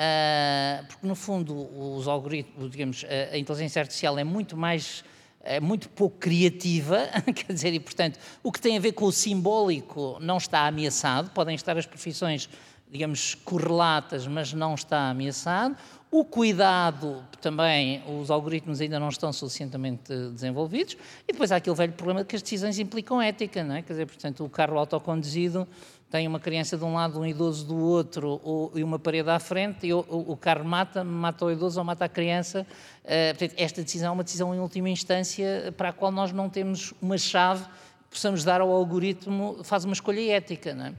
Uh, 0.00 0.86
porque, 0.86 1.06
no 1.06 1.14
fundo, 1.14 1.68
os 1.94 2.08
algoritmos, 2.08 2.70
digamos, 2.70 3.04
a, 3.04 3.36
inteligência 3.36 3.80
artificial 3.82 4.18
é 4.18 4.24
muito 4.24 4.56
mais, 4.56 5.04
é 5.42 5.60
muito 5.60 5.90
pouco 5.90 6.16
criativa, 6.16 7.06
quer 7.36 7.52
dizer, 7.52 7.74
e, 7.74 7.80
portanto, 7.80 8.18
o 8.42 8.50
que 8.50 8.58
tem 8.58 8.78
a 8.78 8.80
ver 8.80 8.92
com 8.92 9.04
o 9.04 9.12
simbólico 9.12 10.16
não 10.18 10.38
está 10.38 10.66
ameaçado, 10.66 11.30
podem 11.32 11.54
estar 11.54 11.76
as 11.76 11.84
profissões, 11.84 12.48
digamos, 12.90 13.34
correlatas, 13.34 14.26
mas 14.26 14.54
não 14.54 14.74
está 14.74 15.10
ameaçado. 15.10 15.76
O 16.10 16.24
cuidado 16.24 17.22
também, 17.38 18.02
os 18.08 18.30
algoritmos 18.30 18.80
ainda 18.80 18.98
não 18.98 19.10
estão 19.10 19.30
suficientemente 19.32 20.12
desenvolvidos. 20.32 20.96
E 21.28 21.32
depois 21.32 21.52
há 21.52 21.56
aquele 21.56 21.76
velho 21.76 21.92
problema 21.92 22.22
de 22.22 22.26
que 22.26 22.36
as 22.36 22.42
decisões 22.42 22.78
implicam 22.78 23.20
ética, 23.20 23.62
não 23.62 23.76
é? 23.76 23.82
Quer 23.82 23.92
dizer, 23.92 24.06
portanto, 24.06 24.44
o 24.44 24.48
carro 24.48 24.78
autoconduzido 24.78 25.68
tem 26.10 26.26
uma 26.26 26.40
criança 26.40 26.76
de 26.76 26.84
um 26.84 26.94
lado, 26.94 27.20
um 27.20 27.24
idoso 27.24 27.64
do 27.64 27.76
outro 27.76 28.40
ou, 28.42 28.72
e 28.74 28.82
uma 28.82 28.98
parede 28.98 29.30
à 29.30 29.38
frente, 29.38 29.86
e 29.86 29.94
o, 29.94 30.04
o, 30.08 30.36
carro 30.36 30.64
mata, 30.64 31.04
mata 31.04 31.44
o 31.44 31.50
idoso 31.50 31.78
ou 31.78 31.84
mata 31.84 32.04
a 32.04 32.08
criança. 32.08 32.66
Uh, 33.04 33.38
portanto, 33.38 33.54
esta 33.56 33.82
decisão 33.82 34.08
é 34.08 34.10
uma 34.10 34.24
decisão 34.24 34.54
em 34.54 34.58
última 34.58 34.90
instância 34.90 35.72
para 35.76 35.90
a 35.90 35.92
qual 35.92 36.10
nós 36.10 36.32
não 36.32 36.50
temos 36.50 36.92
uma 37.00 37.16
chave 37.16 37.64
que 37.64 38.10
possamos 38.10 38.42
dar 38.42 38.60
ao 38.60 38.70
algoritmo, 38.72 39.60
faz 39.62 39.84
uma 39.84 39.94
escolha 39.94 40.32
ética. 40.32 40.74
Não 40.74 40.86
é? 40.86 40.90
Uh, 40.90 40.94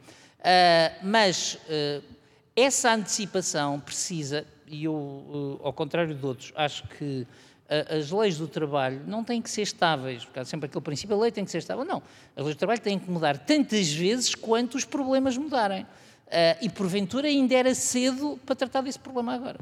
mas 1.03 1.55
uh, 1.55 2.03
essa 2.55 2.93
antecipação 2.93 3.81
precisa, 3.81 4.45
e 4.65 4.85
eu, 4.85 5.59
ao 5.61 5.73
contrário 5.73 6.15
de 6.15 6.25
outros, 6.25 6.53
acho 6.55 6.87
que 6.87 7.27
as 7.89 8.11
leis 8.11 8.37
do 8.37 8.47
trabalho 8.47 9.01
não 9.07 9.23
têm 9.23 9.41
que 9.41 9.49
ser 9.49 9.61
estáveis, 9.61 10.25
porque 10.25 10.39
há 10.39 10.45
sempre 10.45 10.65
aquele 10.65 10.83
princípio, 10.83 11.15
a 11.15 11.19
lei 11.19 11.31
tem 11.31 11.45
que 11.45 11.51
ser 11.51 11.59
estável. 11.59 11.85
Não, 11.85 12.03
as 12.35 12.43
leis 12.43 12.55
do 12.55 12.59
trabalho 12.59 12.81
têm 12.81 12.99
que 12.99 13.09
mudar 13.09 13.37
tantas 13.37 13.91
vezes 13.91 14.35
quanto 14.35 14.75
os 14.75 14.83
problemas 14.83 15.37
mudarem. 15.37 15.83
Uh, 15.83 16.55
e 16.61 16.69
porventura 16.69 17.27
ainda 17.27 17.53
era 17.55 17.75
cedo 17.75 18.39
para 18.45 18.55
tratar 18.55 18.81
desse 18.81 18.99
problema 18.99 19.33
agora. 19.33 19.59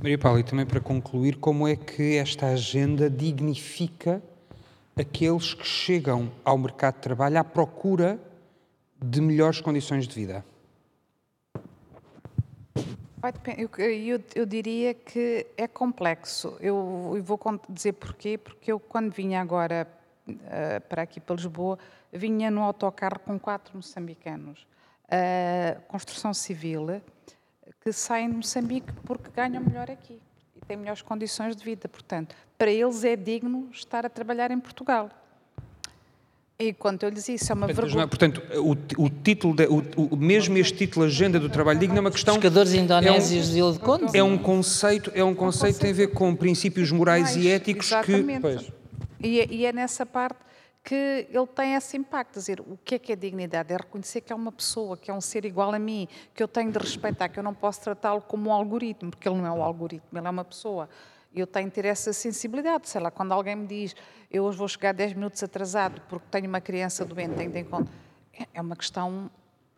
Maria 0.00 0.18
Paula, 0.18 0.40
e 0.40 0.42
também 0.42 0.66
para 0.66 0.80
concluir, 0.80 1.36
como 1.36 1.66
é 1.66 1.76
que 1.76 2.16
esta 2.16 2.46
agenda 2.46 3.10
dignifica 3.10 4.22
aqueles 4.96 5.54
que 5.54 5.66
chegam 5.66 6.30
ao 6.44 6.56
mercado 6.58 6.96
de 6.96 7.00
trabalho 7.00 7.38
à 7.38 7.44
procura 7.44 8.18
de 9.02 9.20
melhores 9.20 9.60
condições 9.60 10.06
de 10.06 10.14
vida? 10.14 10.44
Eu, 13.56 13.70
eu, 13.84 14.22
eu, 14.34 14.46
diria 14.46 14.94
que 14.94 15.46
é 15.56 15.66
complexo. 15.68 16.56
Eu, 16.60 17.14
eu, 17.16 17.22
vou 17.22 17.38
dizer 17.68 17.92
porquê, 17.94 18.38
porque 18.38 18.72
eu, 18.72 18.80
quando 18.80 19.12
vinha 19.12 19.40
agora 19.40 19.86
uh, 20.28 20.80
para 20.88 21.02
aqui, 21.02 21.20
para 21.20 21.36
Lisboa, 21.36 21.78
vinha 22.12 22.50
no 22.50 22.62
autocarro 22.62 23.18
com 23.20 23.38
quatro 23.38 23.76
moçambicanos. 23.76 24.66
uh, 25.04 25.80
construção 25.88 26.32
civil 26.32 27.00
que 27.80 27.92
saem 27.92 28.30
de 28.30 28.36
Moçambique 28.36 28.92
porque 29.04 29.30
ganham 29.30 29.62
melhor 29.62 29.90
aqui 29.90 30.20
e 30.56 30.60
têm 30.66 30.76
melhores 30.76 31.02
condições 31.02 31.56
de 31.56 31.64
vida. 31.64 31.88
Portanto, 31.88 32.34
para 32.56 32.70
eles 32.70 33.04
é 33.04 33.16
digno 33.16 33.68
estar 33.72 34.04
a 34.04 34.08
trabalhar 34.08 34.50
em 34.50 34.60
Portugal. 34.60 35.10
E 36.60 36.72
quando 36.72 37.04
eu 37.04 37.08
lhes 37.10 37.26
disse, 37.26 37.34
isso 37.34 37.52
é 37.52 37.54
uma 37.54 37.66
portanto, 37.66 37.84
vergonha. 37.84 38.08
Portanto, 38.08 38.42
o, 38.56 39.04
o 39.04 39.08
título, 39.08 39.54
de, 39.54 39.66
o, 39.66 39.78
o, 40.10 40.16
mesmo 40.16 40.58
este 40.58 40.76
título, 40.76 41.06
Agenda 41.06 41.38
do 41.38 41.48
Trabalho 41.48 41.78
Digno, 41.78 41.96
é 41.96 42.00
uma 42.00 42.10
questão. 42.10 42.34
Pescadores 42.34 42.74
indonésios 42.74 43.46
é 43.46 43.48
um, 43.48 43.52
de 43.52 43.58
Ilha 43.58 43.72
de 43.74 43.78
Conde. 43.78 44.18
É 44.18 44.22
um 44.24 44.36
conceito, 44.36 45.12
é 45.14 45.22
um 45.22 45.36
conceito 45.36 45.76
que 45.76 45.82
tem 45.82 45.90
a 45.92 45.94
ver 45.94 46.08
com 46.08 46.34
princípios 46.34 46.90
morais 46.90 47.36
e 47.36 47.48
éticos 47.48 47.86
exatamente. 47.86 48.34
que. 48.34 48.40
Pois. 48.40 48.72
E, 49.20 49.40
é, 49.40 49.46
e 49.48 49.66
é 49.66 49.72
nessa 49.72 50.04
parte 50.04 50.40
que 50.82 51.28
ele 51.30 51.46
tem 51.54 51.74
esse 51.74 51.96
impacto, 51.96 52.34
dizer, 52.34 52.60
o 52.60 52.76
que 52.84 52.96
é 52.96 52.98
que 52.98 53.12
é 53.12 53.16
dignidade? 53.16 53.72
É 53.72 53.76
reconhecer 53.76 54.20
que 54.20 54.32
é 54.32 54.36
uma 54.36 54.50
pessoa, 54.50 54.96
que 54.96 55.12
é 55.12 55.14
um 55.14 55.20
ser 55.20 55.44
igual 55.44 55.72
a 55.72 55.78
mim, 55.78 56.08
que 56.34 56.42
eu 56.42 56.48
tenho 56.48 56.72
de 56.72 56.78
respeitar, 56.78 57.28
que 57.28 57.38
eu 57.38 57.42
não 57.44 57.54
posso 57.54 57.82
tratá-lo 57.82 58.20
como 58.22 58.50
um 58.50 58.52
algoritmo, 58.52 59.10
porque 59.10 59.28
ele 59.28 59.36
não 59.36 59.46
é 59.46 59.52
um 59.52 59.62
algoritmo, 59.62 60.18
ele 60.18 60.26
é 60.26 60.30
uma 60.30 60.44
pessoa. 60.44 60.88
Eu 61.34 61.46
tenho 61.46 61.68
de 61.68 61.74
ter 61.74 61.84
essa 61.84 62.12
sensibilidade, 62.12 62.88
sei 62.88 63.00
lá, 63.00 63.10
quando 63.10 63.32
alguém 63.32 63.54
me 63.54 63.66
diz, 63.66 63.94
eu 64.30 64.44
hoje 64.44 64.58
vou 64.58 64.68
chegar 64.68 64.92
10 64.92 65.14
minutos 65.14 65.42
atrasado 65.42 66.00
porque 66.08 66.26
tenho 66.30 66.48
uma 66.48 66.60
criança 66.60 67.04
doente, 67.04 67.34
tenho 67.34 67.50
de 67.50 67.58
encontro. 67.60 67.92
É, 68.32 68.46
é 68.54 68.60
uma 68.60 68.76
questão 68.76 69.30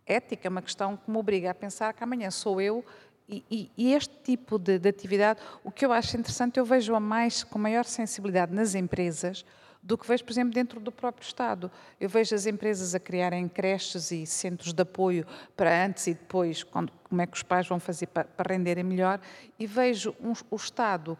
ética, 0.07 0.49
é 0.49 0.51
uma 0.51 0.63
questão 0.63 0.97
que 0.97 1.11
me 1.11 1.17
obriga 1.17 1.51
a 1.51 1.55
pensar 1.55 1.93
que 1.93 2.03
amanhã 2.03 2.31
sou 2.31 2.61
eu 2.61 2.85
e, 3.31 3.45
e, 3.49 3.71
e, 3.77 3.95
este 3.95 4.17
tipo 4.25 4.59
de, 4.59 4.77
de, 4.77 4.89
atividade, 4.89 5.41
o 5.63 5.71
que 5.71 5.87
eu 5.87 5.93
acho 5.93 6.17
interessante, 6.17 6.59
eu 6.59 6.65
vejo 6.65 6.97
a 6.97 7.01
mais 7.01 7.45
com 7.45 7.61
maior 7.61 7.85
sensibilidade 7.85 8.53
nas 8.53 8.75
empresas 8.75 9.45
do 9.81 9.97
que 9.97 10.07
vejo, 10.07 10.25
por 10.25 10.33
exemplo, 10.33 10.53
dentro 10.53 10.81
do 10.81 10.91
próprio 10.91 11.25
Estado. 11.25 11.71
Eu 12.01 12.09
vejo 12.09 12.35
as 12.35 12.45
empresas 12.45 12.93
a 12.93 12.99
criarem 12.99 13.49
creches 13.49 14.11
e 14.11 14.27
centros 14.27 14.73
de 14.73 14.83
apoio 14.83 15.25
para 15.57 15.87
antes 15.87 16.09
e 16.09 16.15
depois, 16.15 16.65
quando, 16.65 16.93
como 17.05 17.23
é 17.23 17.27
que 17.27 17.37
os 17.37 17.43
pais 17.45 17.69
vão 17.69 17.79
fazer 17.79 18.09
para, 18.09 18.25
para 18.25 18.53
renderem 18.53 18.83
melhor, 18.83 19.21
e 19.59 19.67
vejo 19.67 20.15
um, 20.21 20.33
o 20.51 20.57
Estado, 20.57 21.17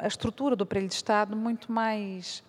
a 0.00 0.06
estrutura 0.06 0.56
do 0.56 0.64
aparelho 0.64 0.88
de 0.88 0.94
Estado 0.94 1.36
muito 1.36 1.70
mais 1.70 2.42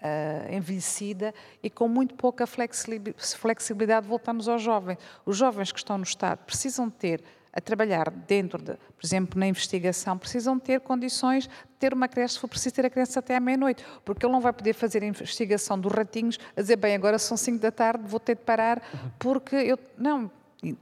uh, 0.00 0.52
envelhecida 0.52 1.34
e 1.62 1.68
com 1.68 1.88
muito 1.88 2.14
pouca 2.14 2.46
flexibilidade. 2.46 4.06
Voltamos 4.06 4.48
aos 4.48 4.62
jovens. 4.62 4.98
Os 5.24 5.36
jovens 5.36 5.72
que 5.72 5.78
estão 5.78 5.98
no 5.98 6.04
Estado 6.04 6.38
precisam 6.44 6.88
ter 6.88 7.22
a 7.52 7.60
trabalhar 7.60 8.10
dentro 8.10 8.62
de, 8.62 8.74
por 8.74 9.04
exemplo, 9.04 9.38
na 9.38 9.46
investigação, 9.46 10.16
precisam 10.16 10.58
ter 10.58 10.80
condições 10.80 11.44
de 11.44 11.76
ter 11.78 11.92
uma 11.92 12.06
creche, 12.06 12.34
se 12.34 12.40
for 12.40 12.46
preciso 12.46 12.74
ter 12.74 12.86
a 12.86 12.90
creche 12.90 13.18
até 13.18 13.34
à 13.34 13.40
meia-noite, 13.40 13.84
porque 14.04 14.24
ele 14.24 14.32
não 14.32 14.40
vai 14.40 14.52
poder 14.52 14.74
fazer 14.74 15.02
a 15.02 15.06
investigação 15.06 15.78
dos 15.78 15.90
ratinhos, 15.90 16.38
a 16.56 16.60
dizer, 16.60 16.76
bem, 16.76 16.94
agora 16.94 17.18
são 17.18 17.36
5 17.36 17.58
da 17.58 17.72
tarde, 17.72 18.04
vou 18.06 18.20
ter 18.20 18.36
de 18.36 18.42
parar, 18.42 18.80
porque 19.18 19.56
eu... 19.56 19.78
Não, 19.96 20.30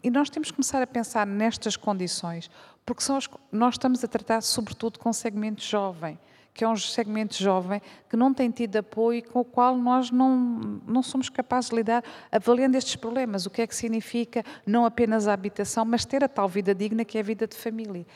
e 0.02 0.10
nós 0.10 0.28
temos 0.28 0.50
que 0.50 0.56
começar 0.56 0.82
a 0.82 0.86
pensar 0.86 1.26
nestas 1.26 1.76
condições, 1.76 2.50
porque 2.86 3.02
são 3.02 3.16
as, 3.16 3.28
nós 3.52 3.74
estamos 3.74 4.02
a 4.02 4.08
tratar 4.08 4.40
sobretudo 4.40 4.98
com 4.98 5.12
segmento 5.12 5.62
jovem 5.62 6.18
que 6.56 6.64
é 6.64 6.68
um 6.68 6.74
segmento 6.74 7.34
jovem 7.34 7.82
que 8.08 8.16
não 8.16 8.32
tem 8.32 8.50
tido 8.50 8.76
apoio 8.76 9.18
e 9.18 9.22
com 9.22 9.40
o 9.40 9.44
qual 9.44 9.76
nós 9.76 10.10
não, 10.10 10.80
não 10.86 11.02
somos 11.02 11.28
capazes 11.28 11.68
de 11.68 11.76
lidar 11.76 12.02
avaliando 12.32 12.78
estes 12.78 12.96
problemas. 12.96 13.44
O 13.44 13.50
que 13.50 13.60
é 13.60 13.66
que 13.66 13.76
significa 13.76 14.42
não 14.66 14.86
apenas 14.86 15.28
a 15.28 15.34
habitação, 15.34 15.84
mas 15.84 16.06
ter 16.06 16.24
a 16.24 16.28
tal 16.28 16.48
vida 16.48 16.74
digna 16.74 17.04
que 17.04 17.18
é 17.18 17.20
a 17.20 17.24
vida 17.24 17.46
de 17.46 17.54
família 17.54 18.06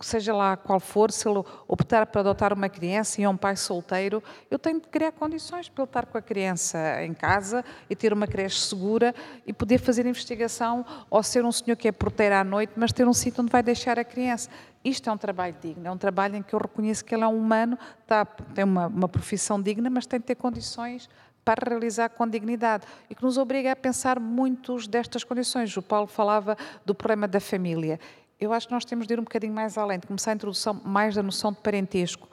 seja 0.00 0.34
lá 0.34 0.56
qual 0.56 0.80
for, 0.80 1.10
se 1.10 1.28
ele 1.28 1.42
optar 1.68 2.06
por 2.06 2.20
adotar 2.20 2.52
uma 2.52 2.68
criança 2.68 3.20
e 3.20 3.24
é 3.24 3.28
um 3.28 3.36
pai 3.36 3.56
solteiro, 3.56 4.22
eu 4.50 4.58
tenho 4.58 4.80
de 4.80 4.88
criar 4.88 5.12
condições 5.12 5.68
para 5.68 5.82
ele 5.82 5.88
estar 5.88 6.06
com 6.06 6.18
a 6.18 6.22
criança 6.22 7.04
em 7.04 7.12
casa 7.12 7.64
e 7.88 7.94
ter 7.94 8.12
uma 8.12 8.26
creche 8.26 8.60
segura 8.60 9.14
e 9.46 9.52
poder 9.52 9.78
fazer 9.78 10.06
investigação 10.06 10.84
ou 11.10 11.22
ser 11.22 11.44
um 11.44 11.52
senhor 11.52 11.76
que 11.76 11.88
é 11.88 11.92
porteiro 11.92 12.34
à 12.34 12.44
noite, 12.44 12.72
mas 12.76 12.92
ter 12.92 13.06
um 13.06 13.12
sítio 13.12 13.42
onde 13.42 13.52
vai 13.52 13.62
deixar 13.62 13.98
a 13.98 14.04
criança. 14.04 14.48
Isto 14.84 15.08
é 15.08 15.12
um 15.12 15.18
trabalho 15.18 15.54
digno, 15.60 15.86
é 15.86 15.90
um 15.90 15.96
trabalho 15.96 16.36
em 16.36 16.42
que 16.42 16.54
eu 16.54 16.58
reconheço 16.58 17.04
que 17.04 17.14
ele 17.14 17.24
é 17.24 17.26
um 17.26 17.38
humano, 17.38 17.78
está, 18.02 18.24
tem 18.24 18.64
uma, 18.64 18.86
uma 18.86 19.08
profissão 19.08 19.60
digna, 19.60 19.88
mas 19.88 20.06
tem 20.06 20.18
de 20.18 20.26
ter 20.26 20.34
condições 20.34 21.08
para 21.44 21.68
realizar 21.68 22.08
com 22.08 22.26
dignidade 22.26 22.86
e 23.08 23.14
que 23.14 23.22
nos 23.22 23.36
obriga 23.36 23.72
a 23.72 23.76
pensar 23.76 24.18
muitos 24.18 24.86
destas 24.86 25.22
condições. 25.22 25.76
O 25.76 25.82
Paulo 25.82 26.06
falava 26.06 26.56
do 26.84 26.94
problema 26.94 27.28
da 27.28 27.38
família 27.38 28.00
eu 28.44 28.52
acho 28.52 28.66
que 28.66 28.74
nós 28.74 28.84
temos 28.84 29.06
de 29.06 29.14
ir 29.14 29.20
um 29.20 29.24
bocadinho 29.24 29.52
mais 29.52 29.76
além, 29.78 29.98
de 29.98 30.06
começar 30.06 30.32
a 30.32 30.34
introdução 30.34 30.80
mais 30.84 31.14
da 31.14 31.22
noção 31.22 31.52
de 31.52 31.58
parentesco, 31.58 32.28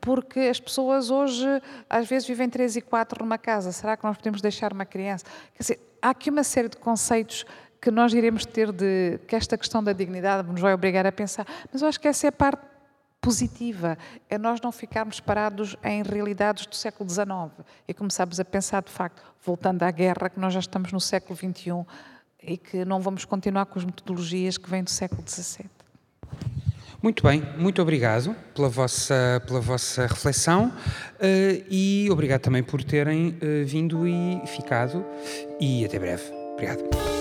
porque 0.00 0.40
as 0.40 0.60
pessoas 0.60 1.10
hoje 1.10 1.46
às 1.88 2.06
vezes 2.06 2.28
vivem 2.28 2.48
três 2.48 2.76
e 2.76 2.80
quatro 2.80 3.24
numa 3.24 3.38
casa. 3.38 3.72
Será 3.72 3.96
que 3.96 4.04
nós 4.04 4.16
podemos 4.16 4.40
deixar 4.40 4.72
uma 4.72 4.84
criança? 4.84 5.24
Quer 5.54 5.62
dizer, 5.62 5.80
há 6.00 6.10
aqui 6.10 6.30
uma 6.30 6.44
série 6.44 6.68
de 6.68 6.76
conceitos 6.76 7.44
que 7.80 7.90
nós 7.90 8.12
iremos 8.12 8.44
ter 8.44 8.72
de 8.72 9.18
que 9.26 9.36
esta 9.36 9.56
questão 9.56 9.82
da 9.82 9.92
dignidade 9.92 10.48
nos 10.48 10.60
vai 10.60 10.74
obrigar 10.74 11.06
a 11.06 11.12
pensar, 11.12 11.46
mas 11.72 11.82
eu 11.82 11.88
acho 11.88 12.00
que 12.00 12.08
essa 12.08 12.26
é 12.26 12.28
a 12.28 12.32
parte 12.32 12.62
positiva, 13.20 13.98
é 14.28 14.38
nós 14.38 14.60
não 14.60 14.70
ficarmos 14.70 15.20
parados 15.20 15.76
em 15.82 16.02
realidades 16.02 16.66
do 16.66 16.74
século 16.74 17.08
XIX 17.08 17.66
e 17.86 17.94
começarmos 17.94 18.38
a 18.38 18.44
pensar 18.44 18.82
de 18.82 18.90
facto, 18.90 19.22
voltando 19.44 19.82
à 19.82 19.90
guerra, 19.90 20.30
que 20.30 20.38
nós 20.38 20.54
já 20.54 20.60
estamos 20.60 20.92
no 20.92 21.00
século 21.00 21.36
XXI 21.36 21.84
e 22.42 22.56
que 22.56 22.84
não 22.84 23.00
vamos 23.00 23.24
continuar 23.24 23.66
com 23.66 23.78
as 23.78 23.84
metodologias 23.84 24.56
que 24.56 24.68
vêm 24.68 24.82
do 24.82 24.90
século 24.90 25.22
XVII. 25.26 25.66
Muito 27.00 27.22
bem, 27.22 27.42
muito 27.56 27.80
obrigado 27.80 28.34
pela 28.54 28.68
vossa, 28.68 29.40
pela 29.46 29.60
vossa 29.60 30.06
reflexão 30.06 30.66
uh, 30.66 31.64
e 31.70 32.08
obrigado 32.10 32.40
também 32.40 32.62
por 32.62 32.82
terem 32.82 33.28
uh, 33.40 33.64
vindo 33.64 34.06
e 34.06 34.40
ficado. 34.46 35.04
E 35.60 35.84
até 35.84 35.98
breve. 35.98 36.24
Obrigado. 36.54 37.17